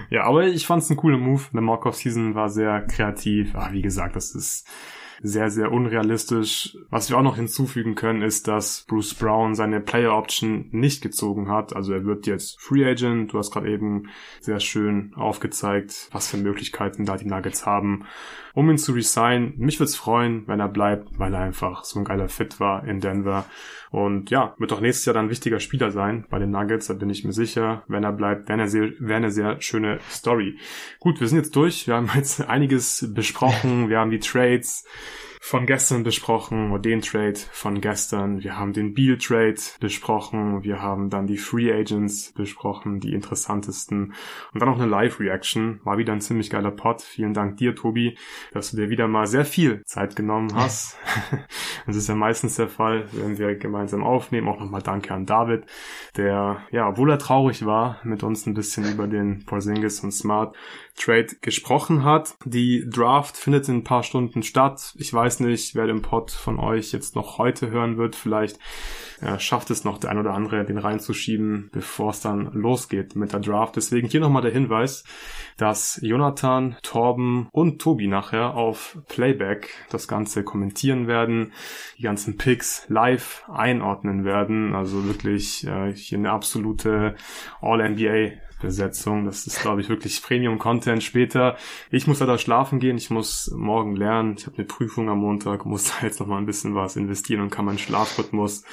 ja, 0.10 0.24
aber 0.24 0.48
ich 0.48 0.68
fand 0.68 0.84
es 0.84 0.90
ein 0.90 0.98
cooler 0.98 1.18
Move. 1.18 1.44
Der 1.54 1.62
Markov 1.62 1.96
Season 1.96 2.36
war 2.36 2.50
sehr 2.50 2.82
kreativ. 2.82 3.56
Ah, 3.56 3.70
wie 3.72 3.82
gesagt, 3.82 4.18
das 4.18 4.36
ist 4.36 4.68
sehr, 5.22 5.50
sehr 5.50 5.72
unrealistisch. 5.72 6.78
Was 6.90 7.10
wir 7.10 7.18
auch 7.18 7.24
noch 7.24 7.36
hinzufügen 7.36 7.96
können, 7.96 8.22
ist, 8.22 8.48
dass 8.48 8.86
Bruce 8.88 9.14
Brown 9.14 9.56
seine 9.56 9.82
Player 9.82 10.16
Option 10.16 10.68
nicht 10.72 11.02
gezogen 11.02 11.50
hat. 11.50 11.76
Also 11.76 11.94
er 11.94 12.06
wird 12.06 12.28
jetzt 12.28 12.60
Free 12.62 12.86
Agent. 12.86 13.34
Du 13.34 13.38
hast 13.38 13.52
gerade 13.52 13.70
eben 13.70 14.10
sehr 14.40 14.60
schön 14.60 15.14
aufgezeigt, 15.16 16.10
was 16.12 16.30
für 16.30 16.38
Möglichkeiten 16.38 17.06
da 17.06 17.18
die 17.18 17.26
Nuggets 17.26 17.66
haben, 17.66 18.06
um 18.54 18.70
ihn 18.70 18.78
zu 18.78 18.94
resignen. 18.94 19.54
Mich 19.58 19.80
würde 19.80 19.90
es 19.90 19.96
freuen, 19.96 20.48
wenn 20.48 20.60
er 20.60 20.70
bleibt, 20.70 21.20
weil 21.20 21.34
er 21.34 21.42
einfach 21.42 21.84
so 21.84 22.00
ein 22.00 22.06
geiler 22.06 22.30
Fit 22.30 22.60
war 22.60 22.86
in 22.86 23.00
Denver. 23.00 23.46
Und 23.96 24.30
ja, 24.30 24.56
wird 24.58 24.74
auch 24.74 24.82
nächstes 24.82 25.06
Jahr 25.06 25.14
dann 25.14 25.28
ein 25.28 25.30
wichtiger 25.30 25.62
Spieler 25.62 25.90
sein 25.90 26.26
bei 26.30 26.38
den 26.38 26.52
Nuggets, 26.52 26.88
da 26.88 26.94
bin 26.94 27.10
ich 27.10 27.24
mir 27.24 27.32
sicher. 27.32 27.84
Wenn 27.88 28.04
er 28.04 28.12
bleibt, 28.12 28.50
wäre 28.50 28.60
eine 28.60 28.68
sehr, 28.68 28.92
wäre 29.00 29.16
eine 29.16 29.32
sehr 29.32 29.62
schöne 29.62 30.00
Story. 30.10 30.58
Gut, 31.00 31.22
wir 31.22 31.30
sind 31.30 31.38
jetzt 31.38 31.56
durch. 31.56 31.88
Wir 31.88 31.96
haben 31.96 32.10
jetzt 32.16 32.42
einiges 32.42 33.14
besprochen. 33.14 33.88
Wir 33.88 34.00
haben 34.00 34.12
die 34.12 34.20
Trades 34.20 34.86
von 35.46 35.68
gestern 35.68 36.02
besprochen, 36.02 36.72
oder 36.72 36.82
den 36.82 37.02
Trade 37.02 37.38
von 37.52 37.80
gestern. 37.80 38.44
Wir 38.44 38.58
haben 38.58 38.74
den 38.74 38.96
Beal 38.96 39.16
Trade 39.20 39.62
besprochen. 39.80 40.64
Wir 40.64 40.82
haben 40.82 41.12
dann 41.12 41.28
die 41.28 41.38
Free 41.38 41.72
Agents 41.72 42.34
besprochen, 42.34 43.00
die 43.00 43.14
interessantesten. 43.14 44.16
Und 44.54 44.60
dann 44.60 44.68
noch 44.68 44.80
eine 44.80 44.90
Live 44.90 45.20
Reaction. 45.20 45.82
War 45.84 46.00
wieder 46.00 46.14
ein 46.14 46.22
ziemlich 46.22 46.50
geiler 46.50 46.72
Pod. 46.72 47.04
Vielen 47.04 47.36
Dank 47.36 47.58
dir, 47.58 47.76
Tobi, 47.76 48.18
dass 48.54 48.72
du 48.72 48.78
dir 48.78 48.90
wieder 48.90 49.08
mal 49.08 49.28
sehr 49.28 49.46
viel 49.46 49.84
Zeit 49.86 50.16
genommen 50.16 50.56
hast. 50.56 50.98
das 51.86 51.96
ist 51.96 52.10
ja 52.10 52.16
meistens 52.16 52.56
der 52.56 52.68
Fall, 52.68 53.06
wenn 53.12 53.38
wir 53.38 53.54
gemeinsam 53.56 54.04
aufnehmen. 54.04 54.48
Auch 54.48 54.60
nochmal 54.60 54.82
danke 54.82 55.14
an 55.14 55.28
David, 55.28 55.68
der, 56.18 56.64
ja, 56.72 56.90
obwohl 56.90 57.12
er 57.12 57.20
traurig 57.20 57.68
war, 57.68 58.00
mit 58.04 58.24
uns 58.24 58.48
ein 58.48 58.56
bisschen 58.56 58.92
über 58.92 59.06
den 59.06 59.46
Porzingis 59.46 60.00
und 60.00 60.12
Smart 60.12 60.56
Trade 60.96 61.28
gesprochen 61.42 62.04
hat. 62.04 62.36
Die 62.46 62.90
Draft 62.90 63.38
findet 63.38 63.68
in 63.68 63.78
ein 63.78 63.84
paar 63.84 64.04
Stunden 64.04 64.44
statt. 64.44 64.94
Ich 64.98 65.14
weiß 65.14 65.42
nicht, 65.42 65.76
wer 65.76 65.88
den 65.88 66.02
Pod 66.02 66.32
von 66.32 66.60
euch 66.60 66.92
jetzt 66.94 67.16
noch 67.16 67.38
heute 67.38 67.70
hören 67.70 67.98
wird. 67.98 68.16
Vielleicht 68.16 68.60
ja, 69.22 69.40
schafft 69.40 69.70
es 69.72 69.84
noch 69.84 69.98
der 69.98 70.12
ein 70.12 70.18
oder 70.18 70.34
andere, 70.34 70.66
den 70.66 70.78
reinzuschieben, 70.78 71.70
bevor 71.72 72.12
es 72.12 72.22
dann 72.22 72.52
losgeht 72.54 73.16
mit 73.16 73.34
der 73.34 73.40
Draft. 73.40 73.76
Deswegen 73.76 74.08
hier 74.08 74.20
nochmal 74.20 74.42
der 74.42 74.52
Hinweis, 74.52 75.04
dass 75.58 76.00
Jonathan, 76.02 76.78
Torben 76.82 77.48
und 77.52 77.82
Tobi 77.82 78.08
nachher 78.08 78.56
auf 78.56 78.98
Playback 79.08 79.70
das 79.90 80.08
Ganze 80.08 80.44
kommentieren 80.44 81.08
werden, 81.08 81.54
die 81.98 82.04
ganzen 82.04 82.38
Picks 82.38 82.86
live 82.88 83.44
einordnen 83.50 84.26
werden. 84.26 84.76
Also 84.76 85.06
wirklich 85.06 85.66
äh, 85.68 85.94
hier 85.94 86.18
eine 86.18 86.32
absolute 86.32 87.16
All-NBA 87.62 88.46
Besetzung. 88.62 89.26
Das 89.26 89.48
ist, 89.48 89.62
glaube 89.62 89.82
ich, 89.82 89.90
wirklich 89.90 90.22
Premium-Content 90.22 91.04
später. 91.04 91.58
Ich 91.92 92.08
muss 92.08 92.20
leider 92.20 92.38
schlafen 92.38 92.80
gehen. 92.80 92.98
Ich 92.98 93.10
muss 93.10 93.52
morgen 93.56 93.96
lernen. 93.96 94.36
Ich 94.38 94.46
habe 94.46 94.58
eine 94.58 94.66
Prüfung 94.66 95.10
am 95.10 95.20
Montag, 95.20 95.66
muss 95.66 95.92
da 95.92 96.06
jetzt 96.06 96.20
noch 96.20 96.28
mal 96.28 96.38
ein 96.38 96.46
bisschen 96.46 96.76
was 96.76 96.96
investieren 96.96 97.42
und 97.42 97.50
kann 97.50 97.66
meinen 97.66 97.80
Schlafrhythmus 97.80 98.64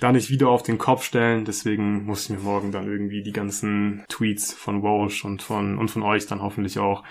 da 0.00 0.12
nicht 0.12 0.30
wieder 0.30 0.48
auf 0.48 0.62
den 0.62 0.78
Kopf 0.78 1.04
stellen. 1.04 1.44
Deswegen 1.44 2.04
muss 2.04 2.24
ich 2.24 2.30
mir 2.30 2.42
morgen 2.42 2.72
dann 2.72 2.90
irgendwie 2.90 3.22
die 3.22 3.32
ganzen 3.32 4.04
Tweets 4.08 4.52
von 4.52 4.82
Walsh 4.82 5.24
und 5.24 5.42
von, 5.42 5.78
und 5.78 5.90
von 5.90 6.02
euch 6.02 6.26
dann 6.26 6.42
hoffentlich 6.42 6.78
auch 6.78 7.04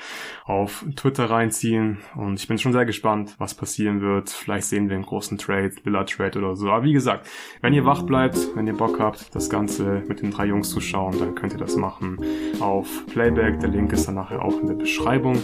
auf 0.46 0.86
Twitter 0.96 1.30
reinziehen. 1.30 2.00
Und 2.16 2.40
ich 2.40 2.48
bin 2.48 2.58
schon 2.58 2.74
sehr 2.74 2.86
gespannt, 2.86 3.36
was 3.38 3.54
passieren 3.54 4.02
wird. 4.02 4.30
Vielleicht 4.30 4.68
sehen 4.68 4.90
wir 4.90 4.96
einen 4.96 5.06
großen 5.06 5.38
Trade, 5.38 5.72
Villa 5.84 6.04
Trade 6.04 6.40
oder 6.40 6.56
so. 6.56 6.70
Aber 6.70 6.84
wie 6.84 6.94
gesagt, 6.94 7.28
wenn 7.62 7.74
ihr 7.74 7.86
wach 7.86 8.04
bleibt, 8.04 8.56
wenn 8.56 8.68
ihr 8.68 8.76
Bock 8.76 9.00
habt, 9.00 9.34
das 9.36 9.50
Ganze 9.50 10.04
mit 10.08 10.22
den 10.22 10.32
drei 10.32 10.46
Jungs 10.46 10.70
zu 10.70 10.82
schauen, 10.82 11.18
dann 11.20 11.36
könnt 11.36 11.54
ihr 11.54 11.60
das 11.60 11.76
machen 11.76 12.18
auf 12.60 13.06
Playback. 13.08 13.60
Der 13.60 13.70
Link 13.70 13.94
ist 13.94 14.08
dann 14.08 14.16
nachher 14.16 14.44
auch 14.44 14.60
in 14.60 14.68
der 14.68 14.76
Beschreibung 14.76 15.38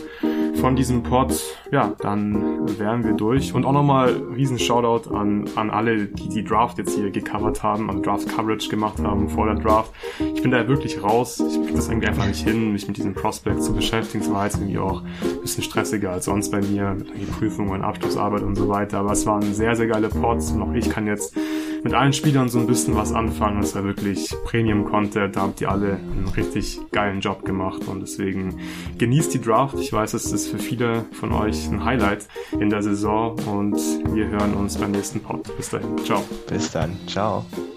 von 0.56 0.76
diesem 0.76 1.04
Pod. 1.04 1.40
Ja, 1.72 1.94
dann 2.00 2.80
wären 2.80 3.04
wir 3.04 3.14
durch. 3.14 3.54
Und 3.54 3.66
auch 3.66 3.74
nochmal 3.74 4.10
riesen 4.36 4.58
Shoutout 4.58 5.14
an, 5.14 5.46
an 5.56 5.70
alle, 5.70 6.08
die 6.08 6.30
die 6.30 6.44
Draft 6.44 6.78
jetzt 6.78 6.96
hier 6.96 7.12
gecovert 7.36 7.64
haben, 7.64 7.90
also 7.90 8.02
Draft 8.02 8.30
Coverage 8.30 8.70
gemacht 8.70 9.00
haben 9.00 9.30
vor 9.30 9.46
der 9.48 9.56
Draft. 9.56 9.92
Ich 10.20 10.42
bin 10.42 10.52
da 10.52 10.68
wirklich 10.68 11.02
raus. 11.02 11.40
Ich 11.40 11.62
kriege 11.62 11.74
das 11.74 11.90
irgendwie 11.90 12.08
einfach 12.08 12.28
nicht 12.28 12.44
hin, 12.44 12.72
mich 12.72 12.88
mit 12.88 12.98
diesen 12.98 13.14
Prospects 13.14 13.66
zu 13.66 13.74
beschäftigen. 13.74 14.24
Es 14.24 14.32
war 14.32 14.46
jetzt 14.46 14.58
irgendwie 14.58 14.78
auch 14.78 15.02
ein 15.02 15.42
bisschen 15.42 15.64
stressiger 15.64 16.12
als 16.12 16.26
sonst 16.26 16.52
bei 16.52 16.62
mir 16.62 16.96
mit 16.98 17.14
den 17.14 17.28
Prüfungen, 17.28 17.82
Abschlussarbeit 17.82 18.44
und 18.44 18.56
so 18.56 18.68
weiter. 18.70 19.00
Aber 19.00 19.12
es 19.12 19.26
waren 19.26 19.54
sehr, 19.54 19.76
sehr 19.76 19.88
geile 19.88 20.10
Pods 20.10 20.52
und 20.52 20.62
auch 20.62 20.74
ich 20.74 20.90
kann 20.90 21.08
jetzt 21.08 21.36
mit 21.84 21.94
allen 21.94 22.14
Spielern 22.14 22.50
so 22.50 22.60
ein 22.60 22.66
bisschen 22.66 22.96
was 22.96 23.14
anfangen. 23.14 23.62
Es 23.62 23.76
war 23.76 23.84
wirklich 23.84 24.36
Premium-Content. 24.46 25.36
Da 25.36 25.42
habt 25.42 25.62
ihr 25.62 25.70
alle 25.70 25.98
einen 25.98 26.28
richtig 26.36 26.80
geilen 26.92 27.20
Job 27.20 27.46
gemacht 27.46 27.88
und 27.88 28.02
deswegen 28.02 28.60
genießt 28.98 29.34
die 29.34 29.42
Draft. 29.42 29.80
Ich 29.80 29.94
weiß, 29.94 30.16
es 30.16 30.32
ist 30.32 30.48
für 30.48 30.58
viele 30.58 31.06
von 31.12 31.32
euch 31.32 31.68
ein 31.68 31.86
Highlight 31.86 32.28
in 32.60 32.72
der 32.72 32.82
Saison 32.82 33.36
und 33.46 33.76
wir 34.14 34.28
hören 34.30 34.56
uns 34.56 34.78
beim 34.78 34.92
nächsten 34.92 35.20
Pod. 35.20 35.56
Bis 35.58 35.70
dahin. 35.70 35.96
Ciao. 36.04 36.24
Bis 36.48 36.72
dann. 36.72 36.98
Ciao. 37.08 37.25
Oh. 37.28 37.75